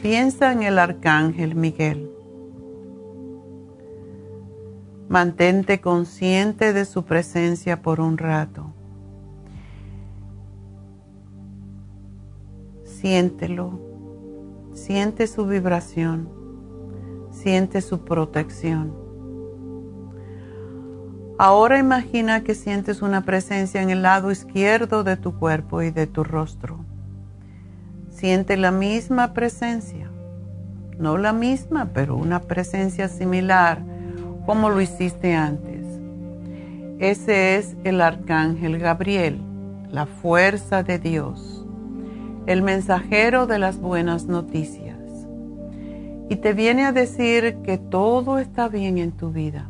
Piensa 0.00 0.52
en 0.52 0.62
el 0.62 0.78
arcángel 0.78 1.54
Miguel. 1.54 2.10
Mantente 5.08 5.80
consciente 5.80 6.72
de 6.72 6.84
su 6.84 7.04
presencia 7.04 7.82
por 7.82 8.00
un 8.00 8.18
rato. 8.18 8.72
Siéntelo, 12.84 13.78
siente 14.72 15.26
su 15.26 15.46
vibración, 15.46 16.28
siente 17.30 17.82
su 17.82 18.04
protección. 18.04 19.05
Ahora 21.38 21.78
imagina 21.78 22.42
que 22.42 22.54
sientes 22.54 23.02
una 23.02 23.20
presencia 23.26 23.82
en 23.82 23.90
el 23.90 24.00
lado 24.00 24.30
izquierdo 24.30 25.04
de 25.04 25.18
tu 25.18 25.38
cuerpo 25.38 25.82
y 25.82 25.90
de 25.90 26.06
tu 26.06 26.24
rostro. 26.24 26.78
Siente 28.08 28.56
la 28.56 28.70
misma 28.70 29.34
presencia, 29.34 30.10
no 30.98 31.18
la 31.18 31.34
misma, 31.34 31.90
pero 31.92 32.16
una 32.16 32.40
presencia 32.40 33.08
similar 33.08 33.82
como 34.46 34.70
lo 34.70 34.80
hiciste 34.80 35.34
antes. 35.34 35.84
Ese 37.00 37.56
es 37.56 37.76
el 37.84 38.00
arcángel 38.00 38.78
Gabriel, 38.78 39.38
la 39.90 40.06
fuerza 40.06 40.82
de 40.82 40.98
Dios, 40.98 41.66
el 42.46 42.62
mensajero 42.62 43.46
de 43.46 43.58
las 43.58 43.78
buenas 43.78 44.24
noticias. 44.24 44.96
Y 46.30 46.36
te 46.36 46.54
viene 46.54 46.86
a 46.86 46.92
decir 46.92 47.58
que 47.62 47.76
todo 47.76 48.38
está 48.38 48.68
bien 48.68 48.96
en 48.96 49.12
tu 49.12 49.32
vida. 49.32 49.68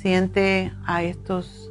Siente 0.00 0.72
a 0.86 1.02
estos 1.02 1.70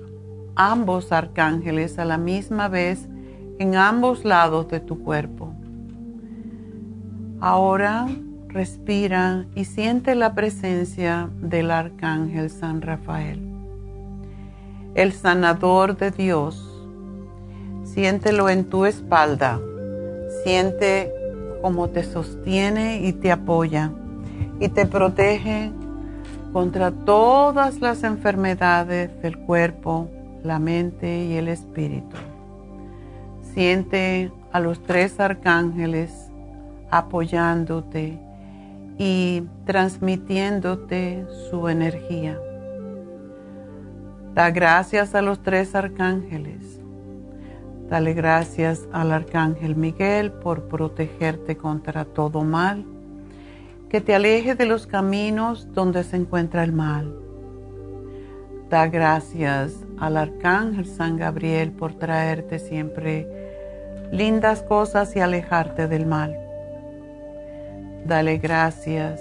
ambos 0.55 1.11
arcángeles 1.11 1.97
a 1.97 2.05
la 2.05 2.19
misma 2.19 2.67
vez 2.67 3.09
en 3.57 3.75
ambos 3.75 4.23
lados 4.23 4.67
de 4.67 4.79
tu 4.79 4.99
cuerpo. 5.03 5.51
Ahora 7.39 8.07
respira 8.49 9.47
y 9.55 9.65
siente 9.65 10.13
la 10.13 10.35
presencia 10.35 11.27
del 11.41 11.71
arcángel 11.71 12.51
San 12.51 12.83
Rafael, 12.83 13.41
el 14.93 15.11
sanador 15.11 15.97
de 15.97 16.11
Dios. 16.11 16.87
Siéntelo 17.83 18.47
en 18.49 18.65
tu 18.65 18.85
espalda, 18.85 19.59
siente 20.43 21.11
cómo 21.63 21.89
te 21.89 22.03
sostiene 22.03 23.01
y 23.07 23.11
te 23.11 23.31
apoya 23.31 23.91
y 24.59 24.69
te 24.69 24.85
protege 24.85 25.71
contra 26.53 26.91
todas 26.91 27.79
las 27.79 28.03
enfermedades 28.03 29.21
del 29.21 29.37
cuerpo, 29.37 30.09
la 30.43 30.59
mente 30.59 31.25
y 31.25 31.35
el 31.35 31.47
espíritu. 31.47 32.15
Siente 33.41 34.31
a 34.51 34.59
los 34.59 34.81
tres 34.83 35.19
arcángeles 35.19 36.31
apoyándote 36.89 38.19
y 38.97 39.43
transmitiéndote 39.65 41.25
su 41.49 41.67
energía. 41.67 42.37
Da 44.33 44.51
gracias 44.51 45.15
a 45.15 45.21
los 45.21 45.41
tres 45.41 45.75
arcángeles. 45.75 46.79
Dale 47.89 48.13
gracias 48.13 48.87
al 48.91 49.11
arcángel 49.11 49.75
Miguel 49.75 50.31
por 50.31 50.67
protegerte 50.67 51.57
contra 51.57 52.05
todo 52.05 52.43
mal, 52.43 52.85
que 53.89 54.01
te 54.01 54.13
aleje 54.13 54.53
de 54.53 54.67
los 54.67 54.85
caminos 54.85 55.73
donde 55.73 56.03
se 56.03 56.15
encuentra 56.15 56.63
el 56.63 56.71
mal. 56.71 57.15
Da 58.69 58.87
gracias 58.87 59.73
al 59.97 60.15
arcángel 60.15 60.85
San 60.85 61.17
Gabriel 61.17 61.71
por 61.71 61.95
traerte 61.95 62.59
siempre 62.59 63.27
lindas 64.11 64.61
cosas 64.61 65.15
y 65.15 65.19
alejarte 65.19 65.87
del 65.87 66.05
mal. 66.05 66.37
Dale 68.05 68.37
gracias 68.37 69.19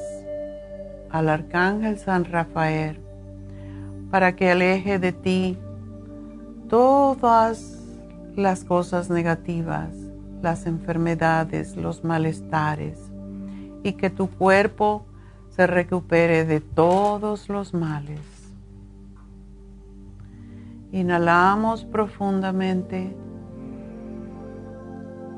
al 1.11 1.28
Arcángel 1.31 1.99
San 1.99 2.27
Rafael 2.27 3.01
para 4.11 4.36
que 4.36 4.51
aleje 4.51 4.99
de 4.99 5.12
ti 5.12 5.59
todas 6.69 7.78
las 8.36 8.65
cosas 8.65 9.11
negativas, 9.11 9.90
las 10.43 10.66
enfermedades, 10.66 11.77
los 11.77 12.05
malestares 12.05 13.08
y 13.89 13.94
que 13.94 14.10
tu 14.10 14.28
cuerpo 14.28 15.06
se 15.48 15.66
recupere 15.66 16.44
de 16.44 16.60
todos 16.60 17.48
los 17.48 17.74
males. 17.74 18.20
Inhalamos 20.93 21.85
profundamente 21.85 23.16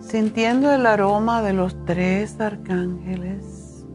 sintiendo 0.01 0.72
el 0.72 0.86
aroma 0.86 1.43
de 1.43 1.52
los 1.52 1.77
tres 1.85 2.40
arcángeles, 2.40 3.86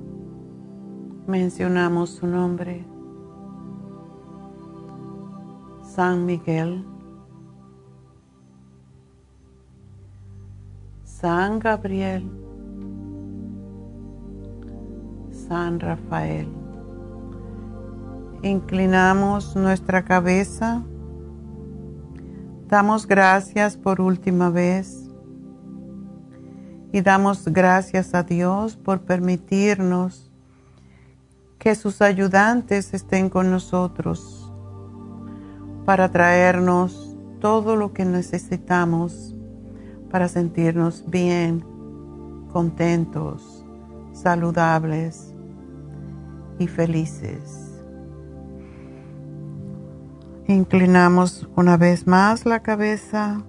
mencionamos 1.27 2.11
su 2.11 2.27
nombre. 2.27 2.85
San 5.83 6.25
Miguel, 6.25 6.85
San 11.03 11.59
Gabriel, 11.59 12.44
San 15.47 15.79
Rafael. 15.79 16.47
Inclinamos 18.41 19.55
nuestra 19.55 20.03
cabeza, 20.03 20.83
damos 22.67 23.07
gracias 23.07 23.77
por 23.77 24.01
última 24.01 24.49
vez. 24.49 25.01
Y 26.91 27.01
damos 27.01 27.43
gracias 27.45 28.13
a 28.13 28.23
Dios 28.23 28.77
por 28.77 29.01
permitirnos 29.01 30.31
que 31.59 31.75
sus 31.75 32.01
ayudantes 32.01 32.93
estén 32.93 33.29
con 33.29 33.51
nosotros 33.51 34.53
para 35.83 36.09
traernos 36.09 37.17
todo 37.41 37.75
lo 37.75 37.91
que 37.91 38.05
necesitamos 38.05 39.35
para 40.09 40.29
sentirnos 40.29 41.03
bien, 41.09 41.65
contentos, 42.53 43.65
saludables 44.13 45.24
y 46.59 46.67
felices. 46.67 47.83
Inclinamos 50.47 51.47
una 51.55 51.77
vez 51.77 52.05
más 52.05 52.45
la 52.45 52.61
cabeza 52.61 53.43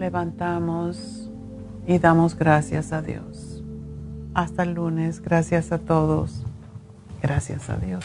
levantamos 0.00 1.30
y 1.86 1.98
damos 1.98 2.36
gracias 2.36 2.92
a 2.92 3.02
Dios. 3.02 3.62
Hasta 4.34 4.64
el 4.64 4.74
lunes, 4.74 5.20
gracias 5.20 5.70
a 5.70 5.78
todos. 5.78 6.44
Gracias 7.22 7.68
a 7.68 7.76
Dios. 7.76 8.04